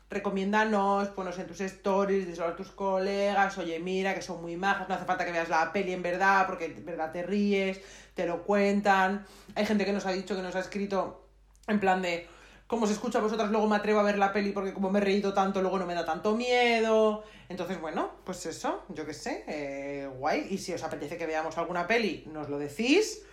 Recomiéndanos, 0.09 1.09
ponos 1.09 1.37
en 1.39 1.47
tus 1.47 1.61
stories, 1.61 2.27
díselo 2.27 2.47
a 2.47 2.55
tus 2.55 2.69
colegas, 2.71 3.57
oye, 3.57 3.79
mira, 3.79 4.13
que 4.13 4.21
son 4.21 4.41
muy 4.41 4.55
majas, 4.57 4.87
no 4.87 4.95
hace 4.95 5.05
falta 5.05 5.25
que 5.25 5.31
veas 5.31 5.49
la 5.49 5.71
peli 5.71 5.93
en 5.93 6.01
verdad, 6.01 6.45
porque 6.47 6.65
en 6.65 6.85
verdad 6.85 7.11
te 7.11 7.23
ríes, 7.23 7.81
te 8.13 8.25
lo 8.25 8.43
cuentan. 8.43 9.25
Hay 9.55 9.65
gente 9.65 9.85
que 9.85 9.93
nos 9.93 10.05
ha 10.05 10.11
dicho, 10.11 10.35
que 10.35 10.41
nos 10.41 10.55
ha 10.55 10.59
escrito 10.59 11.25
en 11.67 11.79
plan 11.79 12.01
de, 12.01 12.27
como 12.67 12.87
se 12.87 12.93
escucha 12.93 13.19
a 13.19 13.21
vosotras, 13.21 13.51
luego 13.51 13.67
me 13.67 13.75
atrevo 13.75 13.99
a 13.99 14.03
ver 14.03 14.17
la 14.17 14.31
peli 14.31 14.51
porque 14.51 14.73
como 14.73 14.89
me 14.89 14.99
he 14.99 15.03
reído 15.03 15.33
tanto, 15.33 15.61
luego 15.61 15.79
no 15.79 15.85
me 15.85 15.95
da 15.95 16.05
tanto 16.05 16.35
miedo. 16.35 17.23
Entonces, 17.49 17.79
bueno, 17.79 18.11
pues 18.23 18.45
eso, 18.45 18.83
yo 18.89 19.05
qué 19.05 19.13
sé, 19.13 19.43
eh, 19.47 20.09
guay. 20.17 20.47
Y 20.49 20.57
si 20.57 20.73
os 20.73 20.83
apetece 20.83 21.17
que 21.17 21.25
veamos 21.25 21.57
alguna 21.57 21.87
peli, 21.87 22.23
nos 22.31 22.47
lo 22.49 22.57
decís. 22.57 23.23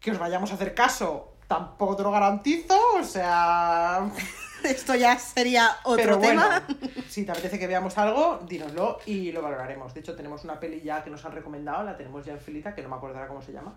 Que 0.00 0.10
os 0.10 0.18
vayamos 0.18 0.52
a 0.52 0.54
hacer 0.54 0.74
caso, 0.74 1.35
tampoco 1.48 1.96
te 1.96 2.02
lo 2.02 2.10
garantizo, 2.10 2.78
o 2.98 3.04
sea... 3.04 4.10
Esto 4.64 4.96
ya 4.96 5.16
sería 5.18 5.76
otro 5.84 5.96
Pero 6.02 6.18
bueno, 6.18 6.42
tema. 6.42 6.66
si 7.08 7.24
te 7.24 7.30
apetece 7.30 7.58
que 7.58 7.66
veamos 7.68 7.96
algo, 7.98 8.40
dínoslo 8.48 8.98
y 9.06 9.30
lo 9.30 9.40
valoraremos. 9.42 9.94
De 9.94 10.00
hecho, 10.00 10.16
tenemos 10.16 10.42
una 10.42 10.58
peli 10.58 10.80
ya 10.80 11.04
que 11.04 11.10
nos 11.10 11.24
han 11.24 11.32
recomendado, 11.32 11.84
la 11.84 11.96
tenemos 11.96 12.24
ya 12.24 12.32
en 12.32 12.40
filita, 12.40 12.74
que 12.74 12.82
no 12.82 12.88
me 12.88 12.96
acuerdo 12.96 13.16
ahora 13.16 13.28
cómo 13.28 13.42
se 13.42 13.52
llama. 13.52 13.74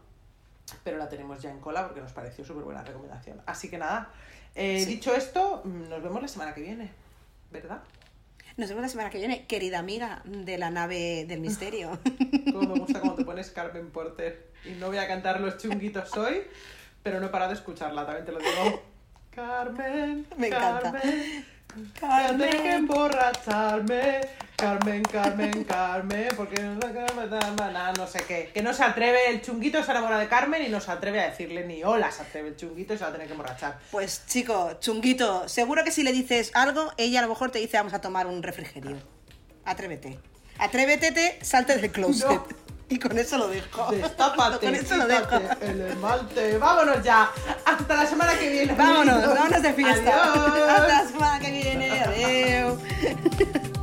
Pero 0.84 0.98
la 0.98 1.08
tenemos 1.08 1.42
ya 1.42 1.52
en 1.52 1.60
cola 1.60 1.86
porque 1.86 2.02
nos 2.02 2.12
pareció 2.14 2.44
súper 2.44 2.64
buena 2.64 2.82
recomendación. 2.84 3.40
Así 3.46 3.70
que 3.70 3.78
nada, 3.78 4.10
eh, 4.56 4.80
Sí. 4.80 4.86
dicho 4.86 5.14
esto, 5.14 5.62
mm, 5.64 5.90
nos 5.90 6.02
vemos 6.02 6.22
la 6.22 6.28
semana 6.28 6.54
que 6.56 6.62
viene, 6.62 6.90
¿verdad? 7.52 7.82
Nos 8.58 8.70
vemos 8.70 8.82
la 8.82 8.90
semana 8.90 9.10
que 9.12 9.20
viene, 9.20 9.46
querida 9.46 9.80
amiga 9.80 10.22
de 10.26 10.58
la 10.58 10.72
nave 10.72 11.26
del 11.28 11.40
misterio. 11.42 12.00
Como 12.52 12.74
me 12.74 12.80
gusta 12.80 13.00
cuando 13.00 13.18
te 13.18 13.26
pones 13.26 13.52
Carmen 13.52 13.92
Porter. 13.92 14.50
Y 14.66 14.72
no 14.72 14.88
voy 14.88 14.98
a 14.98 15.08
cantar 15.08 15.40
los 15.40 15.58
chunguitos 15.58 16.16
hoy, 16.18 16.42
pero 17.04 17.20
no 17.20 17.28
he 17.28 17.30
parado 17.30 17.52
de 17.52 17.58
escucharla, 17.58 18.06
también 18.06 18.26
te 18.26 18.32
lo 18.32 18.40
digo. 18.40 18.84
Carmen, 19.32 20.28
Me 20.38 20.48
encanta. 20.48 20.92
Carmen, 20.92 21.46
Carmen, 22.00 22.50
que 22.50 22.72
emborracharme. 22.74 24.22
Carmen, 24.60 25.04
Carmen, 25.04 25.64
Carmen, 25.64 26.28
porque 26.36 26.62
nada, 26.62 27.94
no 27.94 28.06
sé 28.08 28.20
qué. 28.28 28.52
Que 28.54 28.62
no 28.62 28.74
se 28.74 28.84
atreve, 28.84 29.30
el 29.30 29.42
chunguito 29.42 29.82
se 29.82 29.92
enamora 29.92 30.20
de 30.20 30.28
Carmen 30.28 30.66
y 30.66 30.68
no 30.68 30.82
se 30.82 30.92
atreve 30.92 31.22
a 31.22 31.30
decirle 31.30 31.66
ni 31.66 31.82
hola, 31.84 32.12
se 32.12 32.24
atreve 32.24 32.50
el 32.50 32.56
chunguito 32.58 32.94
y 32.94 32.98
se 32.98 33.04
va 33.04 33.10
a 33.10 33.14
tener 33.14 33.28
que 33.28 33.34
emborrachar. 33.34 33.80
Pues 33.92 34.26
chico, 34.28 34.74
chunguito, 34.82 35.48
seguro 35.48 35.86
que 35.86 35.92
si 35.92 36.04
le 36.04 36.12
dices 36.12 36.52
algo, 36.56 36.92
ella 36.98 37.20
a 37.20 37.22
lo 37.22 37.30
mejor 37.30 37.52
te 37.52 37.60
dice 37.60 37.78
vamos 37.78 37.94
a 37.94 38.02
tomar 38.02 38.28
un 38.28 38.44
refrigerio. 38.44 38.98
Atrévete. 39.64 40.20
Atrévete, 40.58 41.14
te, 41.14 41.46
salte 41.46 41.78
del 41.78 41.92
closet. 41.92 42.28
No. 42.30 42.69
Y 42.92 42.98
con 42.98 43.18
eso 43.18 43.38
lo 43.38 43.48
dejo. 43.48 43.92
Destápate, 43.92 44.66
con 44.66 44.76
eso 44.76 44.98
lo 44.98 45.08
dejo. 45.08 45.36
el 45.62 45.82
esmalte. 45.82 46.58
Vámonos 46.58 47.04
ya. 47.04 47.32
Hasta 47.64 47.96
la 47.96 48.06
semana 48.08 48.38
que 48.38 48.50
viene. 48.50 48.74
Vámonos, 48.74 49.28
vámonos 49.28 49.62
de 49.62 49.74
fiesta. 49.74 50.24
Adiós. 50.24 50.70
Hasta 50.70 50.88
la 50.88 51.08
semana 51.08 51.40
que 51.40 51.52
viene. 51.52 52.02
Adiós. 52.02 53.79